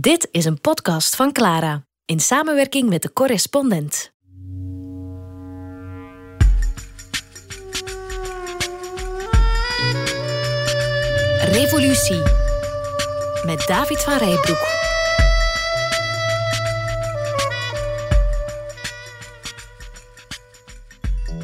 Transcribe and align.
Dit 0.00 0.28
is 0.30 0.44
een 0.44 0.60
podcast 0.60 1.16
van 1.16 1.32
Clara 1.32 1.84
in 2.04 2.20
samenwerking 2.20 2.88
met 2.88 3.02
de 3.02 3.12
correspondent. 3.12 4.12
Revolutie 11.52 12.22
met 13.44 13.64
David 13.66 14.02
van 14.02 14.16
Rijbroek. 14.16 14.66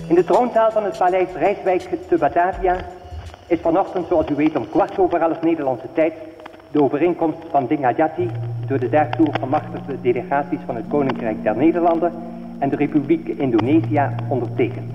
In 0.09 0.15
de 0.15 0.25
troonzaal 0.25 0.71
van 0.71 0.85
het 0.85 0.99
paleis 0.99 1.29
Rijswijk 1.35 2.09
te 2.09 2.19
Batavia 2.19 2.89
is 3.47 3.61
vanochtend, 3.61 4.09
zoals 4.09 4.31
u 4.31 4.35
weet, 4.35 4.57
om 4.57 4.71
kwart 4.71 4.99
over 4.99 5.21
elf 5.21 5.41
Nederlandse 5.41 5.89
tijd 5.95 6.15
de 6.73 6.83
overeenkomst 6.83 7.39
van 7.51 7.67
Dingajati 7.67 8.29
door 8.67 8.79
de 8.79 8.89
daartoe 8.89 9.29
gemachtigde 9.41 10.01
delegaties 10.03 10.59
van 10.67 10.77
het 10.77 10.85
Koninkrijk 10.89 11.43
der 11.43 11.57
Nederlanden 11.57 12.13
en 12.59 12.69
de 12.69 12.77
Republiek 12.77 13.29
Indonesië 13.29 14.11
ondertekend. 14.29 14.93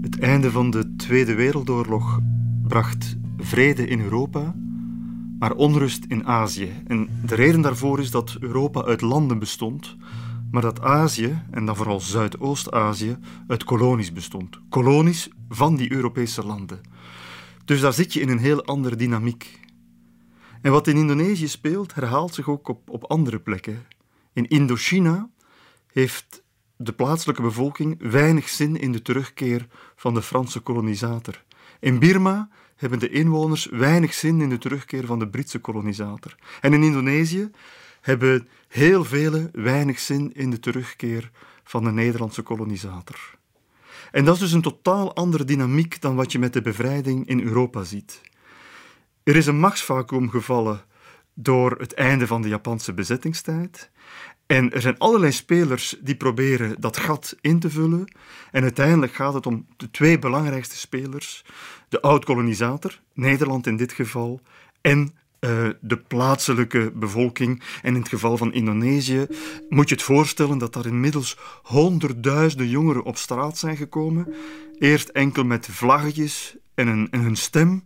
Het 0.00 0.20
einde 0.20 0.50
van 0.50 0.70
de 0.70 0.96
Tweede 0.96 1.34
Wereldoorlog 1.34 2.20
bracht 2.68 3.16
vrede 3.36 3.86
in 3.86 4.00
Europa, 4.00 4.54
maar 5.38 5.52
onrust 5.52 6.04
in 6.04 6.26
Azië. 6.26 6.72
En 6.86 7.08
de 7.26 7.34
reden 7.34 7.60
daarvoor 7.60 8.00
is 8.00 8.10
dat 8.10 8.36
Europa 8.40 8.84
uit 8.84 9.00
landen 9.00 9.38
bestond, 9.38 9.96
maar 10.50 10.62
dat 10.62 10.82
Azië, 10.82 11.42
en 11.50 11.66
dan 11.66 11.76
vooral 11.76 12.00
Zuidoost-Azië, 12.00 13.16
uit 13.46 13.64
kolonies 13.64 14.12
bestond. 14.12 14.60
Kolonies 14.68 15.30
van 15.48 15.76
die 15.76 15.92
Europese 15.92 16.46
landen. 16.46 16.80
Dus 17.64 17.80
daar 17.80 17.92
zit 17.92 18.12
je 18.12 18.20
in 18.20 18.28
een 18.28 18.38
heel 18.38 18.64
andere 18.64 18.96
dynamiek. 18.96 19.60
En 20.62 20.72
wat 20.72 20.86
in 20.86 20.96
Indonesië 20.96 21.48
speelt, 21.48 21.94
herhaalt 21.94 22.34
zich 22.34 22.48
ook 22.48 22.68
op, 22.68 22.90
op 22.90 23.04
andere 23.04 23.40
plekken. 23.40 23.86
In 24.32 24.48
Indochina 24.48 25.30
heeft 25.92 26.42
de 26.76 26.92
plaatselijke 26.92 27.42
bevolking 27.42 28.10
weinig 28.10 28.48
zin 28.48 28.76
in 28.76 28.92
de 28.92 29.02
terugkeer 29.02 29.66
van 29.96 30.14
de 30.14 30.22
Franse 30.22 30.60
kolonisator. 30.60 31.44
In 31.80 31.98
Birma 31.98 32.48
hebben 32.76 32.98
de 32.98 33.08
inwoners 33.08 33.66
weinig 33.66 34.14
zin 34.14 34.40
in 34.40 34.48
de 34.48 34.58
terugkeer 34.58 35.06
van 35.06 35.18
de 35.18 35.28
Britse 35.28 35.58
kolonisator. 35.58 36.34
En 36.60 36.72
in 36.72 36.82
Indonesië 36.82 37.50
hebben 38.00 38.48
heel 38.68 39.04
velen 39.04 39.48
weinig 39.52 39.98
zin 39.98 40.32
in 40.34 40.50
de 40.50 40.58
terugkeer 40.58 41.30
van 41.64 41.84
de 41.84 41.92
Nederlandse 41.92 42.42
kolonisator. 42.42 43.38
En 44.10 44.24
dat 44.24 44.34
is 44.34 44.40
dus 44.40 44.52
een 44.52 44.62
totaal 44.62 45.14
andere 45.14 45.44
dynamiek 45.44 46.00
dan 46.00 46.14
wat 46.14 46.32
je 46.32 46.38
met 46.38 46.52
de 46.52 46.62
bevrijding 46.62 47.26
in 47.26 47.40
Europa 47.40 47.84
ziet. 47.84 48.20
Er 49.24 49.36
is 49.36 49.46
een 49.46 49.58
machtsvacuum 49.58 50.30
gevallen 50.30 50.80
door 51.34 51.74
het 51.78 51.94
einde 51.94 52.26
van 52.26 52.42
de 52.42 52.48
Japanse 52.48 52.92
bezettingstijd. 52.92 53.90
En 54.46 54.72
er 54.72 54.80
zijn 54.80 54.98
allerlei 54.98 55.32
spelers 55.32 55.96
die 56.00 56.16
proberen 56.16 56.80
dat 56.80 56.96
gat 56.96 57.36
in 57.40 57.58
te 57.58 57.70
vullen. 57.70 58.12
En 58.50 58.62
uiteindelijk 58.62 59.14
gaat 59.14 59.34
het 59.34 59.46
om 59.46 59.66
de 59.76 59.90
twee 59.90 60.18
belangrijkste 60.18 60.76
spelers: 60.76 61.44
de 61.88 62.00
oud-kolonisator, 62.00 63.00
Nederland 63.14 63.66
in 63.66 63.76
dit 63.76 63.92
geval, 63.92 64.40
en 64.80 65.14
uh, 65.40 65.68
de 65.80 65.96
plaatselijke 65.96 66.92
bevolking. 66.94 67.62
En 67.82 67.94
in 67.94 68.00
het 68.00 68.08
geval 68.08 68.36
van 68.36 68.52
Indonesië 68.52 69.26
moet 69.68 69.88
je 69.88 69.94
het 69.94 70.04
voorstellen 70.04 70.58
dat 70.58 70.72
daar 70.72 70.86
inmiddels 70.86 71.38
honderdduizenden 71.62 72.68
jongeren 72.68 73.02
op 73.02 73.16
straat 73.16 73.58
zijn 73.58 73.76
gekomen. 73.76 74.34
Eerst 74.78 75.08
enkel 75.08 75.44
met 75.44 75.66
vlaggetjes 75.70 76.56
en 76.74 76.88
een, 76.88 77.08
en 77.10 77.24
een 77.24 77.36
stem 77.36 77.82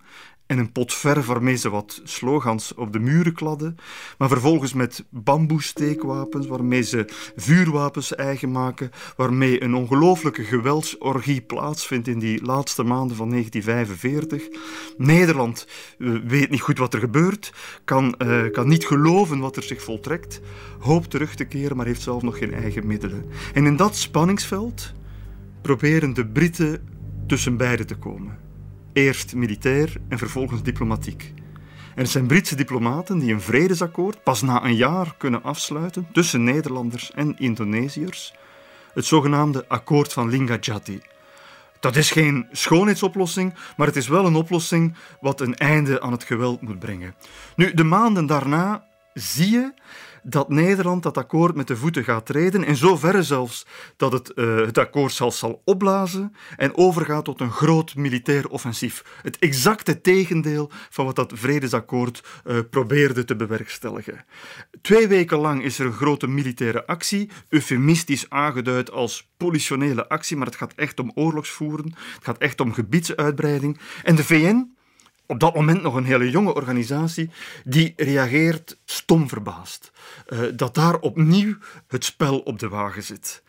en 0.46 0.58
een 0.58 0.72
pot 0.72 0.94
verf 0.94 1.26
waarmee 1.26 1.56
ze 1.56 1.70
wat 1.70 2.00
slogans 2.04 2.74
op 2.74 2.92
de 2.92 2.98
muren 2.98 3.32
kladden, 3.32 3.76
maar 4.18 4.28
vervolgens 4.28 4.72
met 4.72 5.04
bamboesteekwapens 5.10 6.46
waarmee 6.46 6.82
ze 6.82 7.04
vuurwapens 7.36 8.14
eigen 8.14 8.50
maken, 8.50 8.90
waarmee 9.16 9.62
een 9.62 9.74
ongelooflijke 9.74 10.44
geweldsorgie 10.44 11.40
plaatsvindt 11.40 12.08
in 12.08 12.18
die 12.18 12.44
laatste 12.44 12.82
maanden 12.82 13.16
van 13.16 13.30
1945. 13.30 14.48
Nederland 14.96 15.66
uh, 15.98 16.20
weet 16.26 16.50
niet 16.50 16.60
goed 16.60 16.78
wat 16.78 16.94
er 16.94 17.00
gebeurt, 17.00 17.52
kan, 17.84 18.14
uh, 18.18 18.50
kan 18.50 18.68
niet 18.68 18.86
geloven 18.86 19.38
wat 19.38 19.56
er 19.56 19.62
zich 19.62 19.82
voltrekt, 19.82 20.40
hoopt 20.78 21.10
terug 21.10 21.34
te 21.34 21.44
keren, 21.44 21.76
maar 21.76 21.86
heeft 21.86 22.02
zelf 22.02 22.22
nog 22.22 22.38
geen 22.38 22.54
eigen 22.54 22.86
middelen. 22.86 23.24
En 23.54 23.66
in 23.66 23.76
dat 23.76 23.96
spanningsveld 23.96 24.92
proberen 25.62 26.14
de 26.14 26.26
Britten 26.26 26.88
tussen 27.26 27.56
beiden 27.56 27.86
te 27.86 27.94
komen. 27.96 28.45
Eerst 28.96 29.34
militair 29.34 29.96
en 30.08 30.18
vervolgens 30.18 30.62
diplomatiek. 30.62 31.32
Het 31.94 32.08
zijn 32.08 32.26
Britse 32.26 32.56
diplomaten 32.56 33.18
die 33.18 33.32
een 33.32 33.40
vredesakkoord 33.40 34.22
pas 34.22 34.42
na 34.42 34.64
een 34.64 34.74
jaar 34.76 35.14
kunnen 35.18 35.42
afsluiten 35.42 36.06
tussen 36.12 36.44
Nederlanders 36.44 37.10
en 37.10 37.38
Indonesiërs, 37.38 38.34
het 38.94 39.04
zogenaamde 39.04 39.64
akkoord 39.68 40.12
van 40.12 40.28
Linggadjati. 40.28 41.00
Dat 41.80 41.96
is 41.96 42.10
geen 42.10 42.46
schoonheidsoplossing, 42.52 43.54
maar 43.76 43.86
het 43.86 43.96
is 43.96 44.08
wel 44.08 44.26
een 44.26 44.36
oplossing 44.36 44.96
wat 45.20 45.40
een 45.40 45.56
einde 45.56 46.00
aan 46.00 46.12
het 46.12 46.24
geweld 46.24 46.60
moet 46.60 46.78
brengen. 46.78 47.14
Nu, 47.56 47.74
de 47.74 47.84
maanden 47.84 48.26
daarna 48.26 48.86
zie 49.14 49.50
je 49.50 49.72
dat 50.28 50.48
Nederland 50.48 51.02
dat 51.02 51.16
akkoord 51.16 51.54
met 51.54 51.66
de 51.66 51.76
voeten 51.76 52.04
gaat 52.04 52.26
treden, 52.26 52.64
in 52.64 52.76
zoverre 52.76 53.22
zelfs 53.22 53.66
dat 53.96 54.12
het 54.12 54.32
uh, 54.34 54.56
het 54.56 54.78
akkoord 54.78 55.12
zal, 55.12 55.32
zal 55.32 55.62
opblazen 55.64 56.34
en 56.56 56.76
overgaat 56.76 57.24
tot 57.24 57.40
een 57.40 57.50
groot 57.50 57.94
militair 57.94 58.48
offensief. 58.48 59.04
Het 59.22 59.38
exacte 59.38 60.00
tegendeel 60.00 60.70
van 60.90 61.04
wat 61.04 61.16
dat 61.16 61.32
vredesakkoord 61.34 62.24
uh, 62.44 62.58
probeerde 62.70 63.24
te 63.24 63.36
bewerkstelligen. 63.36 64.24
Twee 64.82 65.08
weken 65.08 65.38
lang 65.38 65.62
is 65.62 65.78
er 65.78 65.86
een 65.86 65.92
grote 65.92 66.26
militaire 66.26 66.86
actie, 66.86 67.30
eufemistisch 67.48 68.30
aangeduid 68.30 68.90
als 68.90 69.30
politionele 69.36 70.08
actie, 70.08 70.36
maar 70.36 70.46
het 70.46 70.56
gaat 70.56 70.74
echt 70.74 71.00
om 71.00 71.12
oorlogsvoeren, 71.14 71.94
het 72.14 72.24
gaat 72.24 72.38
echt 72.38 72.60
om 72.60 72.72
gebiedsuitbreiding. 72.72 73.78
En 74.02 74.16
de 74.16 74.24
VN 74.24 74.75
op 75.26 75.40
dat 75.40 75.54
moment 75.54 75.82
nog 75.82 75.94
een 75.94 76.04
hele 76.04 76.30
jonge 76.30 76.54
organisatie, 76.54 77.30
die 77.64 77.92
reageert 77.96 78.78
stom 78.84 79.28
verbaasd. 79.28 79.92
Uh, 80.28 80.40
dat 80.54 80.74
daar 80.74 80.98
opnieuw 80.98 81.56
het 81.88 82.04
spel 82.04 82.38
op 82.38 82.58
de 82.58 82.68
wagen 82.68 83.02
zit. 83.02 83.42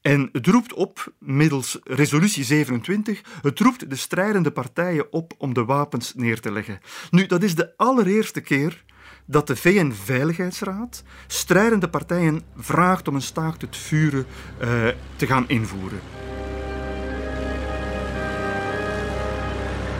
En 0.00 0.28
het 0.32 0.46
roept 0.46 0.72
op, 0.72 1.12
middels 1.18 1.78
resolutie 1.84 2.44
27, 2.44 3.20
het 3.42 3.60
roept 3.60 3.90
de 3.90 3.96
strijdende 3.96 4.50
partijen 4.50 5.12
op 5.12 5.34
om 5.38 5.54
de 5.54 5.64
wapens 5.64 6.14
neer 6.14 6.40
te 6.40 6.52
leggen. 6.52 6.80
Nu, 7.10 7.26
dat 7.26 7.42
is 7.42 7.54
de 7.54 7.76
allereerste 7.76 8.40
keer 8.40 8.84
dat 9.24 9.46
de 9.46 9.56
VN-veiligheidsraad 9.56 11.02
strijdende 11.26 11.88
partijen 11.88 12.42
vraagt 12.56 13.08
om 13.08 13.14
een 13.14 13.22
staakt 13.22 13.60
het 13.60 13.76
vuren 13.76 14.26
uh, 14.62 14.88
te 15.16 15.26
gaan 15.26 15.48
invoeren. 15.48 16.00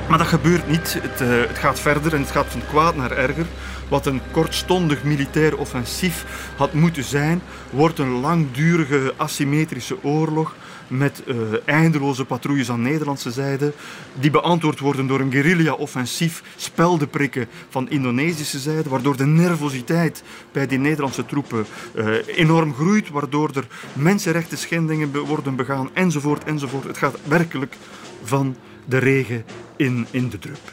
Maar 0.09 0.19
dat 0.19 0.27
gebeurt 0.27 0.69
niet. 0.69 0.99
Het, 1.03 1.21
uh, 1.21 1.29
het, 1.29 1.59
gaat 1.59 1.81
verder 1.81 2.15
en 2.15 2.21
het 2.21 2.31
gaat 2.31 2.47
van 2.47 2.63
kwaad 2.69 2.97
naar 2.97 3.11
erger. 3.11 3.47
Wat 3.89 4.07
een 4.07 4.21
kortstondig 4.31 5.03
militair 5.03 5.57
offensief 5.57 6.25
had 6.57 6.73
moeten 6.73 7.05
zijn, 7.05 7.43
wordt 7.71 7.99
een 7.99 8.11
langdurige 8.11 9.15
asymmetrische 9.17 10.03
oorlog 10.03 10.55
met 10.87 11.23
uh, 11.27 11.37
eindeloze 11.65 12.25
patrouilles 12.25 12.71
aan 12.71 12.83
Nederlandse 12.83 13.31
zijde, 13.31 13.73
die 14.21 14.31
beantwoord 14.31 14.79
worden 14.79 15.07
door 15.07 15.21
een 15.21 15.33
guerrilla-offensief, 15.33 16.43
speldenprikken 16.57 17.47
van 17.69 17.91
Indonesische 17.91 18.59
zijde, 18.59 18.89
waardoor 18.89 19.17
de 19.17 19.27
nervositeit 19.27 20.23
bij 20.53 20.67
die 20.67 20.79
Nederlandse 20.79 21.27
troepen 21.27 21.67
uh, 21.95 22.07
enorm 22.27 22.75
groeit, 22.75 23.11
waardoor 23.11 23.51
er 23.55 23.67
mensenrechten 23.93 24.59
schendingen 24.59 25.27
worden 25.27 25.57
begaan, 25.57 25.91
enzovoort, 25.93 26.45
enzovoort. 26.45 26.85
Het 26.85 26.99
gaat 26.99 27.19
werkelijk 27.25 27.75
van 28.23 28.57
de 28.89 28.99
regen 28.99 29.45
in, 29.77 30.07
in 30.11 30.29
de 30.29 30.39
drup. 30.39 30.73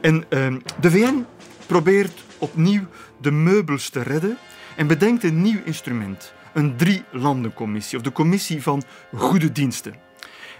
En 0.00 0.24
uh, 0.30 0.54
de 0.80 0.90
VN 0.90 1.24
probeert 1.66 2.24
opnieuw 2.38 2.86
de 3.20 3.30
meubels 3.30 3.88
te 3.88 4.02
redden 4.02 4.38
en 4.76 4.86
bedenkt 4.86 5.24
een 5.24 5.42
nieuw 5.42 5.60
instrument. 5.64 6.32
Een 6.54 6.76
drie-landencommissie, 6.76 7.98
of 7.98 8.04
de 8.04 8.12
commissie 8.12 8.62
van 8.62 8.82
goede 9.14 9.52
diensten. 9.52 9.94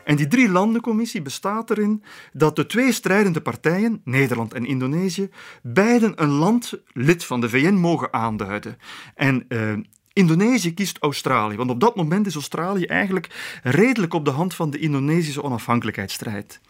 En 0.05 0.17
die 0.17 0.27
drie-landencommissie 0.27 1.23
bestaat 1.23 1.71
erin 1.71 2.03
dat 2.33 2.57
de 2.57 2.67
twee 2.67 2.93
strijdende 2.93 3.41
partijen, 3.41 4.01
Nederland 4.05 4.55
en 4.55 4.67
Indonesië, 4.67 5.29
beiden 5.63 6.23
een 6.23 6.31
land 6.31 6.73
lid 6.93 7.25
van 7.25 7.41
de 7.41 7.49
VN 7.49 7.75
mogen 7.75 8.13
aanduiden. 8.13 8.79
En 9.15 9.45
uh, 9.49 9.73
Indonesië 10.15 10.75
kiest 10.75 10.99
Australië, 10.99 11.57
want 11.57 11.71
op 11.71 11.81
dat 11.81 11.97
moment 11.97 12.27
is 12.27 12.35
Australië 12.35 12.85
eigenlijk 12.85 13.59
redelijk 13.63 14.15
op 14.15 14.25
de 14.25 14.31
hand 14.31 14.55
van 14.55 14.71
de 14.71 14.79
Indonesische 14.79 15.43
onafhankelijkheidsstrijd. 15.43 16.61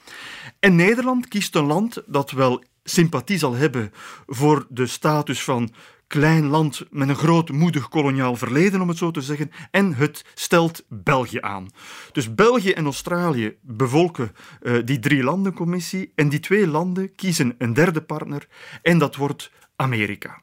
En 0.58 0.76
Nederland 0.76 1.29
kiest 1.29 1.55
een 1.55 1.64
land 1.64 2.02
dat 2.06 2.31
wel 2.31 2.64
sympathie 2.85 3.38
zal 3.38 3.55
hebben 3.55 3.93
voor 4.26 4.67
de 4.69 4.87
status 4.87 5.43
van 5.43 5.73
klein 6.06 6.46
land 6.46 6.85
met 6.91 7.08
een 7.08 7.17
groot 7.17 7.50
moedig 7.50 7.88
koloniaal 7.88 8.37
verleden, 8.37 8.81
om 8.81 8.88
het 8.88 8.99
zo 8.99 9.11
te 9.11 9.23
zeggen, 9.23 9.50
en 9.70 9.94
het 9.94 10.25
stelt 10.35 10.85
België 10.88 11.38
aan. 11.41 11.69
Dus 12.12 12.35
België 12.35 12.70
en 12.70 12.85
Australië 12.85 13.56
bevolken 13.61 14.32
uh, 14.62 14.79
die 14.85 14.99
drie 14.99 15.23
landencommissie 15.23 16.12
en 16.14 16.29
die 16.29 16.41
twee 16.41 16.67
landen 16.67 17.14
kiezen 17.14 17.55
een 17.58 17.73
derde 17.73 18.02
partner 18.02 18.46
en 18.82 18.99
dat 18.99 19.17
wordt 19.17 19.50
Amerika. 19.76 20.43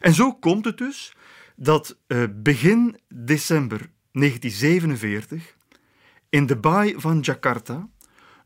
En 0.00 0.14
zo 0.14 0.32
komt 0.32 0.64
het 0.64 0.78
dus 0.78 1.12
dat 1.60 1.96
uh, 2.06 2.24
begin 2.34 2.98
december 3.08 3.90
1947 4.12 5.56
in 6.28 6.46
de 6.46 6.56
baai 6.56 6.94
van 6.96 7.20
Jakarta 7.20 7.88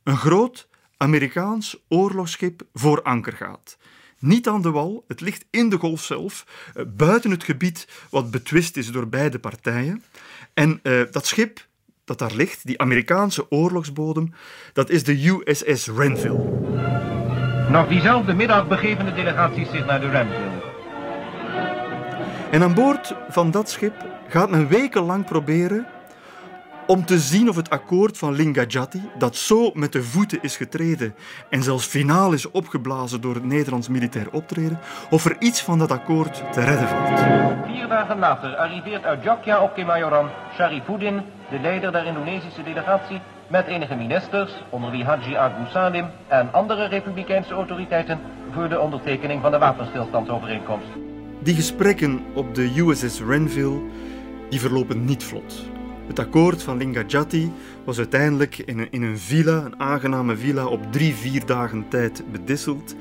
een 0.03 0.17
groot 0.17 0.69
Amerikaans 0.97 1.85
oorlogsschip 1.89 2.63
voor 2.73 3.03
anker 3.03 3.33
gaat. 3.33 3.79
Niet 4.19 4.49
aan 4.49 4.63
de 4.63 4.71
wal, 4.71 5.05
het 5.09 5.21
ligt 5.21 5.45
in 5.51 5.69
de 5.69 5.79
golf 5.79 6.03
zelf, 6.03 6.47
uh, 6.77 6.85
buiten 6.89 7.31
het 7.31 7.45
gebied 7.45 8.07
wat 8.11 8.31
betwist 8.31 8.77
is 8.77 8.91
door 8.91 9.09
beide 9.09 9.39
partijen. 9.39 10.03
En 10.55 10.81
uh, 10.83 11.03
dat 11.11 11.27
schip 11.27 11.67
dat 12.05 12.19
daar 12.19 12.35
ligt, 12.35 12.67
die 12.67 12.81
Amerikaanse 12.81 13.51
oorlogsbodem, 13.51 14.33
dat 14.73 14.91
is 14.91 15.05
de 15.05 15.27
USS 15.27 15.87
Renville. 15.87 16.61
Nog 17.71 17.89
diezelfde 17.89 18.35
middag 18.35 18.69
begeven 18.69 19.05
de 19.05 19.15
delegaties 19.15 19.71
zich 19.71 19.87
naar 19.87 20.01
de 20.01 20.11
Renville. 20.11 20.62
En 22.53 22.63
aan 22.63 22.75
boord 22.75 23.15
van 23.29 23.51
dat 23.51 23.71
schip 23.71 23.95
gaat 24.29 24.51
men 24.51 24.69
wekenlang 24.69 25.25
proberen 25.25 25.87
om 26.87 27.05
te 27.05 27.19
zien 27.19 27.49
of 27.49 27.57
het 27.57 27.71
akkoord 27.71 28.19
van 28.19 28.33
Lingajati, 28.33 29.11
dat 29.19 29.37
zo 29.37 29.71
met 29.75 29.93
de 29.93 30.03
voeten 30.03 30.39
is 30.43 30.57
getreden 30.57 31.15
en 31.51 31.63
zelfs 31.63 31.87
finaal 31.87 32.33
is 32.33 32.51
opgeblazen 32.51 33.21
door 33.21 33.35
het 33.35 33.45
Nederlands 33.45 33.89
militair 33.89 34.27
optreden, 34.33 34.79
of 35.11 35.25
er 35.25 35.37
iets 35.39 35.63
van 35.63 35.79
dat 35.79 35.91
akkoord 35.91 36.53
te 36.53 36.61
redden 36.61 36.89
valt. 36.89 37.21
Vier 37.67 37.89
dagen 37.89 38.19
later 38.19 38.57
arriveert 38.57 39.05
uit 39.05 39.23
Jakarta 39.23 39.63
op 39.63 39.75
Kemayoran 39.75 40.29
Sharifuddin, 40.55 41.23
de 41.51 41.59
leider 41.61 41.93
der 41.93 42.05
Indonesische 42.05 42.63
delegatie, 42.63 43.21
met 43.47 43.67
enige 43.67 43.95
ministers, 43.95 44.53
onder 44.71 44.91
wie 44.91 45.05
Haji 45.05 45.37
Agus 45.37 45.71
Salim 45.71 46.07
en 46.29 46.53
andere 46.53 46.87
republikeinse 46.87 47.55
autoriteiten, 47.55 48.21
voor 48.53 48.69
de 48.69 48.81
ondertekening 48.81 49.41
van 49.43 49.51
de 49.51 49.59
wapenstilstandsovereenkomst. 49.59 51.12
Die 51.43 51.55
gesprekken 51.55 52.21
op 52.35 52.55
de 52.55 52.73
USS 52.77 53.21
Renville 53.21 53.81
die 54.51 54.61
verlopen 54.61 55.05
niet 55.05 55.25
vlot. 55.25 55.65
Het 56.07 56.19
akkoord 56.19 56.63
van 56.63 56.77
Lingajati 56.77 57.53
was 57.85 57.99
uiteindelijk 57.99 58.59
in 58.59 58.79
een, 58.79 58.89
in 58.91 59.03
een 59.03 59.19
villa, 59.19 59.65
een 59.65 59.81
aangename 59.81 60.37
villa, 60.37 60.67
op 60.67 60.93
drie, 60.93 61.15
vier 61.15 61.47
dagen 61.47 61.89
tijd 61.89 62.23
bedisseld. 62.33 62.95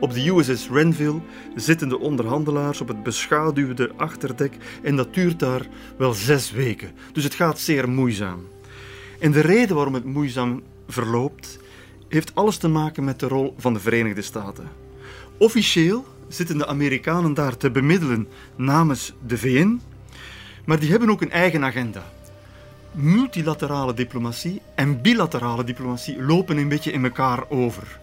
Op 0.00 0.12
de 0.12 0.28
USS 0.28 0.68
Renville 0.70 1.20
zitten 1.54 1.88
de 1.88 1.98
onderhandelaars 1.98 2.80
op 2.80 2.88
het 2.88 3.02
beschaduwde 3.02 3.92
achterdek 3.96 4.56
en 4.82 4.96
dat 4.96 5.14
duurt 5.14 5.38
daar 5.38 5.66
wel 5.96 6.12
zes 6.12 6.50
weken. 6.50 6.90
Dus 7.12 7.24
het 7.24 7.34
gaat 7.34 7.58
zeer 7.58 7.88
moeizaam. 7.88 8.46
En 9.18 9.32
de 9.32 9.40
reden 9.40 9.76
waarom 9.76 9.94
het 9.94 10.04
moeizaam 10.04 10.62
verloopt, 10.88 11.58
heeft 12.08 12.34
alles 12.34 12.56
te 12.56 12.68
maken 12.68 13.04
met 13.04 13.20
de 13.20 13.28
rol 13.28 13.54
van 13.56 13.72
de 13.72 13.80
Verenigde 13.80 14.22
Staten. 14.22 14.68
Officieel 15.38 16.04
zitten 16.28 16.58
de 16.58 16.66
Amerikanen 16.66 17.34
daar 17.34 17.56
te 17.56 17.70
bemiddelen 17.70 18.28
namens 18.56 19.14
de 19.26 19.38
VN, 19.38 19.80
maar 20.64 20.78
die 20.78 20.90
hebben 20.90 21.10
ook 21.10 21.22
een 21.22 21.30
eigen 21.30 21.64
agenda. 21.64 22.12
Multilaterale 22.92 23.94
diplomatie 23.94 24.62
en 24.74 25.02
bilaterale 25.02 25.64
diplomatie 25.64 26.22
lopen 26.22 26.56
een 26.56 26.68
beetje 26.68 26.92
in 26.92 27.04
elkaar 27.04 27.50
over. 27.50 27.98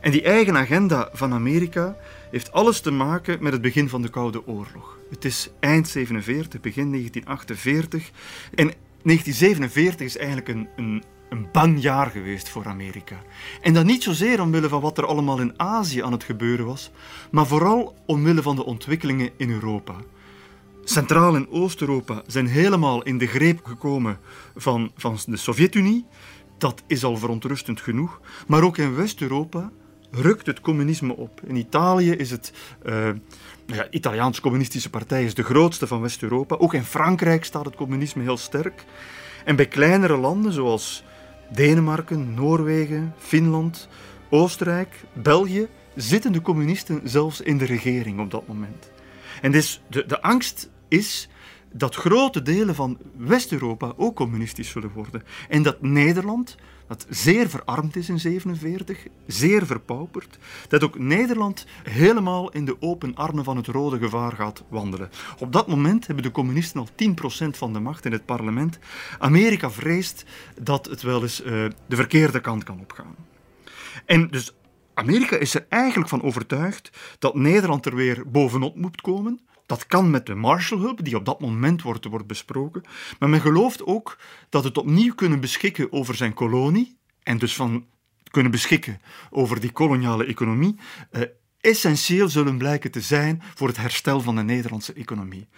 En 0.00 0.10
die 0.10 0.22
eigen 0.22 0.56
agenda 0.56 1.08
van 1.12 1.32
Amerika 1.32 1.96
heeft 2.30 2.52
alles 2.52 2.80
te 2.80 2.90
maken 2.90 3.38
met 3.40 3.52
het 3.52 3.62
begin 3.62 3.88
van 3.88 4.02
de 4.02 4.08
Koude 4.08 4.46
Oorlog. 4.46 4.98
Het 5.10 5.24
is 5.24 5.50
eind 5.60 5.88
47, 5.88 6.60
begin 6.60 6.90
1948. 6.90 8.10
En 8.54 8.72
1947 9.02 10.06
is 10.06 10.16
eigenlijk 10.16 10.48
een, 10.48 10.68
een, 10.76 11.02
een 11.28 11.48
bang 11.52 11.82
jaar 11.82 12.10
geweest 12.10 12.48
voor 12.48 12.66
Amerika. 12.66 13.22
En 13.60 13.74
dat 13.74 13.84
niet 13.84 14.02
zozeer 14.02 14.40
omwille 14.40 14.68
van 14.68 14.80
wat 14.80 14.98
er 14.98 15.06
allemaal 15.06 15.40
in 15.40 15.60
Azië 15.60 16.02
aan 16.02 16.12
het 16.12 16.24
gebeuren 16.24 16.66
was, 16.66 16.90
maar 17.30 17.46
vooral 17.46 17.96
omwille 18.06 18.42
van 18.42 18.56
de 18.56 18.64
ontwikkelingen 18.64 19.30
in 19.36 19.50
Europa. 19.50 19.94
Centraal- 20.84 21.34
en 21.34 21.50
Oost-Europa 21.50 22.22
zijn 22.26 22.46
helemaal 22.46 23.02
in 23.02 23.18
de 23.18 23.26
greep 23.26 23.64
gekomen 23.64 24.18
van, 24.56 24.90
van 24.96 25.18
de 25.26 25.36
Sovjet-Unie. 25.36 26.04
Dat 26.58 26.82
is 26.86 27.04
al 27.04 27.16
verontrustend 27.16 27.80
genoeg. 27.80 28.20
Maar 28.46 28.62
ook 28.62 28.78
in 28.78 28.94
West-Europa 28.94 29.70
rukt 30.10 30.46
het 30.46 30.60
communisme 30.60 31.16
op. 31.16 31.40
In 31.46 31.56
Italië 31.56 32.10
is 32.10 32.30
het. 32.30 32.52
Uh, 32.84 33.08
ja, 33.66 33.90
Italiaans 33.90 34.40
Communistische 34.40 34.90
Partij 34.90 35.24
is 35.24 35.34
de 35.34 35.42
grootste 35.42 35.86
van 35.86 36.00
West-Europa. 36.00 36.56
Ook 36.56 36.74
in 36.74 36.84
Frankrijk 36.84 37.44
staat 37.44 37.64
het 37.64 37.76
communisme 37.76 38.22
heel 38.22 38.36
sterk. 38.36 38.84
En 39.44 39.56
bij 39.56 39.66
kleinere 39.66 40.16
landen 40.16 40.52
zoals 40.52 41.04
Denemarken, 41.52 42.34
Noorwegen, 42.34 43.14
Finland, 43.18 43.88
Oostenrijk, 44.30 45.04
België 45.12 45.68
zitten 45.94 46.32
de 46.32 46.42
communisten 46.42 47.00
zelfs 47.04 47.40
in 47.40 47.58
de 47.58 47.64
regering 47.64 48.20
op 48.20 48.30
dat 48.30 48.46
moment. 48.46 48.90
En 49.42 49.52
dus 49.52 49.82
de, 49.88 50.06
de 50.06 50.22
angst 50.22 50.70
is 50.88 51.28
dat 51.72 51.94
grote 51.94 52.42
delen 52.42 52.74
van 52.74 52.98
West-Europa 53.16 53.92
ook 53.96 54.16
communistisch 54.16 54.68
zullen 54.68 54.92
worden. 54.92 55.22
En 55.48 55.62
dat 55.62 55.82
Nederland, 55.82 56.56
dat 56.88 57.06
zeer 57.08 57.48
verarmd 57.48 57.96
is 57.96 58.08
in 58.08 58.18
1947, 58.22 59.06
zeer 59.26 59.66
verpauperd, 59.66 60.38
dat 60.68 60.84
ook 60.84 60.98
Nederland 60.98 61.66
helemaal 61.82 62.50
in 62.50 62.64
de 62.64 62.76
open 62.80 63.14
armen 63.14 63.44
van 63.44 63.56
het 63.56 63.66
rode 63.66 63.98
gevaar 63.98 64.32
gaat 64.32 64.64
wandelen. 64.68 65.10
Op 65.38 65.52
dat 65.52 65.68
moment 65.68 66.06
hebben 66.06 66.24
de 66.24 66.30
communisten 66.30 66.80
al 66.80 66.88
10% 67.46 67.56
van 67.56 67.72
de 67.72 67.80
macht 67.80 68.04
in 68.04 68.12
het 68.12 68.24
parlement. 68.24 68.78
Amerika 69.18 69.70
vreest 69.70 70.24
dat 70.60 70.86
het 70.86 71.02
wel 71.02 71.22
eens 71.22 71.40
uh, 71.40 71.46
de 71.86 71.96
verkeerde 71.96 72.40
kant 72.40 72.64
kan 72.64 72.80
opgaan. 72.80 73.14
En 74.04 74.28
dus 74.28 74.54
Amerika 74.94 75.36
is 75.36 75.54
er 75.54 75.66
eigenlijk 75.68 76.08
van 76.08 76.22
overtuigd 76.22 76.90
dat 77.18 77.34
Nederland 77.34 77.86
er 77.86 77.94
weer 77.94 78.22
bovenop 78.26 78.76
moet 78.76 79.00
komen, 79.00 79.40
dat 79.66 79.86
kan 79.86 80.10
met 80.10 80.26
de 80.26 80.34
Marshallhulp, 80.34 81.04
die 81.04 81.16
op 81.16 81.24
dat 81.24 81.40
moment 81.40 81.82
wordt, 81.82 82.04
wordt 82.04 82.26
besproken. 82.26 82.82
Maar 83.18 83.28
men 83.28 83.40
gelooft 83.40 83.84
ook 83.84 84.18
dat 84.48 84.64
het 84.64 84.78
opnieuw 84.78 85.14
kunnen 85.14 85.40
beschikken 85.40 85.92
over 85.92 86.14
zijn 86.14 86.34
kolonie, 86.34 86.96
en 87.22 87.38
dus 87.38 87.54
van 87.54 87.86
kunnen 88.30 88.52
beschikken 88.52 89.00
over 89.30 89.60
die 89.60 89.72
koloniale 89.72 90.24
economie, 90.24 90.76
eh, 91.10 91.22
essentieel 91.60 92.28
zullen 92.28 92.58
blijken 92.58 92.90
te 92.90 93.00
zijn 93.00 93.42
voor 93.54 93.68
het 93.68 93.76
herstel 93.76 94.20
van 94.20 94.36
de 94.36 94.42
Nederlandse 94.42 94.92
economie. 94.92 95.48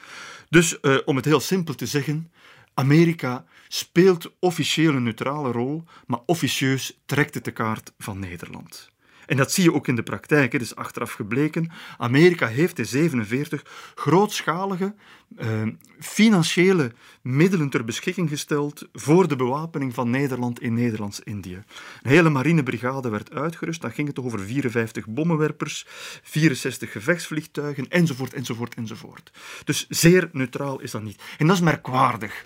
Dus 0.48 0.80
eh, 0.80 0.96
om 1.04 1.16
het 1.16 1.24
heel 1.24 1.40
simpel 1.40 1.74
te 1.74 1.86
zeggen, 1.86 2.32
Amerika 2.74 3.44
speelt 3.68 4.32
officieel 4.38 4.94
een 4.94 5.02
neutrale 5.02 5.52
rol, 5.52 5.84
maar 6.06 6.20
officieus 6.26 7.00
trekt 7.06 7.34
het 7.34 7.44
de 7.44 7.50
kaart 7.50 7.92
van 7.98 8.18
Nederland. 8.18 8.90
En 9.28 9.36
dat 9.36 9.52
zie 9.52 9.64
je 9.64 9.74
ook 9.74 9.88
in 9.88 9.96
de 9.96 10.02
praktijk. 10.02 10.52
Het 10.52 10.62
is 10.62 10.74
achteraf 10.74 11.12
gebleken. 11.12 11.70
Amerika 11.98 12.46
heeft 12.46 12.78
in 12.78 12.86
1947 12.90 13.92
grootschalige 13.94 14.94
uh, 15.38 15.62
financiële 16.00 16.92
middelen 17.22 17.70
ter 17.70 17.84
beschikking 17.84 18.28
gesteld 18.28 18.88
voor 18.92 19.28
de 19.28 19.36
bewapening 19.36 19.94
van 19.94 20.10
Nederland 20.10 20.60
in 20.60 20.74
Nederlands-Indië. 20.74 21.62
Een 22.02 22.10
hele 22.10 22.30
marinebrigade 22.30 23.08
werd 23.08 23.34
uitgerust. 23.34 23.80
Dan 23.80 23.90
ging 23.90 24.08
het 24.08 24.18
over 24.18 24.40
54 24.40 25.06
bommenwerpers, 25.06 25.86
64 26.22 26.92
gevechtsvliegtuigen, 26.92 27.88
enzovoort, 27.88 28.34
enzovoort, 28.34 28.74
enzovoort. 28.74 29.30
Dus 29.64 29.86
zeer 29.88 30.28
neutraal 30.32 30.80
is 30.80 30.90
dat 30.90 31.02
niet. 31.02 31.22
En 31.38 31.46
dat 31.46 31.56
is 31.56 31.62
merkwaardig. 31.62 32.44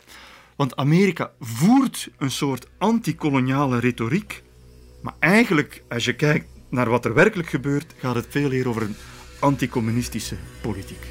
Want 0.56 0.76
Amerika 0.76 1.32
voert 1.40 2.08
een 2.18 2.30
soort 2.30 2.68
antikoloniale 2.78 3.78
retoriek. 3.78 4.42
Maar 5.02 5.14
eigenlijk, 5.18 5.82
als 5.88 6.04
je 6.04 6.16
kijkt 6.16 6.46
naar 6.72 6.88
wat 6.88 7.04
er 7.04 7.14
werkelijk 7.14 7.48
gebeurt, 7.48 7.94
gaat 7.96 8.14
het 8.14 8.26
veel 8.28 8.48
meer 8.48 8.68
over 8.68 8.82
een 8.82 8.96
anticommunistische 9.38 10.36
politiek. 10.60 11.06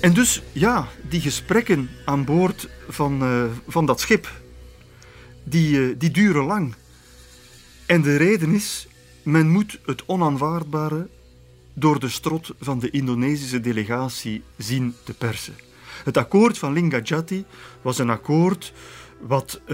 En 0.00 0.12
dus, 0.12 0.42
ja, 0.52 0.88
die 1.08 1.20
gesprekken 1.20 1.90
aan 2.04 2.24
boord 2.24 2.68
van, 2.88 3.22
uh, 3.22 3.44
van 3.68 3.86
dat 3.86 4.00
schip, 4.00 4.30
die, 5.44 5.78
uh, 5.78 5.94
die 5.98 6.10
duren 6.10 6.44
lang. 6.44 6.74
En 7.86 8.02
de 8.02 8.16
reden 8.16 8.52
is, 8.52 8.88
men 9.22 9.48
moet 9.48 9.78
het 9.86 10.06
onaanvaardbare 10.06 11.08
door 11.74 12.00
de 12.00 12.08
strot 12.08 12.54
van 12.60 12.78
de 12.78 12.90
Indonesische 12.90 13.60
delegatie 13.60 14.42
zien 14.56 14.94
te 15.04 15.14
persen. 15.14 15.54
Het 16.04 16.16
akkoord 16.16 16.58
van 16.58 16.72
Lingajati 16.72 17.44
was 17.82 17.98
een 17.98 18.10
akkoord 18.10 18.72
wat 19.20 19.60
uh, 19.64 19.68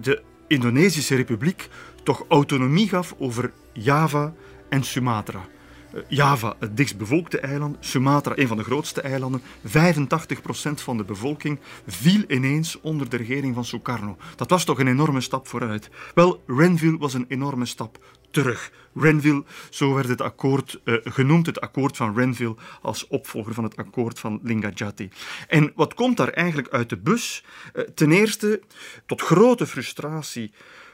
de 0.00 0.22
Indonesische 0.48 1.14
Republiek 1.14 1.68
toch 2.02 2.24
autonomie 2.28 2.88
gaf 2.88 3.14
over 3.18 3.52
Java 3.72 4.34
en 4.68 4.84
Sumatra. 4.84 5.46
Eh, 5.92 6.00
Java, 6.08 6.56
het 6.58 6.76
dichtstbevolkte 6.76 7.40
eiland, 7.40 7.76
Sumatra, 7.80 8.32
een 8.36 8.46
van 8.46 8.56
de 8.56 8.64
grootste 8.64 9.00
eilanden. 9.00 9.42
85% 9.62 10.82
van 10.82 10.96
de 10.96 11.04
bevolking 11.04 11.60
viel 11.86 12.24
ineens 12.28 12.80
onder 12.80 13.08
de 13.08 13.16
regering 13.16 13.54
van 13.54 13.64
Sukarno. 13.64 14.16
Dat 14.36 14.50
was 14.50 14.64
toch 14.64 14.78
een 14.78 14.88
enorme 14.88 15.20
stap 15.20 15.46
vooruit. 15.48 15.90
Wel, 16.14 16.42
Renville 16.46 16.98
was 16.98 17.14
een 17.14 17.26
enorme 17.28 17.66
stap 17.66 17.98
terug. 18.30 18.70
Renville, 18.94 19.44
zo 19.70 19.94
werd 19.94 20.08
het 20.08 20.20
akkoord 20.20 20.80
uh, 20.84 20.94
genoemd, 21.04 21.46
het 21.46 21.60
akkoord 21.60 21.96
van 21.96 22.16
Renville, 22.16 22.56
als 22.82 23.06
opvolger 23.06 23.54
van 23.54 23.64
het 23.64 23.76
akkoord 23.76 24.18
van 24.18 24.40
Lingajati. 24.42 25.10
En 25.48 25.72
wat 25.74 25.94
komt 25.94 26.16
daar 26.16 26.32
eigenlijk 26.32 26.68
uit 26.68 26.88
de 26.88 26.96
bus? 26.96 27.44
Uh, 27.74 27.82
ten 27.82 28.12
eerste, 28.12 28.60
tot 29.06 29.20
grote 29.20 29.66
frustratie 29.66 30.52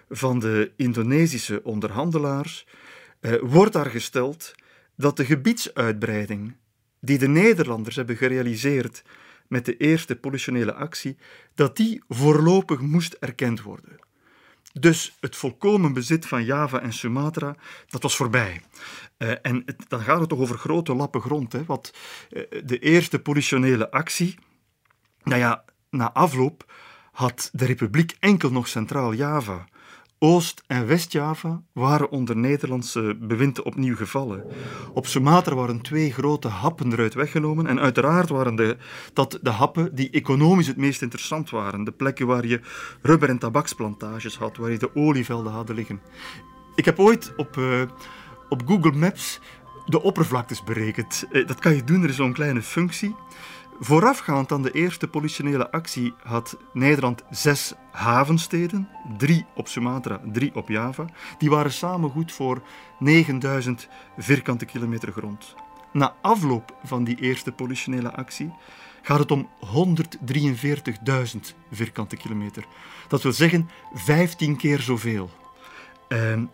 van 0.09 0.39
de 0.39 0.73
Indonesische 0.77 1.61
onderhandelaars, 1.63 2.67
uh, 3.21 3.33
wordt 3.41 3.73
daar 3.73 3.91
gesteld 3.91 4.55
dat 4.97 5.17
de 5.17 5.25
gebiedsuitbreiding 5.25 6.55
die 7.01 7.19
de 7.19 7.29
Nederlanders 7.29 7.97
hebben 7.97 8.17
gerealiseerd 8.17 9.03
met 9.49 9.65
de 9.65 9.77
eerste 9.77 10.17
politionele 10.17 10.75
actie, 10.75 11.17
dat 11.55 11.77
die 11.77 12.03
voorlopig 12.09 12.81
moest 12.81 13.13
erkend 13.13 13.63
worden. 13.63 13.99
Dus 14.81 15.17
het 15.21 15.37
volkomen 15.37 15.93
bezit 15.93 16.27
van 16.27 16.45
Java 16.45 16.81
en 16.81 16.93
Sumatra, 16.93 17.57
dat 17.87 18.03
was 18.03 18.17
voorbij. 18.17 18.61
Uh, 19.19 19.33
en 19.43 19.65
dan 19.89 20.01
gaat 20.01 20.21
het 20.21 20.29
toch 20.29 20.39
over 20.39 20.59
grote 20.59 20.95
lappen 20.95 21.21
grond. 21.21 21.53
Hè? 21.53 21.65
Want 21.65 21.93
uh, 22.31 22.43
de 22.65 22.79
eerste 22.79 23.19
politionele 23.19 23.91
actie, 23.91 24.39
nou 25.23 25.41
ja, 25.41 25.65
na 25.91 26.13
afloop 26.13 26.73
had 27.13 27.51
de 27.53 27.65
republiek 27.65 28.17
enkel 28.21 28.51
nog 28.51 28.69
Centraal 28.69 29.13
Java. 29.13 29.65
Oost- 30.25 30.63
en 30.67 30.87
West-Java 30.87 31.63
waren 31.73 32.11
onder 32.11 32.37
Nederlandse 32.37 33.17
bewind 33.21 33.63
opnieuw 33.63 33.97
gevallen. 33.97 34.45
Op 34.93 35.07
Sumatra 35.07 35.55
waren 35.55 35.81
twee 35.81 36.13
grote 36.13 36.49
happen 36.49 36.93
eruit 36.93 37.15
weggenomen 37.15 37.67
en 37.67 37.81
uiteraard 37.81 38.29
waren 38.29 38.57
de, 38.57 38.77
dat 39.13 39.39
de 39.43 39.51
happen 39.51 39.95
die 39.95 40.11
economisch 40.11 40.67
het 40.67 40.77
meest 40.77 41.03
interessant 41.03 41.51
waren. 41.51 41.85
De 41.85 41.93
plekken 41.93 42.27
waar 42.27 42.47
je 42.47 42.61
rubber- 43.03 43.29
en 43.29 43.39
tabaksplantages 43.39 44.39
had, 44.39 44.57
waar 44.57 44.71
je 44.71 44.79
de 44.79 44.95
olievelden 44.95 45.53
hadden 45.53 45.77
liggen. 45.77 46.01
Ik 46.75 46.85
heb 46.85 46.99
ooit 46.99 47.33
op, 47.37 47.57
uh, 47.57 47.83
op 48.49 48.63
Google 48.67 48.93
Maps 48.93 49.41
de 49.87 50.03
oppervlaktes 50.03 50.63
berekend. 50.63 51.25
Uh, 51.33 51.47
dat 51.47 51.59
kan 51.61 51.75
je 51.75 51.85
doen, 51.85 52.03
er 52.03 52.09
is 52.09 52.17
zo'n 52.17 52.33
kleine 52.33 52.63
functie. 52.63 53.15
Voorafgaand 53.81 54.53
aan 54.53 54.63
de 54.63 54.71
eerste 54.71 55.09
politionele 55.09 55.71
actie 55.71 56.15
had 56.23 56.57
Nederland 56.73 57.23
zes 57.31 57.73
havensteden, 57.91 58.89
drie 59.19 59.47
op 59.55 59.69
Sumatra, 59.69 60.21
drie 60.33 60.55
op 60.55 60.69
Java. 60.69 61.05
Die 61.39 61.51
waren 61.51 61.73
samen 61.73 62.11
goed 62.11 62.33
voor 62.33 62.63
9000 62.99 63.89
vierkante 64.19 64.65
kilometer 64.65 65.13
grond. 65.13 65.55
Na 65.93 66.15
afloop 66.21 66.75
van 66.85 67.05
die 67.05 67.21
eerste 67.21 67.53
politionele 67.53 68.13
actie 68.13 68.53
gaat 69.03 69.19
het 69.19 69.31
om 69.31 69.49
143.000 69.61 71.41
vierkante 71.71 72.17
kilometer. 72.17 72.67
Dat 73.09 73.23
wil 73.23 73.33
zeggen 73.33 73.69
15 73.95 74.57
keer 74.57 74.81
zoveel. 74.81 75.31
En 76.09 76.51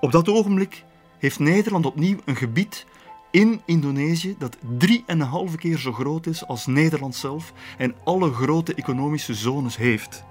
op 0.00 0.12
dat 0.12 0.28
ogenblik 0.28 0.84
heeft 1.18 1.38
Nederland 1.38 1.86
opnieuw 1.86 2.16
een 2.24 2.36
gebied 2.36 2.86
in 3.30 3.60
Indonesië 3.64 4.34
dat 4.38 4.56
drieënhalve 4.78 5.56
keer 5.56 5.78
zo 5.78 5.92
groot 5.92 6.26
is 6.26 6.46
als 6.46 6.66
Nederland 6.66 7.14
zelf 7.14 7.52
en 7.78 7.94
alle 8.04 8.32
grote 8.32 8.74
economische 8.74 9.34
zones 9.34 9.76
heeft. 9.76 10.24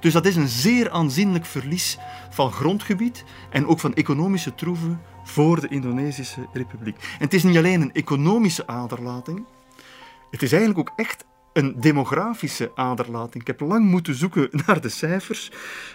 Dus 0.00 0.12
dat 0.12 0.26
is 0.26 0.36
een 0.36 0.48
zeer 0.48 0.90
aanzienlijk 0.90 1.46
verlies 1.46 1.98
van 2.30 2.52
grondgebied 2.52 3.24
en 3.50 3.66
ook 3.66 3.80
van 3.80 3.94
economische 3.94 4.54
troeven 4.54 5.00
voor 5.24 5.60
de 5.60 5.68
Indonesische 5.68 6.46
Republiek. 6.52 6.96
En 6.96 7.24
het 7.24 7.34
is 7.34 7.42
niet 7.42 7.56
alleen 7.56 7.80
een 7.80 7.92
economische 7.92 8.66
aderlating, 8.66 9.44
het 10.30 10.42
is 10.42 10.52
eigenlijk 10.52 10.88
ook 10.88 10.98
echt 10.98 11.24
een 11.52 11.80
demografische 11.80 12.72
aderlating. 12.74 13.42
Ik 13.42 13.46
heb 13.46 13.60
lang 13.60 13.90
moeten 13.90 14.14
zoeken 14.14 14.48
naar 14.66 14.80
de 14.80 14.88
cijfers, 14.88 15.50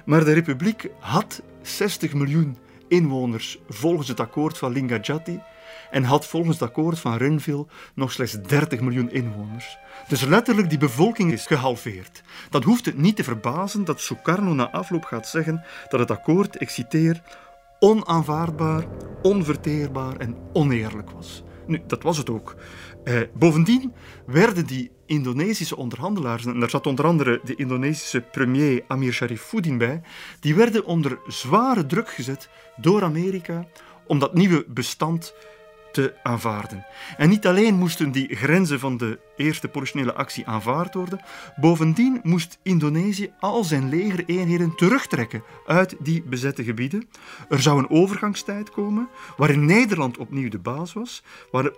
maar 0.05 0.25
de 0.25 0.33
Republiek 0.33 0.89
had 0.99 1.41
60 1.61 2.13
miljoen 2.13 2.57
inwoners 2.87 3.59
volgens 3.69 4.07
het 4.07 4.19
akkoord 4.19 4.57
van 4.57 4.71
Lingajati 4.71 5.39
en 5.91 6.03
had 6.03 6.25
volgens 6.25 6.59
het 6.59 6.69
akkoord 6.69 6.99
van 6.99 7.17
Renville 7.17 7.65
nog 7.95 8.11
slechts 8.11 8.41
30 8.41 8.79
miljoen 8.79 9.11
inwoners. 9.11 9.77
Dus 10.07 10.21
letterlijk, 10.21 10.69
die 10.69 10.77
bevolking 10.77 11.31
is 11.31 11.45
gehalveerd. 11.45 12.21
Dan 12.49 12.63
hoeft 12.63 12.85
het 12.85 12.97
niet 12.97 13.15
te 13.15 13.23
verbazen 13.23 13.85
dat 13.85 14.01
Sukarno 14.01 14.53
na 14.53 14.71
afloop 14.71 15.03
gaat 15.03 15.27
zeggen 15.27 15.63
dat 15.89 15.99
het 15.99 16.11
akkoord, 16.11 16.61
ik 16.61 16.69
citeer, 16.69 17.21
onaanvaardbaar, 17.79 18.85
onverteerbaar 19.21 20.17
en 20.17 20.37
oneerlijk 20.53 21.11
was. 21.11 21.43
Nu, 21.67 21.81
dat 21.87 22.03
was 22.03 22.17
het 22.17 22.29
ook. 22.29 22.55
Eh, 23.03 23.21
bovendien 23.33 23.93
werden 24.25 24.65
die 24.65 24.91
Indonesische 25.05 25.75
onderhandelaars, 25.75 26.45
en 26.45 26.59
daar 26.59 26.69
zat 26.69 26.87
onder 26.87 27.05
andere 27.05 27.39
de 27.43 27.55
Indonesische 27.55 28.21
premier 28.21 28.83
Amir 28.87 29.13
Sharifuddin 29.13 29.77
bij, 29.77 30.01
die 30.39 30.55
werden 30.55 30.85
onder 30.85 31.19
zware 31.27 31.85
druk 31.85 32.09
gezet 32.09 32.49
door 32.75 33.03
Amerika 33.03 33.67
om 34.07 34.19
dat 34.19 34.33
nieuwe 34.33 34.65
bestand 34.67 35.33
te 35.97 36.13
aanvaarden. 36.23 36.85
En 37.17 37.29
niet 37.29 37.47
alleen 37.47 37.75
moesten 37.75 38.11
die 38.11 38.35
grenzen 38.35 38.79
van 38.79 38.97
de 38.97 39.19
eerste 39.35 39.67
politionele 39.67 40.13
actie 40.13 40.47
aanvaard 40.47 40.93
worden, 40.93 41.19
bovendien 41.55 42.19
moest 42.23 42.59
Indonesië 42.63 43.31
al 43.39 43.63
zijn 43.63 43.89
legereenheden 43.89 44.75
terugtrekken 44.75 45.43
uit 45.65 45.95
die 45.99 46.23
bezette 46.23 46.63
gebieden. 46.63 47.09
Er 47.49 47.61
zou 47.61 47.79
een 47.79 47.89
overgangstijd 47.89 48.69
komen 48.69 49.09
waarin 49.37 49.65
Nederland 49.65 50.17
opnieuw 50.17 50.49
de 50.49 50.59
baas 50.59 50.93
was, 50.93 51.23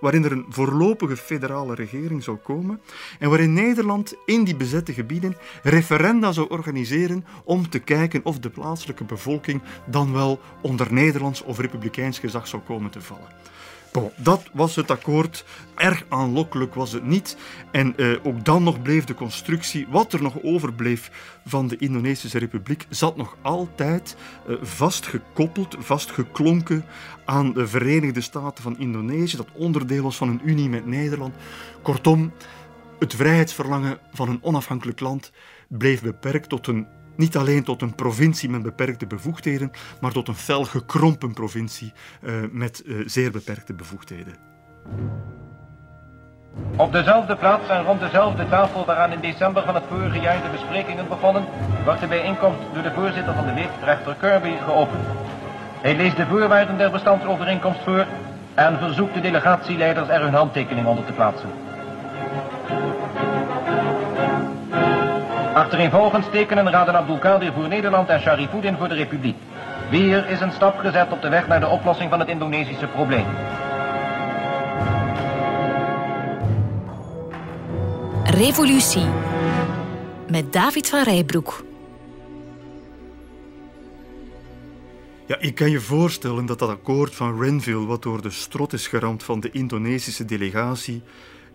waarin 0.02 0.24
er 0.24 0.32
een 0.32 0.46
voorlopige 0.50 1.18
federale 1.18 1.76
regering 1.76 2.24
zou 2.24 2.38
komen 2.38 2.82
en 3.20 3.30
waarin 3.30 3.54
Nederland 3.54 4.14
in 4.26 4.44
die 4.44 4.56
bezette 4.56 4.94
gebieden 4.94 5.36
referenda 5.64 6.32
zou 6.32 6.50
organiseren 6.50 7.26
om 7.44 7.70
te 7.70 7.80
kijken 7.80 8.22
of 8.24 8.40
de 8.40 8.50
plaatselijke 8.50 9.04
bevolking 9.04 9.62
dan 9.86 10.14
wel 10.14 10.40
onder 10.62 10.94
Nederlands 10.94 11.44
of 11.44 11.60
republikeins 11.60 12.20
gezag 12.20 12.48
zou 12.48 12.62
komen 12.62 12.92
te 12.92 13.02
vallen. 13.02 13.58
Bon, 13.92 14.12
dat 14.16 14.50
was 14.54 14.76
het 14.76 14.92
akkoord. 14.92 15.46
Erg 15.76 16.06
aanlokkelijk 16.10 16.74
was 16.74 16.92
het 16.92 17.04
niet. 17.04 17.38
En 17.72 17.98
eh, 17.98 18.16
ook 18.24 18.46
dan 18.46 18.64
nog 18.64 18.82
bleef 18.82 19.06
de 19.06 19.14
constructie, 19.14 19.88
wat 19.90 20.14
er 20.14 20.22
nog 20.22 20.44
overbleef 20.44 21.12
van 21.46 21.68
de 21.68 21.78
Indonesische 21.78 22.38
Republiek, 22.38 22.86
zat 22.90 23.18
nog 23.18 23.38
altijd 23.42 24.16
eh, 24.48 24.56
vastgekoppeld, 24.62 25.76
vastgeklonken 25.80 26.86
aan 27.26 27.54
de 27.54 27.68
Verenigde 27.68 28.22
Staten 28.22 28.64
van 28.64 28.80
Indonesië, 28.80 29.38
dat 29.38 29.52
onderdeel 29.54 30.04
was 30.04 30.16
van 30.18 30.30
een 30.30 30.42
unie 30.44 30.70
met 30.70 30.86
Nederland. 30.86 31.36
Kortom, 31.82 32.34
het 33.00 33.16
vrijheidsverlangen 33.16 34.00
van 34.12 34.30
een 34.30 34.40
onafhankelijk 34.42 35.00
land 35.00 35.32
bleef 35.68 36.02
beperkt 36.02 36.50
tot 36.50 36.68
een 36.68 36.88
niet 37.20 37.38
alleen 37.38 37.64
tot 37.64 37.82
een 37.82 37.96
provincie 37.96 38.50
met 38.50 38.64
beperkte 38.64 39.08
bevoegdheden, 39.08 39.72
maar 40.02 40.12
tot 40.12 40.28
een 40.28 40.36
fel 40.36 40.64
gekrompen 40.64 41.34
provincie 41.34 41.94
uh, 42.22 42.34
met 42.52 42.82
uh, 42.86 43.08
zeer 43.08 43.32
beperkte 43.32 43.74
bevoegdheden. 43.74 44.34
Op 46.76 46.92
dezelfde 46.92 47.36
plaats 47.36 47.70
en 47.70 47.84
rond 47.84 48.00
dezelfde 48.00 48.50
tafel 48.50 48.86
waaraan 48.86 49.12
in 49.12 49.20
december 49.20 49.64
van 49.64 49.76
het 49.76 49.84
vorige 49.90 50.20
jaar 50.20 50.42
de 50.44 50.50
besprekingen 50.50 51.08
begonnen, 51.08 51.46
wordt 51.86 52.00
de 52.00 52.08
bijeenkomst 52.08 52.60
door 52.74 52.84
de 52.84 52.94
voorzitter 52.94 53.34
van 53.34 53.46
de 53.46 53.54
weefrechter 53.54 54.16
Kirby 54.20 54.58
geopend. 54.66 55.06
Hij 55.82 55.96
leest 55.96 56.18
de 56.18 56.26
voorwaarden 56.26 56.78
der 56.78 56.92
bestandsovereenkomst 56.92 57.84
voor 57.84 58.06
en 58.54 58.78
verzoekt 58.78 59.14
de 59.14 59.22
delegatieleiders 59.22 60.10
er 60.10 60.22
hun 60.22 60.34
handtekening 60.34 60.88
onder 60.88 61.06
te 61.06 61.14
plaatsen. 61.14 61.50
Achtereenvolgens 65.60 66.26
tekenen 66.32 66.70
Raden 66.70 66.96
Abdulkadir 66.96 67.54
voor 67.54 67.68
Nederland 67.68 68.10
en 68.10 68.20
Sharifuddin 68.20 68.78
voor 68.78 68.88
de 68.88 68.96
Republiek. 68.96 69.36
Weer 69.90 70.30
is 70.30 70.40
een 70.40 70.52
stap 70.52 70.78
gezet 70.78 71.12
op 71.12 71.22
de 71.22 71.30
weg 71.30 71.48
naar 71.48 71.60
de 71.60 71.68
oplossing 71.68 72.10
van 72.10 72.20
het 72.20 72.30
Indonesische 72.30 72.88
probleem. 72.88 73.26
Revolutie 78.24 79.06
met 80.30 80.54
David 80.54 80.90
van 80.90 81.04
Rijbroek. 81.04 81.64
Ja, 85.26 85.38
ik 85.40 85.56
kan 85.56 85.70
je 85.70 85.80
voorstellen 85.80 86.46
dat 86.46 86.60
dat 86.60 86.70
akkoord 86.70 87.16
van 87.16 87.42
Renville, 87.42 87.86
wat 87.86 88.04
door 88.04 88.22
de 88.22 88.32
strot 88.32 88.74
is 88.74 88.88
geramd 88.88 89.24
van 89.24 89.40
de 89.40 89.52
Indonesische 89.52 90.26
delegatie, 90.26 91.02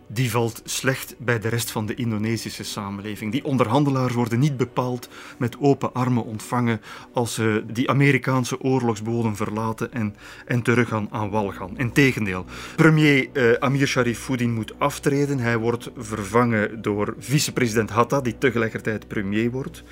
die 0.07 0.31
valt 0.31 0.63
slecht 0.65 1.15
bij 1.19 1.39
de 1.39 1.49
rest 1.49 1.71
van 1.71 1.87
de 1.87 1.95
Indonesische 1.95 2.65
samenleving. 2.65 3.33
Die 3.33 3.45
onderhandelaars 3.45 4.15
worden 4.15 4.39
niet 4.39 4.57
bepaald 4.57 5.09
met 5.39 5.57
open 5.61 5.93
armen 5.93 6.25
ontvangen 6.25 6.81
als 7.13 7.35
ze 7.35 7.65
die 7.67 7.91
Amerikaanse 7.91 8.61
oorlogsbodem 8.61 9.37
verlaten 9.37 9.93
en, 9.93 10.17
en 10.47 10.63
terug 10.63 10.93
aan, 10.93 11.31
wal 11.31 11.51
gaan. 11.51 11.79
Integendeel, 11.79 12.45
premier 12.77 13.29
uh, 13.33 13.53
Amir 13.53 13.87
Sharifuddin 13.87 14.53
moet 14.53 14.79
aftreden. 14.79 15.39
Hij 15.39 15.59
wordt 15.59 15.91
vervangen 15.97 16.83
door 16.83 17.15
vicepresident 17.19 17.91
Hatta, 17.91 18.21
die 18.21 18.39
tegelijkertijd 18.39 19.09
premier 19.09 19.51
wordt. 19.51 19.83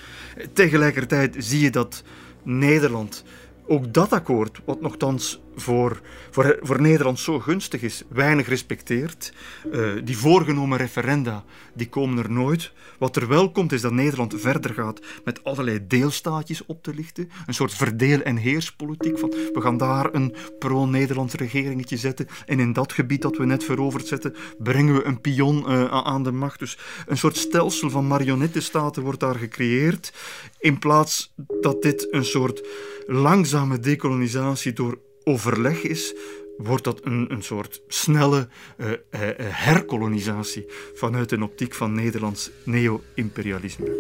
Tegelijkertijd 0.53 1.35
zie 1.39 1.61
je 1.61 1.71
dat 1.71 2.03
Nederland 2.43 3.25
ook 3.67 3.95
dat 3.95 4.13
akkoord, 4.13 4.61
wat 4.65 4.81
nogthans 4.81 5.41
voor, 5.55 6.01
voor, 6.31 6.59
voor 6.61 6.81
Nederland 6.81 7.19
zo 7.19 7.41
gunstig 7.41 7.83
is, 7.83 8.03
weinig 8.09 8.49
respecteert. 8.49 9.33
Uh, 9.73 9.93
die 10.05 10.19
voorgenomen 10.19 10.79
referenda, 10.79 11.45
die 11.75 11.89
komen 11.89 12.25
er 12.25 12.31
nooit. 12.31 12.73
Wat 12.99 13.17
er 13.17 13.29
wel 13.29 13.51
komt, 13.51 13.73
is 13.73 13.81
dat 13.81 13.93
Nederland 13.93 14.35
verder 14.37 14.75
gaat 14.75 15.01
met 15.25 15.45
allerlei 15.45 15.87
deelstaatjes 15.87 16.67
op 16.67 16.83
te 16.83 16.95
lichten. 16.95 17.31
Een 17.47 17.55
soort 17.55 17.75
verdeel- 17.75 18.23
en 18.23 18.37
heerspolitiek. 18.37 19.19
Van, 19.19 19.31
we 19.31 19.61
gaan 19.61 19.77
daar 19.77 20.15
een 20.15 20.35
pro-Nederlands 20.59 21.35
regeringetje 21.35 21.97
zetten. 21.97 22.29
En 22.47 22.61
in 22.61 22.73
dat 22.73 22.93
gebied 22.93 23.23
dat 23.23 23.37
we 23.37 23.45
net 23.45 23.65
veroverd 23.65 24.07
zetten, 24.07 24.35
brengen 24.59 24.95
we 24.95 25.05
een 25.05 25.21
pion 25.21 25.65
uh, 25.69 25.85
aan 25.85 26.23
de 26.23 26.33
macht. 26.33 26.59
Dus 26.59 26.79
een 27.07 27.19
soort 27.19 27.37
stelsel 27.37 27.91
van 27.91 28.07
marionettenstaten 28.07 29.03
wordt 29.03 29.21
daar 29.21 29.35
gecreëerd. 29.35 30.13
In 30.59 30.79
plaats 30.79 31.33
dat 31.61 31.83
dit 31.83 32.07
een 32.11 32.25
soort 32.25 32.67
langzame 33.07 33.79
dekolonisatie 33.79 34.73
door 34.73 34.99
overleg 35.25 35.83
is, 35.83 36.15
wordt 36.57 36.85
dat 36.85 37.01
een, 37.05 37.33
een 37.33 37.43
soort 37.43 37.83
snelle 37.89 38.49
uh, 38.77 38.91
uh, 38.91 38.97
herkolonisatie 39.41 40.67
vanuit 40.95 41.33
een 41.33 41.43
optiek 41.43 41.75
van 41.75 41.95
Nederlands 41.95 42.51
neo-imperialisme. 42.65 43.91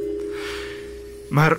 Maar 1.30 1.58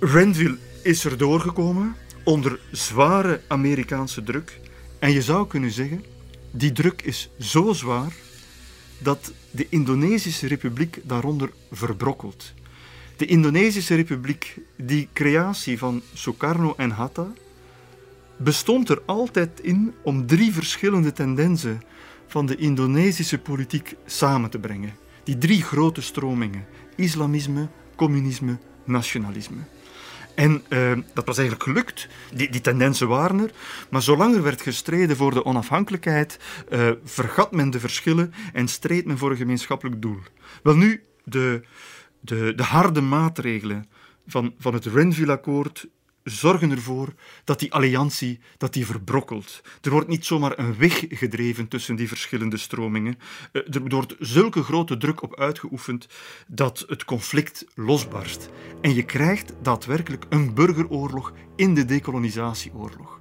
Renville 0.00 0.58
is 0.82 1.04
er 1.04 1.18
doorgekomen 1.18 1.96
onder 2.24 2.60
zware 2.72 3.40
Amerikaanse 3.46 4.22
druk. 4.22 4.60
En 4.98 5.12
je 5.12 5.22
zou 5.22 5.46
kunnen 5.46 5.70
zeggen, 5.70 6.04
die 6.50 6.72
druk 6.72 7.02
is 7.02 7.30
zo 7.38 7.72
zwaar 7.72 8.12
dat 8.98 9.32
de 9.50 9.66
Indonesische 9.68 10.46
Republiek 10.46 10.98
daaronder 11.02 11.50
verbrokkelt. 11.70 12.52
De 13.16 13.26
Indonesische 13.26 13.94
Republiek, 13.94 14.56
die 14.76 15.08
creatie 15.12 15.78
van 15.78 16.02
Sukarno 16.14 16.74
en 16.76 16.90
Hatta, 16.90 17.32
bestond 18.42 18.88
er 18.88 19.02
altijd 19.06 19.60
in 19.60 19.94
om 20.02 20.26
drie 20.26 20.52
verschillende 20.52 21.12
tendensen 21.12 21.82
van 22.26 22.46
de 22.46 22.56
Indonesische 22.56 23.38
politiek 23.38 23.96
samen 24.06 24.50
te 24.50 24.58
brengen. 24.58 24.94
Die 25.24 25.38
drie 25.38 25.62
grote 25.62 26.02
stromingen: 26.02 26.66
islamisme, 26.96 27.68
communisme, 27.96 28.58
nationalisme. 28.84 29.60
En 30.34 30.62
uh, 30.68 30.92
dat 31.14 31.26
was 31.26 31.38
eigenlijk 31.38 31.68
gelukt. 31.68 32.08
Die, 32.34 32.50
die, 32.50 32.60
tendensen 32.60 33.08
waren 33.08 33.40
er. 33.40 33.50
Maar 33.90 34.02
zolang 34.02 34.34
er 34.34 34.42
werd 34.42 34.62
gestreden 34.62 35.16
voor 35.16 35.34
de 35.34 35.44
onafhankelijkheid, 35.44 36.38
uh, 36.70 36.90
vergat 37.04 37.52
men 37.52 37.70
de 37.70 37.80
verschillen 37.80 38.32
en 38.52 38.68
streed 38.68 39.06
men 39.06 39.18
voor 39.18 39.30
een 39.30 39.36
gemeenschappelijk 39.36 40.02
doel. 40.02 40.18
Wel 40.62 40.76
nu, 40.76 41.02
de, 41.24 41.62
de, 42.20 42.52
de 42.56 42.62
harde 42.62 43.00
maatregelen 43.00 43.88
van, 44.26 44.54
van 44.58 44.74
het 44.74 44.84
Renville-akkoord 44.84 45.86
zorgen 46.24 46.70
ervoor 46.70 47.14
dat 47.44 47.58
die 47.58 47.72
alliantie 47.72 48.40
dat 48.56 48.72
die 48.72 48.86
verbrokkelt. 48.86 49.62
Er 49.82 49.90
wordt 49.90 50.08
niet 50.08 50.26
zomaar 50.26 50.58
een 50.58 50.76
weg 50.78 51.04
gedreven 51.08 51.68
tussen 51.68 51.96
die 51.96 52.08
verschillende 52.08 52.56
stromingen. 52.56 53.18
Eh, 53.52 53.74
er 53.74 53.88
wordt 53.88 54.16
zulke 54.18 54.62
grote 54.62 54.96
druk 54.96 55.22
op 55.22 55.38
uitgeoefend 55.38 56.08
dat 56.46 56.84
het 56.88 57.04
conflict 57.04 57.66
losbarst. 57.74 58.48
En 58.80 58.94
je 58.94 59.02
krijgt 59.02 59.52
daadwerkelijk 59.62 60.24
een 60.28 60.54
burgeroorlog 60.54 61.32
in 61.56 61.74
de 61.74 61.84
decolonisatieoorlog. 61.84 63.20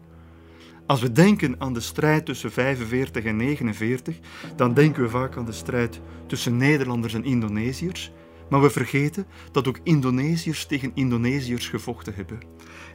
Als 0.89 1.01
we 1.01 1.11
denken 1.11 1.55
aan 1.57 1.73
de 1.73 1.79
strijd 1.79 2.25
tussen 2.25 2.51
45 2.51 3.23
en 3.23 3.35
49, 3.35 4.19
dan 4.55 4.73
denken 4.73 5.03
we 5.03 5.09
vaak 5.09 5.37
aan 5.37 5.45
de 5.45 5.51
strijd 5.51 6.01
tussen 6.27 6.57
Nederlanders 6.57 7.13
en 7.13 7.23
Indonesiërs. 7.23 8.11
Maar 8.49 8.61
we 8.61 8.69
vergeten 8.69 9.25
dat 9.51 9.67
ook 9.67 9.79
Indonesiërs 9.83 10.65
tegen 10.65 10.91
Indonesiërs 10.93 11.67
gevochten 11.67 12.13
hebben. 12.15 12.39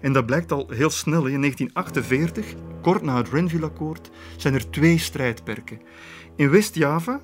En 0.01 0.13
dat 0.13 0.27
blijkt 0.27 0.53
al 0.53 0.69
heel 0.71 0.91
snel. 0.91 1.27
In 1.27 1.41
1948, 1.41 2.55
kort 2.83 3.03
na 3.03 3.17
het 3.17 3.29
Renville-akkoord, 3.29 4.11
zijn 4.37 4.55
er 4.55 4.71
twee 4.71 4.99
strijdperken. 4.99 5.81
In 6.37 6.51
West-Java, 6.51 7.21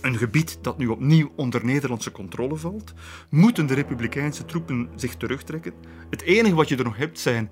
een 0.00 0.16
gebied 0.16 0.58
dat 0.62 0.78
nu 0.78 0.86
opnieuw 0.86 1.32
onder 1.36 1.64
Nederlandse 1.64 2.12
controle 2.12 2.56
valt, 2.56 2.94
moeten 3.30 3.66
de 3.66 3.74
republikeinse 3.74 4.44
troepen 4.44 4.88
zich 4.94 5.16
terugtrekken. 5.16 5.72
Het 6.10 6.22
enige 6.22 6.54
wat 6.54 6.68
je 6.68 6.76
er 6.76 6.84
nog 6.84 6.96
hebt 6.96 7.18
zijn 7.18 7.50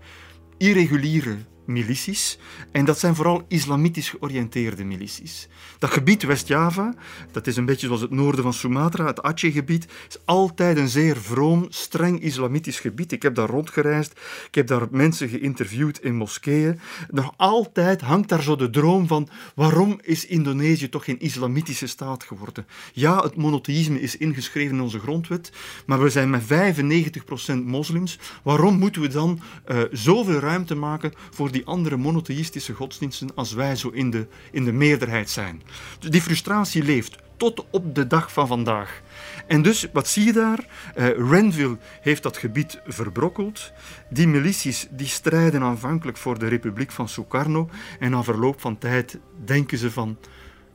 irreguliere 0.57 1.37
milities. 1.69 2.39
En 2.73 2.85
dat 2.85 2.99
zijn 2.99 3.15
vooral 3.15 3.45
islamitisch 3.49 4.11
georiënteerde 4.11 4.85
milities. 4.85 5.49
Dat 5.79 5.91
gebied 5.91 6.23
West-Java, 6.23 6.95
dat 7.33 7.47
is 7.47 7.57
een 7.57 7.65
beetje 7.65 7.87
zoals 7.87 8.01
het 8.01 8.11
noorden 8.11 8.43
van 8.43 8.53
Sumatra, 8.53 9.07
het 9.07 9.23
Aceh-gebied, 9.23 9.87
is 10.09 10.19
altijd 10.25 10.77
een 10.77 10.89
zeer 10.89 11.17
vroom, 11.17 11.67
streng 11.69 12.21
islamitisch 12.21 12.81
gebied. 12.81 13.13
Ik 13.13 13.23
heb 13.23 13.35
daar 13.35 13.49
rondgereisd, 13.49 14.13
ik 14.47 14.55
heb 14.55 14.67
daar 14.67 14.87
mensen 14.91 15.29
geïnterviewd 15.29 15.99
in 16.03 16.17
moskeeën. 16.17 16.81
Nog 17.11 17.35
altijd 17.37 18.01
hangt 18.01 18.29
daar 18.29 18.43
zo 18.43 18.57
de 18.57 18.71
droom 18.71 19.07
van 19.07 19.29
waarom 19.55 19.99
is 20.03 20.27
Indonesië 20.27 20.89
toch 20.89 21.05
geen 21.05 21.21
islamitische 21.21 21.87
staat 21.87 22.25
geworden? 22.25 22.67
Ja, 22.93 23.23
het 23.23 23.37
monotheïsme 23.37 24.01
is 24.01 24.17
ingeschreven 24.17 24.77
in 24.77 24.83
onze 24.83 24.99
grondwet, 24.99 25.53
maar 25.87 26.03
we 26.03 26.11
zijn 26.11 26.31
met 26.31 26.43
95% 26.43 27.65
moslims. 27.65 28.19
Waarom 28.43 28.79
moeten 28.79 29.03
we 29.03 29.09
dan 29.09 29.41
uh, 29.67 29.79
zoveel 29.93 30.39
ruimte 30.39 30.75
maken 30.75 31.13
voor 31.31 31.51
die 31.51 31.58
die 31.59 31.67
andere 31.67 31.97
monotheïstische 31.97 32.73
godsdiensten 32.73 33.35
als 33.35 33.53
wij 33.53 33.77
zo 33.77 33.89
in 33.89 34.11
de, 34.11 34.27
in 34.51 34.65
de 34.65 34.73
meerderheid 34.73 35.31
zijn. 35.31 35.63
Dus 35.99 36.11
die 36.11 36.23
frustratie 36.23 36.83
leeft 36.83 37.17
tot 37.37 37.65
op 37.71 37.95
de 37.95 38.07
dag 38.07 38.33
van 38.33 38.47
vandaag. 38.47 39.03
En 39.47 39.63
dus, 39.63 39.89
wat 39.93 40.09
zie 40.09 40.25
je 40.25 40.33
daar? 40.33 40.67
Uh, 40.97 41.31
Renville 41.31 41.79
heeft 42.01 42.23
dat 42.23 42.37
gebied 42.37 42.81
verbrokkeld. 42.87 43.73
Die 44.11 44.29
milities 44.29 44.87
die 44.91 45.07
strijden 45.07 45.63
aanvankelijk 45.63 46.17
voor 46.17 46.39
de 46.39 46.49
Republiek 46.49 46.91
van 46.91 47.09
Sukarno. 47.09 47.69
En 47.99 48.11
na 48.11 48.23
verloop 48.23 48.61
van 48.61 48.79
tijd 48.79 49.19
denken 49.45 49.79
ze 49.79 49.91
van... 49.91 50.17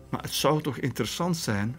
Maar 0.09 0.21
het 0.21 0.33
zou 0.33 0.61
toch 0.61 0.77
interessant 0.77 1.37
zijn 1.37 1.75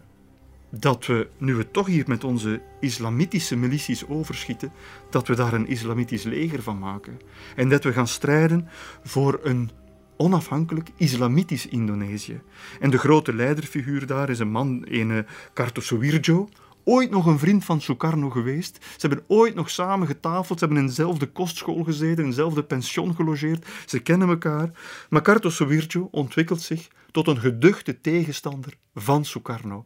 dat 0.81 1.07
we, 1.07 1.29
nu 1.39 1.55
we 1.55 1.71
toch 1.71 1.87
hier 1.87 2.05
met 2.07 2.25
onze 2.25 2.61
islamitische 2.81 3.57
milities 3.57 4.07
overschieten, 4.09 4.73
dat 5.11 5.27
we 5.27 5.35
daar 5.35 5.53
een 5.53 5.67
islamitisch 5.67 6.23
leger 6.23 6.63
van 6.63 6.79
maken. 6.79 7.21
En 7.57 7.69
dat 7.69 7.85
we 7.85 7.93
gaan 7.93 8.09
strijden 8.09 8.69
voor 9.03 9.41
een 9.43 9.71
onafhankelijk 10.17 10.91
islamitisch 10.97 11.67
Indonesië. 11.67 12.41
En 12.81 12.91
de 12.91 12.99
grote 12.99 13.35
leiderfiguur 13.35 14.07
daar 14.07 14.31
is 14.31 14.39
een 14.39 14.51
man, 14.51 14.83
een 14.89 15.27
Kartosoewirjo, 15.53 16.49
ooit 16.85 17.11
nog 17.11 17.27
een 17.27 17.39
vriend 17.39 17.65
van 17.65 17.81
Sukarno 17.81 18.31
geweest. 18.31 18.79
Ze 18.97 19.07
hebben 19.07 19.25
ooit 19.27 19.55
nog 19.55 19.71
samen 19.71 20.07
getafeld, 20.07 20.59
ze 20.59 20.65
hebben 20.65 20.83
in 20.83 20.89
dezelfde 20.89 21.27
kostschool 21.27 21.85
gezeten, 21.85 22.25
in 22.25 22.31
dezelfde 22.31 22.63
pension 22.63 23.15
gelogeerd. 23.15 23.67
Ze 23.87 23.99
kennen 23.99 24.29
elkaar. 24.29 24.71
Maar 25.09 25.23
Kartosoewirjo 25.23 26.09
ontwikkelt 26.11 26.63
zich 26.63 26.89
tot 27.15 27.27
een 27.27 27.41
geduchte 27.41 28.01
tegenstander 28.01 28.75
van 28.95 29.25
Sukarno. 29.25 29.85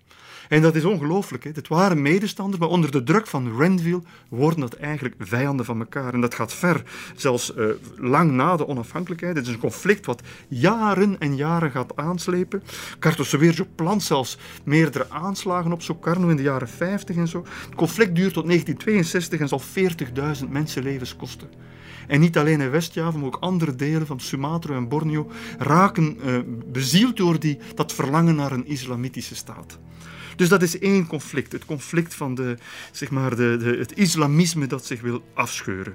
En 0.49 0.63
dat 0.63 0.75
is 0.75 0.85
ongelooflijk. 0.85 1.45
Het 1.45 1.69
waren 1.69 2.03
medestanders, 2.03 2.59
maar 2.59 2.69
onder 2.69 2.91
de 2.91 3.03
druk 3.03 3.27
van 3.27 3.59
Renville 3.59 4.03
worden 4.29 4.61
dat 4.61 4.75
eigenlijk 4.75 5.15
vijanden 5.19 5.65
van 5.65 5.79
elkaar. 5.79 6.15
En 6.15 6.21
dat 6.21 6.35
gaat 6.35 6.53
ver, 6.53 6.83
zelfs 7.17 7.55
uh, 7.57 7.67
lang 7.97 8.31
na 8.31 8.57
de 8.57 8.67
onafhankelijkheid. 8.67 9.37
Het 9.37 9.47
is 9.47 9.53
een 9.53 9.59
conflict 9.59 10.07
wat 10.07 10.23
jaren 10.49 11.19
en 11.19 11.37
jaren 11.37 11.71
gaat 11.71 11.97
aanslepen. 11.97 12.63
Cartoseverjo 12.99 13.67
plant 13.75 14.03
zelfs 14.03 14.39
meerdere 14.65 15.11
aanslagen 15.11 15.73
op 15.73 15.83
Sukarno 15.83 16.29
in 16.29 16.37
de 16.37 16.43
jaren 16.43 16.69
50 16.69 17.17
en 17.17 17.29
zo. 17.29 17.45
Het 17.65 17.75
conflict 17.75 18.15
duurt 18.15 18.33
tot 18.33 18.45
1962 18.45 19.41
en 19.41 19.49
zal 19.49 19.61
40.000 20.43 20.49
mensenlevens 20.49 21.17
kosten. 21.17 21.68
En 22.09 22.21
niet 22.21 22.39
alleen 22.39 22.61
in 22.61 22.71
West-Java, 22.71 23.19
maar 23.19 23.27
ook 23.27 23.37
andere 23.41 23.75
delen 23.75 24.07
van 24.07 24.21
Sumatra 24.21 24.77
en 24.77 24.89
Borneo 24.89 25.31
raken 25.59 26.19
uh, 26.25 26.39
bezield 26.67 27.17
door 27.17 27.41
die, 27.41 27.59
dat 27.75 27.93
verlangen 27.93 28.35
naar 28.35 28.53
een 28.53 28.67
islamitische 28.67 29.35
staat. 29.35 29.79
Dus 30.37 30.49
dat 30.49 30.63
is 30.63 30.79
één 30.79 31.07
conflict. 31.07 31.53
Het 31.53 31.65
conflict 31.65 32.15
van 32.15 32.35
de, 32.35 32.57
zeg 32.93 33.11
maar 33.11 33.37
de, 33.37 33.57
de, 33.57 33.77
het 33.79 33.97
islamisme 33.97 34.67
dat 34.67 34.87
zich 34.87 35.01
wil 35.01 35.23
afscheuren. 35.35 35.95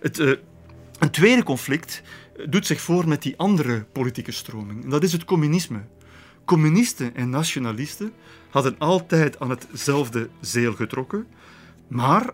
Het, 0.00 0.18
uh, 0.18 0.32
een 0.98 1.10
tweede 1.10 1.42
conflict 1.42 2.02
doet 2.48 2.66
zich 2.66 2.80
voor 2.80 3.08
met 3.08 3.22
die 3.22 3.36
andere 3.36 3.84
politieke 3.92 4.32
stroming. 4.32 4.84
En 4.84 4.90
dat 4.90 5.02
is 5.02 5.12
het 5.12 5.24
communisme. 5.24 5.80
Communisten 6.44 7.14
en 7.14 7.30
nationalisten 7.30 8.12
hadden 8.50 8.78
altijd 8.78 9.40
aan 9.40 9.50
hetzelfde 9.50 10.28
zeel 10.40 10.72
getrokken, 10.72 11.26
maar 11.88 12.30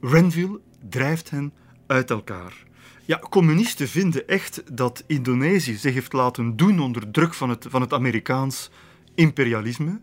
Renville 0.00 0.60
drijft 0.88 1.30
hen 1.30 1.52
uit 1.88 2.10
elkaar. 2.10 2.66
Ja, 3.04 3.18
communisten 3.18 3.88
vinden 3.88 4.28
echt 4.28 4.76
dat 4.76 5.04
Indonesië 5.06 5.74
zich 5.74 5.94
heeft 5.94 6.12
laten 6.12 6.56
doen 6.56 6.80
onder 6.80 7.10
druk 7.10 7.34
van 7.34 7.48
het, 7.50 7.66
van 7.68 7.80
het 7.80 7.92
Amerikaans 7.92 8.70
imperialisme. 9.14 10.00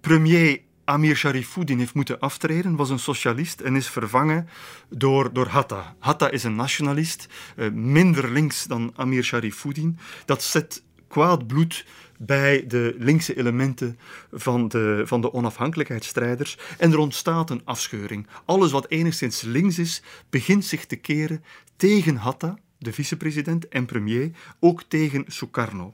Premier 0.00 0.60
Amir 0.84 1.16
Sharifuddin 1.16 1.78
heeft 1.78 1.94
moeten 1.94 2.18
aftreden, 2.18 2.76
was 2.76 2.90
een 2.90 2.98
socialist 2.98 3.60
en 3.60 3.76
is 3.76 3.88
vervangen 3.88 4.48
door, 4.88 5.32
door 5.32 5.46
Hatta. 5.46 5.96
Hatta 5.98 6.30
is 6.30 6.44
een 6.44 6.56
nationalist, 6.56 7.28
eh, 7.56 7.70
minder 7.70 8.30
links 8.30 8.64
dan 8.64 8.92
Amir 8.96 9.24
Sharifuddin. 9.24 9.98
Dat 10.24 10.42
zet 10.42 10.82
kwaad 11.08 11.46
bloed 11.46 11.86
bij 12.18 12.66
de 12.66 12.94
linkse 12.98 13.36
elementen 13.36 13.98
van 14.32 14.68
de, 14.68 15.02
van 15.04 15.20
de 15.20 15.32
onafhankelijkheidsstrijders 15.32 16.58
en 16.78 16.92
er 16.92 16.98
ontstaat 16.98 17.50
een 17.50 17.64
afscheuring. 17.64 18.26
Alles 18.44 18.70
wat 18.70 18.88
enigszins 18.88 19.40
links 19.40 19.78
is, 19.78 20.02
begint 20.30 20.64
zich 20.64 20.86
te 20.86 20.96
keren 20.96 21.44
tegen 21.76 22.16
Hatta, 22.16 22.58
de 22.78 22.92
vicepresident 22.92 23.68
en 23.68 23.86
premier, 23.86 24.30
ook 24.60 24.82
tegen 24.82 25.24
Sukarno. 25.26 25.92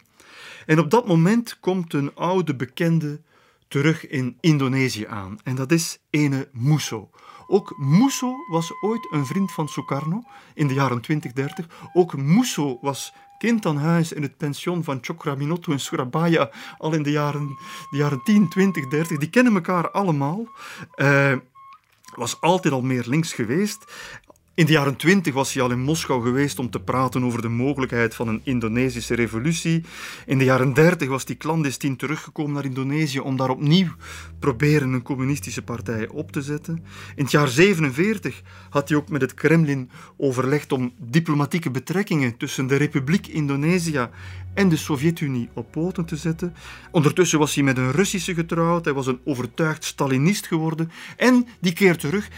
En 0.66 0.78
op 0.78 0.90
dat 0.90 1.07
moment 1.07 1.61
komt 1.61 1.92
een 1.92 2.14
oude 2.14 2.57
bekende 2.57 3.20
terug 3.68 4.07
in 4.07 4.37
Indonesië 4.40 5.07
aan. 5.07 5.38
En 5.44 5.54
dat 5.54 5.72
is 5.72 5.98
ene 6.11 6.48
Musso. 6.52 7.11
Ook 7.46 7.74
Musso 7.78 8.37
was 8.50 8.72
ooit 8.81 9.12
een 9.12 9.26
vriend 9.26 9.52
van 9.52 9.68
Sukarno 9.68 10.22
in 10.54 10.66
de 10.66 10.74
jaren 10.74 11.00
20, 11.00 11.33
30. 11.33 11.88
Ook 11.92 12.16
Musso 12.16 12.78
was 12.81 13.12
kind 13.38 13.66
aan 13.66 13.77
huis 13.77 14.12
in 14.12 14.22
het 14.22 14.37
pension 14.37 14.85
van 14.85 14.98
Chokraminoto 15.01 15.72
in 15.72 15.81
Surabaya 15.81 16.51
al 16.79 16.92
in 16.92 17.03
de 17.03 17.11
jaren, 17.11 17.59
de 17.90 17.96
jaren 17.96 18.20
10, 18.24 18.48
20, 18.48 18.88
30. 18.88 19.18
Die 19.18 19.31
kennen 19.31 19.55
elkaar 19.55 19.90
allemaal. 19.90 20.48
Uh, 20.96 21.37
was 22.14 22.40
altijd 22.40 22.74
al 22.74 22.83
meer 22.83 23.05
links 23.07 23.33
geweest. 23.33 23.85
In 24.59 24.66
de 24.66 24.73
jaren 24.73 24.97
twintig 24.97 25.35
was 25.35 25.53
hij 25.53 25.62
al 25.62 25.71
in 25.71 25.83
Moskou 25.83 26.23
geweest 26.23 26.59
om 26.59 26.71
te 26.71 26.81
praten 26.81 27.25
over 27.25 27.42
de 27.42 27.49
mogelijkheid 27.49 28.14
van 28.14 28.29
een 28.29 28.40
Indonesische 28.44 29.14
revolutie. 29.14 29.85
In 30.27 30.38
de 30.38 30.44
jaren 30.44 30.73
dertig 30.73 31.09
was 31.09 31.25
hij 31.25 31.37
clandestien 31.37 31.97
teruggekomen 31.97 32.53
naar 32.53 32.64
Indonesië 32.64 33.21
om 33.21 33.37
daar 33.37 33.51
opnieuw 33.51 33.88
proberen 34.38 34.92
een 34.92 35.03
communistische 35.03 35.62
partij 35.62 36.09
op 36.09 36.33
te 36.33 36.42
zetten. 36.42 36.85
In 37.14 37.23
het 37.23 37.31
jaar 37.31 37.49
47 37.49 38.42
had 38.71 38.88
hij 38.88 38.99
ook 38.99 39.09
met 39.09 39.21
het 39.21 39.35
Kremlin 39.35 39.90
overlegd 40.16 40.73
om 40.73 40.92
diplomatieke 40.99 41.71
betrekkingen 41.71 42.37
tussen 42.37 42.66
de 42.66 42.77
Republiek 42.77 43.27
Indonesië 43.27 44.09
en 44.55 44.68
de 44.68 44.77
Sovjet-Unie 44.77 45.49
op 45.53 45.71
poten 45.71 46.05
te 46.05 46.16
zetten. 46.16 46.55
Ondertussen 46.90 47.38
was 47.38 47.55
hij 47.55 47.64
met 47.64 47.77
een 47.77 47.92
Russische 47.92 48.35
getrouwd, 48.35 48.85
hij 48.85 48.94
was 48.94 49.07
een 49.07 49.21
overtuigd 49.25 49.85
Stalinist 49.85 50.47
geworden 50.47 50.90
en 51.16 51.47
die 51.61 51.73
keert 51.73 52.01
terug 52.01 52.29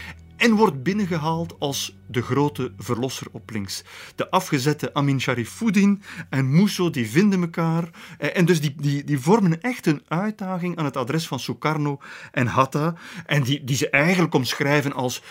en 0.41 0.55
wordt 0.55 0.83
binnengehaald 0.83 1.55
als 1.59 1.95
de 2.11 2.21
grote 2.21 2.71
verlosser 2.77 3.27
op 3.31 3.49
links. 3.49 3.83
De 4.15 4.29
afgezette 4.29 4.93
Amin 4.93 5.21
Sharifuddin 5.21 6.01
en 6.29 6.51
Musso 6.51 6.89
die 6.89 7.09
vinden 7.09 7.41
elkaar 7.41 7.89
eh, 8.17 8.37
en 8.37 8.45
dus 8.45 8.61
die, 8.61 8.75
die, 8.77 9.03
die 9.03 9.19
vormen 9.19 9.61
echt 9.61 9.85
een 9.85 10.01
uitdaging 10.07 10.77
aan 10.77 10.85
het 10.85 10.97
adres 10.97 11.27
van 11.27 11.39
Sukarno 11.39 11.99
en 12.31 12.47
Hatta 12.47 12.93
en 13.25 13.43
die, 13.43 13.63
die 13.63 13.75
ze 13.75 13.89
eigenlijk 13.89 14.33
omschrijven 14.33 14.93
als 14.93 15.21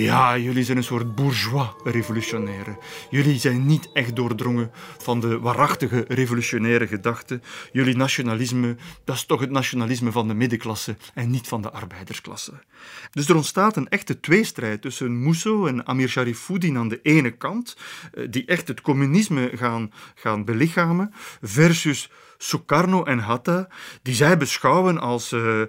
ja, 0.00 0.38
jullie 0.38 0.64
zijn 0.64 0.76
een 0.76 0.84
soort 0.84 1.14
bourgeois 1.14 1.68
revolutionaire. 1.84 2.78
Jullie 3.10 3.38
zijn 3.38 3.66
niet 3.66 3.88
echt 3.92 4.16
doordrongen 4.16 4.70
van 4.98 5.20
de 5.20 5.38
waarachtige 5.38 6.04
revolutionaire 6.08 6.86
gedachte. 6.86 7.40
Jullie 7.72 7.96
nationalisme, 7.96 8.76
dat 9.04 9.16
is 9.16 9.24
toch 9.24 9.40
het 9.40 9.50
nationalisme 9.50 10.12
van 10.12 10.28
de 10.28 10.34
middenklasse 10.34 10.96
en 11.14 11.30
niet 11.30 11.48
van 11.48 11.62
de 11.62 11.70
arbeidersklasse. 11.70 12.52
Dus 13.10 13.28
er 13.28 13.36
ontstaat 13.36 13.76
een 13.76 13.88
echte 13.88 14.20
tweestrijd 14.20 14.82
tussen 14.82 15.22
Musso 15.22 15.66
en 15.66 15.86
Amir 15.86 16.08
Sharifuddin 16.24 16.76
aan 16.76 16.88
de 16.88 17.00
ene 17.02 17.30
kant, 17.30 17.76
eh, 18.12 18.26
die 18.30 18.44
echt 18.44 18.68
het 18.68 18.80
communisme 18.80 19.50
gaan, 19.54 19.92
gaan 20.14 20.44
belichamen, 20.44 21.12
versus 21.42 22.10
Sukarno 22.38 23.02
en 23.02 23.18
Hatta, 23.18 23.68
die 24.02 24.14
zij 24.14 24.36
beschouwen 24.36 24.98
als, 24.98 25.32
uh, 25.32 25.60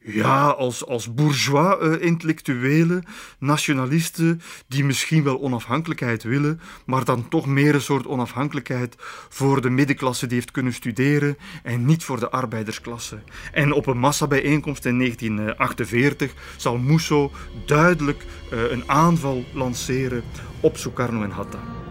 ja, 0.00 0.46
als, 0.48 0.86
als 0.86 1.14
bourgeois 1.14 1.76
uh, 1.82 2.02
intellectuelen, 2.02 3.04
nationalisten, 3.38 4.40
die 4.68 4.84
misschien 4.84 5.24
wel 5.24 5.40
onafhankelijkheid 5.40 6.22
willen, 6.22 6.60
maar 6.86 7.04
dan 7.04 7.28
toch 7.28 7.46
meer 7.46 7.74
een 7.74 7.80
soort 7.80 8.06
onafhankelijkheid 8.06 8.96
voor 9.28 9.60
de 9.60 9.70
middenklasse 9.70 10.26
die 10.26 10.36
heeft 10.36 10.50
kunnen 10.50 10.72
studeren 10.72 11.36
en 11.62 11.84
niet 11.84 12.04
voor 12.04 12.20
de 12.20 12.30
arbeidersklasse. 12.30 13.18
En 13.52 13.72
op 13.72 13.86
een 13.86 13.98
massabijeenkomst 13.98 14.84
in 14.84 14.98
1948 14.98 16.34
zal 16.56 16.78
Musso 16.78 17.32
duidelijk 17.66 18.24
uh, 18.52 18.70
een 18.70 18.82
aanval 18.86 19.44
lanceren 19.52 20.22
op 20.60 20.76
Sukarno 20.76 21.22
en 21.22 21.30
Hatta. 21.30 21.83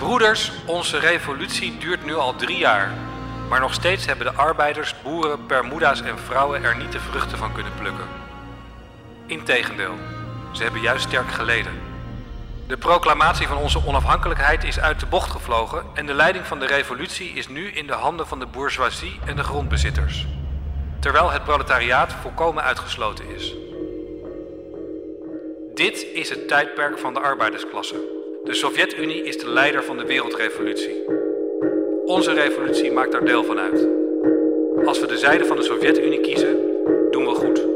Broeders, 0.00 0.52
onze 0.66 0.98
revolutie 0.98 1.78
duurt 1.78 2.04
nu 2.04 2.14
al 2.14 2.34
drie 2.34 2.58
jaar. 2.58 2.92
Maar 3.48 3.60
nog 3.60 3.74
steeds 3.74 4.06
hebben 4.06 4.26
de 4.26 4.32
arbeiders, 4.32 4.94
boeren, 5.02 5.46
permuda's 5.46 6.02
en 6.02 6.18
vrouwen 6.18 6.64
er 6.64 6.76
niet 6.76 6.92
de 6.92 7.00
vruchten 7.00 7.38
van 7.38 7.52
kunnen 7.52 7.72
plukken. 7.78 8.06
Integendeel, 9.26 9.94
ze 10.52 10.62
hebben 10.62 10.80
juist 10.80 11.06
sterk 11.06 11.30
geleden. 11.30 11.72
De 12.66 12.76
proclamatie 12.76 13.46
van 13.46 13.56
onze 13.56 13.86
onafhankelijkheid 13.86 14.64
is 14.64 14.80
uit 14.80 15.00
de 15.00 15.06
bocht 15.06 15.30
gevlogen 15.30 15.84
en 15.94 16.06
de 16.06 16.14
leiding 16.14 16.46
van 16.46 16.58
de 16.58 16.66
revolutie 16.66 17.30
is 17.30 17.48
nu 17.48 17.70
in 17.70 17.86
de 17.86 17.92
handen 17.92 18.26
van 18.26 18.38
de 18.38 18.46
bourgeoisie 18.46 19.18
en 19.26 19.36
de 19.36 19.44
grondbezitters. 19.44 20.26
Terwijl 21.00 21.30
het 21.30 21.44
proletariaat 21.44 22.12
volkomen 22.12 22.62
uitgesloten 22.62 23.34
is. 23.34 23.54
Dit 25.74 26.06
is 26.14 26.28
het 26.28 26.48
tijdperk 26.48 26.98
van 26.98 27.14
de 27.14 27.20
arbeidersklasse. 27.20 28.19
De 28.44 28.54
Sovjet-Unie 28.54 29.22
is 29.22 29.38
de 29.38 29.50
leider 29.50 29.84
van 29.84 29.96
de 29.96 30.04
wereldrevolutie. 30.04 31.04
Onze 32.04 32.32
revolutie 32.32 32.92
maakt 32.92 33.12
daar 33.12 33.24
deel 33.24 33.44
van 33.44 33.58
uit. 33.58 33.88
Als 34.84 35.00
we 35.00 35.06
de 35.06 35.18
zijde 35.18 35.44
van 35.44 35.56
de 35.56 35.62
Sovjet-Unie 35.62 36.20
kiezen, 36.20 36.56
doen 37.10 37.24
we 37.24 37.34
goed. 37.34 37.66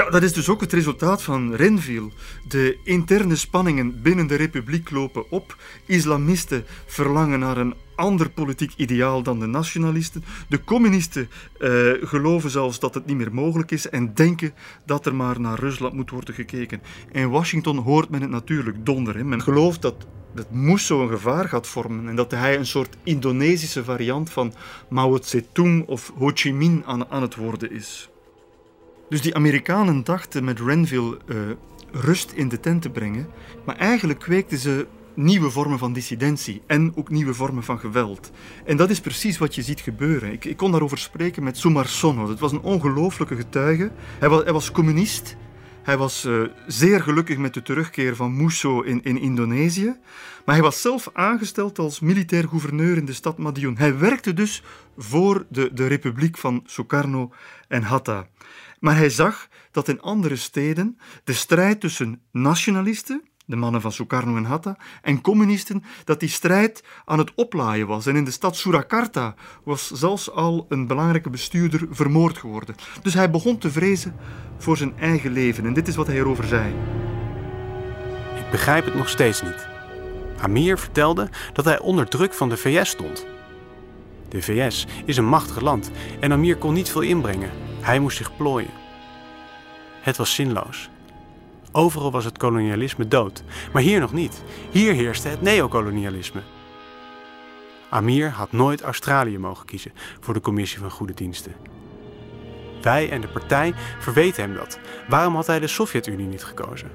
Ja, 0.00 0.10
dat 0.10 0.22
is 0.22 0.32
dus 0.32 0.48
ook 0.48 0.60
het 0.60 0.72
resultaat 0.72 1.22
van 1.22 1.54
Renville. 1.54 2.10
De 2.48 2.78
interne 2.84 3.36
spanningen 3.36 4.02
binnen 4.02 4.26
de 4.26 4.34
republiek 4.34 4.90
lopen 4.90 5.30
op. 5.30 5.56
Islamisten 5.86 6.64
verlangen 6.86 7.38
naar 7.38 7.56
een 7.56 7.74
ander 7.94 8.30
politiek 8.30 8.72
ideaal 8.76 9.22
dan 9.22 9.38
de 9.40 9.46
nationalisten. 9.46 10.24
De 10.48 10.64
communisten 10.64 11.28
uh, 11.58 11.92
geloven 12.00 12.50
zelfs 12.50 12.78
dat 12.78 12.94
het 12.94 13.06
niet 13.06 13.16
meer 13.16 13.34
mogelijk 13.34 13.70
is 13.70 13.88
en 13.88 14.14
denken 14.14 14.52
dat 14.86 15.06
er 15.06 15.14
maar 15.14 15.40
naar 15.40 15.58
Rusland 15.58 15.94
moet 15.94 16.10
worden 16.10 16.34
gekeken. 16.34 16.82
In 17.12 17.30
Washington 17.30 17.78
hoort 17.78 18.08
men 18.08 18.20
het 18.20 18.30
natuurlijk 18.30 18.86
donder. 18.86 19.26
Men 19.26 19.42
gelooft 19.42 19.82
dat 19.82 20.06
dat 20.34 20.50
Musso 20.50 21.02
een 21.02 21.08
gevaar 21.08 21.48
gaat 21.48 21.66
vormen 21.66 22.08
en 22.08 22.16
dat 22.16 22.30
hij 22.30 22.56
een 22.56 22.66
soort 22.66 22.96
Indonesische 23.02 23.84
variant 23.84 24.30
van 24.30 24.54
Mao 24.88 25.18
Zedong 25.22 25.86
of 25.86 26.12
Ho 26.18 26.30
Chi 26.34 26.52
Minh 26.52 26.84
aan 26.84 27.22
het 27.22 27.34
worden 27.34 27.72
is. 27.72 28.09
Dus 29.10 29.22
die 29.22 29.34
Amerikanen 29.34 30.04
dachten 30.04 30.44
met 30.44 30.60
Renville 30.60 31.18
uh, 31.26 31.36
rust 31.92 32.32
in 32.32 32.48
de 32.48 32.60
tent 32.60 32.82
te 32.82 32.90
brengen, 32.90 33.26
maar 33.64 33.76
eigenlijk 33.76 34.18
kweekten 34.18 34.58
ze 34.58 34.86
nieuwe 35.14 35.50
vormen 35.50 35.78
van 35.78 35.92
dissidentie 35.92 36.62
en 36.66 36.92
ook 36.94 37.10
nieuwe 37.10 37.34
vormen 37.34 37.62
van 37.62 37.78
geweld. 37.78 38.30
En 38.64 38.76
dat 38.76 38.90
is 38.90 39.00
precies 39.00 39.38
wat 39.38 39.54
je 39.54 39.62
ziet 39.62 39.80
gebeuren. 39.80 40.32
Ik, 40.32 40.44
ik 40.44 40.56
kon 40.56 40.70
daarover 40.70 40.98
spreken 40.98 41.42
met 41.42 41.58
Sumarsono. 41.58 42.26
Dat 42.26 42.38
was 42.38 42.52
een 42.52 42.60
ongelooflijke 42.60 43.36
getuige. 43.36 43.90
Hij 44.18 44.28
was, 44.28 44.42
hij 44.42 44.52
was 44.52 44.70
communist. 44.70 45.36
Hij 45.82 45.96
was 45.96 46.24
uh, 46.24 46.42
zeer 46.66 47.02
gelukkig 47.02 47.36
met 47.36 47.54
de 47.54 47.62
terugkeer 47.62 48.16
van 48.16 48.36
Musso 48.36 48.80
in, 48.80 49.02
in 49.02 49.20
Indonesië. 49.20 49.96
Maar 50.44 50.54
hij 50.54 50.64
was 50.64 50.80
zelf 50.80 51.08
aangesteld 51.12 51.78
als 51.78 52.00
militair 52.00 52.48
gouverneur 52.48 52.96
in 52.96 53.04
de 53.04 53.12
stad 53.12 53.38
Madiun. 53.38 53.76
Hij 53.76 53.98
werkte 53.98 54.34
dus 54.34 54.62
voor 54.96 55.46
de, 55.48 55.70
de 55.72 55.86
republiek 55.86 56.38
van 56.38 56.62
Sukarno 56.66 57.32
en 57.68 57.82
Hatta. 57.82 58.26
Maar 58.80 58.96
hij 58.96 59.10
zag 59.10 59.48
dat 59.70 59.88
in 59.88 60.00
andere 60.00 60.36
steden 60.36 60.98
de 61.24 61.32
strijd 61.32 61.80
tussen 61.80 62.22
nationalisten, 62.30 63.22
de 63.46 63.56
mannen 63.56 63.80
van 63.80 63.92
Sukarno 63.92 64.36
en 64.36 64.44
Hatta, 64.44 64.76
en 65.02 65.20
communisten, 65.20 65.82
dat 66.04 66.20
die 66.20 66.28
strijd 66.28 66.84
aan 67.04 67.18
het 67.18 67.34
oplaaien 67.34 67.86
was. 67.86 68.06
En 68.06 68.16
in 68.16 68.24
de 68.24 68.30
stad 68.30 68.56
Surakarta 68.56 69.34
was 69.64 69.90
zelfs 69.90 70.30
al 70.30 70.66
een 70.68 70.86
belangrijke 70.86 71.30
bestuurder 71.30 71.86
vermoord 71.90 72.38
geworden. 72.38 72.74
Dus 73.02 73.14
hij 73.14 73.30
begon 73.30 73.58
te 73.58 73.70
vrezen 73.70 74.16
voor 74.58 74.76
zijn 74.76 74.98
eigen 74.98 75.32
leven. 75.32 75.66
En 75.66 75.72
dit 75.72 75.88
is 75.88 75.96
wat 75.96 76.06
hij 76.06 76.16
erover 76.16 76.44
zei. 76.44 76.74
Ik 78.36 78.50
begrijp 78.50 78.84
het 78.84 78.94
nog 78.94 79.08
steeds 79.08 79.42
niet. 79.42 79.68
Amir 80.40 80.78
vertelde 80.78 81.30
dat 81.52 81.64
hij 81.64 81.78
onder 81.78 82.08
druk 82.08 82.34
van 82.34 82.48
de 82.48 82.56
VS 82.56 82.88
stond. 82.88 83.26
De 84.30 84.42
VS 84.42 84.86
is 85.04 85.16
een 85.16 85.24
machtig 85.24 85.60
land 85.60 85.90
en 86.20 86.32
Amir 86.32 86.56
kon 86.56 86.72
niet 86.72 86.90
veel 86.90 87.00
inbrengen. 87.00 87.50
Hij 87.80 87.98
moest 87.98 88.16
zich 88.16 88.36
plooien. 88.36 88.70
Het 90.00 90.16
was 90.16 90.34
zinloos. 90.34 90.90
Overal 91.72 92.10
was 92.10 92.24
het 92.24 92.38
kolonialisme 92.38 93.08
dood, 93.08 93.42
maar 93.72 93.82
hier 93.82 94.00
nog 94.00 94.12
niet. 94.12 94.42
Hier 94.70 94.92
heerste 94.92 95.28
het 95.28 95.42
neocolonialisme. 95.42 96.42
Amir 97.90 98.28
had 98.28 98.52
nooit 98.52 98.82
Australië 98.82 99.38
mogen 99.38 99.66
kiezen 99.66 99.92
voor 100.20 100.34
de 100.34 100.40
Commissie 100.40 100.78
van 100.78 100.90
Goede 100.90 101.14
Diensten. 101.14 101.54
Wij 102.82 103.10
en 103.10 103.20
de 103.20 103.28
partij 103.28 103.74
verweten 103.98 104.42
hem 104.42 104.54
dat. 104.54 104.78
Waarom 105.08 105.34
had 105.34 105.46
hij 105.46 105.60
de 105.60 105.66
Sovjet-Unie 105.66 106.26
niet 106.26 106.44
gekozen? 106.44 106.90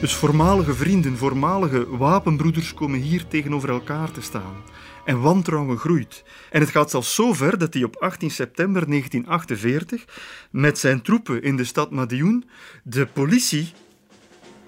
Dus 0.00 0.14
voormalige 0.14 0.74
vrienden, 0.74 1.16
voormalige 1.16 1.96
wapenbroeders 1.96 2.74
komen 2.74 3.00
hier 3.00 3.26
tegenover 3.26 3.68
elkaar 3.68 4.10
te 4.10 4.20
staan. 4.20 4.54
En 5.04 5.20
wantrouwen 5.20 5.78
groeit. 5.78 6.24
En 6.50 6.60
het 6.60 6.70
gaat 6.70 6.90
zelfs 6.90 7.14
zo 7.14 7.32
ver 7.32 7.58
dat 7.58 7.74
hij 7.74 7.84
op 7.84 7.96
18 7.96 8.30
september 8.30 8.86
1948 8.88 10.04
met 10.50 10.78
zijn 10.78 11.02
troepen 11.02 11.42
in 11.42 11.56
de 11.56 11.64
stad 11.64 11.90
Madiun 11.90 12.44
de 12.82 13.06
politie 13.06 13.72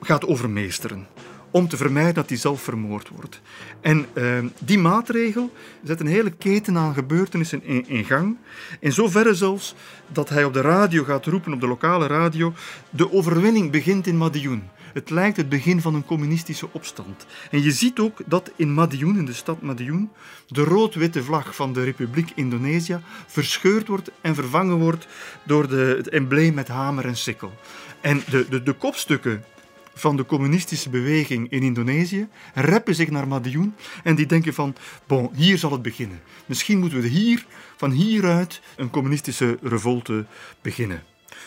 gaat 0.00 0.26
overmeesteren 0.26 1.06
om 1.50 1.68
te 1.68 1.76
vermijden 1.76 2.14
dat 2.14 2.28
hij 2.28 2.38
zelf 2.38 2.62
vermoord 2.62 3.08
wordt. 3.08 3.40
En 3.80 4.06
uh, 4.14 4.38
die 4.58 4.78
maatregel 4.78 5.52
zet 5.84 6.00
een 6.00 6.06
hele 6.06 6.30
keten 6.30 6.76
aan 6.76 6.94
gebeurtenissen 6.94 7.64
in, 7.86 8.04
gang. 8.04 8.36
In 8.80 8.92
zoverre 8.92 9.34
zelfs 9.34 9.74
dat 10.06 10.28
hij 10.28 10.44
op 10.44 10.52
de 10.52 10.60
radio 10.60 11.04
gaat 11.04 11.26
roepen, 11.26 11.52
op 11.52 11.60
de 11.60 11.66
lokale 11.66 12.06
radio, 12.06 12.52
de 12.90 13.12
overwinning 13.12 13.70
begint 13.70 14.06
in 14.06 14.16
Madiun. 14.16 14.62
Het 14.92 15.10
lijkt 15.10 15.36
het 15.36 15.48
begin 15.48 15.80
van 15.80 15.94
een 15.94 16.04
communistische 16.04 16.68
opstand. 16.72 17.26
En 17.50 17.62
je 17.62 17.72
ziet 17.72 17.98
ook 17.98 18.18
dat 18.26 18.50
in 18.56 18.74
Madiun, 18.74 19.16
in 19.16 19.24
de 19.24 19.32
stad 19.32 19.62
Madiun, 19.62 20.10
de 20.46 20.64
rood-witte 20.64 21.22
vlag 21.22 21.54
van 21.54 21.72
de 21.72 21.84
Republiek 21.84 22.30
Indonesië 22.34 23.00
verscheurd 23.26 23.88
wordt 23.88 24.10
en 24.20 24.34
vervangen 24.34 24.78
wordt 24.78 25.06
door 25.42 25.68
de, 25.68 25.94
het 25.96 26.08
embleem 26.08 26.54
met 26.54 26.68
hamer 26.68 27.04
en 27.06 27.16
sikkel. 27.16 27.52
En 28.00 28.22
de, 28.30 28.46
de, 28.48 28.62
de 28.62 28.72
kopstukken 28.72 29.44
van 29.94 30.16
de 30.16 30.26
communistische 30.26 30.90
beweging 30.90 31.50
in 31.50 31.62
Indonesië 31.62 32.28
reppen 32.54 32.94
zich 32.94 33.10
naar 33.10 33.28
Madiun 33.28 33.74
en 34.04 34.14
die 34.14 34.26
denken 34.26 34.54
van, 34.54 34.74
bon, 35.06 35.30
hier 35.34 35.58
zal 35.58 35.72
het 35.72 35.82
beginnen. 35.82 36.20
Misschien 36.46 36.78
moeten 36.78 37.00
we 37.00 37.08
hier, 37.08 37.46
van 37.76 37.90
hieruit, 37.90 38.60
een 38.76 38.90
communistische 38.90 39.58
revolte 39.62 40.26
beginnen. 40.62 41.02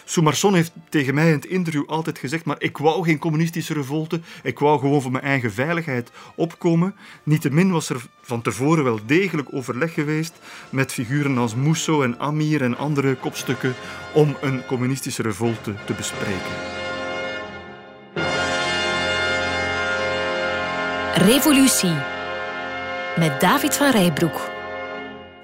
Soumarson 0.06 0.54
heeft 0.54 0.72
tegen 0.90 1.14
mij 1.14 1.28
in 1.28 1.34
het 1.34 1.46
interview 1.46 1.84
altijd 1.88 2.18
gezegd, 2.18 2.46
maar 2.46 2.56
ik 2.60 2.78
wou 2.78 3.04
geen 3.04 3.18
communistische 3.18 3.74
revolte, 3.74 4.22
ik 4.44 4.60
wou 4.60 4.80
gewoon 4.80 5.02
voor 5.02 5.12
mijn 5.12 5.24
eigen 5.24 5.54
veiligheid 5.54 6.12
opkomen. 6.36 6.96
Niettemin 7.24 7.72
was 7.72 7.90
er 7.90 8.06
van 8.22 8.42
tevoren 8.42 8.84
wel 8.84 9.00
degelijk 9.06 9.54
overleg 9.54 9.94
geweest 9.94 10.34
met 10.70 10.94
figuren 10.94 11.38
als 11.38 11.56
Musso 11.56 12.02
en 12.02 12.20
Amir 12.20 12.62
en 12.62 12.78
andere 12.78 13.16
kopstukken 13.16 13.76
om 14.14 14.38
een 14.42 14.66
communistische 14.66 15.22
revolte 15.22 15.74
te 15.86 15.94
bespreken. 15.94 16.74
Revolutie 21.14 21.96
met 23.18 23.40
David 23.40 23.76
van 23.76 23.92
Rijbroek. 23.92 24.50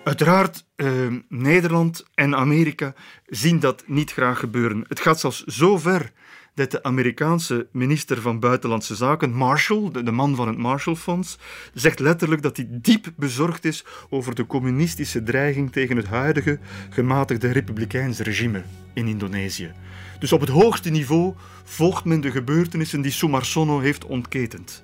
Uiteraard, 0.03 0.63
eh, 0.81 1.07
Nederland 1.29 2.05
en 2.13 2.35
Amerika 2.35 2.93
zien 3.27 3.59
dat 3.59 3.83
niet 3.87 4.11
graag 4.11 4.39
gebeuren. 4.39 4.85
Het 4.87 4.99
gaat 4.99 5.19
zelfs 5.19 5.43
zo 5.43 5.77
ver 5.77 6.11
dat 6.53 6.71
de 6.71 6.83
Amerikaanse 6.83 7.67
minister 7.71 8.21
van 8.21 8.39
Buitenlandse 8.39 8.95
Zaken, 8.95 9.33
Marshall, 9.33 9.91
de, 9.91 10.11
man 10.11 10.35
van 10.35 10.47
het 10.47 10.57
Marshallfonds, 10.57 11.37
zegt 11.73 11.99
letterlijk 11.99 12.41
dat 12.41 12.57
hij 12.57 12.67
diep 12.69 13.13
bezorgd 13.15 13.65
is 13.65 13.85
over 14.09 14.35
de 14.35 14.45
communistische 14.45 15.23
dreiging 15.23 15.71
tegen 15.71 15.97
het 15.97 16.07
huidige 16.07 16.59
gematigde 16.89 17.51
republikeinse 17.51 18.23
regime 18.23 18.63
in 18.93 19.07
Indonesië. 19.07 19.71
Dus 20.19 20.31
op 20.31 20.39
het 20.39 20.49
hoogste 20.49 20.89
niveau 20.89 21.33
volgt 21.63 22.05
men 22.05 22.21
de 22.21 22.31
gebeurtenissen 22.31 23.01
die 23.01 23.11
Sumarsono 23.11 23.79
heeft 23.79 24.05
ontketend. 24.05 24.83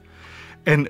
En 0.63 0.79
uh, 0.79 0.87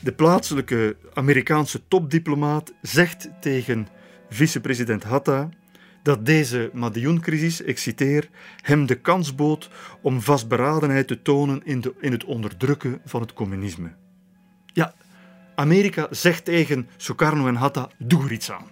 de 0.00 0.12
plaatselijke 0.16 0.96
Amerikaanse 1.14 1.80
topdiplomaat 1.88 2.72
zegt 2.82 3.28
tegen 3.40 3.88
vicepresident 4.28 5.02
Hatta 5.02 5.48
dat 6.02 6.26
deze 6.26 6.70
Madiun-crisis, 6.72 7.60
ik 7.60 7.78
citeer, 7.78 8.28
hem 8.60 8.86
de 8.86 8.94
kans 8.94 9.34
bood 9.34 9.70
om 10.00 10.20
vastberadenheid 10.20 11.06
te 11.06 11.22
tonen 11.22 11.60
in, 11.64 11.80
de, 11.80 11.94
in 12.00 12.12
het 12.12 12.24
onderdrukken 12.24 13.00
van 13.04 13.20
het 13.20 13.32
communisme. 13.32 13.92
Ja, 14.66 14.94
Amerika 15.54 16.06
zegt 16.10 16.44
tegen 16.44 16.88
Sukarno 16.96 17.46
en 17.46 17.54
Hatta, 17.54 17.88
doe 17.98 18.24
er 18.24 18.32
iets 18.32 18.50
aan. 18.50 18.66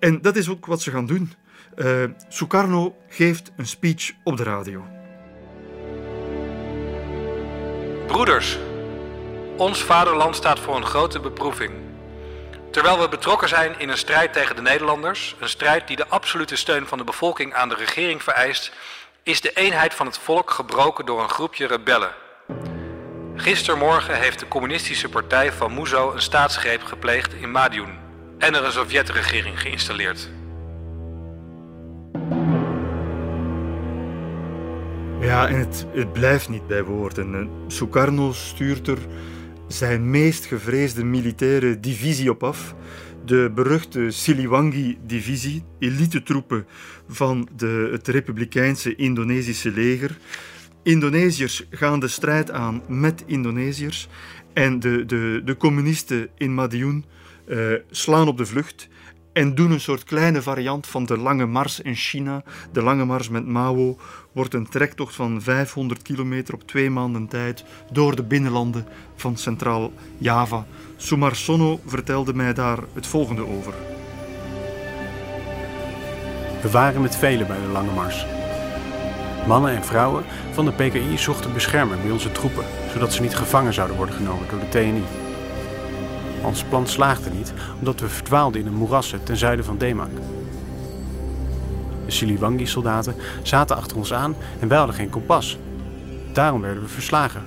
En 0.00 0.20
dat 0.22 0.36
is 0.36 0.48
ook 0.48 0.66
wat 0.66 0.82
ze 0.82 0.90
gaan 0.90 1.06
doen. 1.06 1.32
Uh, 1.76 2.04
Sukarno 2.28 2.96
geeft 3.08 3.52
een 3.56 3.66
speech 3.66 4.12
op 4.24 4.36
de 4.36 4.42
radio. 4.42 4.84
Broeders, 8.06 8.58
ons 9.56 9.82
vaderland 9.82 10.36
staat 10.36 10.60
voor 10.60 10.76
een 10.76 10.86
grote 10.86 11.20
beproeving. 11.20 11.83
Terwijl 12.74 13.00
we 13.00 13.08
betrokken 13.08 13.48
zijn 13.48 13.74
in 13.78 13.88
een 13.88 13.98
strijd 13.98 14.32
tegen 14.32 14.56
de 14.56 14.62
Nederlanders, 14.62 15.36
een 15.40 15.48
strijd 15.48 15.86
die 15.86 15.96
de 15.96 16.08
absolute 16.08 16.56
steun 16.56 16.86
van 16.86 16.98
de 16.98 17.04
bevolking 17.04 17.54
aan 17.54 17.68
de 17.68 17.74
regering 17.74 18.22
vereist, 18.22 18.72
is 19.22 19.40
de 19.40 19.52
eenheid 19.52 19.94
van 19.94 20.06
het 20.06 20.18
volk 20.18 20.50
gebroken 20.50 21.06
door 21.06 21.22
een 21.22 21.28
groepje 21.28 21.66
rebellen. 21.66 22.10
Gistermorgen 23.34 24.18
heeft 24.18 24.38
de 24.38 24.48
communistische 24.48 25.08
partij 25.08 25.52
van 25.52 25.74
Muzo 25.74 26.12
een 26.12 26.22
staatsgreep 26.22 26.82
gepleegd 26.82 27.34
in 27.34 27.50
Madiun 27.50 27.98
en 28.38 28.54
er 28.54 28.64
een 28.64 28.72
Sovjetregering 28.72 29.60
geïnstalleerd. 29.60 30.28
Ja, 35.20 35.48
en 35.48 35.58
het, 35.58 35.86
het 35.92 36.12
blijft 36.12 36.48
niet 36.48 36.66
bij 36.66 36.82
woorden. 36.82 37.50
Sukarno 37.68 38.32
stuurt 38.32 38.88
er 38.88 38.98
zijn 39.68 40.10
meest 40.10 40.44
gevreesde 40.44 41.04
militaire 41.04 41.80
divisie 41.80 42.30
op 42.30 42.42
af. 42.42 42.74
De 43.24 43.52
beruchte 43.54 44.10
Siliwangi-divisie, 44.10 45.64
elite-troepen 45.78 46.66
van 47.08 47.48
de, 47.56 47.88
het 47.92 48.08
Republikeinse 48.08 48.94
Indonesische 48.94 49.70
leger. 49.70 50.18
Indonesiërs 50.82 51.66
gaan 51.70 52.00
de 52.00 52.08
strijd 52.08 52.50
aan 52.50 52.82
met 52.88 53.24
Indonesiërs 53.26 54.08
en 54.52 54.80
de, 54.80 55.04
de, 55.04 55.42
de 55.44 55.56
communisten 55.56 56.28
in 56.36 56.54
Madiun 56.54 57.04
uh, 57.48 57.72
slaan 57.90 58.28
op 58.28 58.36
de 58.36 58.46
vlucht 58.46 58.88
en 59.34 59.54
doen 59.54 59.70
een 59.70 59.80
soort 59.80 60.04
kleine 60.04 60.42
variant 60.42 60.86
van 60.86 61.04
de 61.04 61.18
Lange 61.18 61.46
Mars 61.46 61.80
in 61.80 61.94
China. 61.94 62.42
De 62.72 62.82
Lange 62.82 63.04
Mars 63.04 63.28
met 63.28 63.46
Mao 63.46 63.96
wordt 64.32 64.54
een 64.54 64.68
trektocht 64.68 65.14
van 65.14 65.42
500 65.42 66.02
kilometer 66.02 66.54
op 66.54 66.66
twee 66.66 66.90
maanden 66.90 67.28
tijd 67.28 67.64
door 67.92 68.16
de 68.16 68.22
binnenlanden 68.22 68.86
van 69.16 69.36
Centraal 69.36 69.92
Java. 70.18 70.66
Sumarsono 70.96 71.80
vertelde 71.86 72.34
mij 72.34 72.54
daar 72.54 72.78
het 72.92 73.06
volgende 73.06 73.46
over. 73.46 73.74
We 76.62 76.70
waren 76.70 77.00
met 77.00 77.16
velen 77.16 77.46
bij 77.46 77.60
de 77.60 77.72
Lange 77.72 77.92
Mars. 77.92 78.26
Mannen 79.46 79.76
en 79.76 79.84
vrouwen 79.84 80.24
van 80.52 80.64
de 80.64 80.72
PKI 80.72 81.18
zochten 81.18 81.52
bescherming 81.52 82.02
bij 82.02 82.10
onze 82.10 82.32
troepen, 82.32 82.64
zodat 82.92 83.12
ze 83.12 83.22
niet 83.22 83.36
gevangen 83.36 83.74
zouden 83.74 83.96
worden 83.96 84.14
genomen 84.14 84.48
door 84.48 84.60
de 84.60 84.68
TNI. 84.68 85.23
Ons 86.44 86.64
plan 86.64 86.86
slaagde 86.86 87.30
niet 87.30 87.52
omdat 87.78 88.00
we 88.00 88.08
verdwaalden 88.08 88.60
in 88.60 88.66
een 88.66 88.74
moerassen 88.74 89.24
ten 89.24 89.36
zuiden 89.36 89.64
van 89.64 89.78
Demak. 89.78 90.10
De 92.04 92.10
Siliwangi-soldaten 92.10 93.14
zaten 93.42 93.76
achter 93.76 93.96
ons 93.96 94.12
aan 94.12 94.34
en 94.60 94.68
wij 94.68 94.78
hadden 94.78 94.96
geen 94.96 95.10
kompas. 95.10 95.58
Daarom 96.32 96.60
werden 96.60 96.82
we 96.82 96.88
verslagen. 96.88 97.42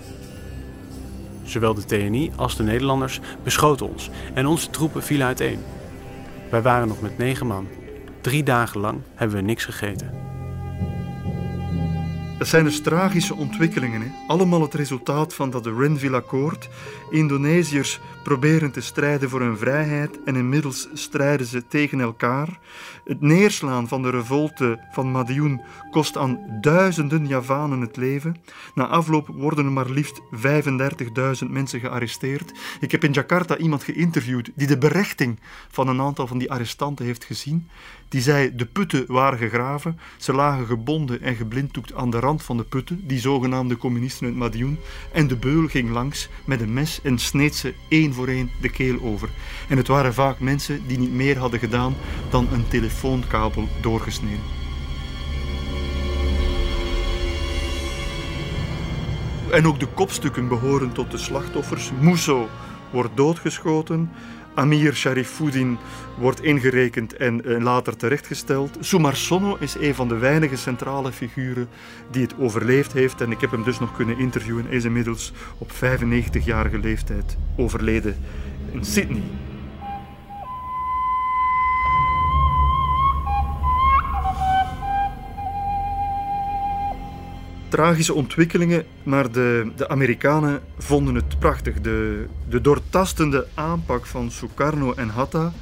Zowel 1.44 1.74
de 1.74 1.86
TNI 1.86 2.32
als 2.36 2.56
de 2.56 2.64
Nederlanders 2.64 3.20
beschoten 3.44 3.90
ons 3.90 4.10
en 4.34 4.46
onze 4.46 4.70
troepen 4.70 5.04
vielen 5.04 5.28
uiteen. 5.28 5.60
Wij 6.50 6.62
waren 6.62 6.88
nog 6.88 7.02
met 7.02 7.18
negen 7.18 7.48
man. 7.48 7.68
Drie 8.22 8.44
dagen 8.44 8.80
lang 8.80 9.00
hebben 9.16 9.38
we 9.38 9.44
niks 9.44 9.66
gegeten. 9.66 10.27
Dat 12.38 12.48
zijn 12.48 12.64
dus 12.64 12.82
tragische 12.82 13.36
ontwikkelingen. 13.36 14.02
Hè? 14.02 14.08
Allemaal 14.28 14.62
het 14.62 14.74
resultaat 14.74 15.34
van 15.34 15.50
dat 15.50 15.66
Renville-akkoord. 15.66 16.70
Indonesiërs 17.10 18.00
proberen 18.24 18.72
te 18.72 18.82
strijden 18.82 19.30
voor 19.30 19.42
hun 19.42 19.58
vrijheid 19.58 20.24
en 20.24 20.36
inmiddels 20.36 20.88
strijden 20.94 21.46
ze 21.46 21.68
tegen 21.68 22.00
elkaar. 22.00 22.60
Het 23.04 23.22
neerslaan 23.22 23.88
van 23.88 24.02
de 24.02 24.10
revolte 24.10 24.80
van 24.92 25.12
Madiun 25.12 25.62
kost 25.92 26.18
aan 26.18 26.40
duizenden 26.62 27.28
Javanen 27.28 27.82
het 27.82 27.98
leven. 27.98 28.36
Na 28.76 28.88
afloop 28.88 29.28
worden 29.28 29.66
er 29.66 29.72
maar 29.72 29.90
liefst 29.90 30.22
35.000 31.44 31.50
mensen 31.50 31.80
gearresteerd. 31.80 32.52
Ik 32.80 32.92
heb 32.92 33.04
in 33.04 33.12
Jakarta 33.12 33.58
iemand 33.58 33.84
geïnterviewd 33.84 34.52
die 34.56 34.68
de 34.68 34.78
berechting 34.78 35.40
van 35.70 35.88
een 35.88 36.02
aantal 36.02 36.28
van 36.28 36.38
die 36.38 36.52
arrestanten 36.52 37.06
heeft 37.06 37.24
gezien. 37.24 37.68
Die 38.10 38.22
zei 38.22 38.56
de 38.56 38.66
putten 38.66 39.04
waren 39.08 39.38
gegraven, 39.38 40.00
ze 40.18 40.34
lagen 40.34 40.66
gebonden 40.66 41.22
en 41.22 41.36
geblinddoekt 41.36 41.94
aan 41.94 42.10
de 42.10 42.20
rand 42.20 42.44
van 42.44 42.58
de 42.58 42.64
putten, 42.64 43.08
die 43.08 43.20
zogenaamde 43.20 43.78
communisten 43.78 44.26
uit 44.26 44.36
Madiun, 44.36 44.80
en 45.12 45.28
de 45.28 45.36
beul 45.36 45.68
ging 45.68 45.90
langs 45.90 46.30
met 46.46 46.62
een 46.62 46.74
mes 46.74 47.00
en 47.04 47.20
sneed 47.20 47.56
ze 47.56 47.74
één 47.90 48.14
voor 48.14 48.28
één 48.28 48.50
de 48.62 48.70
keel 48.70 49.02
over. 49.02 49.30
En 49.70 49.78
het 49.78 49.88
waren 49.88 50.14
vaak 50.14 50.40
mensen 50.40 50.88
die 50.88 51.00
niet 51.00 51.14
meer 51.14 51.38
hadden 51.38 51.60
gedaan 51.60 51.96
dan 52.30 52.48
een 52.52 52.68
telefoonkabel 52.68 53.68
doorgesneden. 53.82 54.56
En 59.52 59.68
ook 59.68 59.80
de 59.80 59.88
kopstukken 59.88 60.48
behoren 60.48 60.92
tot 60.92 61.12
de 61.12 61.18
slachtoffers. 61.18 61.92
Musso 62.00 62.50
wordt 62.92 63.18
doodgeschoten. 63.18 64.10
Amir 64.58 64.96
Sharifuddin 64.96 65.78
wordt 66.18 66.44
ingerekend 66.44 67.14
en 67.14 67.46
eh, 67.46 67.62
later 67.62 67.98
terechtgesteld. 67.98 68.78
Sumarsono 68.80 69.58
is 69.60 69.76
een 69.76 69.96
van 69.96 70.08
de 70.08 70.18
weinige 70.18 70.56
centrale 70.56 71.12
figuren 71.12 71.68
die 72.12 72.22
het 72.22 72.34
overleefd 72.40 72.94
heeft. 72.94 73.22
En 73.22 73.32
ik 73.32 73.42
heb 73.42 73.52
hem 73.52 73.64
dus 73.64 73.80
nog 73.80 73.96
kunnen 73.96 74.18
interviewen. 74.18 74.66
Hij 74.66 74.76
is 74.76 74.84
inmiddels 74.84 75.34
op 75.58 75.72
95-jarige 75.72 76.80
leeftijd 76.80 77.38
overleden 77.56 78.16
in 78.72 78.86
Sydney. 78.86 79.24
Tragische 87.68 88.14
ontwikkelingen, 88.14 88.86
maar 89.04 89.32
de, 89.32 89.72
de 89.76 89.88
Amerikanen 89.88 90.62
vonden 90.78 91.16
het 91.16 91.40
prachtig. 91.40 91.82
De, 91.82 92.26
de 92.50 92.62
doortastende 92.62 93.48
aanpak 93.54 94.06
van 94.06 94.32
Sukarno 94.32 94.94
en 94.94 95.10
Hatta 95.10 95.54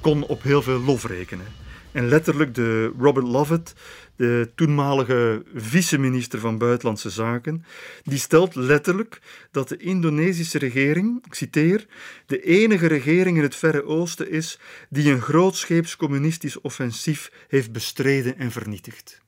kon 0.00 0.26
op 0.26 0.42
heel 0.42 0.62
veel 0.62 0.80
lof 0.80 1.04
rekenen. 1.04 1.46
En 1.92 2.08
letterlijk 2.08 2.54
de 2.54 2.92
Robert 2.98 3.26
Lovett, 3.26 3.74
de 4.16 4.50
toenmalige 4.54 5.42
vice-minister 5.54 6.38
van 6.38 6.58
Buitenlandse 6.58 7.10
Zaken, 7.10 7.64
die 8.02 8.18
stelt 8.18 8.54
letterlijk 8.54 9.20
dat 9.50 9.68
de 9.68 9.76
Indonesische 9.76 10.58
regering, 10.58 11.24
ik 11.26 11.34
citeer, 11.34 11.86
de 12.26 12.42
enige 12.42 12.86
regering 12.86 13.36
in 13.36 13.42
het 13.42 13.56
Verre 13.56 13.84
Oosten 13.84 14.30
is 14.30 14.58
die 14.88 15.12
een 15.12 15.20
grootscheeps 15.20 15.96
communistisch 15.96 16.60
offensief 16.60 17.30
heeft 17.48 17.72
bestreden 17.72 18.38
en 18.38 18.50
vernietigd. 18.50 19.20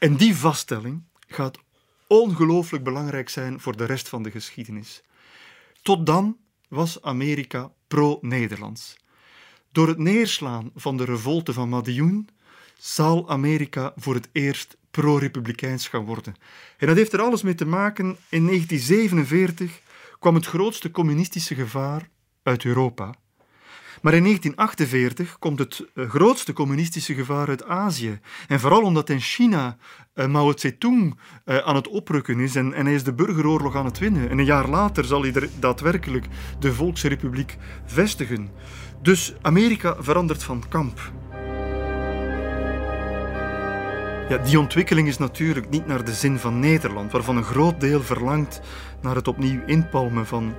En 0.00 0.16
die 0.16 0.36
vaststelling 0.36 1.02
gaat 1.26 1.58
ongelooflijk 2.06 2.84
belangrijk 2.84 3.28
zijn 3.28 3.60
voor 3.60 3.76
de 3.76 3.84
rest 3.84 4.08
van 4.08 4.22
de 4.22 4.30
geschiedenis. 4.30 5.02
Tot 5.82 6.06
dan 6.06 6.36
was 6.68 7.02
Amerika 7.02 7.72
pro-Nederlands. 7.88 8.96
Door 9.72 9.88
het 9.88 9.98
neerslaan 9.98 10.70
van 10.74 10.96
de 10.96 11.04
revolte 11.04 11.52
van 11.52 11.68
Madioen 11.68 12.28
zal 12.78 13.30
Amerika 13.30 13.92
voor 13.96 14.14
het 14.14 14.28
eerst 14.32 14.76
pro-republikeins 14.90 15.88
gaan 15.88 16.04
worden. 16.04 16.34
En 16.76 16.86
dat 16.86 16.96
heeft 16.96 17.12
er 17.12 17.20
alles 17.20 17.42
mee 17.42 17.54
te 17.54 17.66
maken. 17.66 18.06
In 18.28 18.46
1947 18.46 19.80
kwam 20.18 20.34
het 20.34 20.46
grootste 20.46 20.90
communistische 20.90 21.54
gevaar 21.54 22.08
uit 22.42 22.64
Europa. 22.64 23.14
Maar 24.02 24.14
in 24.14 24.22
1948 24.22 25.38
komt 25.38 25.58
het 25.58 25.84
eh, 25.94 26.08
grootste 26.08 26.52
communistische 26.52 27.14
gevaar 27.14 27.48
uit 27.48 27.64
Azië. 27.64 28.20
En 28.48 28.60
vooral 28.60 28.82
omdat 28.82 29.08
in 29.08 29.20
China 29.20 29.76
uh, 30.14 30.26
Mao 30.26 30.52
Zedong 30.56 31.18
uh, 31.44 31.58
aan 31.58 31.74
het 31.74 31.88
oprukken 31.88 32.40
is 32.40 32.56
en, 32.56 32.72
hij 32.72 32.94
is 32.94 33.04
de 33.04 33.14
burgeroorlog 33.14 33.76
aan 33.76 33.84
het 33.84 33.98
winnen. 33.98 34.30
En 34.30 34.38
een 34.38 34.44
jaar 34.44 34.68
later 34.68 35.04
zal 35.04 35.22
hij 35.22 35.32
er 35.32 35.48
daadwerkelijk 35.58 36.26
de 36.58 36.72
Volksrepubliek 36.72 37.56
vestigen. 37.86 38.48
Dus 39.02 39.34
Amerika 39.42 39.96
verandert 39.98 40.42
van 40.42 40.64
kamp. 40.68 41.12
Ja, 44.28 44.38
die 44.38 44.58
ontwikkeling 44.58 45.08
is 45.08 45.18
natuurlijk 45.18 45.70
niet 45.70 45.86
naar 45.86 46.04
de 46.04 46.14
zin 46.14 46.38
van 46.38 46.58
Nederland, 46.58 47.12
waarvan 47.12 47.36
een 47.36 47.44
groot 47.44 47.80
deel 47.80 48.02
verlangt 48.02 48.60
naar 49.02 49.14
het 49.14 49.28
opnieuw 49.28 49.60
inpalmen 49.66 50.26
van 50.26 50.54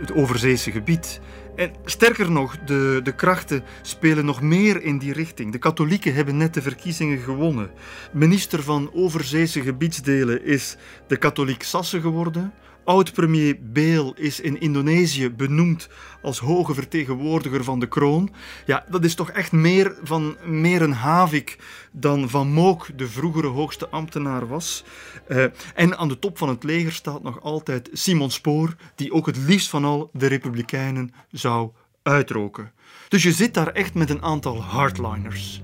het 0.00 0.12
overzeese 0.12 0.70
gebied. 0.70 1.20
En 1.60 1.72
sterker 1.84 2.30
nog, 2.30 2.58
de, 2.58 3.00
de 3.02 3.14
krachten 3.14 3.62
spelen 3.82 4.24
nog 4.24 4.42
meer 4.42 4.82
in 4.82 4.98
die 4.98 5.12
richting. 5.12 5.52
De 5.52 5.58
katholieken 5.58 6.14
hebben 6.14 6.36
net 6.36 6.54
de 6.54 6.62
verkiezingen 6.62 7.18
gewonnen. 7.18 7.70
Minister 8.12 8.62
van 8.62 8.90
Overzeese 8.92 9.60
gebiedsdelen 9.60 10.44
is 10.44 10.76
de 11.06 11.16
katholiek 11.16 11.62
Sasse 11.62 12.00
geworden. 12.00 12.52
Oud-premier 12.90 13.56
Beel 13.60 14.14
is 14.16 14.40
in 14.40 14.60
Indonesië 14.60 15.30
benoemd 15.30 15.88
als 16.22 16.38
hoge 16.38 16.74
vertegenwoordiger 16.74 17.64
van 17.64 17.80
de 17.80 17.88
kroon. 17.88 18.30
Ja, 18.66 18.84
dat 18.88 19.04
is 19.04 19.14
toch 19.14 19.30
echt 19.30 19.52
meer 19.52 19.94
van 20.02 20.36
meer 20.44 20.82
een 20.82 20.92
Havik 20.92 21.58
dan 21.92 22.28
Van 22.28 22.52
Mook, 22.52 22.98
de 22.98 23.08
vroegere 23.08 23.46
hoogste 23.46 23.88
ambtenaar, 23.88 24.48
was. 24.48 24.84
Uh, 25.28 25.44
en 25.74 25.98
aan 25.98 26.08
de 26.08 26.18
top 26.18 26.38
van 26.38 26.48
het 26.48 26.64
leger 26.64 26.92
staat 26.92 27.22
nog 27.22 27.42
altijd 27.42 27.88
Simon 27.92 28.30
Spoor, 28.30 28.74
die 28.94 29.12
ook 29.12 29.26
het 29.26 29.36
liefst 29.36 29.68
van 29.68 29.84
al 29.84 30.10
de 30.12 30.26
Republikeinen 30.26 31.12
zou 31.30 31.70
uitroken. 32.02 32.72
Dus 33.08 33.22
je 33.22 33.32
zit 33.32 33.54
daar 33.54 33.68
echt 33.68 33.94
met 33.94 34.10
een 34.10 34.22
aantal 34.22 34.62
hardliners 34.62 35.62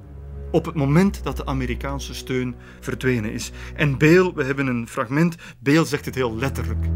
op 0.50 0.64
het 0.64 0.74
moment 0.74 1.24
dat 1.24 1.36
de 1.36 1.46
Amerikaanse 1.46 2.14
steun 2.14 2.56
verdwenen 2.80 3.32
is. 3.32 3.52
En 3.76 3.98
Beel, 3.98 4.34
we 4.34 4.44
hebben 4.44 4.66
een 4.66 4.88
fragment, 4.88 5.36
Beel 5.58 5.84
zegt 5.84 6.04
het 6.04 6.14
heel 6.14 6.34
letterlijk. 6.34 6.86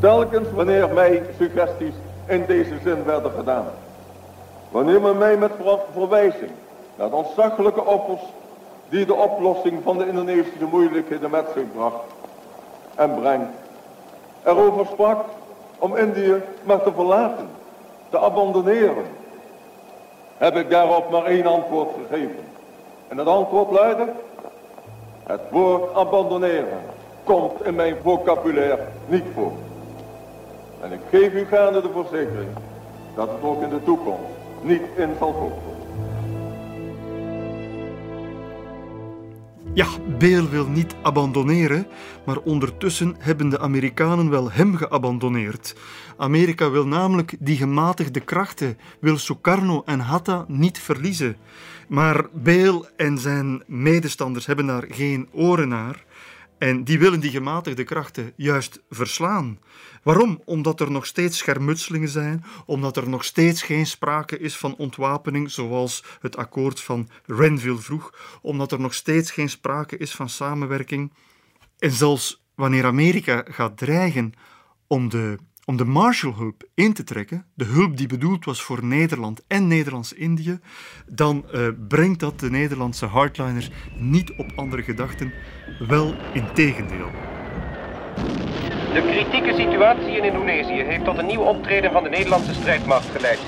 Telkens 0.00 0.48
wanneer 0.54 0.88
mij 0.94 1.22
suggesties 1.38 1.94
in 2.26 2.44
deze 2.46 2.74
zin 2.84 3.04
werden 3.04 3.32
gedaan. 3.36 3.66
Wanneer 4.70 5.00
men 5.00 5.18
mij 5.18 5.36
met 5.36 5.50
verwijzing 5.92 6.50
naar 6.98 7.10
de 7.10 7.16
ontzaglijke 7.16 7.84
offers 7.84 8.22
die 8.88 9.06
de 9.06 9.14
oplossing 9.14 9.82
van 9.82 9.98
de 9.98 10.06
Indonesische 10.06 10.64
moeilijkheden 10.70 11.30
met 11.30 11.46
zich 11.54 11.72
bracht 11.74 12.04
en 12.94 13.14
brengt, 13.20 13.52
erover 14.44 14.86
sprak 14.86 15.24
om 15.78 15.96
Indië 15.96 16.42
maar 16.62 16.82
te 16.82 16.92
verlaten, 16.94 17.48
te 18.10 18.18
abandoneren, 18.18 19.04
heb 20.42 20.56
ik 20.56 20.70
daarop 20.70 21.10
maar 21.10 21.24
één 21.24 21.46
antwoord 21.46 21.88
gegeven. 22.08 22.44
En 23.08 23.18
het 23.18 23.26
antwoord 23.26 23.70
luidde, 23.70 24.06
het 25.22 25.40
woord 25.50 25.94
abandoneren 25.94 26.80
komt 27.24 27.64
in 27.64 27.74
mijn 27.74 27.96
vocabulaire 28.02 28.78
niet 29.06 29.24
voor. 29.34 29.52
En 30.80 30.92
ik 30.92 31.00
geef 31.10 31.32
u 31.32 31.44
gaande 31.44 31.82
de 31.82 31.88
verzekering 31.92 32.50
dat 33.14 33.28
het 33.28 33.42
ook 33.42 33.62
in 33.62 33.68
de 33.68 33.82
toekomst 33.84 34.30
niet 34.60 34.82
in 34.96 35.10
zal 35.18 35.32
voorkomen. 35.32 35.71
Ja, 39.74 39.86
Beel 40.18 40.48
wil 40.48 40.66
niet 40.66 40.94
abandoneren, 41.02 41.86
maar 42.26 42.38
ondertussen 42.38 43.16
hebben 43.18 43.48
de 43.48 43.58
Amerikanen 43.58 44.30
wel 44.30 44.50
hem 44.50 44.76
geabandonneerd. 44.76 45.74
Amerika 46.16 46.70
wil 46.70 46.86
namelijk 46.86 47.34
die 47.38 47.56
gematigde 47.56 48.20
krachten, 48.20 48.78
wil 49.00 49.18
Sukarno 49.18 49.82
en 49.84 50.00
Hatta 50.00 50.44
niet 50.48 50.78
verliezen. 50.78 51.36
Maar 51.88 52.26
Beel 52.32 52.86
en 52.96 53.18
zijn 53.18 53.62
medestanders 53.66 54.46
hebben 54.46 54.66
daar 54.66 54.84
geen 54.88 55.28
oren 55.32 55.68
naar. 55.68 56.04
En 56.62 56.84
die 56.84 56.98
willen 56.98 57.20
die 57.20 57.30
gematigde 57.30 57.84
krachten 57.84 58.32
juist 58.36 58.82
verslaan. 58.90 59.58
Waarom? 60.02 60.42
Omdat 60.44 60.80
er 60.80 60.90
nog 60.90 61.06
steeds 61.06 61.38
schermutselingen 61.38 62.08
zijn, 62.08 62.44
omdat 62.66 62.96
er 62.96 63.08
nog 63.08 63.24
steeds 63.24 63.62
geen 63.62 63.86
sprake 63.86 64.38
is 64.38 64.56
van 64.56 64.76
ontwapening 64.76 65.50
zoals 65.50 66.04
het 66.20 66.36
akkoord 66.36 66.80
van 66.80 67.08
Renville 67.26 67.78
vroeg, 67.78 68.38
omdat 68.42 68.72
er 68.72 68.80
nog 68.80 68.94
steeds 68.94 69.30
geen 69.30 69.48
sprake 69.48 69.96
is 69.96 70.12
van 70.12 70.28
samenwerking. 70.28 71.12
En 71.78 71.90
zelfs 71.90 72.44
wanneer 72.54 72.84
Amerika 72.84 73.44
gaat 73.48 73.76
dreigen 73.76 74.32
om 74.86 75.08
de 75.08 75.38
om 75.64 75.76
de 75.76 75.84
Marshallhulp 75.84 76.62
in 76.74 76.92
te 76.92 77.04
trekken, 77.04 77.46
de 77.54 77.64
hulp 77.64 77.96
die 77.96 78.06
bedoeld 78.06 78.44
was 78.44 78.62
voor 78.62 78.84
Nederland 78.84 79.42
en 79.46 79.66
Nederlands-Indië, 79.66 80.58
dan 81.06 81.44
uh, 81.54 81.68
brengt 81.88 82.20
dat 82.20 82.40
de 82.40 82.50
Nederlandse 82.50 83.06
hardliners 83.06 83.70
niet 83.96 84.32
op 84.36 84.52
andere 84.56 84.82
gedachten, 84.82 85.32
wel 85.88 86.14
in 86.32 86.52
tegendeel. 86.54 87.10
De 88.92 89.02
kritieke 89.10 89.54
situatie 89.54 90.16
in 90.16 90.24
Indonesië 90.24 90.82
heeft 90.82 91.04
tot 91.04 91.18
een 91.18 91.26
nieuw 91.26 91.40
optreden 91.40 91.92
van 91.92 92.02
de 92.02 92.08
Nederlandse 92.08 92.54
strijdmacht 92.54 93.10
geleid. 93.10 93.40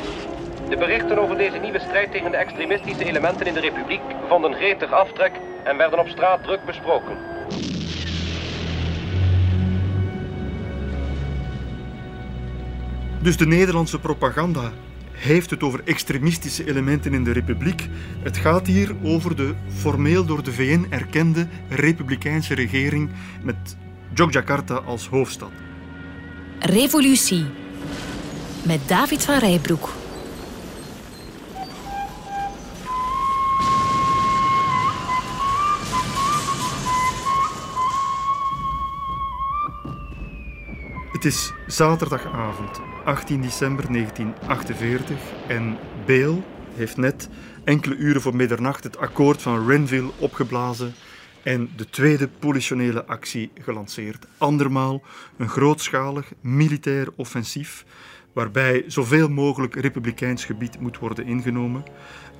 De 0.68 0.76
berichten 0.76 1.18
over 1.18 1.36
deze 1.36 1.58
nieuwe 1.58 1.78
strijd 1.78 2.10
tegen 2.10 2.30
de 2.30 2.36
extremistische 2.36 3.04
elementen 3.04 3.46
in 3.46 3.54
de 3.54 3.60
republiek 3.60 4.00
vonden 4.28 4.54
gretig 4.54 4.92
aftrek 4.92 5.32
en 5.64 5.76
werden 5.76 5.98
op 5.98 6.08
straat 6.08 6.42
druk 6.42 6.64
besproken. 6.64 7.16
Dus 13.24 13.36
de 13.36 13.46
Nederlandse 13.46 13.98
propaganda 13.98 14.72
heeft 15.10 15.50
het 15.50 15.62
over 15.62 15.80
extremistische 15.84 16.68
elementen 16.68 17.14
in 17.14 17.24
de 17.24 17.32
republiek. 17.32 17.88
Het 18.22 18.36
gaat 18.36 18.66
hier 18.66 18.94
over 19.02 19.36
de 19.36 19.54
formeel 19.76 20.24
door 20.24 20.42
de 20.42 20.52
VN 20.52 20.86
erkende 20.90 21.46
republikeinse 21.68 22.54
regering 22.54 23.10
met 23.42 23.76
Yogyakarta 24.14 24.74
als 24.74 25.08
hoofdstad. 25.08 25.50
Revolutie 26.58 27.44
met 28.62 28.80
David 28.86 29.24
van 29.24 29.38
Rijbroek. 29.38 29.92
Het 41.12 41.24
is 41.24 41.52
zaterdagavond, 41.66 42.80
18 43.04 43.40
december 43.40 43.92
1948 43.92 45.16
en 45.48 45.76
Beel 46.06 46.44
heeft 46.74 46.96
net 46.96 47.28
enkele 47.64 47.96
uren 47.96 48.20
voor 48.20 48.36
middernacht 48.36 48.84
het 48.84 48.98
akkoord 48.98 49.42
van 49.42 49.66
Renville 49.66 50.10
opgeblazen 50.18 50.94
en 51.42 51.70
de 51.76 51.90
tweede 51.90 52.28
politionele 52.28 53.04
actie 53.04 53.50
gelanceerd. 53.60 54.26
Andermaal 54.38 55.02
een 55.36 55.48
grootschalig 55.48 56.32
militair 56.40 57.08
offensief 57.16 57.84
waarbij 58.32 58.84
zoveel 58.86 59.28
mogelijk 59.28 59.74
republikeins 59.74 60.44
gebied 60.44 60.80
moet 60.80 60.98
worden 60.98 61.26
ingenomen. 61.26 61.84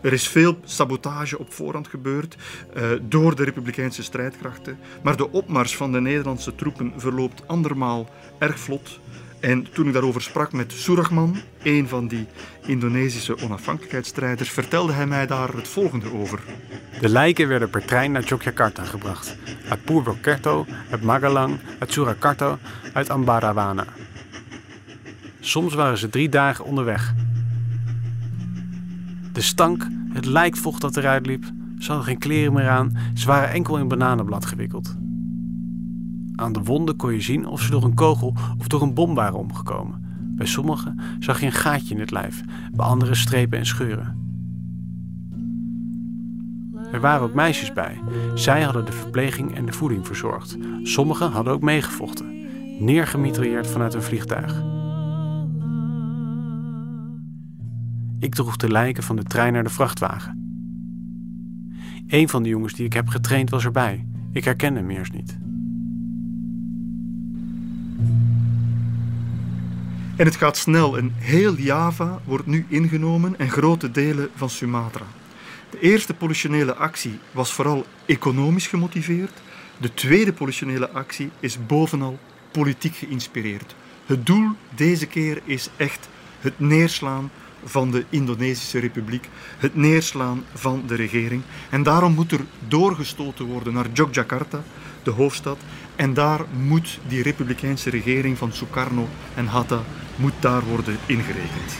Er 0.00 0.12
is 0.12 0.28
veel 0.28 0.58
sabotage 0.64 1.38
op 1.38 1.52
voorhand 1.52 1.88
gebeurd 1.88 2.36
uh, 2.76 2.90
door 3.02 3.36
de 3.36 3.44
republikeinse 3.44 4.02
strijdkrachten, 4.02 4.78
maar 5.02 5.16
de 5.16 5.30
opmars 5.30 5.76
van 5.76 5.92
de 5.92 6.00
Nederlandse 6.00 6.54
troepen 6.54 6.92
verloopt 6.96 7.48
andermaal 7.48 8.08
erg 8.38 8.58
vlot. 8.58 9.00
En 9.44 9.66
toen 9.72 9.86
ik 9.86 9.92
daarover 9.92 10.22
sprak 10.22 10.52
met 10.52 10.72
Surahman, 10.72 11.36
een 11.62 11.88
van 11.88 12.08
die 12.08 12.26
Indonesische 12.66 13.42
onafhankelijkheidsstrijders, 13.42 14.50
vertelde 14.50 14.92
hij 14.92 15.06
mij 15.06 15.26
daar 15.26 15.54
het 15.54 15.68
volgende 15.68 16.12
over. 16.12 16.40
De 17.00 17.08
lijken 17.08 17.48
werden 17.48 17.70
per 17.70 17.84
trein 17.84 18.12
naar 18.12 18.24
Yogyakarta 18.24 18.84
gebracht. 18.84 19.36
Uit 19.68 19.84
Purwokerto, 19.84 20.66
uit 20.90 21.02
Magalang, 21.02 21.58
uit 21.78 21.92
Surakarta, 21.92 22.58
uit 22.92 23.10
Ambarawana. 23.10 23.84
Soms 25.40 25.74
waren 25.74 25.98
ze 25.98 26.08
drie 26.08 26.28
dagen 26.28 26.64
onderweg. 26.64 27.14
De 29.32 29.40
stank, 29.40 29.86
het 30.12 30.24
lijkvocht 30.26 30.80
dat 30.80 30.96
eruit 30.96 31.26
liep, 31.26 31.44
ze 31.78 31.88
hadden 31.88 32.06
geen 32.06 32.18
kleren 32.18 32.52
meer 32.52 32.68
aan, 32.68 32.96
ze 33.14 33.26
waren 33.26 33.50
enkel 33.50 33.78
in 33.78 33.88
bananenblad 33.88 34.46
gewikkeld. 34.46 35.03
Aan 36.36 36.52
de 36.52 36.62
wonden 36.62 36.96
kon 36.96 37.12
je 37.12 37.20
zien 37.20 37.46
of 37.46 37.60
ze 37.60 37.70
door 37.70 37.84
een 37.84 37.94
kogel 37.94 38.34
of 38.58 38.68
door 38.68 38.82
een 38.82 38.94
bom 38.94 39.14
waren 39.14 39.38
omgekomen. 39.38 40.02
Bij 40.36 40.46
sommigen 40.46 41.00
zag 41.18 41.40
je 41.40 41.46
een 41.46 41.52
gaatje 41.52 41.94
in 41.94 42.00
het 42.00 42.10
lijf, 42.10 42.42
bij 42.72 42.86
anderen 42.86 43.16
strepen 43.16 43.58
en 43.58 43.66
scheuren. 43.66 44.22
Er 46.92 47.00
waren 47.00 47.22
ook 47.22 47.34
meisjes 47.34 47.72
bij. 47.72 48.00
Zij 48.34 48.62
hadden 48.62 48.84
de 48.84 48.92
verpleging 48.92 49.54
en 49.54 49.66
de 49.66 49.72
voeding 49.72 50.06
verzorgd. 50.06 50.58
Sommigen 50.82 51.30
hadden 51.30 51.52
ook 51.52 51.62
meegevochten, 51.62 52.26
neergemitrailleerd 52.78 53.66
vanuit 53.66 53.94
een 53.94 54.02
vliegtuig. 54.02 54.62
Ik 58.18 58.34
droeg 58.34 58.56
de 58.56 58.70
lijken 58.70 59.02
van 59.02 59.16
de 59.16 59.22
trein 59.22 59.52
naar 59.52 59.64
de 59.64 59.70
vrachtwagen. 59.70 60.42
Een 62.06 62.28
van 62.28 62.42
de 62.42 62.48
jongens 62.48 62.72
die 62.72 62.86
ik 62.86 62.92
heb 62.92 63.08
getraind 63.08 63.50
was 63.50 63.64
erbij. 63.64 64.06
Ik 64.32 64.44
herkende 64.44 64.80
hem 64.80 64.90
eerst 64.90 65.12
niet. 65.12 65.38
En 70.16 70.24
het 70.24 70.36
gaat 70.36 70.56
snel 70.56 70.96
en 70.96 71.14
heel 71.18 71.56
Java 71.56 72.20
wordt 72.24 72.46
nu 72.46 72.66
ingenomen 72.68 73.38
en 73.38 73.50
grote 73.50 73.90
delen 73.90 74.30
van 74.34 74.50
Sumatra. 74.50 75.06
De 75.70 75.80
eerste 75.80 76.14
politionele 76.14 76.74
actie 76.74 77.18
was 77.32 77.52
vooral 77.52 77.86
economisch 78.06 78.66
gemotiveerd. 78.66 79.42
De 79.78 79.94
tweede 79.94 80.32
politionele 80.32 80.90
actie 80.90 81.30
is 81.40 81.66
bovenal 81.66 82.18
politiek 82.52 82.94
geïnspireerd. 82.96 83.74
Het 84.06 84.26
doel 84.26 84.50
deze 84.74 85.06
keer 85.06 85.40
is 85.44 85.70
echt 85.76 86.08
het 86.40 86.60
neerslaan 86.60 87.30
van 87.64 87.90
de 87.90 88.04
Indonesische 88.08 88.78
Republiek, 88.78 89.28
het 89.58 89.76
neerslaan 89.76 90.44
van 90.54 90.82
de 90.86 90.94
regering. 90.94 91.42
En 91.70 91.82
daarom 91.82 92.14
moet 92.14 92.32
er 92.32 92.44
doorgestoten 92.68 93.44
worden 93.44 93.72
naar 93.72 93.86
Yogyakarta, 93.92 94.62
de 95.02 95.10
hoofdstad. 95.10 95.58
En 95.96 96.14
daar 96.14 96.40
moet 96.66 96.98
die 97.08 97.22
republikeinse 97.22 97.90
regering 97.90 98.38
van 98.38 98.52
Sukarno 98.52 99.08
en 99.34 99.46
Hatta 99.46 99.82
moet 100.16 100.32
daar 100.40 100.62
worden 100.64 100.96
ingerekend. 101.06 101.76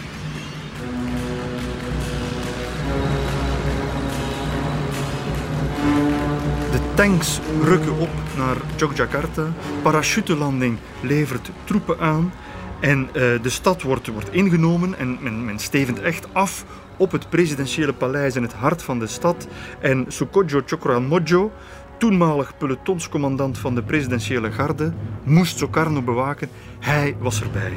De 6.71 6.81
tanks 6.95 7.41
rukken 7.63 7.99
op 7.99 8.11
naar 8.37 8.57
Yogyakarta. 8.77 9.47
Parachutelanding 9.83 10.79
levert 11.01 11.51
troepen 11.65 11.99
aan. 11.99 12.33
En 12.81 13.01
uh, 13.07 13.13
de 13.15 13.49
stad 13.49 13.83
wordt, 13.83 14.07
wordt 14.07 14.33
ingenomen 14.33 14.99
en 14.99 15.19
men, 15.21 15.45
men 15.45 15.59
stevend 15.59 16.01
echt 16.01 16.35
af 16.35 16.65
op 16.97 17.13
het 17.13 17.29
presidentiële 17.29 17.93
paleis 17.93 18.37
in 18.37 18.43
het 18.43 18.53
hart 18.53 18.83
van 18.83 18.99
de 18.99 19.07
stad. 19.07 19.49
En 19.81 20.05
Sukojo 20.09 20.63
Chokranmojo, 20.67 21.53
toenmalig 21.99 22.57
pelotonscommandant 22.57 23.59
van 23.59 23.75
de 23.75 23.83
presidentiële 23.83 24.53
garde, 24.53 24.93
moest 25.23 25.59
Sukarno 25.59 26.03
bewaken. 26.03 26.49
Hij 26.79 27.17
was 27.19 27.43
erbij. 27.43 27.73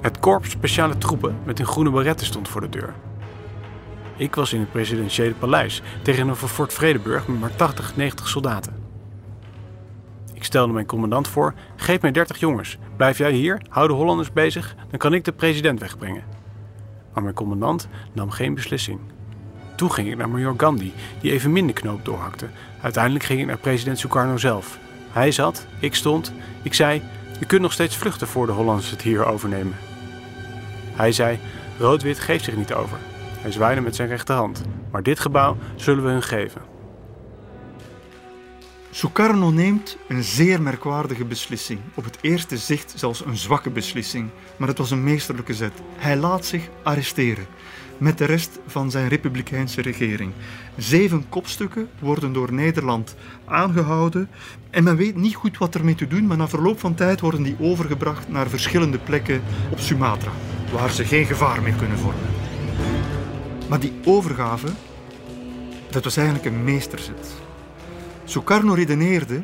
Het 0.00 0.18
korps 0.18 0.50
speciale 0.50 0.98
troepen 0.98 1.38
met 1.44 1.58
hun 1.58 1.66
groene 1.66 1.90
baretten 1.90 2.26
stond 2.26 2.48
voor 2.48 2.60
de 2.60 2.68
deur. 2.68 2.94
Ik 4.16 4.34
was 4.34 4.52
in 4.52 4.60
het 4.60 4.72
presidentiële 4.72 5.34
paleis 5.34 5.82
tegenover 6.02 6.48
Fort 6.48 6.72
Vredeburg 6.72 7.28
met 7.28 7.40
maar 7.40 7.56
80, 7.56 7.96
90 7.96 8.28
soldaten. 8.28 8.74
Ik 10.34 10.44
stelde 10.44 10.72
mijn 10.72 10.86
commandant 10.86 11.28
voor: 11.28 11.54
geef 11.76 12.00
mij 12.00 12.10
30 12.10 12.38
jongens. 12.38 12.78
Blijf 12.96 13.18
jij 13.18 13.32
hier, 13.32 13.62
hou 13.68 13.88
de 13.88 13.94
Hollanders 13.94 14.32
bezig, 14.32 14.74
dan 14.90 14.98
kan 14.98 15.14
ik 15.14 15.24
de 15.24 15.32
president 15.32 15.80
wegbrengen. 15.80 16.24
Maar 17.14 17.22
mijn 17.22 17.34
commandant 17.34 17.88
nam 18.12 18.30
geen 18.30 18.54
beslissing. 18.54 19.00
Toen 19.76 19.92
ging 19.92 20.10
ik 20.10 20.16
naar 20.16 20.28
major 20.28 20.54
Gandhi, 20.56 20.92
die 21.20 21.32
even 21.32 21.52
minder 21.52 21.74
knoop 21.74 22.04
doorhakte. 22.04 22.46
Uiteindelijk 22.80 23.24
ging 23.24 23.40
ik 23.40 23.46
naar 23.46 23.58
president 23.58 23.98
Sukarno 23.98 24.36
zelf. 24.36 24.78
Hij 25.10 25.32
zat, 25.32 25.66
ik 25.78 25.94
stond. 25.94 26.32
Ik 26.62 26.74
zei: 26.74 27.02
Je 27.38 27.46
kunt 27.46 27.62
nog 27.62 27.72
steeds 27.72 27.96
vluchten 27.96 28.26
voor 28.26 28.46
de 28.46 28.52
Hollanders 28.52 28.90
het 28.90 29.02
hier 29.02 29.24
overnemen. 29.24 29.74
Hij 31.00 31.12
zei: 31.12 31.38
Roodwit 31.78 32.18
geeft 32.18 32.44
zich 32.44 32.56
niet 32.56 32.72
over. 32.72 32.98
Hij 33.38 33.52
zwaaide 33.52 33.80
met 33.80 33.96
zijn 33.96 34.08
rechterhand. 34.08 34.62
Maar 34.90 35.02
dit 35.02 35.20
gebouw 35.20 35.56
zullen 35.76 36.04
we 36.04 36.10
hun 36.10 36.22
geven. 36.22 36.62
Sukarno 38.90 39.50
neemt 39.50 39.96
een 40.08 40.22
zeer 40.22 40.62
merkwaardige 40.62 41.24
beslissing. 41.24 41.80
Op 41.94 42.04
het 42.04 42.18
eerste 42.20 42.56
zicht 42.56 42.92
zelfs 42.96 43.24
een 43.24 43.36
zwakke 43.36 43.70
beslissing, 43.70 44.30
maar 44.56 44.68
het 44.68 44.78
was 44.78 44.90
een 44.90 45.04
meesterlijke 45.04 45.54
zet. 45.54 45.72
Hij 45.96 46.16
laat 46.16 46.44
zich 46.44 46.68
arresteren 46.82 47.46
met 48.00 48.18
de 48.18 48.24
rest 48.24 48.58
van 48.66 48.90
zijn 48.90 49.08
republikeinse 49.08 49.82
regering. 49.82 50.32
Zeven 50.76 51.28
kopstukken 51.28 51.88
worden 51.98 52.32
door 52.32 52.52
Nederland 52.52 53.16
aangehouden 53.44 54.28
en 54.70 54.84
men 54.84 54.96
weet 54.96 55.16
niet 55.16 55.34
goed 55.34 55.58
wat 55.58 55.74
ermee 55.74 55.94
te 55.94 56.06
doen, 56.06 56.26
maar 56.26 56.36
na 56.36 56.48
verloop 56.48 56.80
van 56.80 56.94
tijd 56.94 57.20
worden 57.20 57.42
die 57.42 57.56
overgebracht 57.58 58.28
naar 58.28 58.48
verschillende 58.48 58.98
plekken 58.98 59.42
op 59.70 59.78
Sumatra, 59.78 60.30
waar 60.72 60.90
ze 60.90 61.04
geen 61.04 61.26
gevaar 61.26 61.62
meer 61.62 61.74
kunnen 61.74 61.98
vormen. 61.98 62.28
Maar 63.68 63.80
die 63.80 63.92
overgave, 64.04 64.66
dat 65.90 66.04
was 66.04 66.16
eigenlijk 66.16 66.46
een 66.46 66.64
meesterzet. 66.64 67.34
Sukarno 68.24 68.74
redeneerde: 68.74 69.42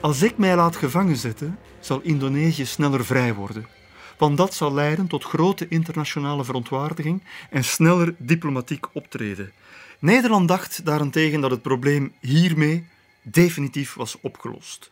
Als 0.00 0.22
ik 0.22 0.38
mij 0.38 0.56
laat 0.56 0.76
gevangen 0.76 1.16
zetten, 1.16 1.58
zal 1.80 2.00
Indonesië 2.02 2.66
sneller 2.66 3.04
vrij 3.04 3.34
worden. 3.34 3.79
Want 4.20 4.36
dat 4.36 4.54
zal 4.54 4.74
leiden 4.74 5.06
tot 5.06 5.24
grote 5.24 5.68
internationale 5.68 6.44
verontwaardiging 6.44 7.22
en 7.50 7.64
sneller 7.64 8.14
diplomatiek 8.18 8.86
optreden. 8.92 9.52
Nederland 9.98 10.48
dacht 10.48 10.84
daarentegen 10.84 11.40
dat 11.40 11.50
het 11.50 11.62
probleem 11.62 12.12
hiermee 12.20 12.86
definitief 13.22 13.94
was 13.94 14.20
opgelost. 14.20 14.90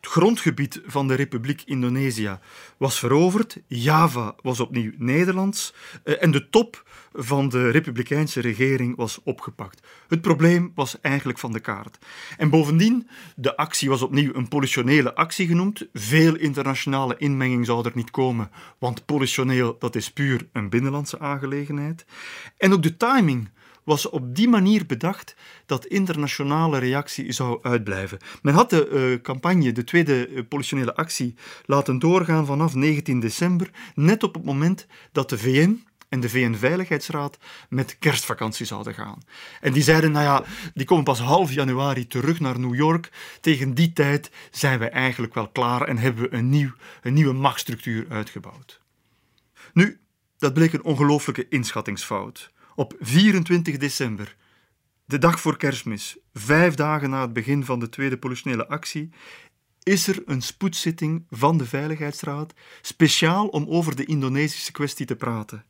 Het 0.00 0.10
grondgebied 0.10 0.80
van 0.86 1.08
de 1.08 1.14
Republiek 1.14 1.62
Indonesië 1.64 2.38
was 2.76 2.98
veroverd, 2.98 3.56
Java 3.66 4.34
was 4.42 4.60
opnieuw 4.60 4.92
Nederlands 4.98 5.74
eh, 6.04 6.22
en 6.22 6.30
de 6.30 6.48
top 6.48 6.88
van 7.12 7.48
de 7.48 7.70
republikeinse 7.70 8.40
regering 8.40 8.96
was 8.96 9.20
opgepakt. 9.24 9.86
Het 10.08 10.20
probleem 10.20 10.72
was 10.74 11.00
eigenlijk 11.00 11.38
van 11.38 11.52
de 11.52 11.60
kaart. 11.60 11.98
En 12.36 12.50
bovendien, 12.50 13.08
de 13.36 13.56
actie 13.56 13.88
was 13.88 14.02
opnieuw 14.02 14.34
een 14.34 14.48
politionele 14.48 15.14
actie 15.14 15.46
genoemd. 15.46 15.86
Veel 15.92 16.36
internationale 16.36 17.14
inmenging 17.18 17.66
zou 17.66 17.84
er 17.84 17.92
niet 17.94 18.10
komen, 18.10 18.50
want 18.78 19.06
politioneel 19.06 19.76
dat 19.78 19.96
is 19.96 20.12
puur 20.12 20.48
een 20.52 20.68
binnenlandse 20.68 21.18
aangelegenheid. 21.18 22.04
En 22.56 22.72
ook 22.72 22.82
de 22.82 22.96
timing 22.96 23.48
was 23.90 24.08
op 24.08 24.34
die 24.34 24.48
manier 24.48 24.86
bedacht 24.86 25.34
dat 25.66 25.86
internationale 25.86 26.78
reactie 26.78 27.32
zou 27.32 27.58
uitblijven. 27.62 28.18
Men 28.42 28.54
had 28.54 28.70
de 28.70 28.88
uh, 28.88 29.22
campagne, 29.22 29.72
de 29.72 29.84
tweede 29.84 30.28
uh, 30.28 30.42
politionele 30.48 30.94
actie, 30.94 31.34
laten 31.64 31.98
doorgaan 31.98 32.46
vanaf 32.46 32.74
19 32.74 33.20
december, 33.20 33.70
net 33.94 34.22
op 34.22 34.34
het 34.34 34.44
moment 34.44 34.86
dat 35.12 35.28
de 35.28 35.38
VN 35.38 35.84
en 36.08 36.20
de 36.20 36.28
VN-veiligheidsraad 36.28 37.38
met 37.68 37.98
kerstvakantie 37.98 38.66
zouden 38.66 38.94
gaan. 38.94 39.18
En 39.60 39.72
die 39.72 39.82
zeiden, 39.82 40.12
nou 40.12 40.24
ja, 40.24 40.44
die 40.74 40.86
komen 40.86 41.04
pas 41.04 41.20
half 41.20 41.52
januari 41.52 42.06
terug 42.06 42.40
naar 42.40 42.58
New 42.58 42.74
York. 42.74 43.12
Tegen 43.40 43.74
die 43.74 43.92
tijd 43.92 44.30
zijn 44.50 44.78
wij 44.78 44.90
eigenlijk 44.90 45.34
wel 45.34 45.48
klaar 45.48 45.82
en 45.82 45.98
hebben 45.98 46.22
we 46.22 46.36
een, 46.36 46.48
nieuw, 46.48 46.72
een 47.02 47.12
nieuwe 47.12 47.32
machtsstructuur 47.32 48.06
uitgebouwd. 48.08 48.80
Nu, 49.72 50.00
dat 50.38 50.54
bleek 50.54 50.72
een 50.72 50.84
ongelooflijke 50.84 51.48
inschattingsfout. 51.48 52.50
Op 52.80 52.94
24 53.00 53.76
december, 53.76 54.36
de 55.04 55.18
dag 55.18 55.40
voor 55.40 55.56
kerstmis, 55.56 56.18
vijf 56.32 56.74
dagen 56.74 57.10
na 57.10 57.20
het 57.20 57.32
begin 57.32 57.64
van 57.64 57.80
de 57.80 57.88
tweede 57.88 58.18
politionele 58.18 58.68
actie, 58.68 59.10
is 59.82 60.06
er 60.06 60.22
een 60.26 60.42
spoedzitting 60.42 61.26
van 61.30 61.58
de 61.58 61.66
Veiligheidsraad 61.66 62.54
speciaal 62.80 63.46
om 63.46 63.66
over 63.68 63.96
de 63.96 64.04
Indonesische 64.04 64.72
kwestie 64.72 65.06
te 65.06 65.16
praten. 65.16 65.64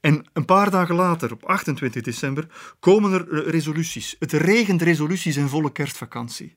En 0.00 0.26
een 0.32 0.44
paar 0.44 0.70
dagen 0.70 0.94
later, 0.94 1.32
op 1.32 1.44
28 1.44 2.02
december, 2.02 2.46
komen 2.78 3.12
er 3.12 3.48
resoluties. 3.48 4.16
Het 4.18 4.32
regent 4.32 4.82
resoluties 4.82 5.36
in 5.36 5.48
volle 5.48 5.72
kerstvakantie. 5.72 6.56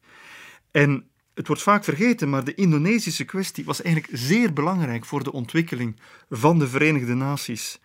En 0.72 1.10
het 1.34 1.48
wordt 1.48 1.62
vaak 1.62 1.84
vergeten, 1.84 2.30
maar 2.30 2.44
de 2.44 2.56
Indonesische 2.56 3.26
kwestie 3.26 3.66
was 3.66 3.82
eigenlijk 3.82 4.18
zeer 4.18 4.54
belangrijk 4.54 5.06
voor 5.06 5.24
de 5.24 5.32
ontwikkeling 5.32 6.00
van 6.30 6.60
de 6.60 6.68
Verenigde 6.68 7.14
Naties 7.14 7.80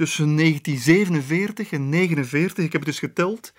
tussen 0.00 0.36
1947 0.36 1.72
en 1.72 1.90
1949, 1.90 2.64
ik 2.64 2.72
heb 2.72 2.80
het 2.80 2.90
dus 2.90 2.98
geteld, 2.98 3.52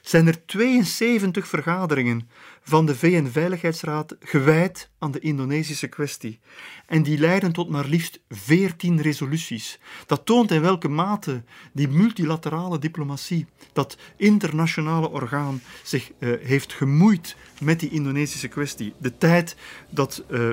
zijn 0.00 0.26
er 0.26 0.46
72 0.46 1.48
vergaderingen 1.48 2.28
van 2.62 2.86
de 2.86 2.96
VN-veiligheidsraad 2.96 4.16
gewijd 4.20 4.90
aan 4.98 5.10
de 5.10 5.18
Indonesische 5.18 5.86
kwestie. 5.86 6.40
En 6.86 7.02
die 7.02 7.18
leiden 7.18 7.52
tot 7.52 7.68
maar 7.68 7.86
liefst 7.86 8.20
14 8.28 9.00
resoluties. 9.00 9.78
Dat 10.06 10.26
toont 10.26 10.50
in 10.50 10.60
welke 10.60 10.88
mate 10.88 11.42
die 11.72 11.88
multilaterale 11.88 12.78
diplomatie, 12.78 13.46
dat 13.72 13.96
internationale 14.16 15.10
orgaan, 15.10 15.62
zich 15.82 16.10
uh, 16.18 16.34
heeft 16.42 16.72
gemoeid 16.72 17.36
met 17.60 17.80
die 17.80 17.90
Indonesische 17.90 18.48
kwestie. 18.48 18.94
De 18.98 19.18
tijd 19.18 19.56
dat 19.88 20.24
uh, 20.30 20.50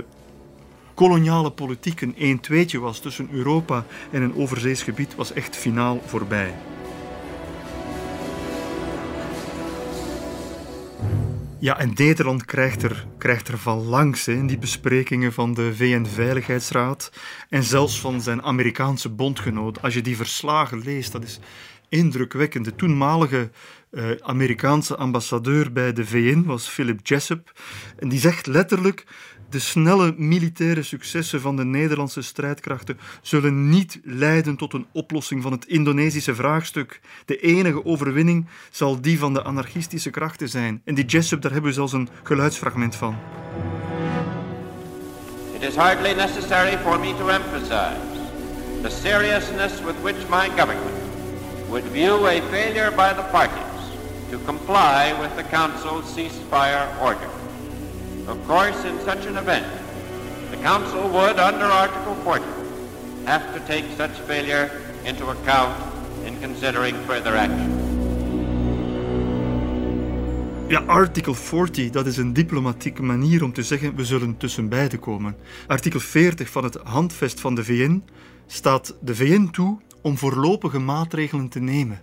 koloniale 0.97 1.51
politiek 1.51 2.01
een 2.01 2.15
1 2.17 2.39
2 2.39 2.79
was 2.79 2.99
tussen 2.99 3.29
Europa 3.31 3.85
en 4.11 4.21
een 4.21 4.35
overzees 4.35 4.83
gebied 4.83 5.15
was 5.15 5.33
echt 5.33 5.55
finaal 5.55 6.01
voorbij. 6.05 6.53
Ja, 11.59 11.79
en 11.79 11.91
Nederland 11.95 12.45
krijgt 12.45 12.83
er, 12.83 13.05
krijgt 13.17 13.47
er 13.47 13.57
van 13.57 13.83
langs 13.83 14.25
hè, 14.25 14.33
in 14.33 14.47
die 14.47 14.57
besprekingen 14.57 15.33
van 15.33 15.53
de 15.53 15.75
VN-veiligheidsraad 15.75 17.11
en 17.49 17.63
zelfs 17.63 17.99
van 17.99 18.21
zijn 18.21 18.43
Amerikaanse 18.43 19.09
bondgenoot. 19.09 19.81
Als 19.81 19.93
je 19.93 20.01
die 20.01 20.15
verslagen 20.15 20.81
leest, 20.83 21.11
dat 21.11 21.23
is 21.23 21.39
indrukwekkend. 21.89 22.65
De 22.65 22.75
toenmalige 22.75 23.49
uh, 23.91 24.05
Amerikaanse 24.21 24.95
ambassadeur 24.95 25.71
bij 25.71 25.93
de 25.93 26.05
VN 26.05 26.43
was 26.45 26.67
Philip 26.67 27.07
Jessup. 27.07 27.51
En 27.99 28.09
die 28.09 28.19
zegt 28.19 28.47
letterlijk: 28.47 29.05
de 29.49 29.59
snelle 29.59 30.13
militaire 30.17 30.83
successen 30.83 31.41
van 31.41 31.55
de 31.55 31.65
Nederlandse 31.65 32.21
strijdkrachten 32.21 32.99
zullen 33.21 33.69
niet 33.69 33.99
leiden 34.03 34.55
tot 34.55 34.73
een 34.73 34.85
oplossing 34.91 35.41
van 35.41 35.51
het 35.51 35.65
Indonesische 35.65 36.35
vraagstuk. 36.35 37.01
De 37.25 37.39
enige 37.39 37.85
overwinning 37.85 38.45
zal 38.71 39.01
die 39.01 39.19
van 39.19 39.33
de 39.33 39.43
anarchistische 39.43 40.09
krachten 40.09 40.49
zijn. 40.49 40.81
En 40.83 40.95
die 40.95 41.05
Jessup, 41.05 41.41
daar 41.41 41.51
hebben 41.51 41.69
we 41.69 41.75
zelfs 41.75 41.93
een 41.93 42.09
geluidsfragment 42.23 42.95
van. 42.95 43.15
It 45.53 45.61
is 45.61 45.75
hardly 45.75 46.13
necessary 46.13 46.77
for 46.77 46.99
me 46.99 47.15
to 47.17 47.27
emphasize 47.27 47.97
the 48.81 48.89
seriousness 48.89 49.81
with 49.81 49.95
which 50.01 50.29
my 50.29 50.49
government 50.49 50.97
would 51.69 51.83
view 51.91 52.27
a 52.27 52.41
failure 52.49 52.91
by 52.91 53.13
the 53.13 53.23
parties 53.31 53.67
to 54.31 54.37
comply 54.45 55.13
with 55.21 55.35
the 55.35 55.43
Council's 55.49 56.13
ceasefire 56.13 56.87
order. 57.01 57.36
Of 58.27 58.37
course, 58.47 58.87
in 58.87 58.95
such 59.05 59.25
an 59.25 59.37
event, 59.37 59.65
the 60.51 60.57
Council 60.57 61.09
would, 61.09 61.39
under 61.39 61.65
Article 61.65 62.15
40, 62.23 62.43
have 63.23 63.53
to 63.53 63.59
take 63.65 63.85
such 63.97 64.11
failure 64.25 64.69
into 65.03 65.29
account 65.29 65.75
in 66.25 66.39
considering 66.41 66.95
further 67.05 67.35
action. 67.35 67.85
Ja, 70.67 70.79
artikel 70.79 71.33
40, 71.33 71.89
dat 71.89 72.05
is 72.05 72.17
een 72.17 72.33
diplomatieke 72.33 73.03
manier 73.03 73.43
om 73.43 73.53
te 73.53 73.63
zeggen 73.63 73.95
we 73.95 74.05
zullen 74.05 74.37
tussen 74.37 74.69
beiden 74.69 74.99
komen. 74.99 75.35
Artikel 75.67 75.99
40 75.99 76.49
van 76.49 76.63
het 76.63 76.79
handvest 76.83 77.39
van 77.39 77.55
de 77.55 77.63
VN 77.63 78.03
staat 78.47 78.95
de 79.01 79.15
VN 79.15 79.49
toe 79.51 79.79
om 80.01 80.17
voorlopige 80.17 80.79
maatregelen 80.79 81.49
te 81.49 81.59
nemen. 81.59 82.01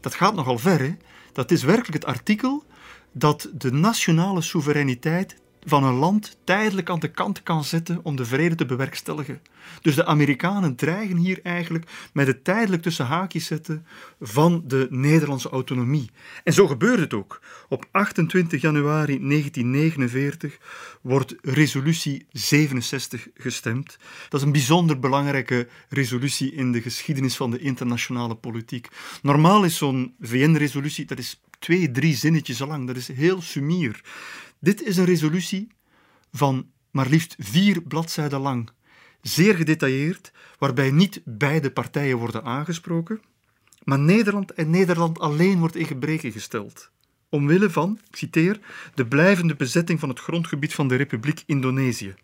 Dat 0.00 0.14
gaat 0.14 0.34
nogal 0.34 0.58
ver, 0.58 0.78
hè? 0.78 0.94
Dat 1.32 1.50
is 1.50 1.62
werkelijk 1.62 1.92
het 1.92 2.04
artikel 2.04 2.64
dat 3.12 3.48
de 3.52 3.72
nationale 3.72 4.40
soevereiniteit 4.40 5.36
van 5.68 5.84
een 5.84 5.94
land 5.94 6.38
tijdelijk 6.44 6.90
aan 6.90 6.98
de 6.98 7.10
kant 7.10 7.42
kan 7.42 7.64
zetten 7.64 8.00
om 8.02 8.16
de 8.16 8.24
vrede 8.24 8.54
te 8.54 8.66
bewerkstelligen. 8.66 9.40
Dus 9.80 9.94
de 9.94 10.06
Amerikanen 10.06 10.76
dreigen 10.76 11.16
hier 11.16 11.40
eigenlijk 11.42 11.90
met 12.12 12.26
het 12.26 12.44
tijdelijk 12.44 12.82
tussen 12.82 13.06
haakjes 13.06 13.46
zetten 13.46 13.86
van 14.20 14.62
de 14.66 14.86
Nederlandse 14.90 15.48
autonomie. 15.48 16.10
En 16.44 16.52
zo 16.52 16.66
gebeurt 16.66 16.98
het 16.98 17.14
ook. 17.14 17.40
Op 17.68 17.88
28 17.90 18.60
januari 18.60 19.18
1949 19.28 20.58
wordt 21.00 21.34
resolutie 21.42 22.26
67 22.30 23.28
gestemd. 23.34 23.96
Dat 24.28 24.40
is 24.40 24.46
een 24.46 24.52
bijzonder 24.52 24.98
belangrijke 24.98 25.68
resolutie 25.88 26.52
in 26.52 26.72
de 26.72 26.82
geschiedenis 26.82 27.36
van 27.36 27.50
de 27.50 27.58
internationale 27.58 28.34
politiek. 28.34 28.88
Normaal 29.22 29.64
is 29.64 29.76
zo'n 29.76 30.14
VN-resolutie, 30.20 31.04
dat 31.04 31.18
is 31.18 31.40
twee, 31.58 31.90
drie 31.90 32.16
zinnetjes 32.16 32.58
lang, 32.58 32.86
dat 32.86 32.96
is 32.96 33.08
heel 33.08 33.42
sumier. 33.42 34.00
Dit 34.66 34.82
is 34.82 34.96
een 34.96 35.04
resolutie 35.04 35.68
van 36.32 36.70
maar 36.90 37.08
liefst 37.08 37.36
vier 37.38 37.82
bladzijden 37.82 38.40
lang, 38.40 38.70
zeer 39.22 39.54
gedetailleerd, 39.54 40.32
waarbij 40.58 40.90
niet 40.90 41.20
beide 41.24 41.70
partijen 41.70 42.16
worden 42.16 42.44
aangesproken, 42.44 43.20
maar 43.84 43.98
Nederland 43.98 44.52
en 44.52 44.70
Nederland 44.70 45.18
alleen 45.18 45.58
wordt 45.58 45.76
in 45.76 45.86
gebreken 45.86 46.32
gesteld. 46.32 46.90
Omwille 47.28 47.70
van, 47.70 47.98
ik 48.10 48.16
citeer, 48.16 48.60
de 48.94 49.06
blijvende 49.06 49.56
bezetting 49.56 50.00
van 50.00 50.08
het 50.08 50.20
grondgebied 50.20 50.74
van 50.74 50.88
de 50.88 50.96
Republiek 50.96 51.42
Indonesië. 51.46 52.14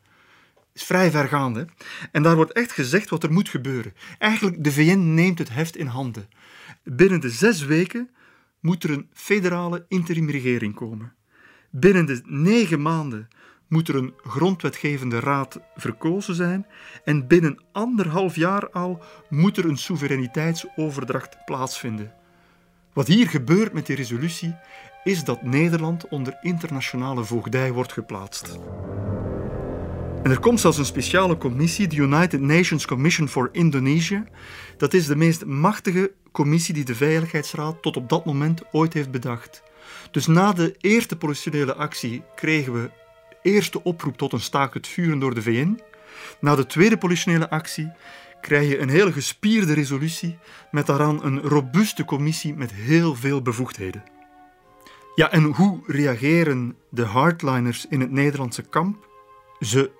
Is 0.73 0.85
vrij 0.85 1.11
vergaande. 1.11 1.67
En 2.13 2.23
daar 2.23 2.37
wordt 2.37 2.53
echt 2.53 2.73
gezegd 2.73 3.09
wat 3.09 3.23
er 3.23 3.33
moet 3.33 3.49
gebeuren. 3.49 3.95
Eigenlijk, 4.19 4.65
de 4.65 4.73
VN 4.73 5.15
neemt 5.15 5.39
het 5.39 5.51
heft 5.51 5.77
in 5.77 5.87
handen. 5.87 6.29
Binnen 6.85 7.21
de 7.21 7.31
zes 7.31 7.65
weken 7.65 8.11
moet 8.61 8.85
er 8.85 8.91
een 8.91 9.09
federale 9.13 9.85
interimregering 9.89 10.75
komen. 10.75 11.13
Binnen 11.75 12.07
de 12.07 12.21
negen 12.25 12.83
maanden 12.83 13.29
moet 13.69 13.89
er 13.89 13.95
een 13.95 14.15
grondwetgevende 14.17 15.21
raad 15.21 15.61
verkozen 15.75 16.35
zijn 16.35 16.67
en 17.05 17.27
binnen 17.27 17.59
anderhalf 17.73 18.37
jaar 18.37 18.71
al 18.71 19.03
moet 19.29 19.57
er 19.57 19.65
een 19.65 19.77
soevereiniteitsoverdracht 19.77 21.37
plaatsvinden. 21.45 22.13
Wat 22.93 23.07
hier 23.07 23.29
gebeurt 23.29 23.73
met 23.73 23.87
die 23.87 23.97
resolutie 23.97 24.55
is 25.05 25.25
dat 25.25 25.43
Nederland 25.43 26.09
onder 26.09 26.39
internationale 26.41 27.25
voogdij 27.25 27.73
wordt 27.73 27.93
geplaatst. 27.93 28.59
En 30.23 30.31
er 30.31 30.41
komt 30.41 30.61
zelfs 30.61 30.79
een 30.79 30.85
speciale 30.85 31.37
commissie, 31.37 31.89
de 31.89 31.97
United 31.97 32.41
Nations 32.41 32.87
Commission 32.87 33.29
for 33.29 33.49
Indonesia. 33.53 34.25
Dat 34.77 34.95
is 34.95 35.07
de 35.07 35.17
meest 35.17 35.45
machtige 35.45 36.13
commissie 36.33 36.75
die 36.75 36.85
de 36.85 36.95
Veiligheidsraad 36.95 37.83
tot 37.83 37.97
op 37.97 38.09
dat 38.09 38.25
moment 38.25 38.63
ooit 38.73 38.93
heeft 38.93 39.11
bedacht. 39.11 39.63
Dus 40.13 40.27
na 40.27 40.53
de 40.53 40.75
eerste 40.81 41.17
politionele 41.17 41.75
actie 41.75 42.23
kregen 42.35 42.73
we 42.73 42.91
eerste 43.43 43.83
oproep 43.83 44.17
tot 44.17 44.33
een 44.33 44.41
staakt 44.41 44.75
het 44.75 44.87
vuren 44.87 45.19
door 45.19 45.35
de 45.35 45.43
VN. 45.43 45.81
Na 46.41 46.55
de 46.55 46.67
tweede 46.67 46.99
politionele 46.99 47.51
actie 47.51 47.93
krijg 48.41 48.69
je 48.69 48.79
een 48.79 48.89
hele 48.89 49.13
gespierde 49.13 49.73
resolutie 49.73 50.39
met 50.71 50.87
daaraan 50.87 51.25
een 51.25 51.41
robuuste 51.41 52.05
commissie 52.05 52.55
met 52.55 52.73
heel 52.73 53.15
veel 53.15 53.43
bevoegdheden. 53.43 54.05
Ja, 55.15 55.31
en 55.31 55.45
hoe 55.45 55.81
reageren 55.87 56.77
de 56.91 57.05
hardliners 57.05 57.87
in 57.89 58.01
het 58.01 58.11
Nederlandse 58.11 58.63
kamp? 58.63 59.07
Ze 59.61 59.91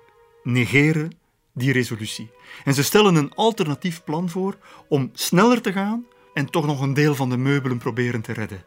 negeren 0.43 1.17
die 1.53 1.71
resolutie. 1.71 2.31
En 2.63 2.73
ze 2.73 2.83
stellen 2.83 3.15
een 3.15 3.33
alternatief 3.33 4.03
plan 4.03 4.29
voor 4.29 4.57
om 4.87 5.09
sneller 5.13 5.61
te 5.61 5.71
gaan 5.71 6.05
en 6.33 6.49
toch 6.49 6.65
nog 6.65 6.81
een 6.81 6.93
deel 6.93 7.15
van 7.15 7.29
de 7.29 7.37
meubelen 7.37 7.77
proberen 7.77 8.21
te 8.21 8.33
redden. 8.33 8.63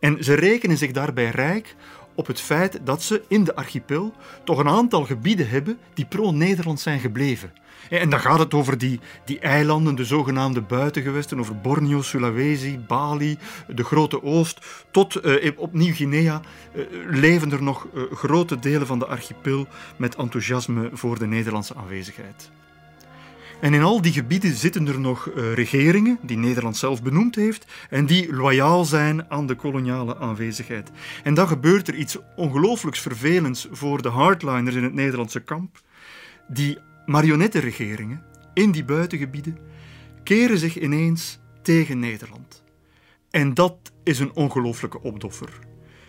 En 0.00 0.24
ze 0.24 0.34
rekenen 0.34 0.76
zich 0.76 0.92
daarbij 0.92 1.30
rijk 1.30 1.74
op 2.14 2.26
het 2.26 2.40
feit 2.40 2.80
dat 2.84 3.02
ze 3.02 3.22
in 3.28 3.44
de 3.44 3.54
archipel 3.54 4.14
toch 4.44 4.58
een 4.58 4.68
aantal 4.68 5.04
gebieden 5.04 5.48
hebben 5.48 5.78
die 5.94 6.04
pro-Nederland 6.04 6.80
zijn 6.80 7.00
gebleven. 7.00 7.52
En 7.90 8.10
dan 8.10 8.20
gaat 8.20 8.38
het 8.38 8.54
over 8.54 8.78
die, 8.78 9.00
die 9.24 9.38
eilanden, 9.38 9.94
de 9.94 10.04
zogenaamde 10.04 10.60
buitengewesten, 10.60 11.38
over 11.38 11.56
Borneo, 11.60 12.02
Sulawesi, 12.02 12.78
Bali, 12.78 13.38
de 13.68 13.84
Grote 13.84 14.22
Oost, 14.22 14.66
tot 14.90 15.24
uh, 15.24 15.50
op 15.56 15.72
Nieuw-Guinea 15.72 16.40
uh, 16.74 16.84
leven 17.10 17.52
er 17.52 17.62
nog 17.62 17.86
uh, 17.94 18.02
grote 18.12 18.58
delen 18.58 18.86
van 18.86 18.98
de 18.98 19.06
archipel 19.06 19.66
met 19.96 20.16
enthousiasme 20.16 20.90
voor 20.92 21.18
de 21.18 21.26
Nederlandse 21.26 21.74
aanwezigheid. 21.74 22.50
En 23.60 23.74
in 23.74 23.82
al 23.82 24.00
die 24.00 24.12
gebieden 24.12 24.54
zitten 24.54 24.86
er 24.86 25.00
nog 25.00 25.26
uh, 25.26 25.52
regeringen, 25.52 26.18
die 26.22 26.36
Nederland 26.36 26.76
zelf 26.76 27.02
benoemd 27.02 27.34
heeft, 27.34 27.66
en 27.90 28.06
die 28.06 28.34
loyaal 28.34 28.84
zijn 28.84 29.30
aan 29.30 29.46
de 29.46 29.54
koloniale 29.54 30.18
aanwezigheid. 30.18 30.90
En 31.22 31.34
dan 31.34 31.48
gebeurt 31.48 31.88
er 31.88 31.94
iets 31.94 32.18
ongelooflijks 32.36 33.00
vervelends 33.00 33.68
voor 33.70 34.02
de 34.02 34.08
hardliners 34.08 34.76
in 34.76 34.82
het 34.82 34.94
Nederlandse 34.94 35.40
kamp. 35.40 35.80
Die 36.48 36.78
marionettenregeringen 37.06 38.22
in 38.54 38.70
die 38.70 38.84
buitengebieden 38.84 39.58
keren 40.22 40.58
zich 40.58 40.78
ineens 40.78 41.38
tegen 41.62 41.98
Nederland. 41.98 42.62
En 43.30 43.54
dat 43.54 43.92
is 44.04 44.18
een 44.18 44.32
ongelooflijke 44.34 45.02
opdoffer. 45.02 45.48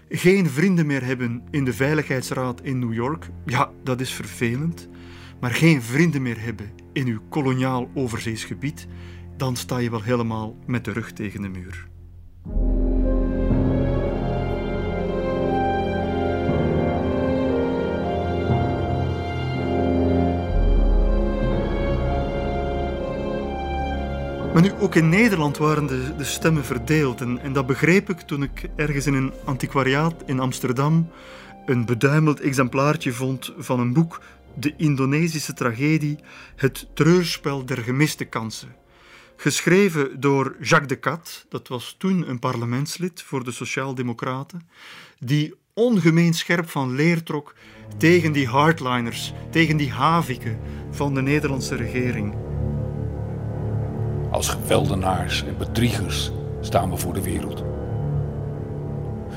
Geen 0.09 0.49
vrienden 0.49 0.85
meer 0.85 1.03
hebben 1.03 1.43
in 1.51 1.65
de 1.65 1.73
Veiligheidsraad 1.73 2.61
in 2.61 2.79
New 2.79 2.93
York, 2.93 3.29
ja, 3.45 3.71
dat 3.83 4.01
is 4.01 4.11
vervelend. 4.11 4.87
Maar 5.39 5.51
geen 5.51 5.81
vrienden 5.81 6.21
meer 6.21 6.41
hebben 6.41 6.71
in 6.93 7.07
uw 7.07 7.21
koloniaal 7.29 7.89
overzees 7.93 8.43
gebied, 8.43 8.87
dan 9.37 9.55
sta 9.55 9.77
je 9.77 9.89
wel 9.89 10.01
helemaal 10.01 10.55
met 10.65 10.85
de 10.85 10.91
rug 10.91 11.11
tegen 11.11 11.41
de 11.41 11.47
muur. 11.49 11.87
Maar 24.57 24.65
nu, 24.65 24.71
ook 24.79 24.95
in 24.95 25.09
Nederland 25.09 25.57
waren 25.57 25.87
de, 25.87 26.15
de 26.17 26.23
stemmen 26.23 26.65
verdeeld. 26.65 27.21
En, 27.21 27.53
dat 27.53 27.65
begreep 27.65 28.09
ik 28.09 28.19
toen 28.19 28.43
ik 28.43 28.69
ergens 28.75 29.05
in 29.05 29.13
een 29.13 29.33
antiquariaat 29.45 30.23
in 30.25 30.39
Amsterdam 30.39 31.09
een 31.65 31.85
beduimeld 31.85 32.39
exemplaartje 32.39 33.11
vond 33.11 33.53
van 33.57 33.79
een 33.79 33.93
boek 33.93 34.21
de 34.59 34.73
Indonesische 34.77 35.53
tragedie 35.53 36.19
Het 36.55 36.87
treurspel 36.93 37.65
der 37.65 37.77
gemiste 37.77 38.25
kansen. 38.25 38.75
Geschreven 39.35 40.19
door 40.19 40.55
Jacques 40.61 40.87
de 40.87 40.99
Cat, 40.99 41.45
dat 41.49 41.67
was 41.67 41.95
toen 41.97 42.29
een 42.29 42.39
parlementslid 42.39 43.21
voor 43.21 43.43
de 43.43 43.51
Sociaaldemocraten, 43.51 44.69
die 45.19 45.53
ongemeen 45.73 46.33
scherp 46.33 46.69
van 46.69 46.95
leer 46.95 47.23
trok 47.23 47.55
tegen 47.97 48.31
die 48.31 48.47
hardliners, 48.47 49.33
tegen 49.51 49.77
die 49.77 49.91
haviken 49.91 50.59
van 50.91 51.13
de 51.13 51.21
Nederlandse 51.21 51.75
regering. 51.75 52.35
Als 54.31 54.49
geweldenaars 54.49 55.43
en 55.43 55.57
bedriegers 55.57 56.31
staan 56.61 56.89
we 56.89 56.97
voor 56.97 57.13
de 57.13 57.21
wereld. 57.21 57.63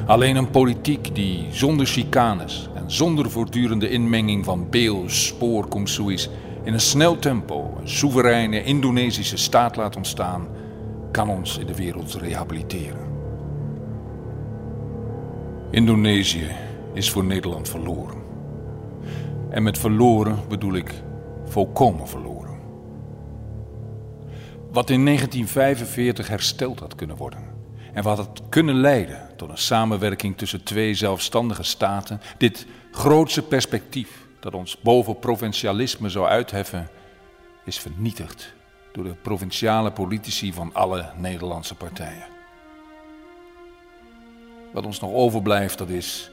Alleen 0.06 0.36
een 0.36 0.50
politiek 0.50 1.14
die 1.14 1.46
zonder 1.50 1.86
chicanes 1.86 2.68
zonder 2.90 3.30
voortdurende 3.30 3.88
inmenging 3.88 4.44
van 4.44 4.70
beel, 4.70 5.04
spoor, 5.06 5.66
komsoeis 5.68 6.30
in 6.62 6.72
een 6.72 6.80
snel 6.80 7.18
tempo 7.18 7.76
een 7.80 7.88
soevereine 7.88 8.64
Indonesische 8.64 9.36
staat 9.36 9.76
laat 9.76 9.96
ontstaan, 9.96 10.48
kan 11.10 11.28
ons 11.28 11.58
in 11.58 11.66
de 11.66 11.74
wereld 11.74 12.14
rehabiliteren. 12.14 13.08
Indonesië 15.70 16.50
is 16.92 17.10
voor 17.10 17.24
Nederland 17.24 17.68
verloren. 17.68 18.18
En 19.50 19.62
met 19.62 19.78
verloren 19.78 20.38
bedoel 20.48 20.74
ik 20.74 20.94
volkomen 21.44 22.08
verloren. 22.08 22.58
Wat 24.72 24.90
in 24.90 25.04
1945 25.04 26.28
hersteld 26.28 26.80
had 26.80 26.94
kunnen 26.94 27.16
worden 27.16 27.42
en 27.92 28.02
wat 28.02 28.16
had 28.16 28.42
kunnen 28.48 28.74
leiden 28.74 29.28
tot 29.36 29.50
een 29.50 29.58
samenwerking 29.58 30.36
tussen 30.36 30.62
twee 30.62 30.94
zelfstandige 30.94 31.62
staten, 31.62 32.20
dit 32.38 32.66
grootse 32.90 33.42
perspectief 33.42 34.26
dat 34.40 34.54
ons 34.54 34.80
boven 34.80 35.18
provincialisme 35.18 36.08
zou 36.08 36.26
uitheffen, 36.26 36.88
is 37.64 37.78
vernietigd 37.78 38.52
door 38.92 39.04
de 39.04 39.14
provinciale 39.22 39.90
politici 39.90 40.52
van 40.52 40.74
alle 40.74 41.10
Nederlandse 41.16 41.74
partijen. 41.74 42.26
Wat 44.72 44.86
ons 44.86 45.00
nog 45.00 45.12
overblijft, 45.12 45.78
dat 45.78 45.88
is 45.88 46.30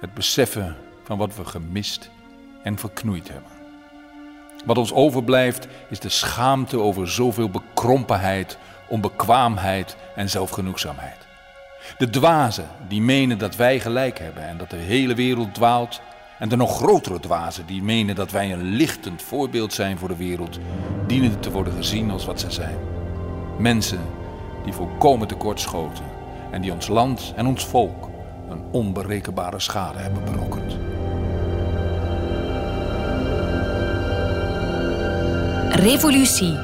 het 0.00 0.14
beseffen 0.14 0.76
van 1.02 1.18
wat 1.18 1.36
we 1.36 1.44
gemist 1.44 2.10
en 2.62 2.78
verknoeid 2.78 3.28
hebben. 3.28 3.50
Wat 4.64 4.78
ons 4.78 4.92
overblijft 4.92 5.68
is 5.90 6.00
de 6.00 6.08
schaamte 6.08 6.78
over 6.78 7.10
zoveel 7.10 7.50
bekrompenheid, 7.50 8.58
onbekwaamheid 8.88 9.96
en 10.16 10.30
zelfgenoegzaamheid. 10.30 11.23
De 11.98 12.10
dwazen 12.10 12.66
die 12.88 13.02
menen 13.02 13.38
dat 13.38 13.56
wij 13.56 13.80
gelijk 13.80 14.18
hebben 14.18 14.48
en 14.48 14.56
dat 14.56 14.70
de 14.70 14.76
hele 14.76 15.14
wereld 15.14 15.54
dwaalt. 15.54 16.00
En 16.38 16.48
de 16.48 16.56
nog 16.56 16.76
grotere 16.76 17.20
dwazen 17.20 17.66
die 17.66 17.82
menen 17.82 18.14
dat 18.14 18.30
wij 18.30 18.52
een 18.52 18.62
lichtend 18.62 19.22
voorbeeld 19.22 19.72
zijn 19.72 19.98
voor 19.98 20.08
de 20.08 20.16
wereld, 20.16 20.58
dienen 21.06 21.40
te 21.40 21.50
worden 21.50 21.72
gezien 21.72 22.10
als 22.10 22.24
wat 22.24 22.40
ze 22.40 22.50
zijn. 22.50 22.78
Mensen 23.58 24.00
die 24.64 24.72
volkomen 24.72 25.28
tekortschoten 25.28 26.04
en 26.50 26.60
die 26.60 26.72
ons 26.72 26.88
land 26.88 27.32
en 27.36 27.46
ons 27.46 27.66
volk 27.66 28.08
een 28.48 28.62
onberekenbare 28.70 29.60
schade 29.60 29.98
hebben 29.98 30.24
berokkend. 30.24 30.76
Revolutie 35.70 36.54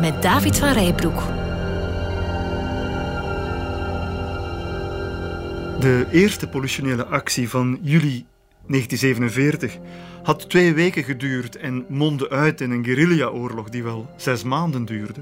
met 0.00 0.22
David 0.22 0.58
van 0.58 0.72
Rijbroek. 0.72 1.47
De 5.80 6.06
eerste 6.12 6.48
politionele 6.48 7.06
actie 7.06 7.48
van 7.48 7.78
juli 7.82 8.26
1947 8.66 9.78
had 10.22 10.48
twee 10.48 10.74
weken 10.74 11.04
geduurd 11.04 11.56
en 11.56 11.84
mondde 11.88 12.30
uit 12.30 12.60
in 12.60 12.70
een 12.70 12.84
guerrillaoorlog 12.84 13.68
die 13.68 13.82
wel 13.82 14.10
zes 14.16 14.42
maanden 14.42 14.84
duurde. 14.84 15.20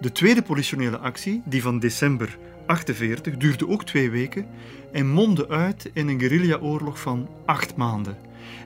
De 0.00 0.12
tweede 0.12 0.42
politionele 0.42 0.98
actie, 0.98 1.42
die 1.44 1.62
van 1.62 1.78
december 1.78 2.38
48, 2.66 3.36
duurde 3.36 3.68
ook 3.68 3.84
twee 3.84 4.10
weken 4.10 4.46
en 4.92 5.08
mondde 5.08 5.48
uit 5.48 5.90
in 5.92 6.08
een 6.08 6.20
guerrillaoorlog 6.20 7.00
van 7.00 7.28
acht 7.44 7.76
maanden. 7.76 8.16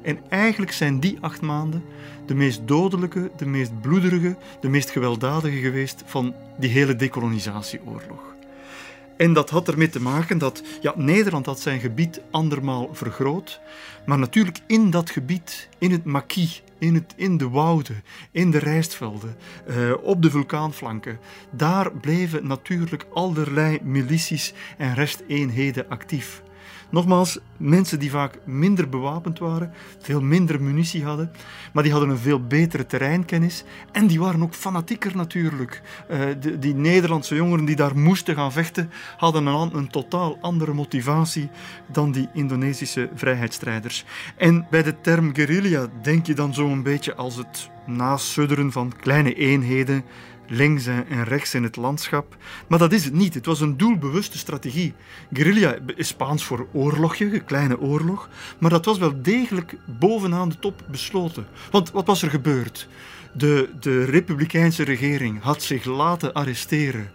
En 0.02 0.18
eigenlijk 0.28 0.72
zijn 0.72 1.00
die 1.00 1.18
acht 1.20 1.40
maanden 1.40 1.82
de 2.26 2.34
meest 2.34 2.61
dodelijke, 2.64 3.30
de 3.36 3.46
meest 3.46 3.80
bloederige, 3.80 4.36
de 4.61 4.68
meest 4.68 4.90
gewelddadige 4.90 5.59
geweest 5.59 6.02
van 6.07 6.34
die 6.59 6.70
hele 6.70 6.96
decolonisatieoorlog. 6.96 8.34
En 9.16 9.32
dat 9.32 9.50
had 9.50 9.68
ermee 9.68 9.88
te 9.88 10.00
maken 10.00 10.38
dat 10.38 10.62
ja, 10.80 10.92
Nederland 10.96 11.46
had 11.46 11.60
zijn 11.60 11.80
gebied 11.80 12.20
andermaal 12.30 12.88
vergroot. 12.92 13.60
Maar 14.06 14.18
natuurlijk 14.18 14.58
in 14.66 14.90
dat 14.90 15.10
gebied, 15.10 15.68
in 15.78 15.90
het 15.90 16.04
maquis, 16.04 16.62
in, 16.78 16.94
het, 16.94 17.12
in 17.16 17.36
de 17.36 17.48
wouden, 17.48 18.02
in 18.30 18.50
de 18.50 18.58
rijstvelden, 18.58 19.36
eh, 19.66 19.92
op 20.02 20.22
de 20.22 20.30
vulkaanflanken, 20.30 21.18
daar 21.50 21.92
bleven 21.92 22.46
natuurlijk 22.46 23.06
allerlei 23.12 23.78
milities 23.82 24.52
en 24.76 24.94
resteenheden 24.94 25.88
actief. 25.88 26.42
Nogmaals, 26.95 27.38
mensen 27.57 27.99
die 27.99 28.11
vaak 28.11 28.38
minder 28.45 28.88
bewapend 28.88 29.38
waren, 29.38 29.72
veel 29.99 30.20
minder 30.20 30.62
munitie 30.62 31.05
hadden, 31.05 31.32
maar 31.72 31.82
die 31.82 31.92
hadden 31.92 32.11
een 32.11 32.18
veel 32.18 32.47
betere 32.47 32.86
terreinkennis 32.86 33.64
en 33.92 34.07
die 34.07 34.20
waren 34.20 34.42
ook 34.42 34.55
fanatieker 34.55 35.16
natuurlijk. 35.16 35.82
Uh, 36.11 36.20
de, 36.40 36.59
die 36.59 36.74
Nederlandse 36.74 37.34
jongeren 37.34 37.64
die 37.64 37.76
daar 37.76 37.99
moesten 37.99 38.34
gaan 38.34 38.53
vechten, 38.53 38.90
hadden 39.16 39.47
een, 39.47 39.76
een 39.76 39.88
totaal 39.88 40.38
andere 40.40 40.72
motivatie 40.72 41.49
dan 41.92 42.12
die 42.12 42.28
Indonesische 42.32 43.09
vrijheidsstrijders. 43.14 44.05
En 44.36 44.66
bij 44.70 44.82
de 44.82 45.01
term 45.01 45.34
guerrilla 45.34 45.86
denk 46.03 46.26
je 46.26 46.34
dan 46.34 46.55
zo 46.55 46.68
een 46.68 46.82
beetje 46.82 47.14
als 47.14 47.36
het 47.36 47.70
nasudderen 47.86 48.72
van 48.72 48.92
kleine 49.01 49.34
eenheden 49.34 50.05
links 50.47 50.86
en 50.86 51.24
rechts 51.24 51.55
in 51.55 51.62
het 51.62 51.76
landschap. 51.76 52.36
Maar 52.68 52.78
dat 52.78 52.92
is 52.92 53.05
het 53.05 53.14
niet. 53.14 53.34
Het 53.34 53.47
was 53.47 53.61
een 53.61 53.76
doelbewuste 53.76 54.38
strategie. 54.38 54.95
Guerrilla 55.32 55.76
is 55.97 56.09
Spaans 56.09 56.45
voor 56.45 56.66
oorlogje, 56.72 57.34
een 57.34 57.45
kleine 57.45 57.80
oorlog. 57.80 58.28
Maar 58.59 58.70
dat 58.70 58.84
was 58.84 58.99
wel 58.99 59.22
degelijk 59.22 59.76
bovenaan 59.99 60.49
de 60.49 60.59
top 60.59 60.84
besloten. 60.90 61.47
Want 61.70 61.90
wat 61.90 62.07
was 62.07 62.22
er 62.22 62.30
gebeurd? 62.30 62.88
De, 63.32 63.70
de 63.80 64.05
republikeinse 64.05 64.82
regering 64.82 65.42
had 65.42 65.62
zich 65.62 65.84
laten 65.84 66.32
arresteren 66.32 67.11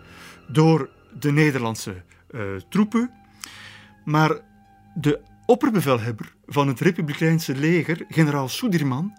door 0.47 0.89
de 1.19 1.31
Nederlandse 1.31 2.03
uh, 2.31 2.41
troepen. 2.69 3.11
Maar 4.05 4.37
de 4.93 5.19
opperbevelhebber 5.45 6.33
van 6.45 6.67
het 6.67 6.79
republikeinse 6.79 7.55
leger, 7.55 8.05
generaal 8.09 8.49
Sudirman, 8.49 9.17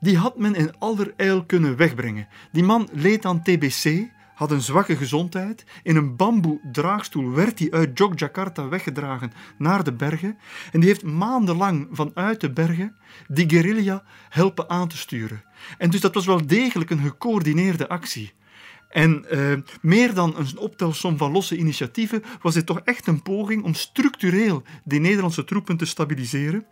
die 0.00 0.18
had 0.18 0.38
men 0.38 0.54
in 0.54 0.78
allerijl 0.78 1.44
kunnen 1.44 1.76
wegbrengen. 1.76 2.28
Die 2.52 2.62
man 2.62 2.88
leed 2.92 3.24
aan 3.24 3.42
TBC, 3.42 4.12
had 4.34 4.50
een 4.50 4.60
zwakke 4.60 4.96
gezondheid. 4.96 5.64
In 5.82 5.96
een 5.96 6.16
bamboe 6.16 6.60
draagstoel 6.72 7.30
werd 7.30 7.58
hij 7.58 7.70
uit 7.70 7.98
Jogjakarta 7.98 8.68
weggedragen 8.68 9.32
naar 9.58 9.84
de 9.84 9.92
bergen. 9.92 10.38
En 10.72 10.80
die 10.80 10.88
heeft 10.88 11.02
maandenlang 11.02 11.88
vanuit 11.90 12.40
de 12.40 12.50
bergen 12.50 12.96
die 13.28 13.50
guerrilla 13.50 14.02
helpen 14.28 14.68
aan 14.70 14.88
te 14.88 14.96
sturen. 14.96 15.44
En 15.78 15.90
dus 15.90 16.00
dat 16.00 16.14
was 16.14 16.26
wel 16.26 16.46
degelijk 16.46 16.90
een 16.90 16.98
gecoördineerde 16.98 17.88
actie. 17.88 18.32
En 18.94 19.24
uh, 19.30 19.52
meer 19.80 20.14
dan 20.14 20.36
een 20.36 20.58
optelsom 20.58 21.16
van 21.16 21.32
losse 21.32 21.56
initiatieven 21.56 22.22
was 22.42 22.54
dit 22.54 22.66
toch 22.66 22.80
echt 22.84 23.06
een 23.06 23.22
poging 23.22 23.64
om 23.64 23.74
structureel 23.74 24.62
die 24.84 25.00
Nederlandse 25.00 25.44
troepen 25.44 25.76
te 25.76 25.84
stabiliseren 25.84 26.66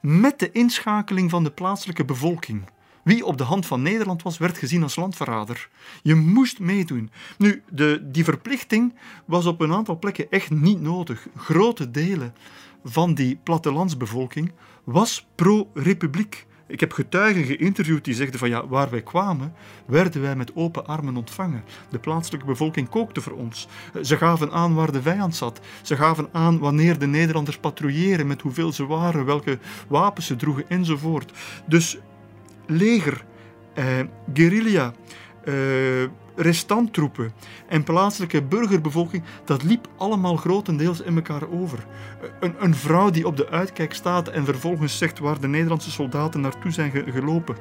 met 0.00 0.38
de 0.38 0.52
inschakeling 0.52 1.30
van 1.30 1.44
de 1.44 1.50
plaatselijke 1.50 2.04
bevolking. 2.04 2.68
Wie 3.02 3.24
op 3.24 3.38
de 3.38 3.44
hand 3.44 3.66
van 3.66 3.82
Nederland 3.82 4.22
was, 4.22 4.38
werd 4.38 4.58
gezien 4.58 4.82
als 4.82 4.96
landverrader. 4.96 5.68
Je 6.02 6.14
moest 6.14 6.58
meedoen. 6.58 7.10
Nu, 7.36 7.62
de, 7.70 8.00
die 8.02 8.24
verplichting 8.24 8.94
was 9.24 9.46
op 9.46 9.60
een 9.60 9.72
aantal 9.72 9.98
plekken 9.98 10.30
echt 10.30 10.50
niet 10.50 10.80
nodig. 10.80 11.26
Grote 11.36 11.90
delen 11.90 12.34
van 12.84 13.14
die 13.14 13.40
plattelandsbevolking 13.42 14.52
was 14.84 15.26
pro-republiek. 15.34 16.46
Ik 16.68 16.80
heb 16.80 16.92
getuigen 16.92 17.44
geïnterviewd 17.44 18.04
die 18.04 18.14
zegden 18.14 18.38
van 18.38 18.48
ja, 18.48 18.66
waar 18.66 18.90
wij 18.90 19.02
kwamen, 19.02 19.52
werden 19.86 20.22
wij 20.22 20.36
met 20.36 20.50
open 20.54 20.86
armen 20.86 21.16
ontvangen. 21.16 21.64
De 21.90 21.98
plaatselijke 21.98 22.46
bevolking 22.46 22.88
kookte 22.88 23.20
voor 23.20 23.32
ons. 23.32 23.68
Ze 24.02 24.16
gaven 24.16 24.52
aan 24.52 24.74
waar 24.74 24.92
de 24.92 25.02
vijand 25.02 25.36
zat. 25.36 25.60
Ze 25.82 25.96
gaven 25.96 26.28
aan 26.32 26.58
wanneer 26.58 26.98
de 26.98 27.06
Nederlanders 27.06 27.58
patrouilleren, 27.58 28.26
met 28.26 28.42
hoeveel 28.42 28.72
ze 28.72 28.86
waren, 28.86 29.24
welke 29.24 29.58
wapens 29.88 30.26
ze 30.26 30.36
droegen 30.36 30.68
enzovoort. 30.68 31.32
Dus 31.66 31.98
leger, 32.66 33.24
eh, 33.74 33.84
guerrilla, 34.34 34.92
eh, 35.44 35.54
restanttroepen 36.38 37.32
en 37.68 37.82
plaatselijke 37.82 38.42
burgerbevolking, 38.42 39.22
dat 39.44 39.62
liep 39.62 39.88
allemaal 39.96 40.36
grotendeels 40.36 41.00
in 41.00 41.16
elkaar 41.16 41.50
over. 41.50 41.78
Een, 42.40 42.54
een, 42.58 42.74
vrouw 42.74 43.10
die 43.10 43.26
op 43.26 43.36
de 43.36 43.48
uitkijk 43.48 43.94
staat 43.94 44.28
en 44.28 44.44
vervolgens 44.44 44.98
zegt 44.98 45.18
waar 45.18 45.40
de 45.40 45.48
Nederlandse 45.48 45.90
soldaten 45.90 46.40
naartoe 46.40 46.70
zijn 46.70 46.92
gelopen, 47.12 47.56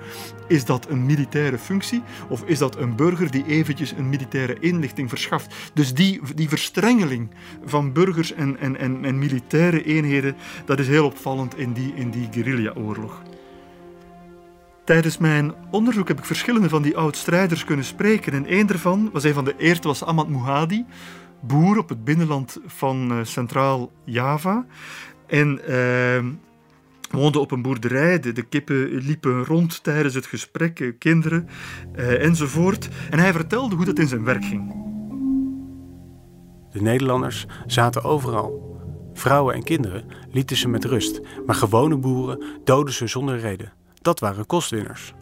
is 0.47 0.65
dat 0.65 0.89
een 0.89 1.05
militaire 1.05 1.57
functie 1.57 2.03
of 2.29 2.43
is 2.45 2.57
dat 2.57 2.77
een 2.77 2.95
burger 2.95 3.31
die 3.31 3.45
eventjes 3.45 3.91
een 3.91 4.09
militaire 4.09 4.59
inlichting 4.59 5.09
verschaft? 5.09 5.55
Dus 5.73 5.93
die, 5.93 6.21
die 6.35 6.49
verstrengeling 6.49 7.29
van 7.65 7.93
burgers 7.93 8.33
en, 8.33 8.59
en, 8.59 8.77
en, 8.77 9.05
en 9.05 9.19
militaire 9.19 9.83
eenheden, 9.83 10.35
dat 10.65 10.79
is 10.79 10.87
heel 10.87 11.05
opvallend 11.05 11.57
in 11.57 11.73
die, 11.73 11.93
in 11.95 12.09
die 12.09 12.27
guerrilla-oorlog. 12.31 13.21
Tijdens 14.87 15.17
mijn 15.17 15.53
onderzoek 15.71 16.07
heb 16.07 16.17
ik 16.17 16.25
verschillende 16.25 16.69
van 16.69 16.81
die 16.81 16.97
oud-strijders 16.97 17.63
kunnen 17.63 17.85
spreken. 17.85 18.33
En 18.33 18.53
een 18.53 18.65
daarvan 18.65 19.09
was 19.13 19.23
een 19.23 19.33
van 19.33 19.45
de 19.45 19.55
eerste, 19.57 19.87
was 19.87 20.03
Ahmad 20.03 20.27
Muhadi, 20.27 20.85
boer 21.41 21.77
op 21.77 21.89
het 21.89 22.03
binnenland 22.03 22.59
van 22.65 23.11
uh, 23.11 23.19
Centraal 23.23 23.91
Java. 24.03 24.65
En 25.25 25.61
uh, 25.69 26.25
woonde 27.11 27.39
op 27.39 27.51
een 27.51 27.61
boerderij. 27.61 28.19
De, 28.19 28.31
de, 28.31 28.41
kippen 28.41 28.89
liepen 28.89 29.45
rond 29.45 29.83
tijdens 29.83 30.13
het 30.13 30.25
gesprek, 30.25 30.79
eh, 30.79 30.91
kinderen 30.99 31.47
enzovoort. 32.19 32.89
En 33.09 33.19
hij 33.19 33.31
vertelde 33.31 33.75
hoe 33.75 33.85
dat 33.85 33.99
in 33.99 34.07
zijn 34.07 34.23
werk 34.23 34.45
ging. 34.45 34.75
De 36.71 36.81
Nederlanders 36.81 37.45
zaten 37.65 38.03
overal. 38.03 38.79
Vrouwen 39.13 39.55
en 39.55 39.63
kinderen 39.63 40.05
lieten 40.31 40.57
ze 40.57 40.67
met 40.67 40.85
rust, 40.85 41.21
maar 41.45 41.55
gewone 41.55 41.97
boeren 41.97 42.43
doden 42.63 42.93
ze 42.93 43.07
zonder 43.07 43.39
reden. 43.39 43.73
Dat 44.07 44.19
waren 44.19 44.45
kostwinners. 44.45 45.13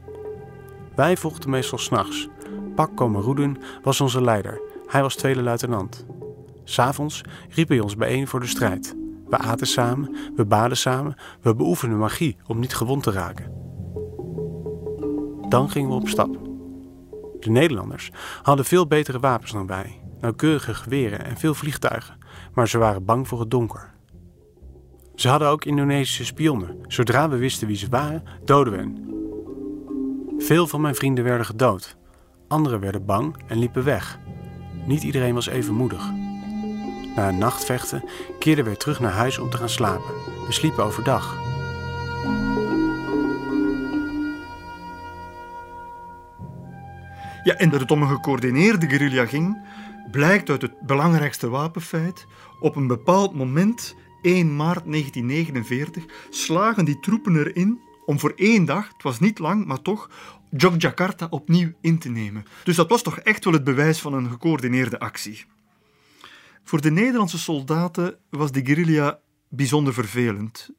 Wij 0.96 1.18
vochten 1.18 1.50
meestal 1.50 1.78
s'nachts. 1.78 2.28
Pak 2.76 2.96
Komaroeden 2.96 3.58
was 3.84 4.02
onze 4.02 4.22
leider 4.22 4.62
Hij 4.88 5.02
was 5.02 5.16
tweede 5.16 5.42
luitenant. 5.42 6.06
S'avonds 6.64 7.22
riep 7.50 7.70
hij 7.70 7.80
ons 7.80 7.96
bijeen 7.96 8.28
voor 8.28 8.40
de 8.40 8.48
strijd. 8.48 8.96
We 9.28 9.38
aten 9.38 9.68
samen, 9.68 10.16
we 10.36 10.46
baden 10.46 10.78
samen, 10.78 11.16
we 11.42 11.56
beoefenden 11.56 11.98
magie 11.98 12.38
om 12.48 12.60
niet 12.60 12.76
gewond 12.76 13.04
te 13.04 13.12
raken. 13.12 13.52
Dan 15.50 15.70
gingen 15.70 15.90
we 15.90 15.96
op 15.96 16.08
stap. 16.08 16.40
De 17.40 17.50
Nederlanders 17.50 18.12
hadden 18.42 18.66
veel 18.66 18.88
betere 18.88 19.20
wapens 19.20 19.52
dan 19.52 19.68
wij, 19.68 20.02
nauwkeurige 20.20 20.74
geweren 20.74 21.26
en 21.26 21.38
veel 21.38 21.54
vliegtuigen, 21.54 22.18
maar 22.54 22.68
ze 22.68 22.78
waren 22.78 23.06
bang 23.06 23.28
voor 23.28 23.40
het 23.40 23.52
donker. 23.52 23.95
Ze 25.16 25.28
hadden 25.28 25.48
ook 25.48 25.66
Indonesische 25.66 26.26
spionnen. 26.26 26.78
Zodra 26.88 27.30
we 27.30 27.38
wisten 27.38 27.68
wie 27.68 27.78
ze 27.78 27.88
waren, 27.90 28.24
doden 28.44 28.74
we 28.74 28.80
hen. 28.80 29.14
Veel 30.38 30.68
van 30.68 30.82
mijn 30.82 30.96
vrienden 30.96 31.24
werden 31.24 31.46
gedood. 31.46 31.98
Anderen 32.48 32.80
werden 32.80 33.06
bang 33.06 33.36
en 33.48 33.58
liepen 33.58 33.84
weg. 33.84 34.20
Niet 34.86 35.04
iedereen 35.04 35.34
was 35.34 35.48
even 35.48 35.74
moedig. 35.74 36.12
Na 37.16 37.28
een 37.28 37.38
nachtvechten 37.38 38.04
keerden 38.40 38.66
we 38.66 38.78
terug 38.78 39.00
naar 39.00 39.12
huis 39.12 39.38
om 39.38 39.50
te 39.50 39.58
gaan 39.58 39.70
slapen. 39.70 40.14
We 40.46 40.52
sliepen 40.52 40.84
overdag. 40.84 41.36
Ja, 47.44 47.54
en 47.54 47.70
dat 47.70 47.80
het 47.80 47.92
om 47.92 48.02
een 48.02 48.08
gecoördineerde 48.08 48.90
guerrilla 48.90 49.26
ging, 49.26 49.62
blijkt 50.12 50.50
uit 50.50 50.62
het 50.62 50.82
belangrijkste 50.82 51.50
wapenfeit. 51.50 52.26
Op 52.60 52.76
een 52.76 52.88
bepaald 52.88 53.34
moment, 53.36 53.96
1 54.26 54.56
maart 54.56 54.84
1949, 54.86 56.06
slagen 56.30 56.86
die 56.86 57.00
troepen 57.00 57.36
erin 57.36 57.80
om 58.06 58.20
voor 58.20 58.34
één 58.36 58.66
dag, 58.66 58.88
het 58.88 59.04
was 59.04 59.20
niet 59.20 59.40
lang, 59.40 59.66
maar 59.66 59.82
toch, 59.82 60.10
Jogjakarta 60.50 61.28
opnieuw 61.30 61.72
in 61.82 62.00
te 62.00 62.10
nemen. 62.10 62.46
Dus 62.64 62.76
dat 62.76 62.90
was 62.90 63.02
toch 63.02 63.20
echt 63.20 63.44
wel 63.44 63.54
het 63.54 63.64
bewijs 63.64 64.00
van 64.00 64.14
een 64.14 64.30
gecoördineerde 64.30 65.00
actie. 65.00 65.46
Voor 66.64 66.82
de 66.82 66.92
Nederlandse 66.92 67.38
soldaten 67.38 68.18
was 68.30 68.52
die 68.52 68.66
guerrilla 68.66 69.20
bijzonder 69.50 69.94
vervelend. 69.94 70.70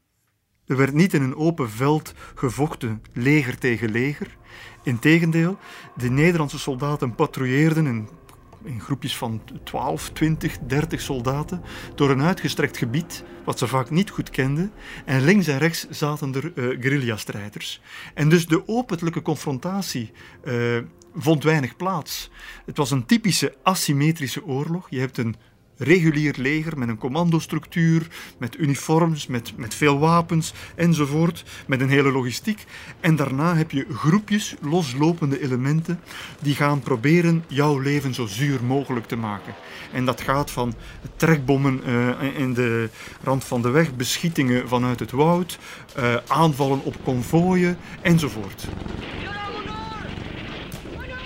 Er 0.66 0.76
werd 0.76 0.92
niet 0.92 1.14
in 1.14 1.22
een 1.22 1.36
open 1.36 1.70
veld 1.70 2.14
gevochten, 2.34 3.02
leger 3.12 3.58
tegen 3.58 3.90
leger. 3.90 4.36
Integendeel, 4.82 5.58
de 5.96 6.10
Nederlandse 6.10 6.58
soldaten 6.58 7.14
patrouilleerden 7.14 7.86
in, 7.86 8.08
in 8.66 8.80
groepjes 8.80 9.16
van 9.16 9.42
12, 9.62 10.10
20, 10.10 10.58
30 10.58 11.00
soldaten 11.00 11.62
door 11.94 12.10
een 12.10 12.22
uitgestrekt 12.22 12.76
gebied, 12.76 13.24
wat 13.44 13.58
ze 13.58 13.66
vaak 13.66 13.90
niet 13.90 14.10
goed 14.10 14.30
kenden. 14.30 14.72
En 15.04 15.24
links 15.24 15.46
en 15.46 15.58
rechts 15.58 15.86
zaten 15.90 16.34
er 16.34 16.44
uh, 16.44 16.80
guerrilla-strijders. 16.80 17.80
En 18.14 18.28
dus 18.28 18.46
de 18.46 18.68
openlijke 18.68 19.22
confrontatie 19.22 20.12
uh, 20.44 20.78
vond 21.14 21.44
weinig 21.44 21.76
plaats. 21.76 22.30
Het 22.66 22.76
was 22.76 22.90
een 22.90 23.06
typische 23.06 23.54
asymmetrische 23.62 24.44
oorlog. 24.44 24.90
Je 24.90 24.98
hebt 24.98 25.18
een 25.18 25.36
regulier 25.76 26.34
leger 26.38 26.78
met 26.78 26.88
een 26.88 26.98
commandostructuur, 26.98 28.06
met 28.38 28.58
uniforms, 28.58 29.26
met, 29.26 29.52
met 29.56 29.74
veel 29.74 29.98
wapens 29.98 30.52
enzovoort, 30.74 31.44
met 31.66 31.80
een 31.80 31.88
hele 31.88 32.12
logistiek. 32.12 32.64
En 33.00 33.16
daarna 33.16 33.56
heb 33.56 33.70
je 33.70 33.86
groepjes 33.92 34.54
loslopende 34.60 35.42
elementen 35.42 36.00
die 36.40 36.54
gaan 36.54 36.80
proberen 36.80 37.44
jouw 37.48 37.78
leven 37.78 38.14
zo 38.14 38.26
zuur 38.26 38.64
mogelijk 38.64 39.06
te 39.06 39.16
maken. 39.16 39.54
En 39.92 40.04
dat 40.04 40.20
gaat 40.20 40.50
van 40.50 40.74
trekbommen 41.16 41.80
uh, 41.86 42.38
in 42.38 42.54
de 42.54 42.90
rand 43.22 43.44
van 43.44 43.62
de 43.62 43.70
weg, 43.70 43.96
beschietingen 43.96 44.68
vanuit 44.68 45.00
het 45.00 45.10
woud, 45.10 45.58
uh, 45.98 46.16
aanvallen 46.26 46.84
op 46.84 46.96
konvooien 47.04 47.76
enzovoort. 48.02 48.68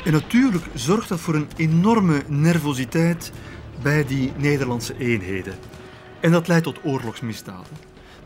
En 0.05 0.12
natuurlijk 0.12 0.64
zorgt 0.74 1.09
dat 1.09 1.20
voor 1.20 1.34
een 1.34 1.48
enorme 1.57 2.22
nervositeit 2.26 3.32
bij 3.82 4.04
die 4.06 4.32
Nederlandse 4.36 4.94
eenheden. 4.98 5.54
En 6.20 6.30
dat 6.30 6.48
leidt 6.48 6.64
tot 6.64 6.84
oorlogsmisdaden. 6.84 7.76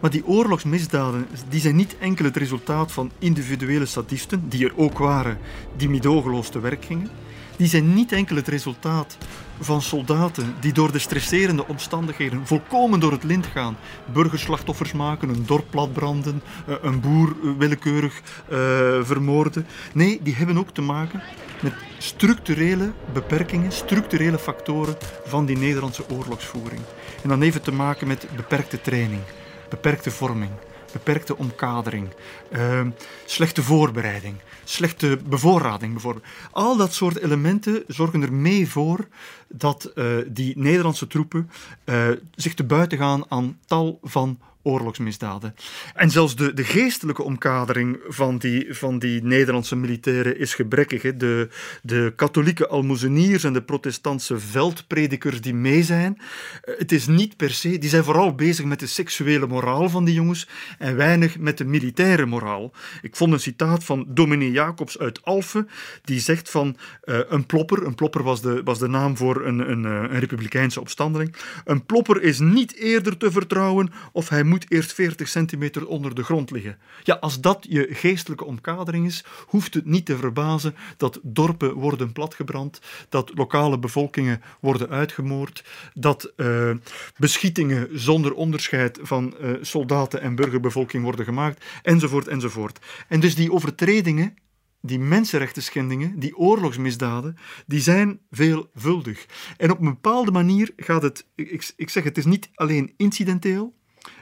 Maar 0.01 0.11
die 0.11 0.27
oorlogsmisdaden 0.27 1.27
die 1.49 1.61
zijn 1.61 1.77
niet 1.77 1.97
enkel 1.99 2.25
het 2.25 2.37
resultaat 2.37 2.93
van 2.93 3.11
individuele 3.19 3.87
sadisten, 3.87 4.49
die 4.49 4.65
er 4.65 4.77
ook 4.77 4.99
waren, 4.99 5.39
die 5.77 5.89
midogeloos 5.89 6.49
te 6.49 6.61
werk 6.61 6.85
gingen. 6.85 7.09
Die 7.57 7.69
zijn 7.69 7.95
niet 7.95 8.13
enkel 8.13 8.37
het 8.37 8.49
resultaat 8.49 9.17
van 9.61 9.83
soldaten 9.83 10.55
die 10.61 10.73
door 10.73 10.93
de 10.93 10.99
stresserende 10.99 11.67
omstandigheden 11.67 12.47
volkomen 12.47 13.01
door 13.01 13.13
het 13.13 13.25
lint 13.25 13.47
gaan, 13.47 13.77
burgerslachtoffers 14.13 14.93
maken, 14.93 15.29
een 15.29 15.47
dorp 15.47 15.67
platbranden, 15.71 16.43
eh, 16.67 16.75
een 16.83 17.01
boer 17.01 17.37
willekeurig 17.59 18.21
uh, 18.21 18.59
vermoorden. 19.03 19.67
Nee, 19.93 20.21
die 20.23 20.35
hebben 20.35 20.59
ook 20.59 20.71
te 20.71 20.83
maken 20.83 21.23
met 21.63 21.73
structurele 21.99 22.93
beperkingen, 23.13 23.73
structurele 23.73 24.39
factoren 24.39 24.97
van 25.25 25.47
die 25.47 25.57
Nederlandse 25.57 26.11
oorlogsvoering. 26.11 26.81
En 27.23 27.29
dan 27.29 27.43
even 27.43 27.63
te 27.63 27.73
maken 27.73 28.07
met 28.07 28.27
beperkte 28.37 28.81
training, 28.81 29.23
beperkte 29.69 30.11
vorming, 30.11 30.51
beperkte 30.95 31.37
omkadering, 31.37 32.09
uh, 32.51 32.81
slechte 33.25 33.63
voorbereiding, 33.63 34.37
slechte 34.65 35.19
bevoorrading 35.27 35.93
bijvoorbeeld. 35.93 36.25
Al 36.51 36.77
dat 36.77 36.95
soort 36.95 37.19
elementen 37.19 37.85
zorgen 37.87 38.23
er 38.23 38.33
mee 38.33 38.69
voor 38.69 39.09
dat 39.49 39.93
uh, 39.95 40.17
die 40.27 40.59
Nederlandse 40.59 41.07
troepen 41.07 41.51
uh, 41.85 42.09
zich 42.35 42.55
te 42.55 42.65
buiten 42.65 42.99
gaan 42.99 43.25
aan 43.29 43.59
tal 43.67 43.99
van 44.03 44.39
oorlogsmisdaden. 44.65 45.55
En 45.95 46.11
zelfs 46.11 46.37
de, 46.37 46.55
de 46.55 46.65
geestelijke 46.65 47.23
omkadering 47.23 47.99
van 48.09 48.39
die, 48.39 48.75
van 48.75 48.99
die 48.99 49.23
Nederlandse 49.23 49.77
militairen 49.77 50.39
is 50.39 50.55
gebrekkig. 50.55 51.03
Hè. 51.03 51.17
De, 51.17 51.49
de 51.83 52.13
katholieke 52.17 52.67
almozeniers 52.67 53.45
en 53.45 53.53
de 53.53 53.63
protestantse 53.63 54.39
veldpredikers 54.39 55.41
die 55.41 55.55
mee 55.55 55.83
zijn, 55.83 56.19
eh, 56.63 56.79
het 56.79 56.93
is 56.93 57.07
niet 57.07 57.37
per 57.37 57.51
se, 57.51 57.79
die 57.79 57.91
zijn 57.91 58.05
vooral 58.05 58.35
bezig 58.35 58.65
met 58.65 58.81
de 58.81 58.87
seksuele 58.87 59.47
moraal 59.47 59.89
van 59.89 60.05
die 60.05 60.15
jongens 60.15 60.49
en 60.79 60.97
weinig 60.97 61.39
met 61.39 61.59
de 61.59 61.65
militaire 61.65 62.27
moraal. 62.27 62.73
Ik 63.03 63.17
vond 63.17 63.33
een 63.33 63.41
citaat 63.41 63.85
van 63.85 64.07
dominee 64.09 64.51
Jacobs 64.51 64.99
uit 64.99 65.25
Alphen, 65.25 65.69
die 66.05 66.21
zegt 66.21 66.51
van 66.51 66.77
uh, 67.05 67.19
een 67.29 67.47
plopper, 67.47 67.87
een 67.87 67.95
plopper 67.95 68.23
was 68.23 68.43
de, 68.43 68.61
was 68.65 68.79
de 68.79 68.89
naam 68.89 69.17
voor 69.17 69.47
een, 69.47 69.71
een, 69.71 69.85
een 69.85 70.19
republikeinse 70.19 70.81
opstandeling, 70.81 71.37
een 71.65 71.85
plopper 71.85 72.23
is 72.23 72.39
niet 72.39 72.75
eerder 72.75 73.17
te 73.17 73.31
vertrouwen 73.31 73.93
of 74.13 74.29
hij 74.29 74.43
moet 74.43 74.54
moet 74.55 74.71
eerst 74.71 74.93
40 74.93 75.29
centimeter 75.29 75.87
onder 75.87 76.15
de 76.15 76.25
grond 76.25 76.51
liggen. 76.51 76.79
Ja, 77.03 77.15
als 77.15 77.41
dat 77.41 77.67
je 77.69 77.89
geestelijke 77.91 78.45
omkadering 78.45 79.07
is, 79.07 79.25
hoeft 79.47 79.75
het 79.75 79.85
niet 79.85 80.07
te 80.07 80.17
verbazen 80.17 80.75
dat 80.97 81.21
dorpen 81.23 81.73
worden 81.73 82.13
platgebrand, 82.13 82.81
dat 83.09 83.31
lokale 83.35 83.79
bevolkingen 83.79 84.43
worden 84.61 84.89
uitgemoord, 84.89 85.65
dat 85.95 86.33
uh, 86.37 86.71
beschietingen 87.17 87.89
zonder 87.93 88.35
onderscheid 88.35 88.99
van 89.03 89.35
uh, 89.41 89.51
soldaten 89.61 90.21
en 90.21 90.35
burgerbevolking 90.35 91.05
worden 91.05 91.25
gemaakt, 91.25 91.65
enzovoort, 91.83 92.29
enzovoort. 92.29 92.79
En 93.09 93.21
dus 93.21 93.35
die 93.35 93.53
overtredingen 93.53 94.35
die 94.81 94.99
mensenrechten 94.99 95.63
schendingen, 95.63 96.19
die 96.19 96.37
oorlogsmisdaden, 96.37 97.37
die 97.67 97.81
zijn 97.81 98.21
veelvuldig. 98.31 99.27
En 99.57 99.71
op 99.71 99.79
een 99.79 99.85
bepaalde 99.85 100.31
manier 100.31 100.73
gaat 100.77 101.03
het, 101.03 101.27
ik, 101.35 101.73
ik 101.77 101.91
zeg 101.91 102.05
het 102.05 102.19
is 102.19 102.25
niet 102.25 102.51
alleen 102.55 102.95
incidenteel, 102.97 103.75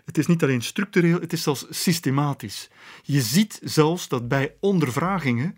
het 0.04 0.18
is 0.18 0.26
niet 0.26 0.42
alleen 0.42 0.62
structureel, 0.62 1.20
het 1.20 1.32
is 1.32 1.42
zelfs 1.42 1.66
systematisch. 1.70 2.70
Je 3.02 3.20
ziet 3.20 3.60
zelfs 3.62 4.08
dat 4.08 4.28
bij 4.28 4.54
ondervragingen, 4.60 5.56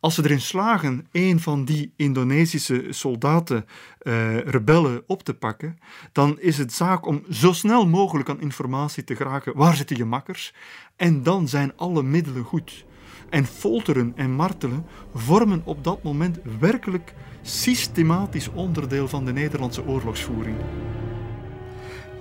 als 0.00 0.14
ze 0.14 0.24
erin 0.24 0.40
slagen 0.40 1.06
een 1.12 1.40
van 1.40 1.64
die 1.64 1.92
Indonesische 1.96 2.86
soldaten, 2.90 3.66
uh, 4.02 4.38
rebellen, 4.38 5.02
op 5.06 5.22
te 5.22 5.34
pakken, 5.34 5.78
dan 6.12 6.40
is 6.40 6.58
het 6.58 6.72
zaak 6.72 7.06
om 7.06 7.24
zo 7.30 7.52
snel 7.52 7.86
mogelijk 7.86 8.28
aan 8.28 8.40
informatie 8.40 9.04
te 9.04 9.16
geraken. 9.16 9.56
Waar 9.56 9.76
zitten 9.76 9.96
je 9.96 10.04
makkers? 10.04 10.54
En 10.96 11.22
dan 11.22 11.48
zijn 11.48 11.76
alle 11.76 12.02
middelen 12.02 12.44
goed. 12.44 12.84
En 13.30 13.46
folteren 13.46 14.12
en 14.16 14.30
martelen 14.30 14.86
vormen 15.14 15.62
op 15.64 15.84
dat 15.84 16.02
moment 16.02 16.38
werkelijk 16.58 17.14
systematisch 17.42 18.48
onderdeel 18.48 19.08
van 19.08 19.24
de 19.24 19.32
Nederlandse 19.32 19.86
oorlogsvoering. 19.86 20.56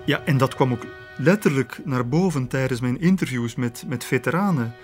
Ja, 0.05 0.21
en 0.25 0.37
dat 0.37 0.55
kwam 0.55 0.71
ook 0.71 0.85
letterlijk 1.17 1.79
naar 1.85 2.07
boven 2.07 2.47
tijdens 2.47 2.79
mijn 2.79 3.01
interviews 3.01 3.55
met, 3.55 3.83
met 3.87 4.03
veteranen. 4.03 4.75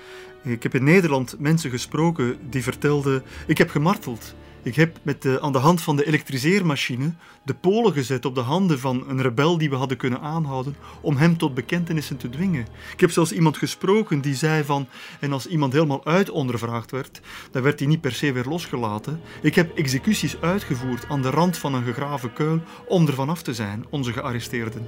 Ik 0.43 0.63
heb 0.63 0.75
in 0.75 0.83
Nederland 0.83 1.35
mensen 1.39 1.69
gesproken 1.69 2.37
die 2.49 2.63
vertelden: 2.63 3.23
Ik 3.47 3.57
heb 3.57 3.69
gemarteld. 3.69 4.35
Ik 4.63 4.75
heb 4.75 4.97
met 5.01 5.21
de, 5.21 5.41
aan 5.41 5.51
de 5.51 5.57
hand 5.57 5.81
van 5.81 5.95
de 5.95 6.05
elektriseermachine 6.05 7.11
de 7.47 7.53
polen 7.53 7.93
gezet 7.93 8.25
op 8.25 8.35
de 8.35 8.41
handen 8.41 8.79
van 8.79 9.03
een 9.07 9.21
rebel 9.21 9.57
die 9.57 9.69
we 9.69 9.75
hadden 9.75 9.97
kunnen 9.97 10.21
aanhouden 10.21 10.75
om 11.01 11.17
hem 11.17 11.37
tot 11.37 11.53
bekentenissen 11.53 12.17
te 12.17 12.29
dwingen. 12.29 12.67
Ik 12.93 12.99
heb 12.99 13.11
zelfs 13.11 13.31
iemand 13.31 13.57
gesproken 13.57 14.21
die 14.21 14.35
zei 14.35 14.63
van, 14.63 14.87
en 15.19 15.33
als 15.33 15.47
iemand 15.47 15.73
helemaal 15.73 16.05
uitondervraagd 16.05 16.91
werd, 16.91 17.21
dan 17.51 17.61
werd 17.61 17.79
hij 17.79 17.87
niet 17.87 18.01
per 18.01 18.11
se 18.11 18.31
weer 18.31 18.45
losgelaten. 18.45 19.21
Ik 19.41 19.55
heb 19.55 19.77
executies 19.77 20.41
uitgevoerd 20.41 21.05
aan 21.09 21.21
de 21.21 21.29
rand 21.29 21.57
van 21.57 21.73
een 21.73 21.83
gegraven 21.83 22.33
kuil 22.33 22.61
om 22.87 23.07
ervan 23.07 23.29
af 23.29 23.41
te 23.41 23.53
zijn, 23.53 23.85
onze 23.89 24.13
gearresteerden. 24.13 24.87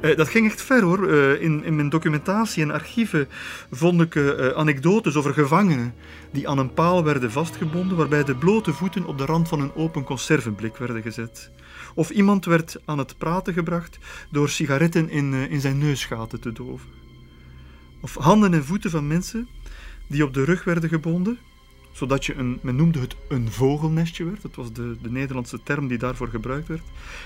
Uh, 0.00 0.16
dat 0.16 0.28
ging 0.28 0.46
echt 0.46 0.62
ver 0.62 0.82
hoor. 0.82 1.08
Uh, 1.08 1.42
in, 1.42 1.64
in, 1.64 1.76
mijn 1.76 1.88
documentatie 1.88 2.62
en 2.62 2.70
archieven 2.70 3.28
vond 3.70 4.00
ik 4.00 4.14
uh, 4.14 4.48
anekdotes 4.48 5.16
over 5.16 5.32
gevangenen 5.32 5.94
die 6.32 6.48
aan 6.48 6.58
een 6.58 6.74
paal 6.74 7.04
werden 7.04 7.32
vastgebonden, 7.32 7.96
waarbij 7.96 8.24
de 8.24 8.34
blote 8.34 8.72
voeten 8.72 9.06
op 9.06 9.18
de 9.18 9.24
rand 9.24 9.48
van 9.48 9.60
een 9.60 9.74
open 9.74 10.04
conservenblik 10.04 10.76
werden 10.76 11.02
gezet. 11.02 11.50
Of 11.98 12.10
iemand 12.10 12.44
werd 12.44 12.76
aan 12.84 12.98
het 12.98 13.18
praten 13.18 13.52
gebracht 13.52 13.98
door 14.30 14.48
sigaretten 14.48 15.10
in, 15.10 15.32
eh, 15.32 15.50
in 15.50 15.60
zijn 15.60 15.78
neusgaten 15.78 16.40
te 16.40 16.52
doven. 16.52 16.88
Of 18.00 18.14
handen 18.14 18.54
en 18.54 18.64
voeten 18.64 18.90
van 18.90 19.06
mensen 19.06 19.48
die 20.06 20.24
op 20.24 20.34
de 20.34 20.44
rug 20.44 20.64
werden 20.64 20.88
gebonden, 20.88 21.38
zodat 21.92 22.26
je 22.26 22.34
een, 22.34 22.58
men 22.62 22.76
noemde 22.76 23.00
het 23.00 23.16
een 23.28 23.52
vogelnestje 23.52 24.24
werd. 24.24 24.42
Dat 24.42 24.54
was 24.54 24.72
de, 24.72 24.96
de 25.02 25.10
Nederlandse 25.10 25.62
term 25.62 25.88
die 25.88 25.98
daarvoor 25.98 26.28
gebruikt 26.28 26.68
werd. 26.68 26.82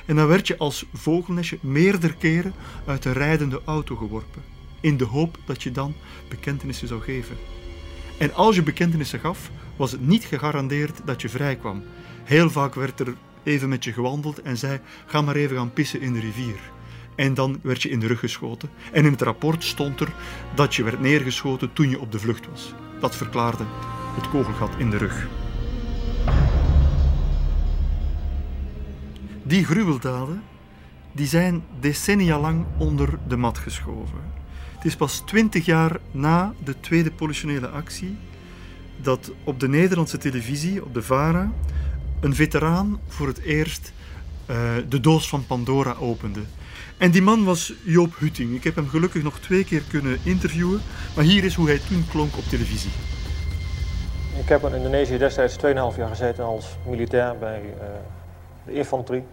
En 0.06 0.16
dan 0.16 0.26
werd 0.26 0.46
je 0.46 0.56
als 0.56 0.86
vogelnestje 0.92 1.58
meerdere 1.60 2.14
keren 2.14 2.54
uit 2.86 3.04
een 3.04 3.12
rijdende 3.12 3.60
auto 3.64 3.96
geworpen, 3.96 4.42
in 4.80 4.96
de 4.96 5.04
hoop 5.04 5.38
dat 5.44 5.62
je 5.62 5.72
dan 5.72 5.94
bekentenissen 6.28 6.88
zou 6.88 7.00
geven. 7.00 7.36
En 8.18 8.34
als 8.34 8.54
je 8.54 8.62
bekentenissen 8.62 9.20
gaf, 9.20 9.50
was 9.76 9.92
het 9.92 10.06
niet 10.06 10.24
gegarandeerd 10.24 11.00
dat 11.04 11.22
je 11.22 11.28
vrij 11.28 11.56
kwam. 11.56 11.82
Heel 12.24 12.50
vaak 12.50 12.74
werd 12.74 13.00
er 13.00 13.14
even 13.42 13.68
met 13.68 13.84
je 13.84 13.92
gewandeld 13.92 14.42
en 14.42 14.56
zei: 14.56 14.80
ga 15.06 15.22
maar 15.22 15.34
even 15.34 15.56
gaan 15.56 15.72
pissen 15.72 16.00
in 16.00 16.12
de 16.12 16.20
rivier. 16.20 16.58
En 17.14 17.34
dan 17.34 17.58
werd 17.62 17.82
je 17.82 17.90
in 17.90 18.00
de 18.00 18.06
rug 18.06 18.18
geschoten. 18.18 18.70
En 18.92 19.04
in 19.04 19.12
het 19.12 19.22
rapport 19.22 19.64
stond 19.64 20.00
er 20.00 20.12
dat 20.54 20.74
je 20.74 20.82
werd 20.82 21.00
neergeschoten 21.00 21.72
toen 21.72 21.90
je 21.90 22.00
op 22.00 22.12
de 22.12 22.18
vlucht 22.18 22.48
was. 22.50 22.74
Dat 23.00 23.16
verklaarde 23.16 23.64
het 24.14 24.28
kogelgat 24.28 24.70
in 24.78 24.90
de 24.90 24.96
rug. 24.96 25.28
Die 29.42 29.64
gruweldaden 29.64 30.42
die 31.12 31.26
zijn 31.26 31.62
decennia 31.80 32.40
lang 32.40 32.66
onder 32.78 33.18
de 33.28 33.36
mat 33.36 33.58
geschoven. 33.58 34.18
Het 34.74 34.84
is 34.84 34.96
pas 34.96 35.22
twintig 35.26 35.64
jaar 35.64 36.00
na 36.10 36.54
de 36.64 36.80
tweede 36.80 37.10
politionele 37.10 37.68
actie 37.68 38.16
dat 39.02 39.32
op 39.44 39.60
de 39.60 39.68
Nederlandse 39.68 40.18
televisie, 40.18 40.84
op 40.84 40.94
de 40.94 41.02
VARA, 41.02 41.52
een 42.22 42.34
veteraan 42.34 43.00
voor 43.08 43.26
het 43.26 43.40
eerst 43.40 43.92
uh, 44.50 44.56
de 44.88 45.00
doos 45.00 45.28
van 45.28 45.46
Pandora 45.46 45.94
opende. 46.00 46.40
En 46.98 47.10
die 47.10 47.22
man 47.22 47.44
was 47.44 47.74
Joop 47.84 48.16
Hutting. 48.18 48.54
Ik 48.54 48.64
heb 48.64 48.74
hem 48.74 48.88
gelukkig 48.88 49.22
nog 49.22 49.38
twee 49.38 49.64
keer 49.64 49.82
kunnen 49.90 50.18
interviewen, 50.24 50.80
maar 51.16 51.24
hier 51.24 51.44
is 51.44 51.54
hoe 51.54 51.66
hij 51.66 51.78
toen 51.78 52.06
klonk 52.10 52.36
op 52.36 52.44
televisie. 52.44 52.90
Ik 54.38 54.48
heb 54.48 54.64
in 54.64 54.74
Indonesië 54.74 55.18
destijds 55.18 55.56
2,5 55.56 55.62
jaar 55.96 56.08
gezeten 56.08 56.44
als 56.44 56.66
militair 56.86 57.38
bij 57.38 57.62
uh, 57.62 57.82
de 58.66 58.72
infanterie, 58.72 59.24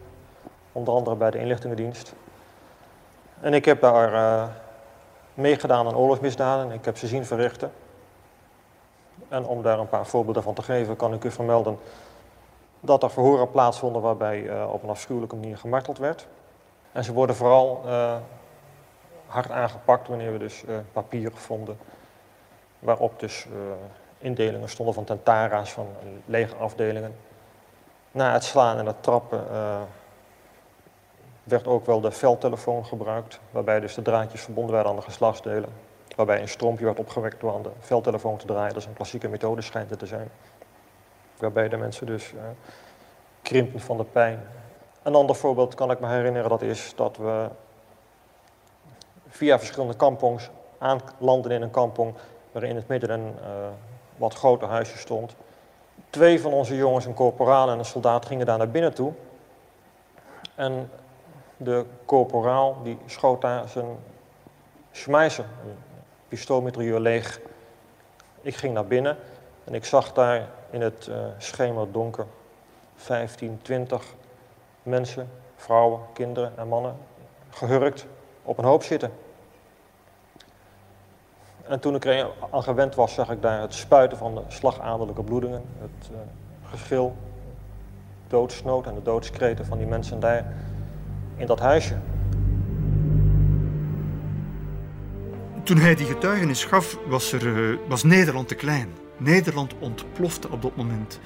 onder 0.71 0.93
andere 0.93 1.15
bij 1.15 1.31
de 1.31 1.39
inlichtingendienst. 1.39 2.13
En 3.41 3.53
ik 3.53 3.65
heb 3.65 3.81
daar 3.81 4.13
uh, 4.13 4.43
meegedaan 5.33 5.87
aan 5.87 5.95
oorlogsmisdaden, 5.95 6.71
ik 6.71 6.85
heb 6.85 6.97
ze 6.97 7.07
zien 7.07 7.25
verrichten. 7.25 7.71
En 9.27 9.45
om 9.45 9.61
daar 9.61 9.79
een 9.79 9.89
paar 9.89 10.05
voorbeelden 10.05 10.43
van 10.43 10.53
te 10.53 10.61
geven, 10.61 10.95
kan 10.95 11.13
ik 11.13 11.23
u 11.23 11.31
vermelden 11.31 11.77
dat 12.79 13.03
er 13.03 13.11
verhoren 13.11 13.51
plaatsvonden 13.51 14.01
waarbij 14.01 14.41
uh, 14.41 14.71
op 14.71 14.83
een 14.83 14.89
afschuwelijke 14.89 15.35
manier 15.35 15.57
gemarteld 15.57 15.97
werd. 15.97 16.27
En 16.91 17.03
ze 17.03 17.13
worden 17.13 17.35
vooral 17.35 17.81
uh, 17.85 18.15
hard 19.25 19.51
aangepakt 19.51 20.07
wanneer 20.07 20.31
we 20.31 20.37
dus 20.37 20.63
uh, 20.63 20.77
papieren 20.91 21.37
vonden 21.37 21.77
waarop 22.79 23.19
dus 23.19 23.47
indelingen 24.17 24.69
stonden 24.69 24.93
van 24.93 25.03
tentara's, 25.03 25.71
van 25.71 25.87
legerafdelingen. 26.25 27.15
Na 28.11 28.33
het 28.33 28.43
slaan 28.43 28.77
en 28.77 28.85
het 28.85 29.03
trappen 29.03 29.43
werd 31.43 31.67
ook 31.67 31.85
wel 31.85 32.01
de 32.01 32.11
veldtelefoon 32.11 32.85
gebruikt, 32.85 33.39
waarbij 33.51 33.79
dus 33.79 33.93
de 33.93 34.01
draadjes 34.01 34.41
verbonden 34.41 34.73
werden 34.73 34.91
aan 34.91 34.97
de 34.97 35.03
geslachtsdelen 35.03 35.69
waarbij 36.15 36.41
een 36.41 36.47
strompje 36.47 36.85
werd 36.85 36.99
opgewekt 36.99 37.39
door 37.39 37.53
aan 37.53 37.61
de 37.61 37.71
veldtelefoon 37.79 38.37
te 38.37 38.45
draaien. 38.45 38.73
Dat 38.73 38.81
is 38.81 38.85
een 38.85 38.93
klassieke 38.93 39.27
methode 39.27 39.61
schijnt 39.61 39.89
het 39.89 39.99
te 39.99 40.05
zijn. 40.05 40.29
Waarbij 41.39 41.69
de 41.69 41.77
mensen 41.77 42.05
dus 42.05 42.31
uh, 42.33 42.41
krimpen 43.41 43.79
van 43.79 43.97
de 43.97 44.03
pijn. 44.03 44.47
Een 45.03 45.15
ander 45.15 45.35
voorbeeld 45.35 45.75
kan 45.75 45.91
ik 45.91 45.99
me 45.99 46.07
herinneren, 46.07 46.49
dat 46.49 46.61
is 46.61 46.93
dat 46.95 47.17
we 47.17 47.47
via 49.27 49.57
verschillende 49.57 49.95
kampongs 49.95 50.49
aanlanden 50.77 51.51
in 51.51 51.61
een 51.61 51.71
kampong 51.71 52.13
waarin 52.51 52.69
in 52.69 52.75
het 52.75 52.87
midden 52.87 53.09
een 53.09 53.35
uh, 53.41 53.67
wat 54.17 54.33
groter 54.33 54.67
huisje 54.67 54.97
stond. 54.97 55.35
Twee 56.09 56.41
van 56.41 56.53
onze 56.53 56.75
jongens, 56.75 57.05
een 57.05 57.13
corporaal 57.13 57.69
en 57.69 57.79
een 57.79 57.85
soldaat, 57.85 58.25
gingen 58.25 58.45
daar 58.45 58.57
naar 58.57 58.69
binnen 58.69 58.93
toe. 58.93 59.13
En 60.55 60.91
de 61.57 61.85
corporaal 62.05 62.77
die 62.83 62.97
schoot 63.05 63.41
daar 63.41 63.67
zijn 63.67 63.97
schmeiser, 64.91 65.45
pistoolmitrailleur 66.27 66.99
leeg. 66.99 67.39
Ik 68.41 68.55
ging 68.55 68.73
naar 68.73 68.85
binnen 68.85 69.17
en 69.63 69.73
ik 69.73 69.85
zag 69.85 70.13
daar 70.13 70.47
in 70.69 70.81
het 70.81 71.07
uh, 71.09 71.15
schemerdonker 71.37 72.25
15, 72.95 73.59
20 73.61 74.03
mensen, 74.83 75.29
vrouwen, 75.55 75.99
kinderen 76.13 76.53
en 76.57 76.67
mannen, 76.67 76.95
gehurkt 77.49 78.05
op 78.43 78.57
een 78.57 78.65
hoop 78.65 78.83
zitten. 78.83 79.11
En 81.67 81.79
toen 81.79 81.95
ik 81.95 82.05
er 82.05 82.29
aan 82.51 82.63
gewend 82.63 82.95
was, 82.95 83.13
zag 83.13 83.29
ik 83.29 83.41
daar 83.41 83.61
het 83.61 83.73
spuiten 83.73 84.17
van 84.17 84.35
de 84.35 84.41
slagadelijke 84.47 85.23
bloedingen, 85.23 85.61
het 85.79 86.09
uh, 86.11 86.17
gegil, 86.69 87.15
doodsnood 88.27 88.85
en 88.85 88.95
de 88.95 89.01
doodskreten 89.01 89.65
van 89.65 89.77
die 89.77 89.87
mensen 89.87 90.19
daar 90.19 90.53
in 91.35 91.45
dat 91.45 91.59
huisje. 91.59 91.95
Toen 95.63 95.77
hij 95.77 95.95
die 95.95 96.05
getuigenis 96.05 96.65
gaf, 96.65 96.97
was, 97.07 97.31
er, 97.31 97.43
uh, 97.43 97.77
was 97.87 98.03
Nederland 98.03 98.47
te 98.47 98.55
klein. 98.55 98.89
Nederland 99.19 99.73
ontplofte 99.79 100.49
op 100.49 100.61
dat 100.61 100.75
moment. 100.75 101.19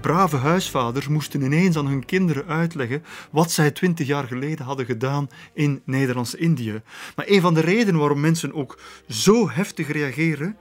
Brave 0.00 0.36
huisvaders 0.36 1.08
moesten 1.08 1.42
ineens 1.42 1.76
aan 1.76 1.86
hun 1.86 2.04
kinderen 2.04 2.46
uitleggen 2.46 3.04
wat 3.30 3.50
zij 3.50 3.70
twintig 3.70 4.06
jaar 4.06 4.26
geleden 4.26 4.64
hadden 4.64 4.86
gedaan 4.86 5.28
in 5.54 5.82
Nederlands-Indië. 5.84 6.82
Maar 7.16 7.26
een 7.28 7.40
van 7.40 7.54
de 7.54 7.60
redenen 7.60 8.00
waarom 8.00 8.20
mensen 8.20 8.54
ook 8.54 8.78
zo 9.08 9.50
heftig 9.50 9.92
reageren, 9.92 10.56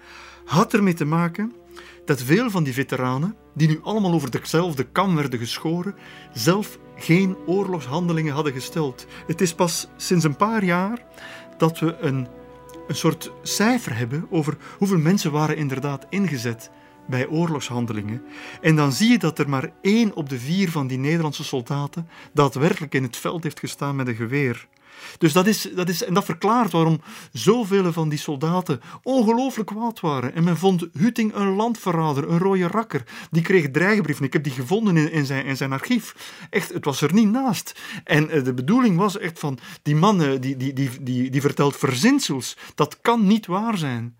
had 0.46 0.74
ermee 0.74 0.94
te 0.94 1.06
maken 1.06 1.54
dat 2.06 2.22
veel 2.22 2.50
van 2.50 2.64
die 2.64 2.74
veteranen, 2.74 3.36
die 3.54 3.68
nu 3.68 3.80
allemaal 3.84 4.14
over 4.14 4.32
dezelfde 4.32 4.84
kam 4.84 5.16
werden 5.16 5.40
geschoren, 5.40 5.96
zelf 6.34 6.80
geen 6.96 7.36
oorlogshandelingen 7.46 8.34
hadden 8.34 8.54
gesteld. 8.54 9.06
Het 9.28 9.42
is 9.42 9.54
pas 9.54 9.88
sinds 9.98 10.26
een 10.26 10.36
paar 10.36 10.64
jaar 10.64 11.06
dat 11.58 11.80
we 11.80 11.98
een 12.00 12.28
een 12.92 12.98
soort 12.98 13.32
cijfer 13.42 13.98
hebben 13.98 14.28
over 14.30 14.58
hoeveel 14.78 14.98
mensen 14.98 15.32
waren 15.32 15.58
inderdaad 15.58 16.06
ingezet 16.10 16.72
bij 17.08 17.28
oorlogshandelingen. 17.28 18.22
En 18.62 18.76
dan 18.76 18.92
zie 18.92 19.12
je 19.12 19.18
dat 19.18 19.40
er 19.40 19.50
maar 19.50 19.72
één 19.82 20.16
op 20.16 20.30
de 20.30 20.40
vier 20.40 20.72
van 20.72 20.88
die 20.88 20.98
Nederlandse 20.98 21.44
soldaten 21.44 22.08
daadwerkelijk 22.34 22.94
in 22.94 23.04
het 23.04 23.18
veld 23.18 23.44
heeft 23.44 23.60
gestaan 23.60 23.96
met 23.96 24.08
een 24.08 24.16
geweer. 24.16 24.68
Dus 25.18 25.34
dat 25.34 25.48
is, 25.48 25.70
dat 25.76 25.90
is, 25.90 26.04
en 26.04 26.14
dat 26.14 26.26
verklaart 26.26 26.72
waarom 26.72 27.02
zoveel 27.32 27.94
van 27.94 28.10
die 28.10 28.20
soldaten 28.20 28.82
ongelooflijk 29.04 29.70
kwaad 29.70 30.00
waren. 30.00 30.34
En 30.34 30.44
men 30.44 30.58
vond 30.58 30.88
Hutting 30.94 31.36
een 31.36 31.56
landverrader, 31.56 32.30
een 32.30 32.40
rode 32.40 32.68
rakker. 32.68 33.04
Die 33.32 33.42
kreeg 33.42 33.72
dreigbrieven. 33.72 34.26
Ik 34.26 34.34
heb 34.34 34.44
die 34.44 34.54
gevonden 34.54 34.98
in, 34.98 35.12
in, 35.12 35.26
zijn, 35.26 35.46
in 35.46 35.58
zijn 35.58 35.72
archief. 35.72 36.16
Echt, 36.50 36.74
het 36.74 36.86
was 36.86 37.02
er 37.02 37.14
niet 37.14 37.32
naast. 37.32 37.80
En 38.04 38.30
eh, 38.30 38.44
de 38.44 38.54
bedoeling 38.54 38.98
was 38.98 39.18
echt 39.18 39.40
van, 39.40 39.60
die 39.82 39.96
man 39.96 40.40
die, 40.40 40.58
die, 40.58 40.74
die, 40.74 40.90
die, 41.02 41.30
die 41.30 41.42
vertelt 41.42 41.78
verzinsels. 41.78 42.58
Dat 42.76 42.98
kan 43.02 43.28
niet 43.28 43.46
waar 43.46 43.78
zijn. 43.78 44.16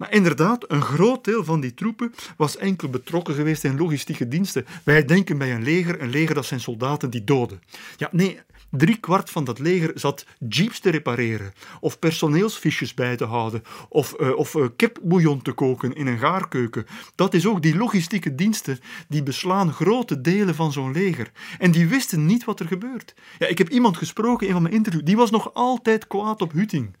Maar 0.00 0.12
inderdaad, 0.12 0.64
een 0.68 0.82
groot 0.82 1.24
deel 1.24 1.44
van 1.44 1.60
die 1.60 1.74
troepen 1.74 2.14
was 2.36 2.56
enkel 2.56 2.88
betrokken 2.88 3.34
geweest 3.34 3.64
in 3.64 3.76
logistieke 3.76 4.28
diensten. 4.28 4.66
Wij 4.84 5.04
denken 5.04 5.38
bij 5.38 5.54
een 5.54 5.62
leger, 5.62 6.02
een 6.02 6.10
leger 6.10 6.34
dat 6.34 6.46
zijn 6.46 6.60
soldaten 6.60 7.10
die 7.10 7.24
doden. 7.24 7.62
Ja, 7.96 8.08
nee, 8.12 8.40
Drie 8.70 8.96
kwart 8.96 9.30
van 9.30 9.44
dat 9.44 9.58
leger 9.58 9.92
zat 9.94 10.26
jeeps 10.48 10.80
te 10.80 10.90
repareren, 10.90 11.52
of 11.80 11.98
personeelsfiches 11.98 12.94
bij 12.94 13.16
te 13.16 13.24
houden, 13.24 13.62
of, 13.88 14.14
uh, 14.20 14.36
of 14.36 14.54
uh, 14.54 14.66
kipbouillon 14.76 15.42
te 15.42 15.52
koken 15.52 15.94
in 15.94 16.06
een 16.06 16.18
gaarkeuken. 16.18 16.86
Dat 17.14 17.34
is 17.34 17.46
ook 17.46 17.62
die 17.62 17.76
logistieke 17.76 18.34
diensten 18.34 18.78
die 19.08 19.22
beslaan 19.22 19.72
grote 19.72 20.20
delen 20.20 20.54
van 20.54 20.72
zo'n 20.72 20.92
leger. 20.92 21.30
En 21.58 21.70
die 21.70 21.86
wisten 21.86 22.26
niet 22.26 22.44
wat 22.44 22.60
er 22.60 22.66
gebeurt. 22.66 23.14
Ja, 23.38 23.46
ik 23.46 23.58
heb 23.58 23.68
iemand 23.68 23.96
gesproken 23.96 24.46
in 24.46 24.52
van 24.52 24.62
mijn 24.62 24.74
interview, 24.74 25.04
die 25.04 25.16
was 25.16 25.30
nog 25.30 25.54
altijd 25.54 26.06
kwaad 26.06 26.42
op 26.42 26.52
Hutting. 26.52 26.96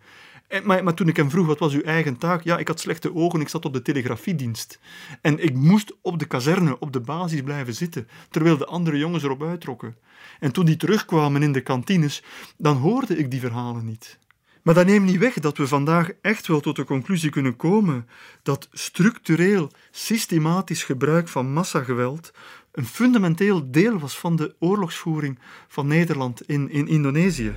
En, 0.50 0.66
maar, 0.66 0.84
maar, 0.84 0.94
toen 0.94 1.08
ik 1.08 1.16
hem 1.16 1.30
vroeg, 1.30 1.46
wat 1.46 1.58
was 1.58 1.72
uw 1.72 1.82
eigen 1.82 2.16
taak? 2.16 2.42
Ja, 2.42 2.58
ik 2.58 2.68
had 2.68 2.80
slechte 2.80 3.14
ogen, 3.14 3.40
ik 3.40 3.48
zat 3.48 3.64
op 3.64 3.72
de 3.72 3.82
telegrafiedienst. 3.82 4.78
En 5.20 5.44
ik 5.44 5.54
moest 5.54 5.96
op 6.02 6.18
de 6.18 6.24
kazerne, 6.24 6.78
op 6.78 6.92
de 6.92 7.00
basis 7.00 7.42
blijven 7.42 7.74
zitten, 7.74 8.08
terwijl 8.30 8.56
de 8.56 8.66
andere 8.66 8.98
jongens 8.98 9.22
erop 9.22 9.42
uittrokken. 9.42 9.96
En 10.40 10.52
toen 10.52 10.64
die 10.64 10.76
terugkwamen 10.76 11.42
in 11.42 11.52
de 11.52 11.60
kantines, 11.60 12.22
dan 12.56 12.76
hoorde 12.76 13.16
ik 13.16 13.30
die 13.30 13.40
verhalen 13.40 13.84
niet. 13.84 14.18
Maar 14.62 14.74
dat 14.74 14.86
neemt 14.86 15.06
niet 15.06 15.18
weg 15.18 15.34
dat 15.34 15.56
we 15.56 15.66
vandaag 15.66 16.10
echt 16.22 16.46
wel 16.46 16.60
tot 16.60 16.76
de 16.76 16.84
conclusie 16.84 17.30
kunnen 17.30 17.56
komen 17.56 18.08
dat 18.42 18.68
structureel, 18.72 19.70
systematisch 19.90 20.84
gebruik 20.84 21.28
van 21.28 21.52
massageweld 21.52 22.32
een 22.72 22.86
fundamenteel 22.86 23.70
deel 23.70 23.98
was 23.98 24.18
van 24.18 24.36
de 24.36 24.54
oorlogsvoering 24.58 25.38
van 25.68 25.86
Nederland 25.86 26.42
in, 26.48 26.70
in 26.70 26.88
Indonesië. 26.88 27.52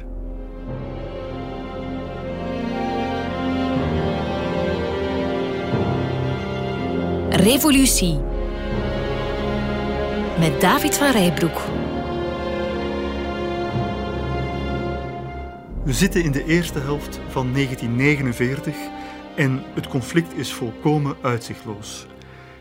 Revolutie 7.44 8.20
met 10.39 10.62
David 10.62 10.98
van 10.98 11.12
Rijbroek. 11.12 11.62
We 15.84 15.94
zitten 15.94 16.24
in 16.24 16.32
de 16.32 16.46
eerste 16.46 16.80
helft 16.80 17.20
van 17.30 17.54
1949 17.54 18.76
en 19.36 19.64
het 19.74 19.88
conflict 19.88 20.38
is 20.38 20.54
volkomen 20.54 21.16
uitzichtloos. 21.22 22.06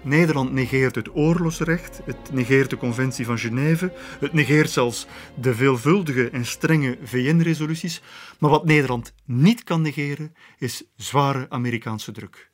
Nederland 0.03 0.53
negeert 0.53 0.95
het 0.95 1.17
oorlogsrecht, 1.17 2.01
het 2.05 2.33
negeert 2.33 2.71
de 2.71 2.77
Conventie 2.77 3.25
van 3.25 3.39
Genève, 3.39 3.93
het 4.21 4.33
negeert 4.33 4.71
zelfs 4.71 5.07
de 5.35 5.55
veelvuldige 5.55 6.31
en 6.31 6.47
strenge 6.47 6.99
VN-resoluties. 7.03 8.03
Maar 8.39 8.51
wat 8.51 8.65
Nederland 8.65 9.15
niet 9.25 9.65
kan 9.65 9.83
negeren, 9.83 10.33
is 10.59 10.85
zware 10.97 11.47
Amerikaanse 11.49 12.13
druk. 12.13 12.51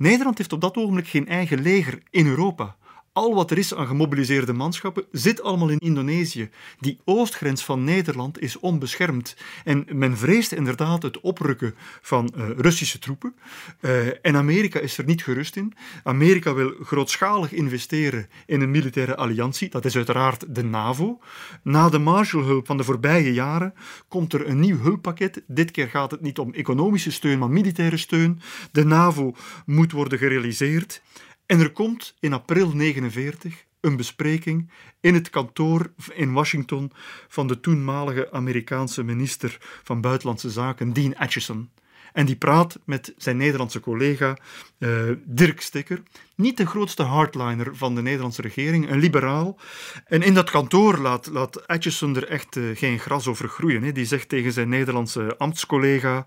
Nederland 0.00 0.38
heeft 0.38 0.52
op 0.52 0.60
dat 0.60 0.76
ogenblik 0.76 1.08
geen 1.08 1.26
eigen 1.28 1.62
leger 1.62 2.02
in 2.10 2.26
Europa. 2.26 2.76
Al 3.12 3.34
wat 3.34 3.50
er 3.50 3.58
is 3.58 3.74
aan 3.74 3.86
gemobiliseerde 3.86 4.52
manschappen 4.52 5.04
zit 5.12 5.42
allemaal 5.42 5.68
in 5.68 5.78
Indonesië. 5.78 6.50
Die 6.78 6.98
oostgrens 7.04 7.64
van 7.64 7.84
Nederland 7.84 8.40
is 8.40 8.58
onbeschermd. 8.58 9.36
En 9.64 9.86
men 9.92 10.16
vreest 10.16 10.52
inderdaad 10.52 11.02
het 11.02 11.20
oprukken 11.20 11.74
van 12.00 12.34
uh, 12.36 12.48
Russische 12.56 12.98
troepen. 12.98 13.34
Uh, 13.80 14.06
en 14.06 14.36
Amerika 14.36 14.78
is 14.78 14.98
er 14.98 15.04
niet 15.04 15.22
gerust 15.22 15.56
in. 15.56 15.72
Amerika 16.02 16.54
wil 16.54 16.74
grootschalig 16.82 17.52
investeren 17.52 18.28
in 18.46 18.60
een 18.60 18.70
militaire 18.70 19.16
alliantie. 19.16 19.70
Dat 19.70 19.84
is 19.84 19.96
uiteraard 19.96 20.54
de 20.54 20.64
NAVO. 20.64 21.18
Na 21.62 21.88
de 21.88 21.98
Marshallhulp 21.98 22.66
van 22.66 22.76
de 22.76 22.84
voorbije 22.84 23.32
jaren 23.32 23.74
komt 24.08 24.32
er 24.32 24.48
een 24.48 24.60
nieuw 24.60 24.78
hulppakket. 24.78 25.42
Dit 25.46 25.70
keer 25.70 25.88
gaat 25.88 26.10
het 26.10 26.20
niet 26.20 26.38
om 26.38 26.54
economische 26.54 27.12
steun, 27.12 27.38
maar 27.38 27.50
militaire 27.50 27.96
steun. 27.96 28.40
De 28.72 28.84
NAVO 28.84 29.34
moet 29.66 29.92
worden 29.92 30.18
gerealiseerd. 30.18 31.02
En 31.50 31.60
er 31.60 31.72
komt 31.72 32.14
in 32.20 32.32
april 32.32 32.72
1949 32.76 33.64
een 33.80 33.96
bespreking 33.96 34.70
in 35.00 35.14
het 35.14 35.30
kantoor 35.30 35.92
in 36.12 36.32
Washington 36.32 36.92
van 37.28 37.46
de 37.46 37.60
toenmalige 37.60 38.32
Amerikaanse 38.32 39.02
minister 39.02 39.58
van 39.82 40.00
Buitenlandse 40.00 40.50
Zaken, 40.50 40.92
Dean 40.92 41.16
Acheson. 41.16 41.70
En 42.12 42.26
die 42.26 42.36
praat 42.36 42.78
met 42.84 43.14
zijn 43.16 43.36
Nederlandse 43.36 43.80
collega 43.80 44.36
uh, 44.78 45.10
Dirk 45.24 45.60
Stikker, 45.60 46.02
niet 46.34 46.56
de 46.56 46.66
grootste 46.66 47.02
hardliner 47.02 47.76
van 47.76 47.94
de 47.94 48.02
Nederlandse 48.02 48.42
regering, 48.42 48.90
een 48.90 48.98
liberaal. 48.98 49.58
En 50.04 50.22
in 50.22 50.34
dat 50.34 50.50
kantoor 50.50 50.98
laat, 50.98 51.26
laat 51.26 51.66
Acheson 51.66 52.16
er 52.16 52.28
echt 52.28 52.56
uh, 52.56 52.76
geen 52.76 52.98
gras 52.98 53.26
over 53.26 53.48
groeien. 53.48 53.82
Hè. 53.82 53.92
Die 53.92 54.06
zegt 54.06 54.28
tegen 54.28 54.52
zijn 54.52 54.68
Nederlandse 54.68 55.36
ambtscollega: 55.38 56.26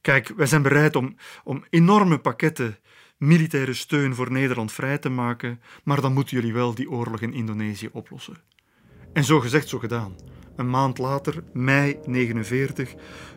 Kijk, 0.00 0.32
wij 0.36 0.46
zijn 0.46 0.62
bereid 0.62 0.96
om, 0.96 1.16
om 1.44 1.64
enorme 1.70 2.18
pakketten 2.18 2.78
militaire 3.20 3.74
steun 3.74 4.14
voor 4.14 4.32
Nederland 4.32 4.72
vrij 4.72 4.98
te 4.98 5.08
maken, 5.08 5.60
maar 5.84 6.00
dan 6.00 6.12
moeten 6.12 6.36
jullie 6.36 6.52
wel 6.52 6.74
die 6.74 6.90
oorlog 6.90 7.20
in 7.20 7.32
Indonesië 7.32 7.88
oplossen. 7.92 8.36
En 9.12 9.24
zo 9.24 9.40
gezegd, 9.40 9.68
zo 9.68 9.78
gedaan. 9.78 10.14
Een 10.56 10.70
maand 10.70 10.98
later, 10.98 11.42
mei 11.52 11.98
49, 12.06 12.94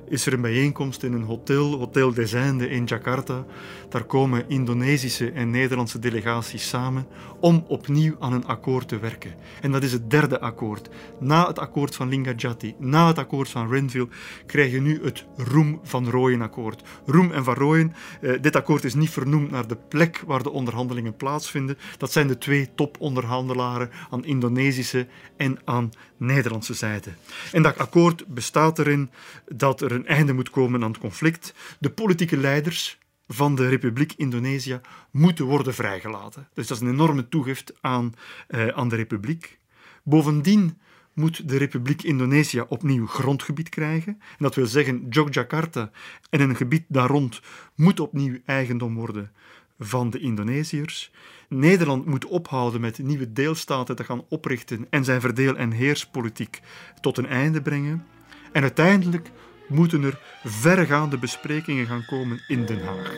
is 0.09 0.25
er 0.25 0.33
een 0.33 0.41
bijeenkomst 0.41 1.03
in 1.03 1.13
een 1.13 1.23
hotel, 1.23 1.77
Hotel 1.77 2.13
des 2.13 2.33
in 2.33 2.83
Jakarta. 2.85 3.45
Daar 3.89 4.03
komen 4.03 4.49
Indonesische 4.49 5.31
en 5.31 5.49
Nederlandse 5.49 5.99
delegaties 5.99 6.69
samen 6.69 7.07
om 7.39 7.65
opnieuw 7.67 8.15
aan 8.19 8.33
een 8.33 8.45
akkoord 8.45 8.87
te 8.87 8.99
werken. 8.99 9.33
En 9.61 9.71
dat 9.71 9.83
is 9.83 9.91
het 9.91 10.09
derde 10.09 10.39
akkoord. 10.39 10.89
Na 11.19 11.47
het 11.47 11.59
akkoord 11.59 11.95
van 11.95 12.09
Linggadjati, 12.09 12.75
na 12.77 13.07
het 13.07 13.17
akkoord 13.17 13.49
van 13.49 13.69
Renville, 13.69 14.07
krijg 14.45 14.71
je 14.71 14.81
nu 14.81 15.03
het 15.03 15.25
Roem 15.37 15.79
van 15.83 16.09
Rooyen 16.09 16.41
akkoord. 16.41 16.83
Roem 17.05 17.31
en 17.31 17.43
van 17.43 17.53
Rooyen, 17.53 17.93
eh, 18.21 18.41
dit 18.41 18.55
akkoord 18.55 18.83
is 18.83 18.93
niet 18.93 19.09
vernoemd 19.09 19.51
naar 19.51 19.67
de 19.67 19.77
plek 19.89 20.23
waar 20.25 20.43
de 20.43 20.51
onderhandelingen 20.51 21.15
plaatsvinden. 21.15 21.77
Dat 21.97 22.11
zijn 22.11 22.27
de 22.27 22.37
twee 22.37 22.69
toponderhandelaren 22.75 23.89
aan 24.09 24.25
Indonesische 24.25 25.07
en 25.37 25.59
aan 25.65 25.91
Nederlandse 26.17 26.73
zijde. 26.73 27.09
En 27.51 27.61
dat 27.63 27.77
akkoord 27.77 28.27
bestaat 28.27 28.79
erin 28.79 29.09
dat 29.47 29.81
er 29.81 29.92
een 29.93 30.07
einde 30.07 30.33
moet 30.33 30.49
komen 30.49 30.83
aan 30.83 30.91
het 30.91 30.99
conflict. 30.99 31.53
De 31.79 31.91
politieke 31.91 32.37
leiders 32.37 32.97
van 33.27 33.55
de 33.55 33.69
Republiek 33.69 34.13
Indonesië 34.17 34.81
moeten 35.11 35.45
worden 35.45 35.73
vrijgelaten. 35.73 36.47
Dus 36.53 36.67
dat 36.67 36.77
is 36.77 36.83
een 36.83 36.93
enorme 36.93 37.29
toegift 37.29 37.73
aan, 37.81 38.13
eh, 38.47 38.67
aan 38.67 38.89
de 38.89 38.95
Republiek. 38.95 39.59
Bovendien 40.03 40.77
moet 41.13 41.49
de 41.49 41.57
Republiek 41.57 42.03
Indonesië 42.03 42.63
opnieuw 42.67 43.07
grondgebied 43.07 43.69
krijgen. 43.69 44.13
En 44.19 44.37
dat 44.37 44.55
wil 44.55 44.67
zeggen, 44.67 45.05
Yogyakarta 45.09 45.91
en 46.29 46.41
een 46.41 46.55
gebied 46.55 46.83
daar 46.87 47.09
rond 47.09 47.41
moet 47.75 47.99
opnieuw 47.99 48.37
eigendom 48.45 48.95
worden 48.95 49.31
van 49.79 50.09
de 50.09 50.19
Indonesiërs. 50.19 51.11
Nederland 51.49 52.05
moet 52.05 52.25
ophouden 52.25 52.81
met 52.81 52.97
nieuwe 52.97 53.33
deelstaten 53.33 53.95
te 53.95 54.03
gaan 54.03 54.25
oprichten 54.29 54.87
en 54.89 55.03
zijn 55.03 55.21
verdeel- 55.21 55.57
en 55.57 55.71
heerspolitiek 55.71 56.61
tot 57.01 57.17
een 57.17 57.27
einde 57.27 57.61
brengen. 57.61 58.05
En 58.51 58.61
uiteindelijk 58.61 59.31
moeten 59.73 60.03
er 60.03 60.19
vergaande 60.43 61.17
besprekingen 61.17 61.87
gaan 61.87 62.05
komen 62.05 62.41
in 62.47 62.65
Den 62.65 62.85
Haag. 62.85 63.13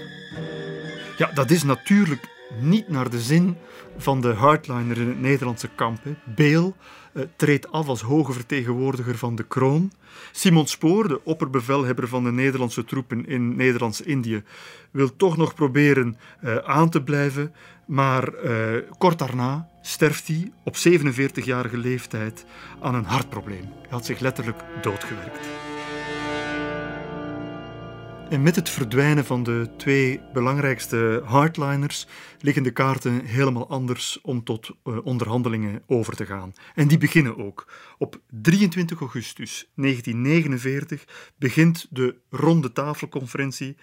Ja, 1.18 1.32
dat 1.34 1.51
is 1.51 1.64
natuurlijk 1.64 2.28
niet 2.60 2.89
naar 2.89 3.10
de 3.10 3.22
zin 3.22 3.58
van 3.97 4.22
de 4.22 4.34
hardliner 4.34 4.97
in 4.97 5.08
het 5.08 5.22
Nederlandse 5.22 5.70
kamp. 5.76 5.99
Beel 6.24 6.76
uh, 7.14 7.24
treedt 7.36 7.72
af 7.72 7.88
als 7.88 8.01
hoge 8.01 8.32
vertegenwoordiger 8.32 9.18
van 9.18 9.36
de 9.36 9.43
kroon. 9.43 9.91
Simon 10.32 10.68
Spoor, 10.68 11.08
de 11.08 11.24
opperbevelhebber 11.24 12.08
van 12.08 12.24
de 12.24 12.32
Nederlandse 12.32 12.86
troepen 12.86 13.26
in 13.28 13.56
Nederlands-Indië, 13.56 14.43
wil 14.91 15.16
toch 15.16 15.38
nog 15.38 15.53
proberen 15.53 16.18
uh, 16.43 16.56
aan 16.56 16.89
te 16.89 17.03
blijven, 17.03 17.53
maar 17.86 18.43
uh, 18.43 18.82
kort 18.97 19.20
daarna 19.20 19.70
sterft 19.82 20.28
hij 20.28 20.51
op 20.64 20.76
47-jarige 20.76 21.78
leeftijd 21.78 22.45
aan 22.82 22.95
een 22.95 23.06
hartprobleem. 23.06 23.66
Hij 23.82 23.89
had 23.89 24.06
zich 24.06 24.20
letterlijk 24.20 24.64
doodgewerkt. 24.82 25.47
En 28.30 28.42
met 28.42 28.56
het 28.56 28.70
verdwijnen 28.70 29.26
van 29.26 29.44
de 29.44 29.70
twee 29.78 30.22
belangrijkste 30.34 31.22
hardliners 31.26 32.08
liggen 32.40 32.64
de 32.64 32.72
kaarten 32.72 33.26
helemaal 33.26 33.70
anders 33.70 34.22
om 34.22 34.44
tot 34.44 34.70
uh, 34.84 34.98
onderhandelingen 35.04 35.84
over 35.88 36.16
te 36.16 36.26
gaan. 36.26 36.54
En 36.76 36.88
die 36.88 36.98
beginnen 36.98 37.38
ook. 37.38 37.72
Op 37.98 38.20
23 38.42 39.00
augustus 39.00 39.72
1949 39.76 41.06
begint 41.38 41.88
de 41.90 42.16
ronde 42.30 42.72
tafelconferentie 42.72 43.78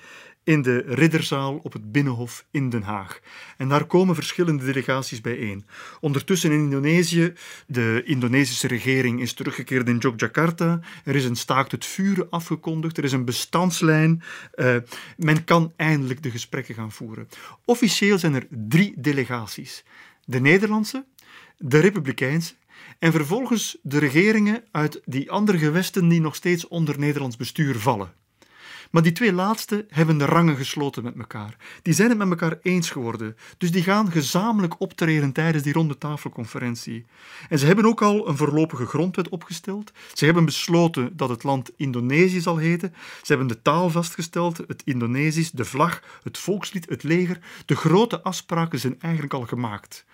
in 0.44 0.62
de 0.62 0.78
Ridderzaal 0.86 1.60
op 1.62 1.72
het 1.72 1.92
Binnenhof 1.92 2.46
in 2.50 2.70
Den 2.70 2.82
Haag. 2.82 3.20
En 3.56 3.68
daar 3.68 3.84
komen 3.84 4.14
verschillende 4.14 4.64
delegaties 4.64 5.20
bijeen. 5.20 5.66
Ondertussen 6.00 6.52
in 6.52 6.58
Indonesië, 6.58 7.32
de 7.66 8.02
Indonesische 8.04 8.66
regering 8.66 9.20
is 9.20 9.32
teruggekeerd 9.32 9.88
in 9.88 9.98
Yogyakarta. 9.98 10.80
Er 11.04 11.16
is 11.16 11.24
een 11.24 11.36
staakt 11.36 11.72
het 11.72 11.84
vuren 11.84 12.30
afgekondigd, 12.30 12.98
er 12.98 13.04
is 13.04 13.12
een 13.12 13.24
bestandslijn. 13.24 14.22
Uh, 14.54 14.76
men 15.16 15.44
kan 15.44 15.72
eindelijk 15.76 16.22
de 16.22 16.30
gesprekken 16.30 16.74
gaan 16.74 16.92
voeren. 16.92 17.28
Officieel 17.64 18.18
zijn 18.18 18.34
er 18.34 18.46
drie 18.50 18.94
delegaties. 18.96 19.84
De 20.24 20.40
Nederlandse, 20.40 21.04
de 21.58 21.78
Republikeinse 21.78 22.54
en 22.98 23.12
vervolgens 23.12 23.78
de 23.82 23.98
regeringen 23.98 24.64
uit 24.70 25.00
die 25.04 25.30
andere 25.30 25.58
gewesten 25.58 26.08
die 26.08 26.20
nog 26.20 26.34
steeds 26.34 26.68
onder 26.68 26.98
Nederlands 26.98 27.36
bestuur 27.36 27.78
vallen. 27.78 28.21
Maar 28.92 29.02
die 29.02 29.12
twee 29.12 29.32
laatste 29.32 29.86
hebben 29.88 30.18
de 30.18 30.24
rangen 30.24 30.56
gesloten 30.56 31.02
met 31.02 31.18
elkaar. 31.18 31.56
Die 31.82 31.94
zijn 31.94 32.08
het 32.08 32.18
met 32.18 32.28
elkaar 32.28 32.58
eens 32.62 32.90
geworden. 32.90 33.36
Dus 33.58 33.72
die 33.72 33.82
gaan 33.82 34.10
gezamenlijk 34.10 34.80
optreden 34.80 35.32
tijdens 35.32 35.64
die 35.64 35.72
ronde 35.72 35.98
tafelconferentie. 35.98 37.04
En 37.48 37.58
ze 37.58 37.66
hebben 37.66 37.84
ook 37.84 38.02
al 38.02 38.28
een 38.28 38.36
voorlopige 38.36 38.86
grondwet 38.86 39.28
opgesteld. 39.28 39.92
Ze 40.12 40.24
hebben 40.24 40.44
besloten 40.44 41.16
dat 41.16 41.28
het 41.28 41.42
land 41.42 41.70
Indonesië 41.76 42.40
zal 42.40 42.56
heten. 42.56 42.94
Ze 43.22 43.32
hebben 43.32 43.46
de 43.46 43.62
taal 43.62 43.90
vastgesteld, 43.90 44.56
het 44.56 44.82
Indonesisch, 44.84 45.50
de 45.50 45.64
vlag, 45.64 46.02
het 46.22 46.38
volkslied, 46.38 46.88
het 46.88 47.02
leger. 47.02 47.38
De 47.66 47.76
grote 47.76 48.22
afspraken 48.22 48.78
zijn 48.78 49.00
eigenlijk 49.00 49.34
al 49.34 49.46
gemaakt. 49.46 50.04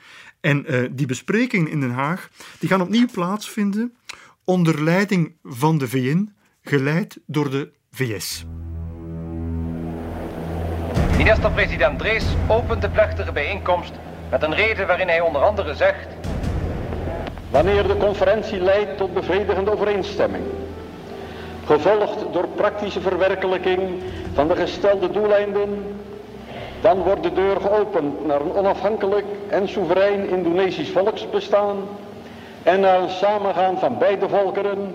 En 0.40 0.72
uh, 0.72 0.88
die 0.92 1.06
besprekingen 1.06 1.70
in 1.70 1.80
Den 1.80 1.90
Haag 1.90 2.30
die 2.58 2.68
gaan 2.68 2.80
opnieuw 2.80 3.08
plaatsvinden 3.12 3.96
onder 4.44 4.82
leiding 4.82 5.34
van 5.42 5.78
de 5.78 5.88
VN, 5.88 6.32
geleid 6.62 7.18
door 7.26 7.50
de 7.50 7.76
VS. 7.98 8.44
Minister-president 11.16 11.98
Drees 11.98 12.24
opent 12.48 12.82
de 12.82 12.88
plechtige 12.88 13.32
bijeenkomst 13.32 13.92
met 14.30 14.42
een 14.42 14.54
reden 14.54 14.86
waarin 14.86 15.08
hij 15.08 15.20
onder 15.20 15.42
andere 15.42 15.74
zegt... 15.74 16.06
Wanneer 17.50 17.88
de 17.88 17.96
conferentie 17.96 18.60
leidt 18.60 18.96
tot 18.96 19.14
bevredigende 19.14 19.72
overeenstemming, 19.72 20.44
gevolgd 21.64 22.32
door 22.32 22.48
praktische 22.48 23.00
verwerkelijking 23.00 23.80
van 24.34 24.48
de 24.48 24.56
gestelde 24.56 25.10
doeleinden, 25.10 26.00
dan 26.80 26.98
wordt 26.98 27.22
de 27.22 27.32
deur 27.32 27.60
geopend 27.60 28.26
naar 28.26 28.40
een 28.40 28.52
onafhankelijk 28.52 29.26
en 29.48 29.68
soeverein 29.68 30.28
Indonesisch 30.28 30.90
volksbestaan 30.90 31.76
en 32.62 32.80
naar 32.80 33.00
een 33.00 33.10
samengaan 33.10 33.78
van 33.78 33.98
beide 33.98 34.28
volkeren 34.28 34.94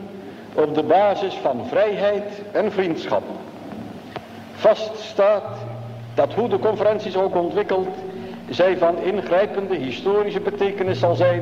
op 0.56 0.76
de 0.76 0.84
basis 0.84 1.34
van 1.34 1.68
vrijheid 1.68 2.42
en 2.52 2.72
vriendschap. 2.72 3.24
Vast 4.54 5.00
staat 5.00 5.58
dat 6.14 6.34
hoe 6.34 6.50
de 6.50 6.60
conferentie 6.60 7.12
zich 7.12 7.22
ook 7.22 7.36
ontwikkelt, 7.36 7.96
zij 8.50 8.78
van 8.78 8.98
ingrijpende 8.98 9.76
historische 9.76 10.40
betekenis 10.40 11.00
zal 11.00 11.16
zijn 11.16 11.42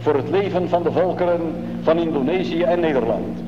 voor 0.00 0.14
het 0.14 0.30
leven 0.30 0.68
van 0.68 0.82
de 0.82 0.92
volkeren 0.92 1.54
van 1.82 1.98
Indonesië 1.98 2.62
en 2.62 2.80
Nederland. 2.80 3.38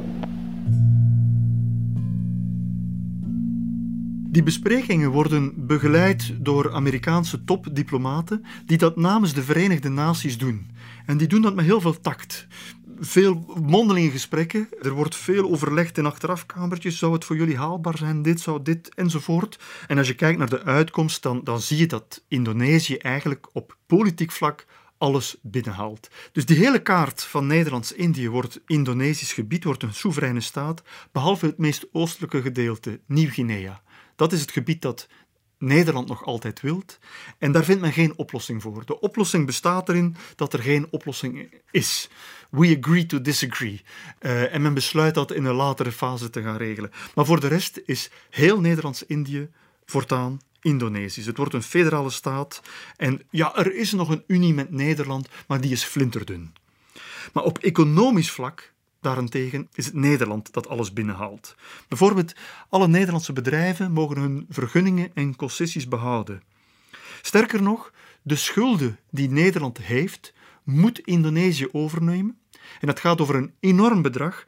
Die 4.31 4.43
besprekingen 4.43 5.11
worden 5.11 5.67
begeleid 5.67 6.35
door 6.39 6.73
Amerikaanse 6.73 7.45
topdiplomaten 7.45 8.45
die 8.67 8.79
dat 8.79 8.97
namens 8.97 9.35
de 9.35 9.43
Verenigde 9.43 9.89
Naties 9.89 10.39
doen. 10.39 10.67
En 11.07 11.17
die 11.17 11.29
doen 11.29 11.43
dat 11.43 11.55
met 11.55 11.65
heel 11.65 11.81
veel 11.81 12.01
tact. 12.01 12.47
Veel 13.01 13.55
mondelinge 13.63 14.11
gesprekken. 14.11 14.69
Er 14.83 14.93
wordt 14.93 15.17
veel 15.17 15.51
overlegd 15.51 15.99
in 15.99 16.07
achterafkamertjes. 16.07 16.99
Zou 16.99 17.13
het 17.13 17.25
voor 17.25 17.37
jullie 17.37 17.57
haalbaar 17.57 17.97
zijn? 17.97 18.23
Dit 18.23 18.41
zou 18.41 18.63
dit 18.63 18.95
enzovoort. 18.95 19.59
En 19.87 19.99
als 19.99 20.07
je 20.07 20.15
kijkt 20.15 20.39
naar 20.39 20.49
de 20.49 20.63
uitkomst, 20.63 21.23
dan, 21.23 21.41
dan 21.45 21.61
zie 21.61 21.77
je 21.77 21.87
dat 21.87 22.25
Indonesië 22.29 22.97
eigenlijk 22.97 23.49
op 23.53 23.77
politiek 23.87 24.33
vlak 24.33 24.67
alles 24.99 25.37
binnenhaalt. 25.43 26.09
Dus 26.33 26.47
die 26.47 26.57
hele 26.57 26.83
kaart 26.83 27.23
van 27.23 27.47
Nederlands-Indië 27.47 28.29
wordt 28.29 28.61
Indonesisch 28.67 29.33
gebied, 29.33 29.65
wordt 29.65 29.83
een 29.83 29.95
soevereine 29.95 30.41
staat, 30.41 30.83
behalve 31.13 31.47
het 31.47 31.59
meest 31.59 31.87
oostelijke 31.93 32.43
gedeelte, 32.43 33.01
Nieuw-Guinea. 33.07 33.83
Dat 34.17 34.33
is 34.33 34.41
het 34.41 34.51
gebied 34.51 34.83
dat 34.83 35.09
Nederland 35.59 36.09
nog 36.09 36.25
altijd 36.25 36.61
wilt. 36.61 36.99
En 37.39 37.53
daar 37.53 37.65
vindt 37.65 37.81
men 37.81 37.93
geen 37.93 38.17
oplossing 38.17 38.63
voor. 38.63 38.87
De 38.87 39.01
oplossing 39.01 39.47
bestaat 39.47 39.89
erin 39.89 40.17
dat 40.37 40.53
er 40.53 40.63
geen 40.63 40.87
oplossing 40.91 41.61
is. 41.71 42.09
We 42.51 42.79
agree 42.81 43.07
to 43.07 43.21
disagree. 43.21 43.83
Uh, 44.21 44.55
en 44.55 44.63
men 44.63 44.75
besluit 44.75 45.15
dat 45.15 45.33
in 45.33 45.45
een 45.45 45.55
latere 45.55 45.93
fase 45.93 46.31
te 46.31 46.43
gaan 46.43 46.57
regelen. 46.57 46.91
Maar 47.15 47.25
voor 47.25 47.41
de 47.41 47.47
rest 47.47 47.81
is 47.85 48.11
heel 48.31 48.61
Nederlands-Indië 48.61 49.49
voortaan 49.85 50.41
Indonesisch. 50.61 51.27
Het 51.27 51.37
wordt 51.37 51.55
een 51.55 51.63
federale 51.63 52.11
staat. 52.11 52.63
En 52.97 53.23
ja, 53.31 53.57
er 53.57 53.75
is 53.75 53.93
nog 53.93 54.09
een 54.09 54.25
unie 54.27 54.55
met 54.55 54.71
Nederland, 54.71 55.29
maar 55.47 55.61
die 55.61 55.73
is 55.73 55.85
flinterdun. 55.85 56.53
Maar 57.33 57.45
op 57.45 57.59
economisch 57.59 58.31
vlak 58.31 58.73
Daarentegen 59.01 59.69
is 59.73 59.85
het 59.85 59.95
Nederland 59.95 60.53
dat 60.53 60.69
alles 60.69 60.93
binnenhaalt. 60.93 61.55
Bijvoorbeeld, 61.89 62.35
alle 62.69 62.89
Nederlandse 62.89 63.33
bedrijven 63.33 63.93
mogen 63.93 64.19
hun 64.19 64.47
vergunningen 64.49 65.11
en 65.15 65.37
concessies 65.37 65.89
behouden. 65.89 66.43
Sterker 67.23 67.63
nog, 67.63 67.93
de 68.23 68.37
schulden 68.37 68.99
die 69.11 69.31
Nederland 69.31 69.79
heeft, 69.79 70.33
moet 70.65 70.99
Indonesië 70.99 71.69
overnemen. 71.73 72.38
En 72.81 72.87
dat 72.87 73.01
gaat 73.01 73.21
over 73.21 73.35
een 73.35 73.53
enorm 73.61 74.03
bedrag, 74.03 74.45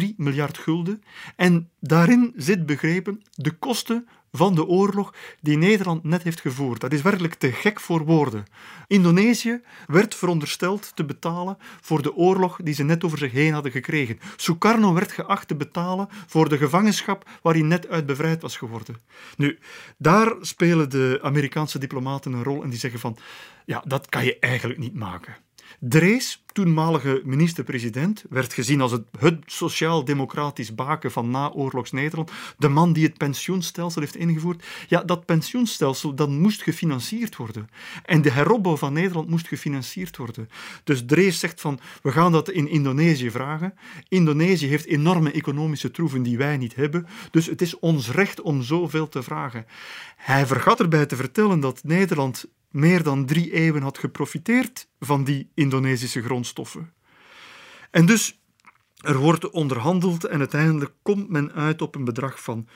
6,3 0.00 0.04
miljard 0.16 0.58
gulden. 0.58 1.02
En 1.36 1.70
daarin 1.80 2.32
zit 2.36 2.66
begrepen 2.66 3.22
de 3.30 3.50
kosten 3.50 4.08
van 4.36 4.54
de 4.54 4.66
oorlog 4.66 5.14
die 5.40 5.56
Nederland 5.56 6.04
net 6.04 6.22
heeft 6.22 6.40
gevoerd. 6.40 6.80
Dat 6.80 6.92
is 6.92 7.02
werkelijk 7.02 7.34
te 7.34 7.52
gek 7.52 7.80
voor 7.80 8.04
woorden. 8.04 8.44
Indonesië 8.86 9.60
werd 9.86 10.14
verondersteld 10.14 10.92
te 10.94 11.04
betalen 11.04 11.56
voor 11.80 12.02
de 12.02 12.14
oorlog 12.14 12.58
die 12.62 12.74
ze 12.74 12.82
net 12.82 13.04
over 13.04 13.18
zich 13.18 13.32
heen 13.32 13.52
hadden 13.52 13.72
gekregen. 13.72 14.18
Sukarno 14.36 14.92
werd 14.94 15.12
geacht 15.12 15.48
te 15.48 15.54
betalen 15.56 16.08
voor 16.26 16.48
de 16.48 16.58
gevangenschap 16.58 17.28
waar 17.42 17.54
hij 17.54 17.62
net 17.62 17.88
uit 17.88 18.06
bevrijd 18.06 18.42
was 18.42 18.56
geworden. 18.56 18.96
Nu, 19.36 19.58
daar 19.98 20.34
spelen 20.40 20.90
de 20.90 21.18
Amerikaanse 21.22 21.78
diplomaten 21.78 22.32
een 22.32 22.44
rol 22.44 22.62
en 22.62 22.70
die 22.70 22.78
zeggen 22.78 23.00
van, 23.00 23.16
ja, 23.64 23.82
dat 23.86 24.08
kan 24.08 24.24
je 24.24 24.38
eigenlijk 24.38 24.78
niet 24.78 24.94
maken. 24.94 25.34
Drees, 25.80 26.44
toenmalige 26.52 27.22
minister-president, 27.24 28.24
werd 28.30 28.52
gezien 28.52 28.80
als 28.80 28.92
het, 28.92 29.02
het 29.18 29.42
sociaal-democratisch 29.46 30.74
baken 30.74 31.12
van 31.12 31.30
naoorlogs 31.30 31.92
Nederland. 31.92 32.30
De 32.58 32.68
man 32.68 32.92
die 32.92 33.04
het 33.06 33.18
pensioenstelsel 33.18 34.00
heeft 34.00 34.16
ingevoerd. 34.16 34.64
Ja, 34.88 35.02
dat 35.02 35.24
pensioenstelsel 35.24 36.14
dat 36.14 36.28
moest 36.28 36.62
gefinancierd 36.62 37.36
worden. 37.36 37.68
En 38.04 38.22
de 38.22 38.30
heropbouw 38.30 38.76
van 38.76 38.92
Nederland 38.92 39.28
moest 39.28 39.48
gefinancierd 39.48 40.16
worden. 40.16 40.48
Dus 40.84 41.04
Drees 41.06 41.38
zegt 41.38 41.60
van, 41.60 41.80
we 42.02 42.12
gaan 42.12 42.32
dat 42.32 42.50
in 42.50 42.68
Indonesië 42.68 43.30
vragen. 43.30 43.74
Indonesië 44.08 44.66
heeft 44.66 44.86
enorme 44.86 45.30
economische 45.30 45.90
troeven 45.90 46.22
die 46.22 46.38
wij 46.38 46.56
niet 46.56 46.74
hebben. 46.74 47.06
Dus 47.30 47.46
het 47.46 47.62
is 47.62 47.78
ons 47.78 48.10
recht 48.10 48.40
om 48.40 48.62
zoveel 48.62 49.08
te 49.08 49.22
vragen. 49.22 49.66
Hij 50.16 50.46
vergat 50.46 50.80
erbij 50.80 51.06
te 51.06 51.16
vertellen 51.16 51.60
dat 51.60 51.80
Nederland 51.84 52.46
meer 52.74 53.02
dan 53.02 53.26
drie 53.26 53.52
eeuwen 53.52 53.82
had 53.82 53.98
geprofiteerd 53.98 54.88
van 55.00 55.24
die 55.24 55.50
Indonesische 55.54 56.22
grondstoffen. 56.22 56.92
En 57.90 58.06
dus 58.06 58.40
er 58.96 59.16
wordt 59.16 59.50
onderhandeld 59.50 60.24
en 60.24 60.38
uiteindelijk 60.38 60.92
komt 61.02 61.28
men 61.28 61.52
uit 61.52 61.82
op 61.82 61.94
een 61.94 62.04
bedrag 62.04 62.42
van 62.42 62.68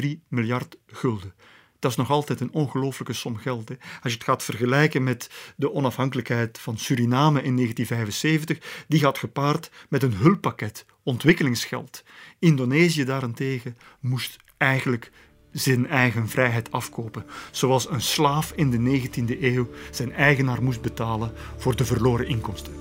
4,3 0.00 0.06
miljard 0.28 0.76
gulden. 0.86 1.34
Dat 1.78 1.90
is 1.90 1.96
nog 1.96 2.10
altijd 2.10 2.40
een 2.40 2.52
ongelooflijke 2.52 3.12
som 3.12 3.36
geld. 3.36 3.70
Als 3.70 4.12
je 4.12 4.18
het 4.18 4.24
gaat 4.24 4.42
vergelijken 4.42 5.02
met 5.02 5.30
de 5.56 5.72
onafhankelijkheid 5.72 6.58
van 6.58 6.78
Suriname 6.78 7.42
in 7.42 7.56
1975, 7.56 8.84
die 8.88 9.00
gaat 9.00 9.18
gepaard 9.18 9.70
met 9.88 10.02
een 10.02 10.14
hulppakket, 10.14 10.86
ontwikkelingsgeld. 11.02 12.04
Indonesië 12.38 13.04
daarentegen 13.04 13.76
moest 14.00 14.36
eigenlijk 14.56 15.12
zijn 15.52 15.86
eigen 15.86 16.28
vrijheid 16.28 16.72
afkopen, 16.72 17.24
zoals 17.50 17.90
een 17.90 18.00
slaaf 18.00 18.52
in 18.56 18.70
de 18.70 19.00
19e 19.00 19.42
eeuw 19.42 19.68
zijn 19.90 20.12
eigenaar 20.12 20.62
moest 20.62 20.80
betalen 20.80 21.32
voor 21.56 21.76
de 21.76 21.84
verloren 21.84 22.28
inkomsten. 22.28 22.72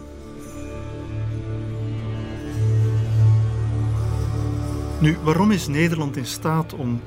Nu, 5.01 5.17
waarom 5.23 5.51
is 5.51 5.67
Nederland 5.67 6.17
in 6.17 6.25
staat 6.25 6.73
om 6.73 7.01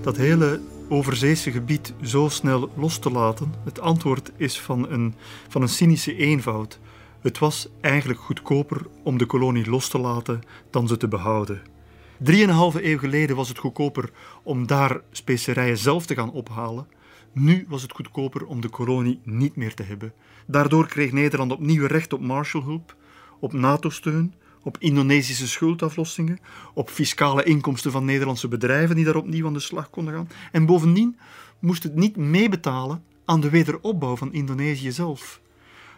dat 0.00 0.16
hele 0.16 0.60
overzeese 0.88 1.50
gebied 1.50 1.94
zo 2.02 2.28
snel 2.28 2.70
los 2.76 2.98
te 2.98 3.10
laten? 3.10 3.54
Het 3.64 3.80
antwoord 3.80 4.30
is 4.36 4.60
van 4.60 4.90
een, 4.90 5.14
van 5.48 5.62
een 5.62 5.68
cynische 5.68 6.16
eenvoud. 6.16 6.78
Het 7.20 7.38
was 7.38 7.68
eigenlijk 7.80 8.20
goedkoper 8.20 8.86
om 9.02 9.18
de 9.18 9.26
kolonie 9.26 9.70
los 9.70 9.88
te 9.88 9.98
laten 9.98 10.40
dan 10.70 10.88
ze 10.88 10.96
te 10.96 11.08
behouden. 11.08 11.73
Drieënhalve 12.18 12.90
eeuw 12.90 12.98
geleden 12.98 13.36
was 13.36 13.48
het 13.48 13.58
goedkoper 13.58 14.10
om 14.42 14.66
daar 14.66 15.00
specerijen 15.10 15.78
zelf 15.78 16.06
te 16.06 16.14
gaan 16.14 16.32
ophalen. 16.32 16.86
Nu 17.32 17.64
was 17.68 17.82
het 17.82 17.92
goedkoper 17.92 18.46
om 18.46 18.60
de 18.60 18.68
kolonie 18.68 19.20
niet 19.24 19.56
meer 19.56 19.74
te 19.74 19.82
hebben. 19.82 20.12
Daardoor 20.46 20.86
kreeg 20.86 21.12
Nederland 21.12 21.52
opnieuw 21.52 21.86
recht 21.86 22.12
op 22.12 22.20
Marshallhulp, 22.20 22.96
op 23.40 23.52
NATO-steun, 23.52 24.34
op 24.62 24.76
Indonesische 24.78 25.48
schuldaflossingen, 25.48 26.38
op 26.74 26.90
fiscale 26.90 27.44
inkomsten 27.44 27.90
van 27.90 28.04
Nederlandse 28.04 28.48
bedrijven 28.48 28.96
die 28.96 29.04
daar 29.04 29.16
opnieuw 29.16 29.46
aan 29.46 29.52
de 29.52 29.60
slag 29.60 29.90
konden 29.90 30.14
gaan. 30.14 30.28
En 30.52 30.66
bovendien 30.66 31.18
moest 31.58 31.82
het 31.82 31.94
niet 31.94 32.16
meebetalen 32.16 33.02
aan 33.24 33.40
de 33.40 33.50
wederopbouw 33.50 34.16
van 34.16 34.32
Indonesië 34.32 34.92
zelf. 34.92 35.40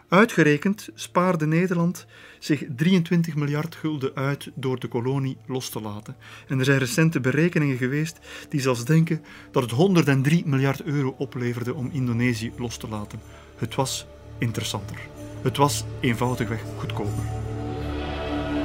Uitgerekend 0.09 0.89
spaarde 0.95 1.47
Nederland 1.47 2.07
zich 2.39 2.63
23 2.77 3.35
miljard 3.35 3.75
gulden 3.75 4.15
uit 4.15 4.51
door 4.55 4.79
de 4.79 4.89
kolonie 4.89 5.37
los 5.47 5.69
te 5.69 5.81
laten. 5.81 6.17
En 6.49 6.59
er 6.59 6.65
zijn 6.65 6.79
recente 6.79 7.21
berekeningen 7.21 7.77
geweest 7.77 8.19
die 8.49 8.61
zelfs 8.61 8.85
denken 8.85 9.25
dat 9.51 9.63
het 9.63 9.73
103 9.73 10.43
miljard 10.47 10.83
euro 10.83 11.15
opleverde 11.19 11.75
om 11.75 11.91
Indonesië 11.93 12.53
los 12.57 12.76
te 12.76 12.89
laten. 12.89 13.21
Het 13.57 13.75
was 13.75 14.07
interessanter. 14.39 14.97
Het 15.43 15.57
was 15.57 15.85
eenvoudigweg 16.01 16.61
goedkoper. 16.79 17.25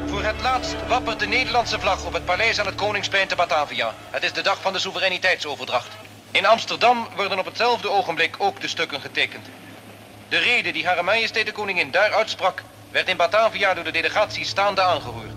Voor 0.05 0.23
het 0.23 0.41
laatst 0.41 0.87
wappert 0.87 1.19
de 1.19 1.27
Nederlandse 1.27 1.79
vlag 1.79 2.05
op 2.05 2.13
het 2.13 2.25
paleis 2.25 2.59
aan 2.59 2.65
het 2.65 2.75
Koningsplein 2.75 3.27
te 3.27 3.35
Batavia. 3.35 3.93
Het 4.09 4.23
is 4.23 4.33
de 4.33 4.41
dag 4.41 4.61
van 4.61 4.73
de 4.73 4.79
soevereiniteitsoverdracht. 4.79 5.97
In 6.31 6.45
Amsterdam 6.45 7.07
worden 7.15 7.39
op 7.39 7.45
hetzelfde 7.45 7.89
ogenblik 7.89 8.35
ook 8.37 8.61
de 8.61 8.67
stukken 8.67 9.01
getekend. 9.01 9.49
De 10.31 10.37
reden 10.37 10.73
die 10.73 10.85
Hare 10.85 11.03
Majesteit 11.03 11.45
de 11.45 11.51
Koningin 11.51 11.91
daar 11.91 12.11
uitsprak, 12.11 12.63
werd 12.91 13.07
in 13.07 13.17
Batavia 13.17 13.73
door 13.73 13.83
de 13.83 13.91
delegatie 13.91 14.45
staande 14.45 14.81
aangehoord. 14.81 15.31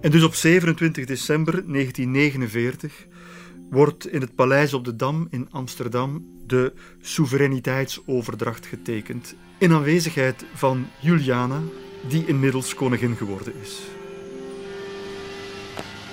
En 0.00 0.10
dus 0.10 0.22
op 0.22 0.34
27 0.34 1.04
december 1.04 1.52
1949 1.52 3.06
wordt 3.70 4.08
in 4.08 4.20
het 4.20 4.34
Paleis 4.34 4.74
op 4.74 4.84
de 4.84 4.96
Dam 4.96 5.28
in 5.30 5.48
Amsterdam 5.50 6.24
de 6.46 6.72
soevereiniteitsoverdracht 7.00 8.66
getekend. 8.66 9.34
In 9.58 9.72
aanwezigheid 9.72 10.44
van 10.54 10.90
Juliana, 11.00 11.60
die 12.08 12.26
inmiddels 12.26 12.74
koningin 12.74 13.16
geworden 13.16 13.54
is. 13.62 13.78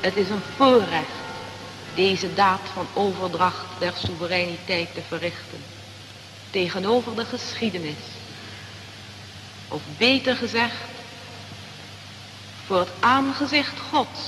Het 0.01 0.15
is 0.15 0.29
een 0.29 0.41
voorrecht 0.55 1.26
deze 1.97 2.33
daad 2.33 2.61
van 2.73 2.87
overdracht 2.93 3.65
der 3.79 3.93
soevereiniteit 4.05 4.93
te 4.93 5.01
verrichten 5.07 5.63
tegenover 6.49 7.15
de 7.15 7.25
geschiedenis. 7.25 8.03
Of 9.67 9.81
beter 9.97 10.35
gezegd, 10.35 10.75
voor 12.65 12.79
het 12.79 12.91
aangezicht 12.99 13.79
Gods, 13.91 14.19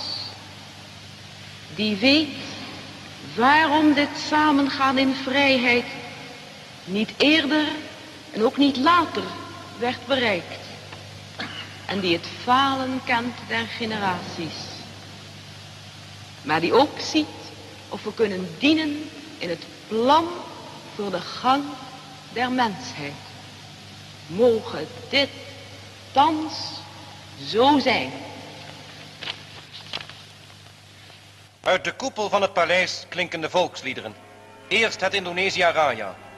die 1.75 1.95
weet 1.95 2.35
waarom 3.35 3.93
dit 3.93 4.09
samengaan 4.27 4.97
in 4.97 5.13
vrijheid 5.15 5.85
niet 6.83 7.13
eerder 7.17 7.65
en 8.31 8.43
ook 8.43 8.57
niet 8.57 8.77
later 8.77 9.23
werd 9.79 10.05
bereikt. 10.07 10.67
En 11.85 11.99
die 11.99 12.15
het 12.15 12.27
falen 12.43 13.01
kent 13.05 13.37
der 13.47 13.65
generaties. 13.67 14.57
Maar 16.41 16.61
die 16.61 16.73
ook 16.73 16.99
ziet 16.99 17.27
of 17.89 18.03
we 18.03 18.13
kunnen 18.13 18.55
dienen 18.57 19.09
in 19.37 19.49
het 19.49 19.65
plan 19.87 20.27
voor 20.95 21.11
de 21.11 21.21
gang 21.21 21.63
der 22.33 22.51
mensheid. 22.51 23.13
Mogen 24.25 24.87
dit 25.09 25.29
thans 26.11 26.53
zo 27.49 27.79
zijn. 27.79 28.11
Uit 31.61 31.83
de 31.83 31.93
koepel 31.93 32.29
van 32.29 32.41
het 32.41 32.53
paleis 32.53 33.05
klinken 33.09 33.41
de 33.41 33.49
volksliederen. 33.49 34.15
Eerst 34.67 34.99
het 34.99 35.13
Indonesia 35.13 35.71
Raya. 35.71 36.28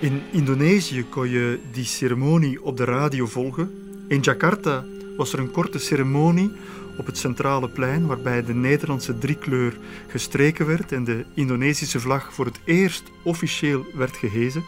In 0.00 0.22
Indonesië 0.30 1.04
kon 1.08 1.28
je 1.28 1.60
die 1.72 1.84
ceremonie 1.84 2.64
op 2.64 2.76
de 2.76 2.84
radio 2.84 3.26
volgen. 3.26 3.70
In 4.08 4.20
Jakarta 4.20 4.84
was 5.16 5.32
er 5.32 5.38
een 5.38 5.50
korte 5.50 5.78
ceremonie 5.78 6.52
op 6.98 7.06
het 7.06 7.18
centrale 7.18 7.68
plein 7.68 8.06
waarbij 8.06 8.44
de 8.44 8.54
Nederlandse 8.54 9.18
driekleur 9.18 9.76
gestreken 10.08 10.66
werd 10.66 10.92
en 10.92 11.04
de 11.04 11.24
Indonesische 11.34 12.00
vlag 12.00 12.32
voor 12.32 12.44
het 12.44 12.60
eerst 12.64 13.02
officieel 13.22 13.84
werd 13.94 14.16
gehezen. 14.16 14.64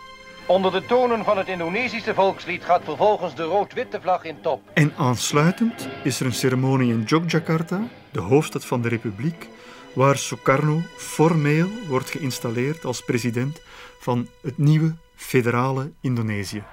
Onder 0.46 0.72
de 0.72 0.86
tonen 0.86 1.24
van 1.24 1.38
het 1.38 1.48
Indonesische 1.48 2.14
volkslied 2.14 2.64
gaat 2.64 2.84
vervolgens 2.84 3.34
de 3.34 3.42
rood-witte 3.42 4.00
vlag 4.00 4.24
in 4.24 4.36
top. 4.42 4.62
En 4.74 4.92
aansluitend 4.96 5.88
is 6.04 6.20
er 6.20 6.26
een 6.26 6.34
ceremonie 6.34 6.92
in 6.92 7.02
Yogyakarta, 7.06 7.88
de 8.10 8.20
hoofdstad 8.20 8.64
van 8.64 8.82
de 8.82 8.88
republiek, 8.88 9.48
waar 9.92 10.16
Sukarno 10.16 10.80
formeel 10.96 11.68
wordt 11.88 12.10
geïnstalleerd 12.10 12.84
als 12.84 13.00
president 13.04 13.60
van 13.98 14.28
het 14.42 14.58
nieuwe 14.58 14.94
federale 15.16 15.92
Indonesië. 16.00 16.64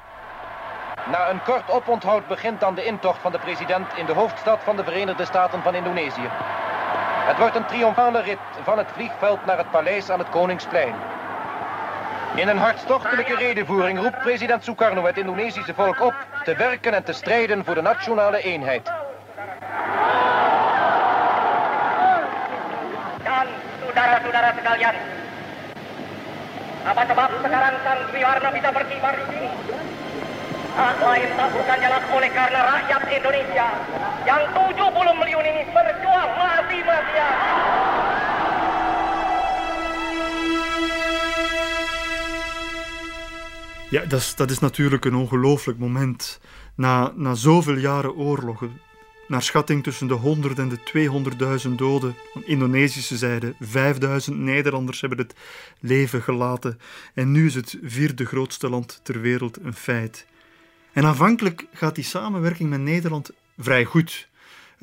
Na 1.11 1.29
een 1.29 1.43
kort 1.43 1.71
oponthoud 1.71 2.27
begint 2.27 2.59
dan 2.59 2.75
de 2.75 2.85
intocht 2.85 3.21
van 3.21 3.31
de 3.31 3.39
president 3.39 3.87
in 3.95 4.05
de 4.05 4.13
hoofdstad 4.13 4.59
van 4.63 4.75
de 4.75 4.83
Verenigde 4.83 5.25
Staten 5.25 5.61
van 5.61 5.75
Indonesië. 5.75 6.29
Het 7.25 7.37
wordt 7.37 7.55
een 7.55 7.65
triomfale 7.65 8.21
rit 8.21 8.37
van 8.63 8.77
het 8.77 8.87
vliegveld 8.93 9.45
naar 9.45 9.57
het 9.57 9.71
paleis 9.71 10.09
aan 10.09 10.19
het 10.19 10.29
Koningsplein. 10.29 10.95
In 12.35 12.47
een 12.47 12.57
hartstochtelijke 12.57 13.35
redenvoering 13.35 13.99
roept 13.99 14.19
president 14.19 14.63
Sukarno 14.63 15.05
het 15.05 15.17
Indonesische 15.17 15.73
volk 15.73 16.01
op 16.01 16.15
te 16.43 16.55
werken 16.55 16.93
en 16.93 17.03
te 17.03 17.13
strijden 17.13 17.65
voor 17.65 17.75
de 17.75 17.81
nationale 17.81 18.41
eenheid. 18.41 18.85
Dan 23.23 23.47
saudara-saudara 23.79 24.53
sekalian, 24.55 24.93
apa 26.83 27.01
sebab 27.07 27.29
sekarang 27.39 27.75
sang 27.79 27.99
Triwarna 28.11 28.49
bisa 28.51 28.69
berkibar 28.75 29.15
di 29.15 29.25
sini? 29.31 29.49
Tak 30.73 30.99
lain 30.99 31.29
tak 31.37 31.49
bukan 31.53 31.77
jalan 31.79 32.03
oleh 32.11 32.31
karena 32.33 32.59
rakyat 32.65 33.01
Indonesia 33.07 33.67
yang 34.27 34.41
70 34.51 35.19
miljoen 35.21 35.47
ini 35.47 35.63
berjuang 35.71 36.29
mati-matian. 36.35 37.35
Ja, 43.93 44.01
dat 44.09 44.19
is, 44.19 44.35
dat 44.35 44.49
is 44.49 44.59
natuurlijk 44.59 45.05
een 45.05 45.15
ongelooflijk 45.15 45.79
moment. 45.79 46.39
Na, 46.75 47.11
na 47.15 47.33
zoveel 47.33 47.77
jaren 47.77 48.15
oorlogen, 48.15 48.81
naar 49.27 49.41
schatting 49.41 49.83
tussen 49.83 50.07
de 50.07 50.13
100 50.13 50.59
en 50.59 50.69
de 50.69 50.79
200.000 51.67 51.71
doden. 51.75 52.15
Van 52.33 52.43
Indonesische 52.45 53.17
zijde, 53.17 53.53
5000 53.59 54.37
Nederlanders 54.37 55.01
hebben 55.01 55.19
het 55.19 55.35
leven 55.79 56.21
gelaten. 56.21 56.79
En 57.13 57.31
nu 57.31 57.45
is 57.45 57.55
het 57.55 57.77
vierde 57.83 58.25
grootste 58.25 58.69
land 58.69 58.99
ter 59.03 59.21
wereld 59.21 59.57
een 59.63 59.73
feit. 59.73 60.25
En 60.93 61.05
aanvankelijk 61.05 61.65
gaat 61.73 61.95
die 61.95 62.03
samenwerking 62.03 62.69
met 62.69 62.79
Nederland 62.79 63.31
vrij 63.57 63.85
goed. 63.85 64.27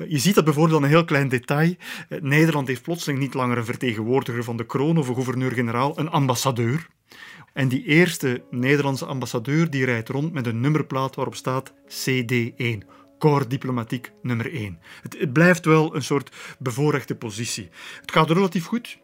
Je 0.07 0.17
ziet 0.17 0.35
dat 0.35 0.43
bijvoorbeeld 0.43 0.77
aan 0.77 0.83
een 0.83 0.89
heel 0.89 1.05
klein 1.05 1.29
detail. 1.29 1.75
Nederland 2.21 2.67
heeft 2.67 2.81
plotseling 2.81 3.19
niet 3.19 3.33
langer 3.33 3.57
een 3.57 3.65
vertegenwoordiger 3.65 4.43
van 4.43 4.57
de 4.57 4.65
kroon 4.65 4.97
of 4.97 5.07
een 5.07 5.15
gouverneur-generaal, 5.15 5.99
een 5.99 6.09
ambassadeur. 6.09 6.87
En 7.53 7.67
die 7.67 7.83
eerste 7.83 8.43
Nederlandse 8.49 9.05
ambassadeur 9.05 9.69
die 9.69 9.85
rijdt 9.85 10.09
rond 10.09 10.33
met 10.33 10.47
een 10.47 10.59
nummerplaat 10.59 11.15
waarop 11.15 11.35
staat 11.35 11.73
CD1. 11.73 12.87
Corps 13.21 13.47
diplomatiek 13.47 14.11
nummer 14.21 14.53
1. 14.53 14.79
Het, 15.01 15.33
blijft 15.33 15.65
wel 15.65 15.95
een 15.95 16.03
soort 16.03 16.35
bevoorrechte 16.59 17.15
positie. 17.15 17.69
Het 18.01 18.11
gaat 18.11 18.29
relatief 18.29 18.65
goed. 18.65 18.97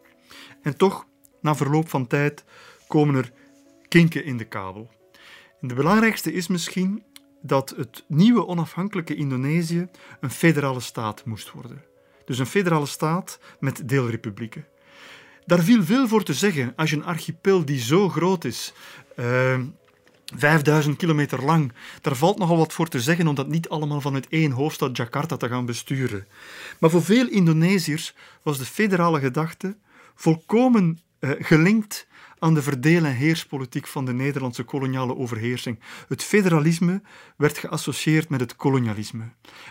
En 0.62 0.76
toch, 0.76 1.06
na 1.40 1.54
verloop 1.54 1.88
van 1.88 2.06
tijd, 2.06 2.44
komen 2.86 3.14
er 3.14 3.32
kinken 3.88 4.24
in 4.24 4.36
de 4.36 4.44
kabel. 4.44 4.90
En 5.60 5.68
de 5.68 5.74
belangrijkste 5.74 6.32
is 6.32 6.46
misschien 6.46 7.02
dat 7.42 7.74
het 7.76 8.04
nieuwe 8.08 8.46
onafhankelijke 8.46 9.14
Indonesië 9.14 9.88
een 10.20 10.30
federale 10.30 10.80
staat 10.80 11.24
moest 11.24 11.52
worden. 11.52 11.82
Dus 12.24 12.38
een 12.38 12.46
federale 12.46 12.86
staat 12.86 13.40
met 13.60 13.88
deelrepublieken. 13.88 14.66
Daar 15.46 15.62
viel 15.62 15.84
veel 15.84 16.08
voor 16.08 16.22
te 16.22 16.34
zeggen 16.34 16.72
als 16.76 16.90
je 16.90 16.96
een 16.96 17.04
archipel 17.04 17.64
die 17.64 17.80
zo 17.80 18.08
groot 18.08 18.44
is, 18.44 18.72
uh, 19.16 19.60
5000 20.36 20.96
kilometer 20.96 21.44
lang, 21.44 21.72
daar 22.00 22.16
valt 22.16 22.38
nogal 22.38 22.56
wat 22.56 22.72
voor 22.72 22.88
te 22.88 23.00
zeggen 23.00 23.26
om 23.26 23.34
dat 23.34 23.48
niet 23.48 23.68
allemaal 23.68 24.00
vanuit 24.00 24.28
één 24.28 24.50
hoofdstad 24.50 24.96
Jakarta 24.96 25.36
te 25.36 25.48
gaan 25.48 25.66
besturen. 25.66 26.26
Maar 26.78 26.90
voor 26.90 27.02
veel 27.02 27.28
Indonesiërs 27.28 28.14
was 28.42 28.58
de 28.58 28.64
federale 28.64 29.20
gedachte 29.20 29.76
volkomen 30.14 31.00
uh, 31.20 31.30
gelinkt 31.38 32.06
aan 32.38 32.54
de 32.54 32.62
verdeel- 32.62 33.04
en 33.04 33.14
heerspolitiek 33.14 33.86
van 33.86 34.04
de 34.04 34.12
Nederlandse 34.12 34.62
koloniale 34.62 35.16
overheersing. 35.16 35.78
Het 36.08 36.22
federalisme 36.22 37.02
werd 37.36 37.58
geassocieerd 37.58 38.28
met 38.28 38.40
het 38.40 38.56
kolonialisme. 38.56 39.24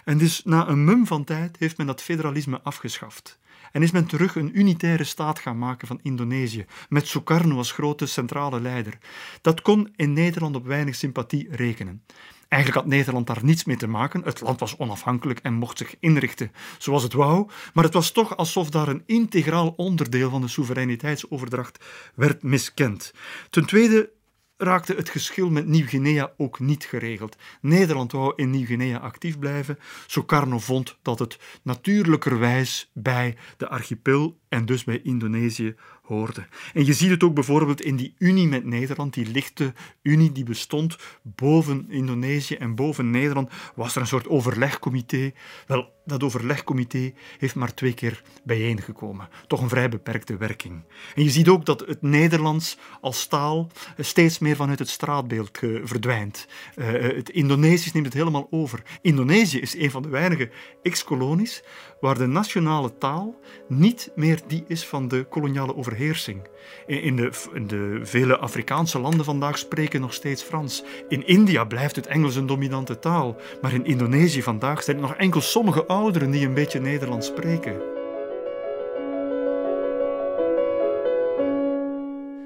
En 0.04 0.18
dus 0.18 0.42
na 0.44 0.68
een 0.68 0.86
mum 0.86 1.08
van 1.08 1.24
tijd 1.24 1.58
heeft 1.60 1.78
men 1.78 1.88
dat 1.88 2.02
federalisme 2.02 2.62
afgeschaft. 2.62 3.40
En 3.72 3.84
is 3.84 3.92
men 3.92 4.06
terug 4.06 4.36
een 4.36 4.60
unitaire 4.60 5.04
staat 5.04 5.40
gaan 5.40 5.58
maken 5.58 5.88
van 5.88 6.00
Indonesië, 6.02 6.66
met 6.90 7.08
Sukarno 7.08 7.58
als 7.58 7.72
grote 7.72 8.06
centrale 8.06 8.62
leider. 8.62 8.98
Dat 9.42 9.62
kon 9.62 9.94
in 9.96 10.14
Nederland 10.14 10.56
op 10.56 10.66
weinig 10.66 10.96
sympathie 10.96 11.48
rekenen. 11.52 12.04
Eigenlijk 12.48 12.84
had 12.84 12.92
Nederland 12.94 13.28
daar 13.28 13.44
niets 13.44 13.64
mee 13.66 13.76
te 13.76 13.88
maken. 13.88 14.22
Het 14.24 14.42
land 14.42 14.60
was 14.60 14.78
onafhankelijk 14.78 15.40
en 15.40 15.54
mocht 15.54 15.78
zich 15.78 15.96
inrichten 16.00 16.52
zoals 16.78 17.04
het 17.04 17.14
wou. 17.14 17.50
Maar 17.74 17.84
het 17.84 17.94
was 17.94 18.12
toch 18.12 18.38
alsof 18.38 18.70
daar 18.70 18.88
een 18.88 19.04
integraal 19.06 19.74
onderdeel 19.78 20.30
van 20.30 20.42
de 20.42 20.48
soevereiniteitsoverdracht 20.48 21.86
werd 22.16 22.44
miskend. 22.44 23.14
Ten 23.50 23.66
tweede 23.66 24.10
raakte 24.58 24.94
het 24.94 25.10
geschil 25.10 25.50
met 25.50 25.68
Nieuw-Guinea 25.68 26.32
ook 26.38 26.60
niet 26.60 26.86
geregeld. 26.86 27.36
Nederland 27.62 28.12
wou 28.12 28.34
in 28.36 28.50
Nieuw-Guinea 28.50 28.98
actief 28.98 29.40
blijven. 29.40 29.80
Sukarno 30.08 30.60
vond 30.60 30.98
dat 31.02 31.20
het 31.20 31.40
natuurlijkerwijs 31.62 32.90
bij 32.94 33.38
de 33.58 33.68
archipel 33.68 34.38
en 34.50 34.66
dus 34.66 34.84
bij 34.84 35.02
Indonesië 35.04 35.76
hoorde. 36.08 36.48
En 36.74 36.86
je 36.86 36.94
ziet 36.94 37.10
het 37.10 37.24
ook 37.24 37.34
bijvoorbeeld 37.34 37.82
in 37.82 37.96
die 37.96 38.16
unie 38.18 38.48
met 38.48 38.66
Nederland, 38.66 39.14
die 39.14 39.32
lichte 39.32 39.74
unie 40.02 40.32
die 40.32 40.44
bestond 40.44 40.98
boven 41.22 41.86
Indonesië 41.90 42.56
en 42.56 42.76
boven 42.76 43.10
Nederland, 43.10 43.50
was 43.76 43.96
er 43.96 44.02
een 44.02 44.08
soort 44.08 44.28
overlegcomité. 44.28 45.32
Wel, 45.68 45.96
dat 46.06 46.24
overlegcomité 46.24 47.14
heeft 47.38 47.56
maar 47.56 47.74
twee 47.74 47.94
keer 47.94 48.22
bijeengekomen. 48.44 49.30
Toch 49.48 49.62
een 49.62 49.70
vrij 49.70 49.90
beperkte 49.90 50.38
werking. 50.38 50.84
En 51.16 51.24
je 51.24 51.30
ziet 51.30 51.48
ook 51.48 51.66
dat 51.66 51.80
het 51.80 52.02
Nederlands 52.02 52.78
als 53.02 53.28
taal 53.28 53.72
steeds 53.98 54.40
meer 54.40 54.56
vanuit 54.56 54.80
het 54.80 54.90
straatbeeld 54.90 55.58
verdwijnt. 55.84 56.48
Uh, 56.76 56.92
het 56.92 57.30
Indonesisch 57.30 57.92
neemt 57.92 58.06
het 58.06 58.16
helemaal 58.16 58.48
over. 58.50 58.84
Indonesië 59.02 59.60
is 59.60 59.76
een 59.76 59.92
van 59.92 60.02
de 60.02 60.10
weinige 60.10 60.50
ex-kolonies 60.82 61.64
waar 62.00 62.18
de 62.18 62.26
nationale 62.26 62.98
taal 62.98 63.40
niet 63.68 64.12
meer 64.16 64.40
die 64.48 64.64
is 64.68 64.88
van 64.88 65.08
de 65.08 65.24
koloniale 65.24 65.76
overheersing. 65.76 66.48
In 66.86 67.16
de, 67.16 67.32
in 67.54 67.68
de 67.68 68.00
vele 68.04 68.38
Afrikaanse 68.38 69.00
landen 69.00 69.26
vandaag 69.26 69.58
spreken 69.58 70.02
nog 70.02 70.14
steeds 70.14 70.44
Frans. 70.44 70.84
In 71.08 71.28
India 71.28 71.66
blijft 71.66 71.96
het 71.96 72.08
Engels 72.08 72.36
een 72.36 72.46
dominante 72.46 73.00
taal, 73.00 73.36
maar 73.62 73.74
in 73.74 73.86
Indonesië 73.86 74.44
vandaag 74.44 74.84
zijn 74.84 74.98
er 74.98 75.02
nog 75.02 75.16
enkel 75.16 75.42
sommige 75.42 75.86
ouderen 75.86 76.32
die 76.32 76.46
een 76.46 76.54
beetje 76.54 76.80
Nederlands 76.80 77.28
spreken. 77.28 77.82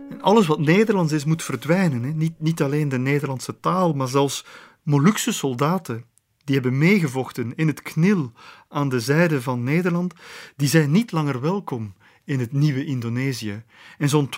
En 0.10 0.22
alles 0.22 0.48
wat 0.48 0.60
Nederlands 0.60 1.14
is, 1.14 1.26
moet 1.26 1.44
verdwijnen. 1.44 2.04
Hè? 2.04 2.10
Niet, 2.10 2.34
niet 2.38 2.62
alleen 2.62 2.90
de 2.90 3.00
Nederlandse 3.00 3.60
taal, 3.60 3.94
maar 3.94 4.08
zelfs 4.08 4.46
Molukse 4.84 5.34
soldaten 5.34 6.06
die 6.44 6.56
hebben 6.56 6.78
meegevochten 6.78 7.56
in 7.56 7.68
het 7.68 7.82
knil 7.82 8.32
aan 8.70 8.90
de 8.90 9.00
zijde 9.00 9.42
van 9.42 9.64
Nederland, 9.64 10.14
die 10.56 10.68
zijn 10.68 10.92
niet 10.92 11.12
langer 11.12 11.42
welkom 11.42 11.94
in 12.24 12.40
het 12.40 12.52
nieuwe 12.52 12.86
Indonesië. 12.86 13.64
En 13.98 14.10
zo'n 14.10 14.30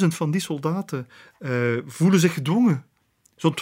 12.000 0.00 0.06
van 0.06 0.30
die 0.30 0.40
soldaten 0.40 1.08
uh, 1.40 1.50
voelen 1.86 2.20
zich 2.20 2.34
gedwongen. 2.34 2.84
Zo'n 3.38 3.54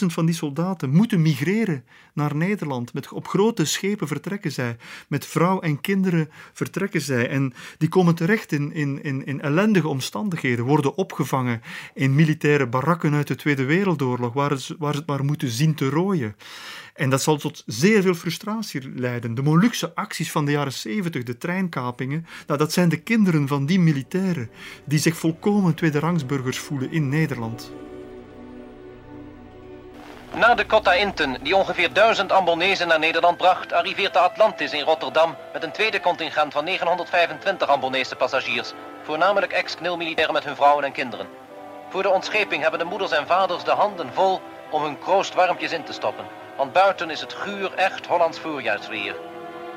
12.000 0.00 0.06
van 0.06 0.26
die 0.26 0.34
soldaten 0.34 0.90
moeten 0.90 1.22
migreren 1.22 1.84
naar 2.14 2.36
Nederland. 2.36 2.92
Met, 2.92 3.12
op 3.12 3.28
grote 3.28 3.64
schepen 3.64 4.06
vertrekken 4.06 4.52
zij. 4.52 4.76
Met 5.08 5.26
vrouw 5.26 5.60
en 5.60 5.80
kinderen 5.80 6.28
vertrekken 6.52 7.00
zij. 7.00 7.28
En 7.28 7.52
die 7.78 7.88
komen 7.88 8.14
terecht 8.14 8.52
in, 8.52 8.72
in, 8.72 9.02
in, 9.02 9.26
in 9.26 9.40
ellendige 9.40 9.88
omstandigheden. 9.88 10.64
Worden 10.64 10.94
opgevangen 10.94 11.62
in 11.94 12.14
militaire 12.14 12.66
barakken 12.66 13.14
uit 13.14 13.26
de 13.26 13.34
Tweede 13.34 13.64
Wereldoorlog, 13.64 14.32
waar 14.32 14.58
ze, 14.58 14.76
waar 14.78 14.94
ze 14.94 15.02
maar 15.06 15.24
moeten 15.24 15.48
zien 15.48 15.74
te 15.74 15.88
rooien. 15.88 16.36
En 16.98 17.10
dat 17.10 17.22
zal 17.22 17.36
tot 17.36 17.62
zeer 17.66 18.02
veel 18.02 18.14
frustratie 18.14 18.92
leiden. 18.94 19.34
De 19.34 19.42
Molukse 19.42 19.94
acties 19.94 20.30
van 20.30 20.44
de 20.44 20.50
jaren 20.50 20.72
70, 20.72 21.22
de 21.22 21.38
treinkapingen, 21.38 22.26
nou, 22.46 22.58
dat 22.58 22.72
zijn 22.72 22.88
de 22.88 22.96
kinderen 22.96 23.48
van 23.48 23.66
die 23.66 23.80
militairen 23.80 24.50
die 24.84 24.98
zich 24.98 25.16
volkomen 25.16 25.74
tweederangsburgers 25.74 26.58
voelen 26.58 26.92
in 26.92 27.08
Nederland. 27.08 27.72
Na 30.34 30.54
de 30.54 30.66
Cotta 30.66 30.92
Inten, 30.92 31.36
die 31.42 31.56
ongeveer 31.56 31.92
duizend 31.92 32.32
Ambonezen 32.32 32.88
naar 32.88 32.98
Nederland 32.98 33.36
bracht, 33.36 33.72
arriveert 33.72 34.12
de 34.12 34.18
Atlantis 34.18 34.72
in 34.72 34.84
Rotterdam 34.84 35.36
met 35.52 35.62
een 35.62 35.72
tweede 35.72 36.00
contingent 36.00 36.52
van 36.52 36.64
925 36.64 37.68
Ambonese 37.68 38.16
passagiers, 38.16 38.72
voornamelijk 39.02 39.52
ex-knil-militairen 39.52 40.34
met 40.34 40.44
hun 40.44 40.56
vrouwen 40.56 40.84
en 40.84 40.92
kinderen. 40.92 41.26
Voor 41.90 42.02
de 42.02 42.10
ontscheping 42.10 42.62
hebben 42.62 42.80
de 42.80 42.86
moeders 42.86 43.10
en 43.10 43.26
vaders 43.26 43.64
de 43.64 43.70
handen 43.70 44.12
vol 44.12 44.40
om 44.70 44.82
hun 44.82 44.98
kroost 44.98 45.34
warmpjes 45.34 45.72
in 45.72 45.84
te 45.84 45.92
stoppen, 45.92 46.24
want 46.58 46.72
buiten 46.72 47.10
is 47.10 47.20
het 47.20 47.32
guur 47.32 47.74
echt 47.74 48.06
Hollands 48.06 48.38
voorjaarsweer. 48.38 49.14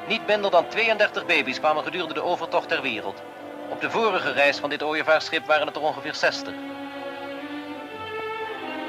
Niet 0.07 0.27
minder 0.27 0.51
dan 0.51 0.67
32 0.67 1.25
baby's 1.25 1.59
kwamen 1.59 1.83
gedurende 1.83 2.13
de 2.13 2.23
overtocht 2.23 2.67
ter 2.67 2.81
wereld. 2.81 3.21
Op 3.69 3.81
de 3.81 3.89
vorige 3.89 4.31
reis 4.31 4.57
van 4.57 4.69
dit 4.69 4.83
ooievaarsschip 4.83 5.45
waren 5.45 5.67
het 5.67 5.75
er 5.75 5.81
ongeveer 5.81 6.15
60. 6.15 6.53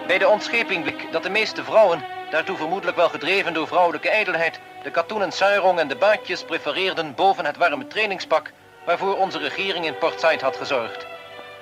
Bij 0.07 0.19
de 0.19 0.29
ontscheping 0.29 0.83
bleek 0.83 1.13
dat 1.13 1.23
de 1.23 1.31
meeste 1.31 1.65
vrouwen, 1.65 2.05
daartoe 2.31 2.57
vermoedelijk 2.57 2.97
wel 2.97 3.09
gedreven 3.09 3.55
door 3.55 3.67
vrouwelijke 3.67 4.11
ijdelheid, 4.11 4.61
de 4.83 4.91
katoenen 4.91 5.33
suirong 5.33 5.79
en 5.79 5.89
de 5.89 5.97
baadjes 5.97 6.45
prefereerden 6.45 7.15
boven 7.15 7.45
het 7.45 7.57
warme 7.57 7.87
trainingspak 7.87 8.53
waarvoor 8.85 9.17
onze 9.17 9.39
regering 9.39 9.87
in 9.87 9.99
Port 9.99 10.21
Said 10.21 10.41
had 10.41 10.57
gezorgd. 10.57 11.07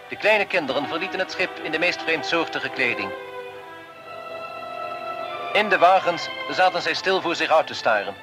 De 0.08 0.16
kleine 0.16 0.46
kinderen 0.46 0.88
verlieten 0.88 1.18
het 1.18 1.30
schip 1.30 1.58
in 1.62 1.72
de 1.72 1.78
meest 1.78 2.02
vreemdsoortige 2.02 2.68
kleding. 2.68 3.10
In 5.52 5.68
de 5.68 5.78
wagens 5.78 6.28
zaten 6.50 6.82
zij 6.82 6.94
stil 6.94 7.20
voor 7.20 7.34
zich 7.34 7.50
uit 7.50 7.66
te 7.66 7.74
staren. 7.74 8.14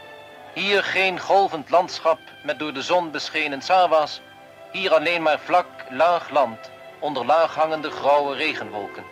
Hier 0.53 0.83
geen 0.83 1.19
golvend 1.19 1.69
landschap 1.69 2.19
met 2.43 2.59
door 2.59 2.73
de 2.73 2.81
zon 2.81 3.11
beschenen 3.11 3.61
sawa's. 3.61 4.21
Hier 4.71 4.93
alleen 4.93 5.21
maar 5.21 5.39
vlak, 5.39 5.65
laag 5.89 6.29
land 6.29 6.71
onder 6.99 7.25
laag 7.25 7.55
hangende 7.55 7.91
grauwe 7.91 8.35
regenwolken. 8.35 9.03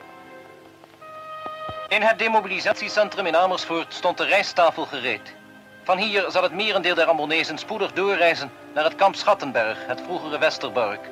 In 1.88 2.02
het 2.02 2.20
demobilisatiecentrum 2.20 3.26
in 3.26 3.36
Amersfoort 3.36 3.94
stond 3.94 4.18
de 4.18 4.26
rijsttafel 4.26 4.86
gereed. 4.86 5.36
Van 5.84 5.98
hier 5.98 6.26
zal 6.28 6.44
het 6.44 6.54
merendeel 6.54 6.96
der 6.96 7.08
Ambonezen 7.08 7.58
spoedig 7.58 7.92
doorreizen 7.92 8.52
naar 8.74 8.84
het 8.84 8.96
kamp 8.96 9.16
Schattenberg, 9.16 9.78
het 9.88 10.02
vroegere 10.02 10.38
Westerbork. 10.38 11.10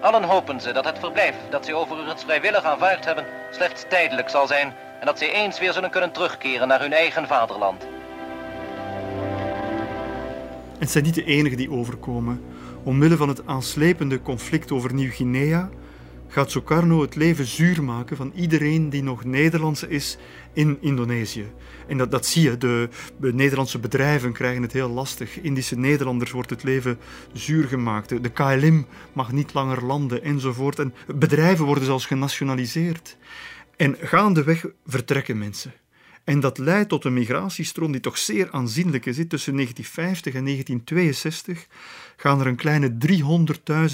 Allen 0.00 0.24
hopen 0.24 0.60
ze 0.60 0.72
dat 0.72 0.84
het 0.84 0.98
verblijf 0.98 1.34
dat 1.50 1.64
ze 1.66 1.74
overigens 1.74 2.24
vrijwillig 2.24 2.64
aanvaard 2.64 3.04
hebben 3.04 3.26
slechts 3.50 3.84
tijdelijk 3.88 4.28
zal 4.28 4.46
zijn 4.46 4.76
en 5.00 5.06
dat 5.06 5.18
ze 5.18 5.32
eens 5.32 5.58
weer 5.58 5.72
zullen 5.72 5.90
kunnen 5.90 6.12
terugkeren 6.12 6.68
naar 6.68 6.80
hun 6.80 6.92
eigen 6.92 7.26
vaderland. 7.26 7.86
Het 10.78 10.90
zijn 10.90 11.04
niet 11.04 11.14
de 11.14 11.24
enigen 11.24 11.56
die 11.56 11.70
overkomen. 11.70 12.42
Omwille 12.82 13.16
van 13.16 13.28
het 13.28 13.46
aanslepende 13.46 14.22
conflict 14.22 14.72
over 14.72 14.94
Nieuw-Guinea 14.94 15.70
gaat 16.28 16.50
Sukarno 16.50 17.00
het 17.00 17.14
leven 17.14 17.46
zuur 17.46 17.82
maken 17.82 18.16
van 18.16 18.32
iedereen 18.34 18.90
die 18.90 19.02
nog 19.02 19.24
Nederlandse 19.24 19.88
is 19.88 20.16
in 20.52 20.78
Indonesië. 20.80 21.46
En 21.86 21.98
dat, 21.98 22.10
dat 22.10 22.26
zie 22.26 22.42
je, 22.42 22.58
de, 22.58 22.88
de 23.16 23.34
Nederlandse 23.34 23.78
bedrijven 23.78 24.32
krijgen 24.32 24.62
het 24.62 24.72
heel 24.72 24.88
lastig. 24.88 25.40
Indische 25.40 25.78
Nederlanders 25.78 26.30
wordt 26.30 26.50
het 26.50 26.62
leven 26.62 26.98
zuur 27.32 27.64
gemaakt. 27.64 28.08
De, 28.08 28.20
de 28.20 28.28
KLM 28.28 28.86
mag 29.12 29.32
niet 29.32 29.54
langer 29.54 29.84
landen 29.84 30.22
enzovoort. 30.22 30.78
En 30.78 30.94
bedrijven 31.14 31.64
worden 31.64 31.84
zelfs 31.84 32.06
genationaliseerd. 32.06 33.16
En 33.80 33.96
gaandeweg 34.00 34.66
vertrekken 34.86 35.38
mensen. 35.38 35.72
En 36.24 36.40
dat 36.40 36.58
leidt 36.58 36.88
tot 36.88 37.04
een 37.04 37.12
migratiestroom 37.12 37.92
die 37.92 38.00
toch 38.00 38.18
zeer 38.18 38.48
aanzienlijk 38.50 39.06
is. 39.06 39.16
Tussen 39.28 39.54
1950 39.54 40.34
en 40.34 40.44
1962 40.44 41.66
gaan 42.16 42.40
er 42.40 42.46
een 42.46 42.56
kleine 42.56 42.96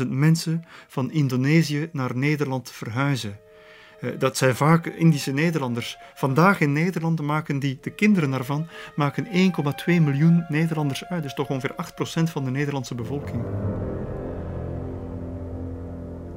300.000 0.02 0.08
mensen 0.08 0.64
van 0.88 1.10
Indonesië 1.10 1.88
naar 1.92 2.16
Nederland 2.16 2.70
verhuizen. 2.70 3.38
Eh, 4.00 4.10
dat 4.18 4.36
zijn 4.36 4.56
vaak 4.56 4.86
Indische 4.86 5.32
Nederlanders. 5.32 5.96
Vandaag 6.14 6.60
in 6.60 6.72
Nederland 6.72 7.22
maken 7.22 7.58
die, 7.58 7.78
de 7.80 7.90
kinderen 7.90 8.30
daarvan, 8.30 8.66
maken 8.96 9.26
1,2 9.26 10.00
miljoen 10.00 10.44
Nederlanders 10.48 11.04
uit. 11.04 11.22
Dus 11.22 11.34
toch 11.34 11.48
ongeveer 11.48 11.74
8% 11.74 12.30
van 12.30 12.44
de 12.44 12.50
Nederlandse 12.50 12.94
bevolking. 12.94 13.44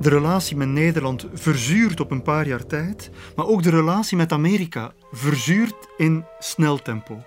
De 0.01 0.09
relatie 0.09 0.57
met 0.57 0.67
Nederland 0.67 1.27
verzuurt 1.33 1.99
op 1.99 2.11
een 2.11 2.21
paar 2.21 2.47
jaar 2.47 2.65
tijd, 2.65 3.09
maar 3.35 3.45
ook 3.45 3.63
de 3.63 3.69
relatie 3.69 4.17
met 4.17 4.31
Amerika 4.31 4.91
verzuurt 5.11 5.87
in 5.97 6.25
snel 6.39 6.81
tempo. 6.81 7.23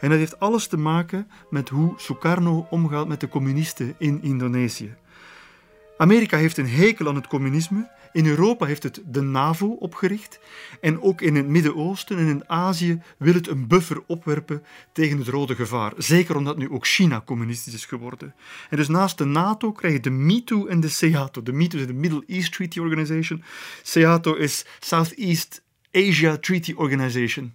En 0.00 0.08
dat 0.10 0.18
heeft 0.18 0.38
alles 0.38 0.66
te 0.66 0.76
maken 0.76 1.30
met 1.50 1.68
hoe 1.68 1.94
Sukarno 1.96 2.66
omgaat 2.70 3.08
met 3.08 3.20
de 3.20 3.28
communisten 3.28 3.94
in 3.98 4.22
Indonesië. 4.22 4.94
Amerika 5.96 6.36
heeft 6.36 6.56
een 6.56 6.68
hekel 6.68 7.08
aan 7.08 7.14
het 7.14 7.26
communisme. 7.26 7.90
In 8.12 8.26
Europa 8.26 8.66
heeft 8.66 8.82
het 8.82 9.02
de 9.06 9.20
NAVO 9.20 9.66
opgericht. 9.66 10.40
En 10.80 11.00
ook 11.00 11.20
in 11.20 11.36
het 11.36 11.46
Midden-Oosten 11.46 12.18
en 12.18 12.26
in 12.26 12.48
Azië 12.48 13.02
wil 13.16 13.34
het 13.34 13.48
een 13.48 13.66
buffer 13.66 14.02
opwerpen 14.06 14.62
tegen 14.92 15.18
het 15.18 15.28
rode 15.28 15.54
gevaar. 15.54 15.92
Zeker 15.96 16.36
omdat 16.36 16.56
nu 16.56 16.70
ook 16.70 16.86
China 16.86 17.22
communistisch 17.24 17.74
is 17.74 17.84
geworden. 17.84 18.34
En 18.70 18.76
dus 18.76 18.88
naast 18.88 19.18
de 19.18 19.24
NATO 19.24 19.72
krijg 19.72 19.94
je 19.94 20.00
de 20.00 20.10
MITO 20.10 20.66
en 20.66 20.80
de 20.80 20.88
SEATO. 20.88 21.42
De 21.42 21.52
MITO 21.52 21.78
is 21.78 21.86
de 21.86 21.92
Middle 21.92 22.22
East 22.26 22.52
Treaty 22.52 22.78
Organization. 22.78 23.42
SEATO 23.82 24.34
is 24.34 24.66
Southeast 24.80 25.62
Asia 25.92 26.36
Treaty 26.36 26.72
Organization. 26.76 27.54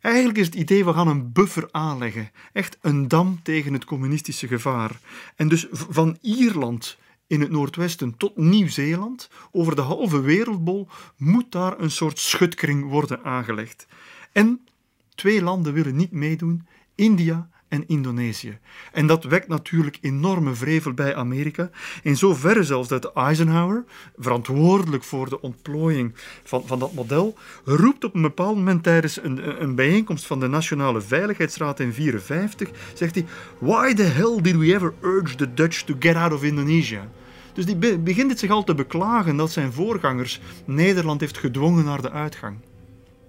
Eigenlijk 0.00 0.38
is 0.38 0.46
het 0.46 0.54
idee, 0.54 0.84
we 0.84 0.92
gaan 0.92 1.08
een 1.08 1.32
buffer 1.32 1.68
aanleggen. 1.70 2.30
Echt 2.52 2.78
een 2.80 3.08
dam 3.08 3.40
tegen 3.42 3.72
het 3.72 3.84
communistische 3.84 4.46
gevaar. 4.46 5.00
En 5.36 5.48
dus 5.48 5.66
van 5.70 6.18
Ierland 6.20 6.98
in 7.26 7.40
het 7.40 7.50
noordwesten 7.50 8.16
tot 8.16 8.36
Nieuw-Zeeland, 8.36 9.30
over 9.50 9.76
de 9.76 9.82
halve 9.82 10.20
wereldbol, 10.20 10.88
moet 11.16 11.52
daar 11.52 11.80
een 11.80 11.90
soort 11.90 12.18
schutkring 12.18 12.88
worden 12.88 13.24
aangelegd. 13.24 13.86
En 14.32 14.66
twee 15.14 15.42
landen 15.42 15.72
willen 15.72 15.96
niet 15.96 16.12
meedoen, 16.12 16.66
India 16.94 17.48
en 17.68 17.84
Indonesië. 17.86 18.58
En 18.92 19.06
dat 19.06 19.24
wekt 19.24 19.48
natuurlijk 19.48 19.98
enorme 20.00 20.54
vrevel 20.54 20.92
bij 20.92 21.14
Amerika. 21.14 21.70
In 22.02 22.16
zoverre 22.16 22.62
zelfs 22.62 22.88
dat 22.88 23.12
Eisenhower, 23.12 23.84
verantwoordelijk 24.16 25.04
voor 25.04 25.28
de 25.28 25.40
ontplooiing 25.40 26.14
van, 26.44 26.62
van 26.66 26.78
dat 26.78 26.92
model, 26.92 27.34
roept 27.64 28.04
op 28.04 28.14
een 28.14 28.22
bepaald 28.22 28.56
moment 28.56 28.82
tijdens 28.82 29.22
een, 29.22 29.62
een 29.62 29.74
bijeenkomst 29.74 30.26
van 30.26 30.40
de 30.40 30.46
Nationale 30.46 31.00
Veiligheidsraad 31.00 31.80
in 31.80 31.92
1954, 31.96 32.70
zegt 32.94 33.14
hij, 33.14 33.24
Why 33.58 33.94
the 33.94 34.02
hell 34.02 34.42
did 34.42 34.56
we 34.56 34.74
ever 34.74 34.94
urge 35.00 35.34
the 35.34 35.54
Dutch 35.54 35.82
to 35.82 35.94
get 35.98 36.16
out 36.16 36.32
of 36.32 36.42
Indonesia? 36.42 37.08
Dus 37.52 37.66
die 37.66 37.98
begint 37.98 38.30
het 38.30 38.38
zich 38.38 38.50
al 38.50 38.64
te 38.64 38.74
beklagen 38.74 39.36
dat 39.36 39.50
zijn 39.50 39.72
voorgangers 39.72 40.40
Nederland 40.64 41.20
heeft 41.20 41.38
gedwongen 41.38 41.84
naar 41.84 42.02
de 42.02 42.10
uitgang. 42.10 42.56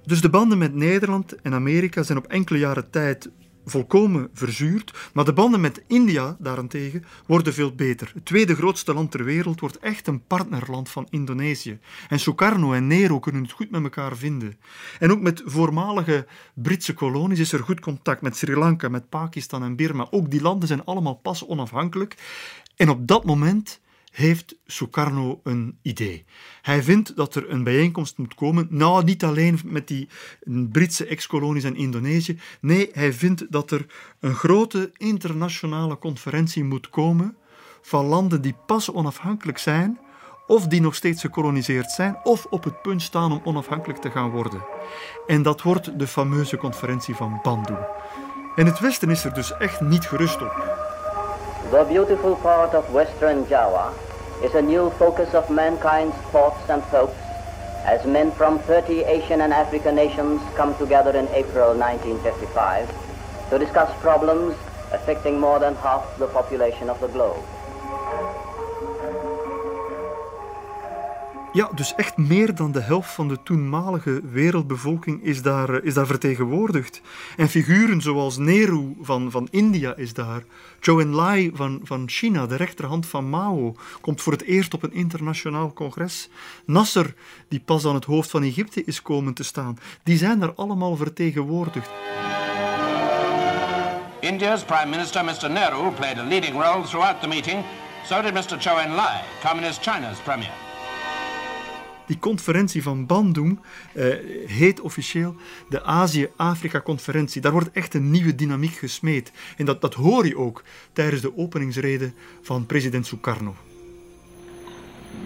Dus 0.06 0.22
de 0.22 0.30
banden 0.30 0.58
met 0.58 0.74
Nederland 0.74 1.42
en 1.42 1.54
Amerika 1.54 2.04
zijn 2.04 2.18
op 2.18 2.26
enkele 2.28 2.60
jaren 2.60 2.90
tijd 2.90 3.30
volkomen 3.70 4.30
verzuurd, 4.34 4.94
maar 5.14 5.26
de 5.26 5.34
banden 5.34 5.62
met 5.62 5.84
India 5.88 6.36
daarentegen 6.40 7.06
worden 7.26 7.54
veel 7.54 7.76
beter. 7.76 8.12
Het 8.14 8.26
tweede 8.26 8.56
grootste 8.56 8.94
land 8.94 9.12
ter 9.12 9.24
wereld 9.24 9.60
wordt 9.60 9.80
echt 9.80 10.08
een 10.08 10.24
partnerland 10.24 10.90
van 10.90 11.08
Indonesië. 11.10 11.80
En 12.10 12.20
Sukarno 12.20 12.74
en 12.74 12.88
Nero 12.88 13.20
kunnen 13.20 13.42
het 13.42 13.52
goed 13.52 13.72
met 13.72 13.84
elkaar 13.84 14.18
vinden. 14.18 14.58
En 15.00 15.12
ook 15.12 15.22
met 15.22 15.42
voormalige 15.46 16.28
Britse 16.54 16.94
kolonies 16.94 17.40
is 17.40 17.52
er 17.52 17.64
goed 17.64 17.80
contact 17.80 18.22
met 18.22 18.38
Sri 18.38 18.56
Lanka, 18.56 18.90
met 18.90 19.10
Pakistan 19.10 19.64
en 19.64 19.76
Birma. 19.76 20.08
Ook 20.10 20.32
die 20.32 20.42
landen 20.42 20.68
zijn 20.68 20.86
allemaal 20.86 21.16
pas 21.16 21.46
onafhankelijk. 21.46 22.16
En 22.76 22.90
op 22.90 23.08
dat 23.08 23.26
moment 23.26 23.80
heeft 24.18 24.56
Sukarno 24.66 25.40
een 25.44 25.80
idee. 25.82 26.26
Hij 26.62 26.84
vindt 26.84 27.16
dat 27.16 27.36
er 27.36 27.50
een 27.50 27.64
bijeenkomst 27.64 28.18
moet 28.18 28.36
komen, 28.36 28.68
nou 28.70 29.04
niet 29.04 29.24
alleen 29.24 29.60
met 29.66 29.88
die 29.88 30.10
Britse 30.72 31.06
ex-kolonies 31.06 31.64
en 31.64 31.76
Indonesië, 31.76 32.40
nee, 32.62 32.90
hij 32.92 33.14
vindt 33.14 33.52
dat 33.52 33.72
er 33.72 33.86
een 34.20 34.34
grote 34.34 34.92
internationale 34.98 35.98
conferentie 35.98 36.64
moet 36.64 36.90
komen 36.90 37.38
van 37.82 38.06
landen 38.06 38.42
die 38.42 38.56
pas 38.66 38.92
onafhankelijk 38.92 39.58
zijn, 39.58 40.00
of 40.48 40.68
die 40.68 40.82
nog 40.82 40.96
steeds 40.96 41.22
gekoloniseerd 41.22 41.92
zijn, 41.92 42.18
of 42.24 42.46
op 42.46 42.64
het 42.64 42.82
punt 42.82 43.02
staan 43.02 43.32
om 43.32 43.42
onafhankelijk 43.44 44.00
te 44.00 44.12
gaan 44.12 44.30
worden. 44.30 44.66
En 45.28 45.42
dat 45.42 45.62
wordt 45.62 46.00
de 46.00 46.08
fameuze 46.08 46.58
conferentie 46.58 47.16
van 47.16 47.40
Bandung. 47.44 47.80
En 48.56 48.66
het 48.66 48.80
Westen 48.80 49.10
is 49.10 49.24
er 49.24 49.34
dus 49.34 49.58
echt 49.58 49.82
niet 49.82 50.08
gerust 50.08 50.42
op. 50.42 50.86
The 51.70 51.86
beautiful 51.88 52.36
part 52.36 52.76
of 52.76 52.90
Western 52.90 53.46
Java 53.48 53.92
is 54.44 54.54
a 54.54 54.62
new 54.62 54.90
focus 54.92 55.34
of 55.34 55.50
mankind's 55.50 56.16
thoughts 56.32 56.70
and 56.70 56.82
hopes 56.84 57.18
as 57.86 58.06
men 58.06 58.32
from 58.32 58.60
30 58.60 59.04
Asian 59.04 59.42
and 59.42 59.54
African 59.54 59.96
nations 59.96 60.42
come 60.56 60.78
together 60.78 61.12
in 61.18 61.28
April 61.30 61.76
1955 61.76 63.50
to 63.50 63.58
discuss 63.58 63.90
problems 64.00 64.56
affecting 64.92 65.40
more 65.40 65.60
than 65.60 65.76
half 65.76 66.04
the 66.18 66.28
population 66.28 66.90
of 66.90 67.00
the 67.00 67.08
globe. 67.08 67.44
Ja, 71.54 71.70
dus 71.76 71.96
echt 71.96 72.18
meer 72.18 72.56
dan 72.56 72.72
de 72.72 72.82
helft 72.82 73.12
van 73.12 73.28
de 73.28 73.44
toenmalige 73.44 74.22
wereldbevolking 74.32 75.24
is 75.24 75.42
daar, 75.42 75.70
eh, 75.70 75.86
is 75.86 75.94
daar 75.94 76.06
vertegenwoordigd. 76.06 77.02
En 77.38 77.50
figuren 77.50 78.02
zoals 78.02 78.38
Nehru 78.38 78.96
van, 79.02 79.32
van 79.32 79.48
India 79.52 79.96
is 79.96 80.14
daar. 80.14 80.44
Zhou 80.80 81.02
Enlai 81.02 81.52
van, 81.54 81.80
van 81.84 82.10
China, 82.10 82.46
de 82.46 82.56
rechterhand 82.56 83.06
van 83.06 83.30
Mao, 83.30 83.76
komt 84.02 84.22
voor 84.22 84.34
het 84.34 84.44
eerst 84.44 84.74
op 84.74 84.84
een 84.84 84.94
internationaal 84.94 85.74
congres. 85.74 86.30
Nasser, 86.66 87.14
die 87.48 87.60
pas 87.60 87.86
aan 87.86 87.96
het 87.96 88.06
hoofd 88.06 88.30
van 88.30 88.44
Egypte 88.44 88.84
is 88.84 89.02
komen 89.02 89.34
te 89.34 89.44
staan, 89.44 89.78
die 90.04 90.18
zijn 90.18 90.40
daar 90.40 90.54
allemaal 90.54 90.96
vertegenwoordigd. 90.96 91.90
India's 94.20 94.64
Prime 94.64 94.90
Minister 94.90 95.26
Mr. 95.26 95.50
Nehru 95.50 95.92
played 95.92 96.18
a 96.18 96.24
leading 96.24 96.62
role 96.62 96.84
throughout 96.84 97.22
the 97.22 97.28
meeting. 97.28 97.64
So 98.06 98.22
did 98.22 98.34
Mr. 98.34 98.62
Zhou 98.62 98.80
Enlai, 98.80 99.22
Communist 99.42 99.82
China's 99.82 100.20
premier. 100.24 100.67
Die 102.08 102.20
conferentie 102.20 102.84
van 102.84 103.06
Bandung 103.06 103.60
eh, 103.94 104.06
heet 104.46 104.82
officieel 104.82 105.36
de 105.70 105.84
Azië-Afrika-conferentie. 105.84 107.42
Daar 107.42 107.52
wordt 107.52 107.72
echt 107.72 107.94
een 107.94 108.12
nieuwe 108.12 108.36
dynamiek 108.36 108.74
gesmeed. 108.74 109.32
En 109.58 109.66
dat, 109.66 109.82
dat 109.82 109.94
hoor 109.94 110.28
je 110.28 110.38
ook 110.38 110.64
tijdens 110.94 111.22
de 111.22 111.38
openingsrede 111.38 112.12
van 112.42 112.66
president 112.66 113.06
Sukarno. 113.06 113.56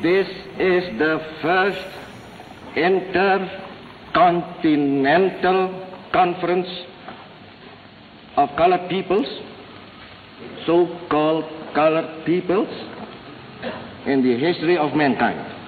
This 0.02 0.28
is 0.58 0.84
the 0.98 1.20
first 1.42 1.88
intercontinental 2.74 5.70
conference 6.12 6.86
of 8.36 8.56
colored 8.56 8.88
peoples, 8.88 9.42
so-called 10.66 11.46
colored 11.74 12.24
peoples, 12.24 12.70
in 14.06 14.22
the 14.22 14.36
history 14.46 14.78
of 14.78 14.94
mankind. 14.94 15.61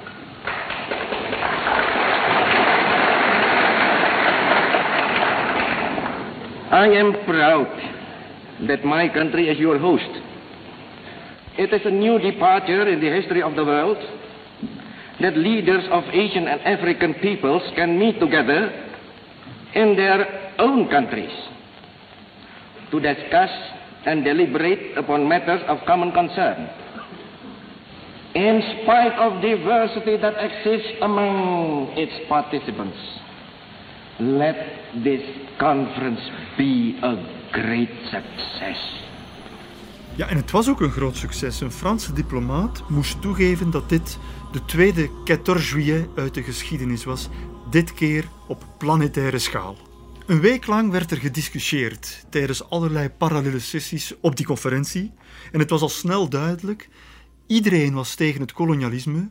I 6.74 6.88
am 6.88 7.14
proud 7.26 7.70
that 8.68 8.84
my 8.84 9.08
country 9.08 9.48
is 9.48 9.60
your 9.60 9.78
host. 9.78 10.10
It 11.56 11.72
is 11.72 11.82
a 11.86 11.92
new 11.92 12.18
departure 12.18 12.88
in 12.90 13.00
the 13.00 13.12
history 13.14 13.44
of 13.44 13.56
the 13.56 13.64
world 13.64 13.98
that 15.22 15.38
leaders 15.38 15.84
of 15.92 16.04
Asian 16.06 16.48
and 16.48 16.60
African 16.62 17.14
peoples 17.22 17.62
can 17.76 18.00
meet 18.00 18.20
together 18.20 18.72
in 19.76 19.96
their 19.96 20.56
own 20.58 20.90
countries 20.90 21.30
to 22.90 23.00
discuss 23.00 23.52
and 24.08 24.24
deliberate 24.24 24.98
upon 24.98 25.30
matters 25.30 25.62
of 25.68 25.78
common 25.86 26.12
concern. 26.12 26.68
In 28.34 28.82
spite 28.82 29.14
of 29.14 29.44
diversity 29.44 30.18
that 30.18 30.44
exists 30.44 30.90
among 31.04 31.94
its 31.96 32.14
participants, 32.28 32.98
let 34.20 34.56
this 35.04 35.22
conference 35.58 36.32
be 36.58 36.98
a 37.02 37.18
great 37.52 37.90
success. 38.04 39.02
Ja, 40.16 40.28
en 40.28 40.38
het 40.38 40.52
was 40.52 40.70
ook 40.70 40.82
een 40.82 40.92
groot 40.92 41.16
succes. 41.16 41.62
Een 41.62 41.72
Franse 41.72 42.14
diplomaat 42.14 42.84
moest 42.90 43.22
toegeven 43.22 43.72
dat 43.72 43.90
dit 43.90 44.18
de 44.52 44.66
tweede 44.66 45.10
14 45.26 45.58
juillet 45.58 46.08
uit 46.16 46.34
de 46.34 46.44
geschiedenis 46.44 47.04
was, 47.04 47.30
dit 47.70 47.94
keer 47.94 48.26
op 48.48 48.66
planetaire 48.78 49.40
schaal. 49.40 49.78
Een 50.26 50.40
week 50.40 50.68
lang 50.68 50.92
werd 50.92 51.12
er 51.12 51.18
gediscussieerd 51.18 52.26
tijdens 52.30 52.70
allerlei 52.70 53.10
parallele 53.10 53.60
sessies 53.60 54.14
op 54.22 54.36
die 54.36 54.46
conferentie. 54.46 55.12
En 55.52 55.60
het 55.60 55.70
was 55.70 55.82
al 55.82 55.90
snel 55.90 56.30
duidelijk: 56.30 56.90
iedereen 57.48 57.94
was 57.94 58.16
tegen 58.16 58.42
het 58.42 58.52
kolonialisme, 58.52 59.30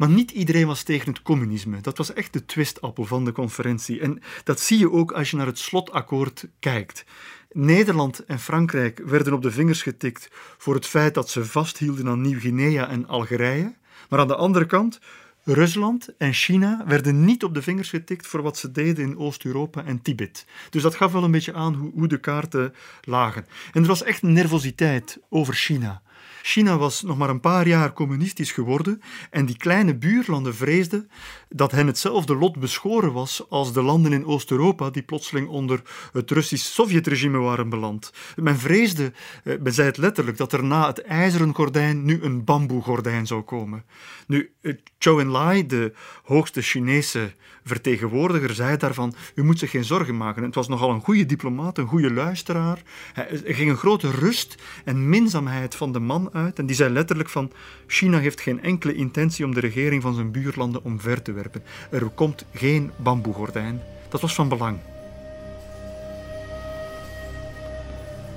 maar 0.00 0.08
niet 0.10 0.30
iedereen 0.30 0.66
was 0.66 0.82
tegen 0.82 1.12
het 1.12 1.22
communisme. 1.22 1.80
Dat 1.80 1.98
was 1.98 2.12
echt 2.12 2.32
de 2.32 2.44
twistappel 2.44 3.04
van 3.04 3.24
de 3.24 3.32
conferentie. 3.32 4.00
En 4.00 4.22
dat 4.44 4.60
zie 4.60 4.78
je 4.78 4.90
ook 4.90 5.12
als 5.12 5.30
je 5.30 5.36
naar 5.36 5.46
het 5.46 5.58
slotakkoord 5.58 6.48
kijkt. 6.58 7.04
Nederland 7.52 8.24
en 8.24 8.38
Frankrijk 8.38 9.02
werden 9.04 9.32
op 9.32 9.42
de 9.42 9.50
vingers 9.50 9.82
getikt 9.82 10.28
voor 10.58 10.74
het 10.74 10.86
feit 10.86 11.14
dat 11.14 11.30
ze 11.30 11.44
vasthielden 11.44 12.08
aan 12.08 12.20
Nieuw-Guinea 12.20 12.88
en 12.88 13.08
Algerije. 13.08 13.74
Maar 14.08 14.18
aan 14.18 14.28
de 14.28 14.36
andere 14.36 14.66
kant, 14.66 15.00
Rusland 15.44 16.16
en 16.18 16.32
China 16.32 16.84
werden 16.86 17.24
niet 17.24 17.44
op 17.44 17.54
de 17.54 17.62
vingers 17.62 17.88
getikt 17.88 18.26
voor 18.26 18.42
wat 18.42 18.58
ze 18.58 18.70
deden 18.70 19.04
in 19.04 19.18
Oost-Europa 19.18 19.84
en 19.84 20.02
Tibet. 20.02 20.46
Dus 20.70 20.82
dat 20.82 20.94
gaf 20.94 21.12
wel 21.12 21.24
een 21.24 21.30
beetje 21.30 21.54
aan 21.54 21.74
hoe, 21.74 21.90
hoe 21.94 22.08
de 22.08 22.20
kaarten 22.20 22.74
lagen. 23.00 23.46
En 23.72 23.82
er 23.82 23.88
was 23.88 24.02
echt 24.02 24.22
nervositeit 24.22 25.18
over 25.28 25.54
China. 25.54 26.02
China 26.42 26.78
was 26.78 27.02
nog 27.02 27.18
maar 27.18 27.30
een 27.30 27.40
paar 27.40 27.68
jaar 27.68 27.92
communistisch 27.92 28.52
geworden 28.52 29.02
en 29.30 29.46
die 29.46 29.56
kleine 29.56 29.94
buurlanden 29.94 30.54
vreesden 30.54 31.10
dat 31.48 31.70
hen 31.70 31.86
hetzelfde 31.86 32.34
lot 32.36 32.58
beschoren 32.58 33.12
was 33.12 33.44
als 33.48 33.72
de 33.72 33.82
landen 33.82 34.12
in 34.12 34.26
Oost-Europa 34.26 34.90
die 34.90 35.02
plotseling 35.02 35.48
onder 35.48 35.82
het 36.12 36.30
Russisch-Sovjet-regime 36.30 37.38
waren 37.38 37.68
beland. 37.68 38.12
Men 38.36 38.58
vreesde, 38.58 39.12
eh, 39.44 39.54
men 39.60 39.72
zei 39.72 39.88
het 39.88 39.96
letterlijk, 39.96 40.36
dat 40.36 40.52
er 40.52 40.64
na 40.64 40.86
het 40.86 41.02
ijzeren 41.02 41.54
gordijn 41.54 42.04
nu 42.04 42.22
een 42.22 42.44
bamboegordijn 42.44 43.26
zou 43.26 43.42
komen. 43.42 43.84
Nu, 44.26 44.52
eh, 44.60 44.74
Zhou 44.98 45.20
Enlai, 45.20 45.66
de 45.66 45.92
hoogste 46.22 46.62
Chinese 46.62 47.32
vertegenwoordiger, 47.70 48.54
zei 48.54 48.76
daarvan, 48.76 49.14
u 49.34 49.44
moet 49.44 49.58
zich 49.58 49.70
geen 49.70 49.84
zorgen 49.84 50.16
maken. 50.16 50.42
Het 50.42 50.54
was 50.54 50.68
nogal 50.68 50.90
een 50.90 51.00
goede 51.00 51.26
diplomaat, 51.26 51.78
een 51.78 51.86
goede 51.86 52.12
luisteraar. 52.12 52.82
Er 53.14 53.54
ging 53.54 53.70
een 53.70 53.76
grote 53.76 54.10
rust 54.10 54.54
en 54.84 55.08
minzaamheid 55.08 55.74
van 55.74 55.92
de 55.92 56.00
man 56.00 56.30
uit 56.32 56.58
en 56.58 56.66
die 56.66 56.76
zei 56.76 56.92
letterlijk 56.92 57.28
van, 57.28 57.52
China 57.86 58.18
heeft 58.18 58.40
geen 58.40 58.62
enkele 58.62 58.94
intentie 58.94 59.44
om 59.44 59.54
de 59.54 59.60
regering 59.60 60.02
van 60.02 60.14
zijn 60.14 60.30
buurlanden 60.30 60.84
omver 60.84 61.22
te 61.22 61.32
werpen. 61.32 61.62
Er 61.90 62.08
komt 62.08 62.44
geen 62.54 62.90
bamboegordijn. 62.96 63.80
Dat 64.08 64.20
was 64.20 64.34
van 64.34 64.48
belang. 64.48 64.78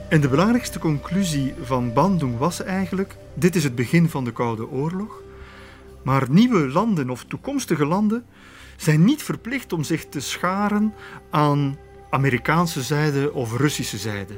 En 0.09 0.21
de 0.21 0.29
belangrijkste 0.29 0.79
conclusie 0.79 1.53
van 1.63 1.93
Bandung 1.93 2.37
was 2.37 2.63
eigenlijk: 2.63 3.15
dit 3.33 3.55
is 3.55 3.63
het 3.63 3.75
begin 3.75 4.09
van 4.09 4.23
de 4.23 4.31
Koude 4.31 4.69
Oorlog. 4.69 5.21
Maar 6.03 6.29
nieuwe 6.29 6.67
landen 6.67 7.09
of 7.09 7.23
toekomstige 7.23 7.85
landen 7.85 8.25
zijn 8.83 9.03
niet 9.03 9.23
verplicht 9.23 9.73
om 9.73 9.83
zich 9.83 10.05
te 10.05 10.19
scharen 10.19 10.93
aan 11.29 11.77
Amerikaanse 12.09 12.81
zijde 12.81 13.33
of 13.33 13.57
Russische 13.57 13.97
zijde. 13.97 14.33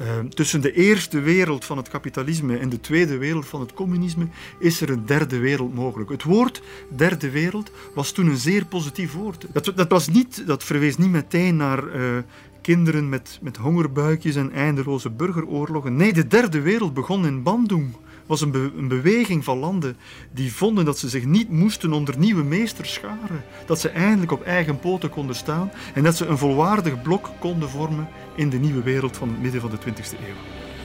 Uh, 0.00 0.18
tussen 0.28 0.60
de 0.60 0.72
eerste 0.72 1.20
wereld 1.20 1.64
van 1.64 1.76
het 1.76 1.88
kapitalisme 1.88 2.56
en 2.56 2.68
de 2.68 2.80
tweede 2.80 3.18
wereld 3.18 3.46
van 3.46 3.60
het 3.60 3.72
communisme 3.72 4.26
is 4.58 4.80
er 4.80 4.90
een 4.90 5.06
derde 5.06 5.38
wereld 5.38 5.74
mogelijk. 5.74 6.10
Het 6.10 6.22
woord 6.22 6.62
derde 6.96 7.30
wereld 7.30 7.70
was 7.94 8.12
toen 8.12 8.26
een 8.26 8.36
zeer 8.36 8.64
positief 8.64 9.12
woord. 9.12 9.46
Dat, 9.52 9.72
dat, 9.74 9.88
was 9.88 10.08
niet, 10.08 10.46
dat 10.46 10.64
verwees 10.64 10.96
niet 10.96 11.10
meteen 11.10 11.56
naar 11.56 11.96
uh, 11.96 12.18
kinderen 12.60 13.08
met, 13.08 13.38
met 13.42 13.56
hongerbuikjes 13.56 14.36
en 14.36 14.52
eindeloze 14.52 15.10
burgeroorlogen. 15.10 15.96
Nee, 15.96 16.12
de 16.12 16.26
derde 16.26 16.60
wereld 16.60 16.94
begon 16.94 17.26
in 17.26 17.42
Bandung 17.42 17.94
was 18.30 18.40
een, 18.40 18.50
be 18.50 18.70
een, 18.76 18.88
beweging 18.88 19.44
van 19.44 19.58
landen 19.58 19.96
die 20.32 20.52
vonden 20.52 20.84
dat 20.84 20.98
ze 20.98 21.08
zich 21.08 21.24
niet 21.24 21.50
moesten 21.50 21.92
onder 21.92 22.18
nieuwe 22.18 22.42
meesters 22.42 22.92
scharen. 22.92 23.44
Dat 23.66 23.80
ze 23.80 23.88
eindelijk 23.88 24.32
op 24.32 24.42
eigen 24.42 24.78
poten 24.78 25.10
konden 25.10 25.36
staan 25.36 25.72
en 25.94 26.02
dat 26.02 26.16
ze 26.16 26.26
een 26.26 26.38
volwaardig 26.38 27.02
blok 27.02 27.30
konden 27.38 27.68
vormen 27.68 28.08
in 28.34 28.50
de 28.50 28.58
nieuwe 28.58 28.82
wereld 28.82 29.16
van 29.16 29.28
het 29.28 29.42
midden 29.42 29.60
van 29.60 29.70
de 29.70 29.76
20e 29.76 30.18
eeuw. 30.18 30.40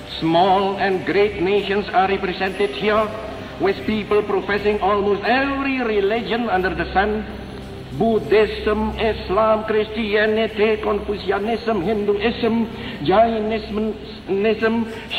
Small 0.08 0.62
and 0.62 1.04
great 1.06 1.40
nations 1.40 1.88
are 1.92 2.08
represented 2.08 2.70
here 2.80 3.08
with 3.58 3.86
people 3.86 4.22
professing 4.22 4.82
almost 4.82 5.22
every 5.22 5.82
religion 5.82 6.50
under 6.56 6.76
the 6.76 6.90
sun 6.94 7.24
Buddhism, 7.94 8.98
Islam, 8.99 9.64
Christianity, 9.66 10.78
Confucianism, 10.82 11.82
Hinduism, 11.82 12.70
Jainism, 13.03 13.95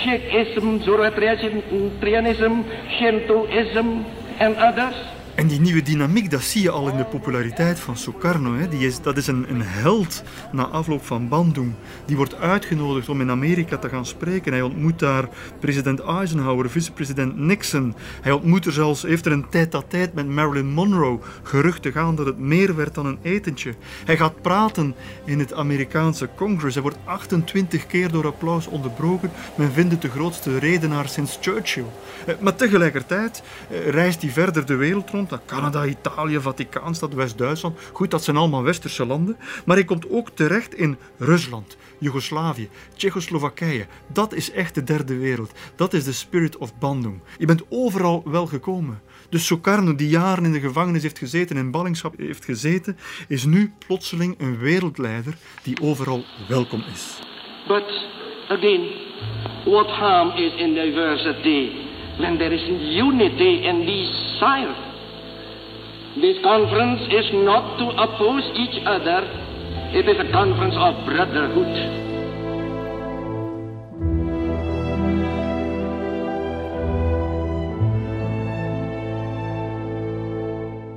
Sikhism, 0.05 0.83
Zoroastrianism, 0.85 2.65
Shintoism, 2.99 4.05
and 4.39 4.57
others. 4.57 5.16
En 5.37 5.47
die 5.47 5.61
nieuwe 5.61 5.83
dynamiek, 5.83 6.31
dat 6.31 6.43
zie 6.43 6.63
je 6.63 6.71
al 6.71 6.89
in 6.89 6.97
de 6.97 7.05
populariteit 7.05 7.79
van 7.79 7.97
Sukarno. 7.97 8.55
Hè. 8.55 8.69
Die 8.69 8.87
is, 8.87 9.01
dat 9.01 9.17
is 9.17 9.27
een, 9.27 9.51
een 9.51 9.63
held 9.63 10.23
na 10.53 10.67
afloop 10.67 11.05
van 11.05 11.29
Bandung. 11.29 11.73
Die 12.07 12.17
wordt 12.17 12.35
uitgenodigd 12.35 13.09
om 13.09 13.21
in 13.21 13.31
Amerika 13.31 13.77
te 13.77 13.89
gaan 13.89 14.07
spreken. 14.07 14.53
Hij 14.53 14.63
ontmoet 14.63 14.99
daar 14.99 15.29
president 15.61 16.01
Eisenhower, 16.01 16.71
vicepresident 16.71 17.37
Nixon. 17.39 17.95
Hij 18.21 18.33
ontmoet 18.33 18.67
er 18.67 18.73
zelfs, 18.73 19.03
heeft 19.03 19.27
er 19.27 19.33
een 19.33 19.49
tijd-à-tijd 19.49 20.15
met 20.15 20.29
Marilyn 20.29 20.67
Monroe. 20.67 21.19
Geruchten 21.43 21.93
gaan 21.93 22.15
dat 22.15 22.27
het 22.27 22.39
meer 22.39 22.77
werd 22.77 22.95
dan 22.95 23.07
een 23.07 23.19
etentje. 23.23 23.75
Hij 24.05 24.17
gaat 24.17 24.41
praten 24.41 24.95
in 25.25 25.39
het 25.39 25.53
Amerikaanse 25.53 26.29
Congress. 26.37 26.75
Hij 26.75 26.83
wordt 26.83 26.99
28 27.05 27.87
keer 27.87 28.11
door 28.11 28.27
applaus 28.27 28.67
onderbroken. 28.67 29.31
Men 29.55 29.73
vindt 29.73 29.93
het 29.93 30.03
de 30.03 30.11
grootste 30.11 30.59
redenaar 30.59 31.09
sinds 31.09 31.39
Churchill. 31.41 31.85
Eh, 32.27 32.35
maar 32.41 32.55
tegelijkertijd 32.55 33.43
eh, 33.71 33.89
reist 33.89 34.23
hij 34.23 34.31
verder 34.31 34.67
de 34.67 34.75
wereld 34.75 35.11
rond 35.11 35.25
Canada, 35.47 35.85
Italië, 35.85 36.41
Vaticaanstad, 36.41 37.15
West-Duitsland. 37.15 37.79
Goed, 37.93 38.11
dat 38.11 38.25
zijn 38.25 38.37
allemaal 38.37 38.63
westerse 38.63 39.07
landen. 39.07 39.37
Maar 39.65 39.77
hij 39.77 39.85
komt 39.85 40.11
ook 40.11 40.31
terecht 40.31 40.75
in 40.75 40.99
Rusland, 41.19 41.77
Joegoslavië, 41.99 42.69
Tsjechoslowakije. 42.97 43.87
Dat 44.13 44.35
is 44.35 44.51
echt 44.51 44.75
de 44.75 44.85
derde 44.85 45.17
wereld. 45.17 45.53
Dat 45.77 45.93
is 45.93 46.05
de 46.05 46.13
spirit 46.13 46.57
of 46.57 46.79
Bandung. 46.79 47.21
Je 47.39 47.47
bent 47.47 47.63
overal 47.69 48.23
wel 48.25 48.47
gekomen. 48.47 49.01
Dus 49.29 49.47
Sukarno, 49.47 49.95
die 49.95 50.09
jaren 50.09 50.45
in 50.45 50.53
de 50.53 50.61
gevangenis 50.61 51.03
heeft 51.03 51.19
gezeten 51.19 51.57
en 51.57 51.65
in 51.65 51.71
ballingschap 51.71 52.15
heeft 52.19 52.45
gezeten, 52.45 52.99
is 53.29 53.45
nu 53.45 53.73
plotseling 53.87 54.35
een 54.39 54.59
wereldleider 54.59 55.35
die 55.63 55.81
overal 55.81 56.25
welkom 56.49 56.85
is. 56.93 57.19
But 57.69 58.07
again, 58.49 58.91
what 59.65 59.87
harm 59.87 60.31
is 60.31 60.53
in 60.61 60.75
diversity 60.75 61.71
when 62.19 62.39
there 62.39 62.55
is 62.55 62.69
unity 62.97 63.67
and 63.69 63.87
desire? 63.87 64.86
This 66.17 66.41
conference 66.41 67.03
is 67.13 67.31
not 67.33 67.77
to 67.79 67.85
oppose 67.91 68.45
each 68.57 68.81
other, 68.87 69.21
it 69.93 70.09
is 70.09 70.19
a 70.19 70.33
conference 70.33 70.77
of 70.77 71.05
brotherhood. 71.05 71.77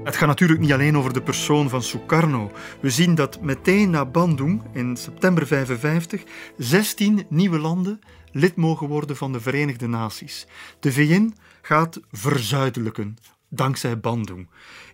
Het 0.03 0.17
gaat 0.17 0.27
natuurlijk 0.27 0.59
niet 0.59 0.71
alleen 0.71 0.97
over 0.97 1.13
de 1.13 1.21
persoon 1.21 1.69
van 1.69 1.83
Sukarno. 1.83 2.51
We 2.81 2.89
zien 2.89 3.15
dat 3.15 3.41
meteen 3.41 3.89
na 3.89 4.05
Bandung 4.05 4.63
in 4.73 4.97
september 4.97 5.47
55 5.47 6.23
16 6.57 7.25
nieuwe 7.29 7.59
landen 7.59 7.99
lid 8.31 8.55
mogen 8.55 8.87
worden 8.87 9.15
van 9.15 9.31
de 9.31 9.39
Verenigde 9.39 9.87
Naties. 9.87 10.47
De 10.79 10.91
VN 10.91 11.33
gaat 11.61 11.99
verzuidelijken 12.11 13.17
dankzij 13.49 13.99
Bandung. 13.99 14.47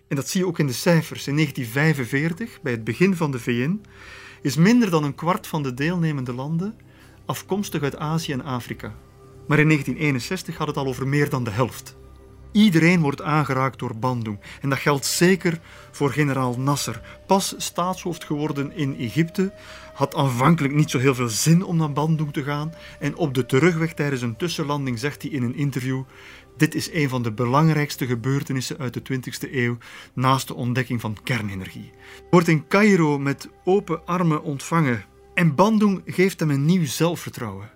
En 0.08 0.16
dat 0.16 0.28
zie 0.28 0.40
je 0.40 0.46
ook 0.46 0.58
in 0.58 0.66
de 0.66 0.72
cijfers. 0.72 1.26
In 1.26 1.34
1945, 1.34 2.62
bij 2.62 2.72
het 2.72 2.84
begin 2.84 3.16
van 3.16 3.30
de 3.30 3.38
VN, 3.38 3.80
is 4.42 4.56
minder 4.56 4.90
dan 4.90 5.04
een 5.04 5.14
kwart 5.14 5.46
van 5.46 5.62
de 5.62 5.74
deelnemende 5.74 6.32
landen 6.32 6.74
afkomstig 7.26 7.82
uit 7.82 7.96
Azië 7.96 8.32
en 8.32 8.44
Afrika. 8.44 8.94
Maar 9.46 9.58
in 9.58 9.68
1961 9.68 10.56
gaat 10.56 10.66
het 10.66 10.76
al 10.76 10.86
over 10.86 11.08
meer 11.08 11.30
dan 11.30 11.44
de 11.44 11.50
helft. 11.50 11.96
Iedereen 12.52 13.00
wordt 13.00 13.22
aangeraakt 13.22 13.78
door 13.78 13.96
Bandung. 13.96 14.40
En 14.60 14.68
dat 14.68 14.78
geldt 14.78 15.06
zeker 15.06 15.60
voor 15.90 16.10
generaal 16.10 16.58
Nasser. 16.58 17.00
Pas 17.26 17.54
staatshoofd 17.56 18.24
geworden 18.24 18.72
in 18.72 18.98
Egypte, 18.98 19.52
had 19.94 20.14
aanvankelijk 20.14 20.74
niet 20.74 20.90
zo 20.90 20.98
heel 20.98 21.14
veel 21.14 21.28
zin 21.28 21.64
om 21.64 21.76
naar 21.76 21.92
Bandung 21.92 22.32
te 22.32 22.42
gaan. 22.42 22.74
En 22.98 23.16
op 23.16 23.34
de 23.34 23.46
terugweg 23.46 23.94
tijdens 23.94 24.22
een 24.22 24.36
tussenlanding 24.36 24.98
zegt 24.98 25.22
hij 25.22 25.30
in 25.30 25.42
een 25.42 25.56
interview: 25.56 26.02
Dit 26.56 26.74
is 26.74 26.92
een 26.92 27.08
van 27.08 27.22
de 27.22 27.32
belangrijkste 27.32 28.06
gebeurtenissen 28.06 28.78
uit 28.78 28.94
de 28.94 29.02
20e 29.12 29.52
eeuw, 29.52 29.78
naast 30.12 30.48
de 30.48 30.54
ontdekking 30.54 31.00
van 31.00 31.16
kernenergie. 31.22 31.90
Wordt 32.30 32.48
in 32.48 32.66
Cairo 32.68 33.18
met 33.18 33.48
open 33.64 34.06
armen 34.06 34.42
ontvangen. 34.42 35.04
En 35.34 35.54
Bandung 35.54 36.02
geeft 36.06 36.40
hem 36.40 36.50
een 36.50 36.64
nieuw 36.64 36.86
zelfvertrouwen. 36.86 37.70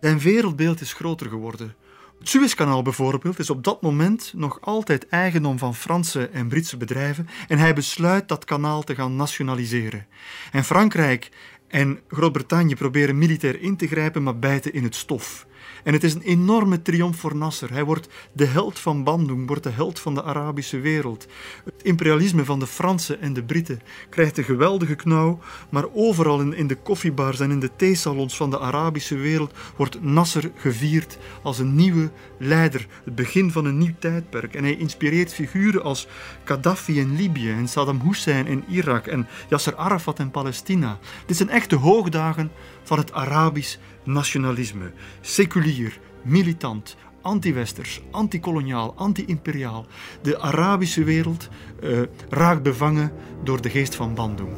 Zijn 0.00 0.18
wereldbeeld 0.18 0.80
is 0.80 0.92
groter 0.92 1.28
geworden. 1.28 1.74
Het 2.18 2.28
Suezkanaal 2.28 2.82
bijvoorbeeld 2.82 3.38
is 3.38 3.50
op 3.50 3.64
dat 3.64 3.82
moment 3.82 4.32
nog 4.36 4.60
altijd 4.60 5.08
eigendom 5.08 5.58
van 5.58 5.74
Franse 5.74 6.28
en 6.28 6.48
Britse 6.48 6.76
bedrijven 6.76 7.28
en 7.48 7.58
hij 7.58 7.74
besluit 7.74 8.28
dat 8.28 8.44
kanaal 8.44 8.82
te 8.82 8.94
gaan 8.94 9.16
nationaliseren. 9.16 10.06
En 10.52 10.64
Frankrijk 10.64 11.30
en 11.68 12.00
Groot-Brittannië 12.08 12.74
proberen 12.74 13.18
militair 13.18 13.60
in 13.60 13.76
te 13.76 13.86
grijpen, 13.86 14.22
maar 14.22 14.38
bijten 14.38 14.72
in 14.72 14.84
het 14.84 14.94
stof. 14.94 15.46
En 15.84 15.92
het 15.92 16.04
is 16.04 16.14
een 16.14 16.22
enorme 16.22 16.82
triomf 16.82 17.16
voor 17.16 17.36
Nasser. 17.36 17.70
Hij 17.70 17.84
wordt 17.84 18.08
de 18.32 18.44
held 18.44 18.78
van 18.78 19.04
Bandung, 19.04 19.46
wordt 19.46 19.62
de 19.62 19.70
held 19.70 20.00
van 20.00 20.14
de 20.14 20.22
Arabische 20.22 20.80
wereld. 20.80 21.26
Het 21.64 21.82
imperialisme 21.82 22.44
van 22.44 22.58
de 22.58 22.66
Fransen 22.66 23.20
en 23.20 23.32
de 23.32 23.42
Britten 23.42 23.80
krijgt 24.08 24.38
een 24.38 24.44
geweldige 24.44 24.94
knauw, 24.94 25.38
maar 25.68 25.84
overal 25.92 26.40
in, 26.40 26.66
de 26.66 26.74
koffiebars 26.74 27.40
en 27.40 27.50
in 27.50 27.60
de 27.60 27.70
theesalons 27.76 28.36
van 28.36 28.50
de 28.50 28.60
Arabische 28.60 29.16
wereld 29.16 29.54
wordt 29.76 30.02
Nasser 30.02 30.50
gevierd 30.54 31.18
als 31.42 31.58
een 31.58 31.74
nieuwe 31.74 32.10
leider, 32.38 32.86
het 33.04 33.14
begin 33.14 33.50
van 33.50 33.64
een 33.64 33.78
nieuw 33.78 33.94
tijdperk. 33.98 34.54
En 34.54 34.62
hij 34.62 34.76
inspireert 34.76 35.34
figuren 35.34 35.82
als 35.82 36.06
Gaddafi 36.44 36.98
in 36.98 37.16
Libië 37.16 37.50
en 37.50 37.68
Saddam 37.68 38.00
Hussein 38.00 38.46
in 38.46 38.64
Irak 38.68 39.06
en 39.06 39.26
Yasser 39.48 39.76
Arafat 39.76 40.18
in 40.18 40.30
Palestina. 40.30 40.98
Dit 41.26 41.36
zijn 41.36 41.48
echte 41.50 41.76
hoogdagen 41.76 42.50
van 42.82 42.98
het 42.98 43.12
Arabisch 43.12 43.76
nationalisme. 44.04 44.92
Seculier, 45.20 45.98
militant, 46.22 46.96
anti-westers, 47.22 48.02
anti-koloniaal, 48.10 48.94
anti-imperiaal. 48.96 49.86
De 50.22 50.40
Arabische 50.40 51.04
wereld 51.04 51.48
uh, 51.82 52.00
raakt 52.28 52.62
bevangen 52.62 53.12
door 53.42 53.60
de 53.60 53.70
geest 53.70 53.94
van 53.94 54.14
Bandung. 54.14 54.50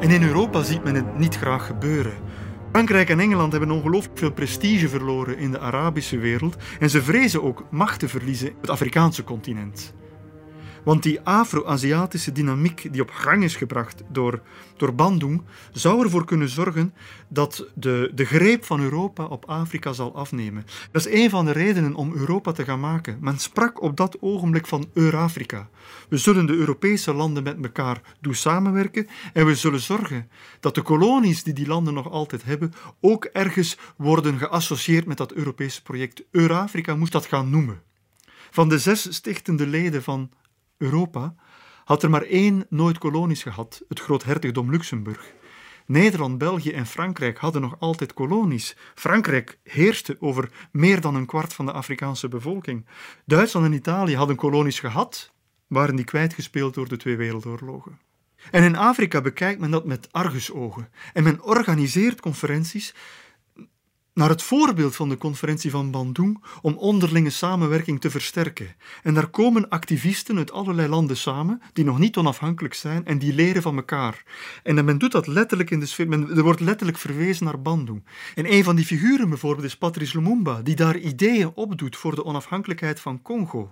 En 0.00 0.10
in 0.10 0.22
Europa 0.22 0.62
ziet 0.62 0.84
men 0.84 0.94
het 0.94 1.18
niet 1.18 1.36
graag 1.36 1.66
gebeuren. 1.66 2.12
Frankrijk 2.72 3.08
en 3.08 3.20
Engeland 3.20 3.52
hebben 3.52 3.70
ongelooflijk 3.70 4.18
veel 4.18 4.32
prestige 4.32 4.88
verloren 4.88 5.38
in 5.38 5.50
de 5.50 5.58
Arabische 5.58 6.18
wereld 6.18 6.56
en 6.78 6.90
ze 6.90 7.02
vrezen 7.02 7.42
ook 7.42 7.64
macht 7.70 7.98
te 7.98 8.08
verliezen 8.08 8.48
op 8.48 8.60
het 8.60 8.70
Afrikaanse 8.70 9.24
continent. 9.24 9.94
Want 10.84 11.02
die 11.02 11.20
Afro-Aziatische 11.20 12.32
dynamiek 12.32 12.92
die 12.92 13.02
op 13.02 13.10
gang 13.10 13.44
is 13.44 13.56
gebracht 13.56 14.02
door, 14.08 14.40
door 14.76 14.94
Bandung, 14.94 15.42
zou 15.72 16.04
ervoor 16.04 16.24
kunnen 16.24 16.48
zorgen 16.48 16.94
dat 17.28 17.66
de, 17.74 18.10
de 18.14 18.24
greep 18.24 18.64
van 18.64 18.80
Europa 18.80 19.24
op 19.24 19.44
Afrika 19.44 19.92
zal 19.92 20.14
afnemen. 20.14 20.66
Dat 20.90 21.06
is 21.06 21.12
een 21.12 21.30
van 21.30 21.44
de 21.44 21.52
redenen 21.52 21.94
om 21.94 22.12
Europa 22.12 22.52
te 22.52 22.64
gaan 22.64 22.80
maken. 22.80 23.18
Men 23.20 23.38
sprak 23.38 23.82
op 23.82 23.96
dat 23.96 24.16
ogenblik 24.20 24.66
van 24.66 24.88
Eurafrika. 24.92 25.68
We 26.08 26.16
zullen 26.16 26.46
de 26.46 26.54
Europese 26.54 27.14
landen 27.14 27.42
met 27.42 27.56
elkaar 27.62 28.00
doen 28.20 28.34
samenwerken 28.34 29.06
en 29.32 29.46
we 29.46 29.54
zullen 29.54 29.80
zorgen 29.80 30.28
dat 30.60 30.74
de 30.74 30.82
kolonies 30.82 31.42
die 31.42 31.54
die 31.54 31.66
landen 31.66 31.94
nog 31.94 32.10
altijd 32.10 32.44
hebben 32.44 32.72
ook 33.00 33.24
ergens 33.24 33.78
worden 33.96 34.38
geassocieerd 34.38 35.06
met 35.06 35.16
dat 35.16 35.32
Europese 35.32 35.82
project. 35.82 36.22
Eurafrika 36.30 36.96
moest 36.96 37.12
dat 37.12 37.26
gaan 37.26 37.50
noemen. 37.50 37.82
Van 38.50 38.68
de 38.68 38.78
zes 38.78 39.14
stichtende 39.14 39.66
leden 39.66 40.02
van 40.02 40.30
Europa 40.80 41.34
had 41.84 42.02
er 42.02 42.10
maar 42.10 42.22
één 42.22 42.66
nooit 42.68 42.98
kolonies 42.98 43.42
gehad, 43.42 43.82
het 43.88 44.00
groothertogdom 44.00 44.70
Luxemburg. 44.70 45.32
Nederland, 45.86 46.38
België 46.38 46.70
en 46.70 46.86
Frankrijk 46.86 47.38
hadden 47.38 47.62
nog 47.62 47.76
altijd 47.78 48.14
kolonies. 48.14 48.76
Frankrijk 48.94 49.58
heerste 49.62 50.16
over 50.20 50.68
meer 50.72 51.00
dan 51.00 51.14
een 51.14 51.26
kwart 51.26 51.52
van 51.52 51.66
de 51.66 51.72
Afrikaanse 51.72 52.28
bevolking. 52.28 52.86
Duitsland 53.24 53.66
en 53.66 53.72
Italië 53.72 54.16
hadden 54.16 54.36
kolonies 54.36 54.80
gehad, 54.80 55.32
waren 55.66 55.96
die 55.96 56.04
kwijtgespeeld 56.04 56.74
door 56.74 56.88
de 56.88 56.96
twee 56.96 57.16
wereldoorlogen. 57.16 57.98
En 58.50 58.62
in 58.62 58.76
Afrika 58.76 59.20
bekijkt 59.20 59.60
men 59.60 59.70
dat 59.70 59.84
met 59.84 60.12
argusogen 60.12 60.88
en 61.12 61.22
men 61.22 61.42
organiseert 61.42 62.20
conferenties 62.20 62.94
naar 64.14 64.28
het 64.28 64.42
voorbeeld 64.42 64.96
van 64.96 65.08
de 65.08 65.16
conferentie 65.16 65.70
van 65.70 65.90
Bandung 65.90 66.44
om 66.62 66.76
onderlinge 66.76 67.30
samenwerking 67.30 68.00
te 68.00 68.10
versterken. 68.10 68.74
En 69.02 69.14
daar 69.14 69.28
komen 69.28 69.68
activisten 69.68 70.36
uit 70.36 70.52
allerlei 70.52 70.88
landen 70.88 71.16
samen, 71.16 71.62
die 71.72 71.84
nog 71.84 71.98
niet 71.98 72.16
onafhankelijk 72.16 72.74
zijn 72.74 73.06
en 73.06 73.18
die 73.18 73.34
leren 73.34 73.62
van 73.62 73.76
elkaar. 73.76 74.22
En 74.62 74.84
men 74.84 74.98
doet 74.98 75.12
dat 75.12 75.26
letterlijk 75.26 75.70
in 75.70 75.80
de 75.80 76.06
men, 76.06 76.36
er 76.36 76.42
wordt 76.42 76.60
letterlijk 76.60 76.98
verwezen 76.98 77.44
naar 77.44 77.62
Bandung. 77.62 78.04
En 78.34 78.52
een 78.52 78.64
van 78.64 78.76
die 78.76 78.84
figuren 78.84 79.28
bijvoorbeeld 79.28 79.66
is 79.66 79.76
Patrice 79.76 80.16
Lumumba, 80.16 80.62
die 80.62 80.76
daar 80.76 80.98
ideeën 80.98 81.52
opdoet 81.54 81.96
voor 81.96 82.14
de 82.14 82.24
onafhankelijkheid 82.24 83.00
van 83.00 83.22
Congo. 83.22 83.70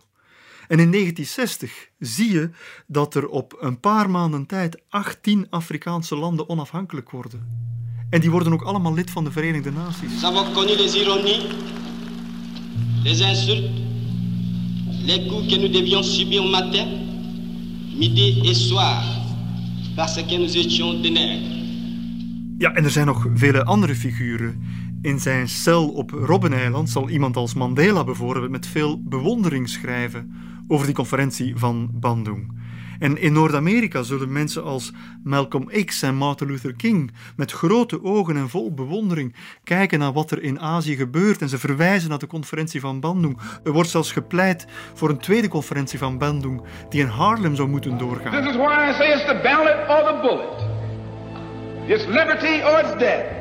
En 0.69 0.79
in 0.79 0.91
1960 0.91 1.89
zie 1.99 2.33
je 2.33 2.51
dat 2.87 3.15
er 3.15 3.29
op 3.29 3.57
een 3.61 3.81
paar 3.81 4.11
maanden 4.11 4.47
tijd 4.47 4.83
18 4.89 5.47
Afrikaanse 5.51 6.17
landen 6.17 6.49
onafhankelijk 6.49 7.11
worden. 7.11 7.67
En 8.11 8.21
die 8.21 8.31
worden 8.31 8.53
ook 8.53 8.63
allemaal 8.63 8.95
lid 8.95 9.11
van 9.11 9.25
de 9.25 9.31
Verenigde 9.31 9.73
Naties. 9.73 10.13
Nous 10.13 10.25
avons 10.25 10.53
connu 10.53 10.77
les 10.77 10.95
ironies, 10.95 11.45
les 13.03 13.21
insultes, 13.21 13.71
les 15.05 15.27
coups 15.29 15.53
que 15.53 15.61
nous 15.61 15.73
devions 15.73 16.17
subir 16.17 16.43
matin, 16.45 16.87
midi 17.99 18.41
et 18.49 18.57
soir, 18.57 19.03
parce 19.95 20.23
que 20.27 20.37
nous 20.39 20.57
étions 20.57 21.03
des 21.03 21.11
nègres. 21.11 21.57
Ja, 22.59 22.73
en 22.73 22.85
er 22.85 22.91
zijn 22.91 23.07
nog 23.07 23.27
vele 23.35 23.65
andere 23.65 23.95
figuren. 23.95 24.63
In 25.03 25.21
zijn 25.21 25.49
cel 25.49 25.89
op 25.89 26.11
Robbeneiland 26.11 26.91
zal 26.91 27.09
iemand 27.09 27.37
als 27.37 27.55
Mandela 27.55 28.05
bijvoorbeeld 28.05 28.51
met 28.51 28.67
veel 28.67 29.03
bewondering 29.03 29.69
schrijven 29.69 30.33
over 30.69 30.87
die 30.87 30.95
conferentie 30.95 31.57
van 31.57 31.91
Bandung. 31.93 32.53
En 32.99 33.19
in 33.19 33.33
Noord-Amerika 33.33 34.03
zullen 34.03 34.33
mensen 34.33 34.65
als 34.65 34.93
Malcolm 35.25 35.71
X 35.85 36.03
en 36.03 36.15
Martin 36.15 36.47
Luther 36.47 36.75
King 36.75 37.11
met 37.37 37.53
grote 37.53 38.05
ogen 38.05 38.37
en 38.37 38.49
vol 38.49 38.75
bewondering 38.75 39.35
kijken 39.65 39.99
naar 39.99 40.13
wat 40.13 40.31
er 40.31 40.43
in 40.43 40.61
Azië 40.61 40.97
gebeurt 40.97 41.41
en 41.41 41.49
ze 41.49 41.59
verwijzen 41.59 42.09
naar 42.09 42.19
de 42.19 42.27
conferentie 42.27 42.81
van 42.81 43.01
Bandung. 43.01 43.39
Er 43.65 43.73
wordt 43.73 43.91
zelfs 43.91 44.13
gepleit 44.13 44.67
voor 44.95 45.11
een 45.11 45.19
tweede 45.19 45.49
conferentie 45.49 45.99
van 45.99 46.19
Bandung 46.19 46.63
die 46.89 47.01
in 47.01 47.07
Harlem 47.07 47.55
zou 47.55 47.69
moeten 47.69 47.99
doorgaan. 47.99 48.43
This 48.43 48.51
is 48.51 48.57
why 48.57 48.91
I 48.91 48.93
say 48.93 49.13
it's 49.13 49.27
the 49.27 49.41
ballot 49.43 49.89
or 49.89 50.13
the 50.13 50.19
bullet. 50.23 50.77
It's 51.89 52.07
liberty 52.07 52.63
or 52.63 52.81
it's 52.81 52.99
death. 52.99 53.37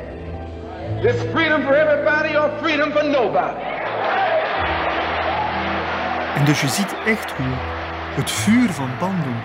It's 1.02 1.22
freedom 1.32 1.62
for 1.62 1.74
everybody 1.74 2.36
or 2.36 2.50
freedom 2.62 2.92
for 2.92 3.04
nobody. 3.04 3.76
En 6.34 6.44
dus 6.44 6.60
je 6.60 6.68
ziet 6.68 6.94
echt 7.06 7.30
hoe 7.30 7.77
het 8.18 8.30
vuur 8.30 8.72
van 8.72 8.90
Bandung 8.98 9.36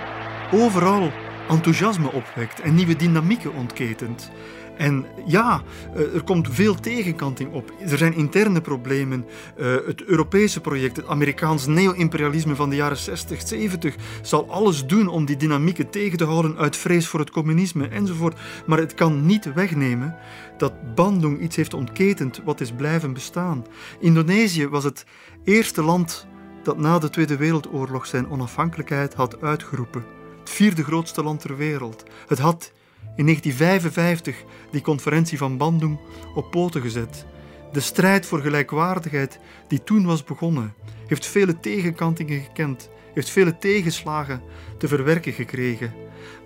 overal 0.51 1.11
enthousiasme 1.49 2.11
opwekt 2.11 2.61
en 2.61 2.75
nieuwe 2.75 2.95
dynamieken 2.95 3.53
ontketent. 3.53 4.31
En 4.77 5.05
ja, 5.25 5.61
eh, 5.95 6.15
er 6.15 6.23
komt 6.23 6.47
veel 6.51 6.75
tegenkanting 6.75 7.51
op. 7.51 7.73
Er 7.79 7.97
zijn 7.97 8.13
interne 8.13 8.61
problemen. 8.61 9.25
Eh, 9.57 9.75
het 9.85 10.03
Europese 10.03 10.61
project, 10.61 10.95
het 10.95 11.07
Amerikaans 11.07 11.67
neo-imperialisme 11.67 12.55
van 12.55 12.69
de 12.69 12.75
jaren 12.75 12.97
60, 12.97 13.47
70, 13.47 13.95
zal 14.21 14.49
alles 14.49 14.85
doen 14.85 15.07
om 15.07 15.25
die 15.25 15.37
dynamieken 15.37 15.89
tegen 15.89 16.17
te 16.17 16.25
houden 16.25 16.57
uit 16.57 16.77
vrees 16.77 17.07
voor 17.07 17.19
het 17.19 17.31
communisme 17.31 17.87
enzovoort. 17.87 18.39
Maar 18.65 18.77
het 18.77 18.93
kan 18.93 19.25
niet 19.25 19.53
wegnemen 19.53 20.15
dat 20.57 20.95
Bandung 20.95 21.41
iets 21.41 21.55
heeft 21.55 21.73
ontketend 21.73 22.41
wat 22.45 22.61
is 22.61 22.71
blijven 22.71 23.13
bestaan. 23.13 23.65
Indonesië 23.99 24.67
was 24.67 24.83
het 24.83 25.05
eerste 25.43 25.83
land 25.83 26.27
dat 26.63 26.77
na 26.77 26.99
de 26.99 27.09
Tweede 27.09 27.37
Wereldoorlog 27.37 28.05
zijn 28.05 28.29
onafhankelijkheid 28.29 29.13
had 29.13 29.41
uitgeroepen. 29.41 30.05
Het 30.39 30.49
vierde 30.49 30.83
grootste 30.83 31.23
land 31.23 31.41
ter 31.41 31.57
wereld. 31.57 32.03
Het 32.27 32.39
had 32.39 32.71
in 33.15 33.25
1955 33.25 34.43
die 34.71 34.81
conferentie 34.81 35.37
van 35.37 35.57
Bandung 35.57 35.99
op 36.35 36.51
poten 36.51 36.81
gezet. 36.81 37.25
De 37.71 37.79
strijd 37.79 38.25
voor 38.25 38.39
gelijkwaardigheid 38.39 39.39
die 39.67 39.83
toen 39.83 40.05
was 40.05 40.23
begonnen, 40.23 40.73
heeft 41.07 41.25
vele 41.25 41.59
tegenkantingen 41.59 42.41
gekend, 42.41 42.89
heeft 43.13 43.29
vele 43.29 43.57
tegenslagen 43.57 44.41
te 44.77 44.87
verwerken 44.87 45.33
gekregen. 45.33 45.93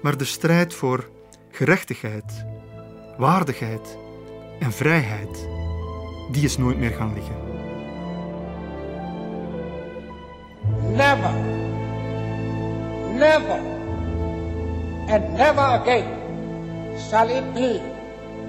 Maar 0.02 0.18
de 0.18 0.26
strijd 0.26 0.73
voor 0.73 1.10
gerechtigheid, 1.52 2.45
waardigheid 3.18 3.98
en 4.60 4.72
vrijheid, 4.72 5.48
die 6.31 6.44
is 6.44 6.57
nooit 6.57 6.77
meer 6.77 6.91
gaan 6.91 7.14
liggen. 7.14 7.47
Never, 10.98 11.31
never, 13.14 13.60
and 15.10 15.34
never 15.35 15.81
again 15.81 16.99
shall 17.10 17.30
it 17.30 17.53
be 17.53 17.81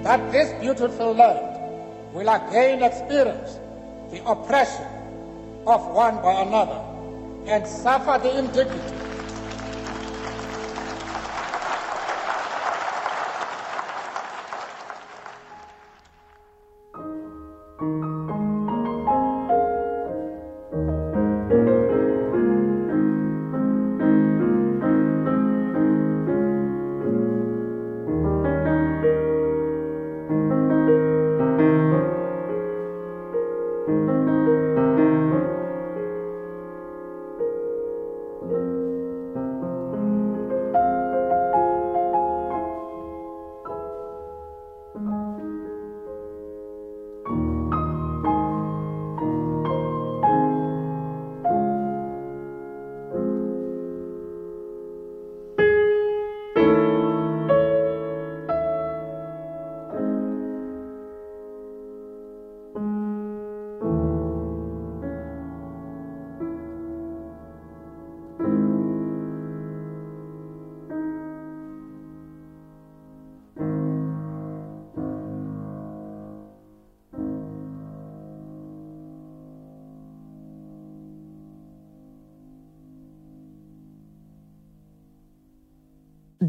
that 0.03 0.31
this 0.31 0.51
beautiful 0.59 1.13
land 1.13 2.13
will 2.13 2.27
again 2.29 2.83
experience 2.83 3.59
the 4.11 4.23
oppression 4.29 4.87
of 5.67 5.85
one 5.87 6.15
by 6.21 6.41
another 6.41 6.81
and 7.45 7.65
suffer 7.67 8.19
the 8.21 8.39
indignity 8.39 8.99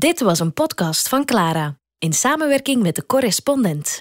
Dit 0.01 0.21
was 0.21 0.41
een 0.41 0.53
podcast 0.53 1.09
van 1.09 1.25
Clara 1.25 1.79
in 1.99 2.13
samenwerking 2.13 2.83
met 2.83 2.95
de 2.95 3.07
correspondent. 3.07 3.99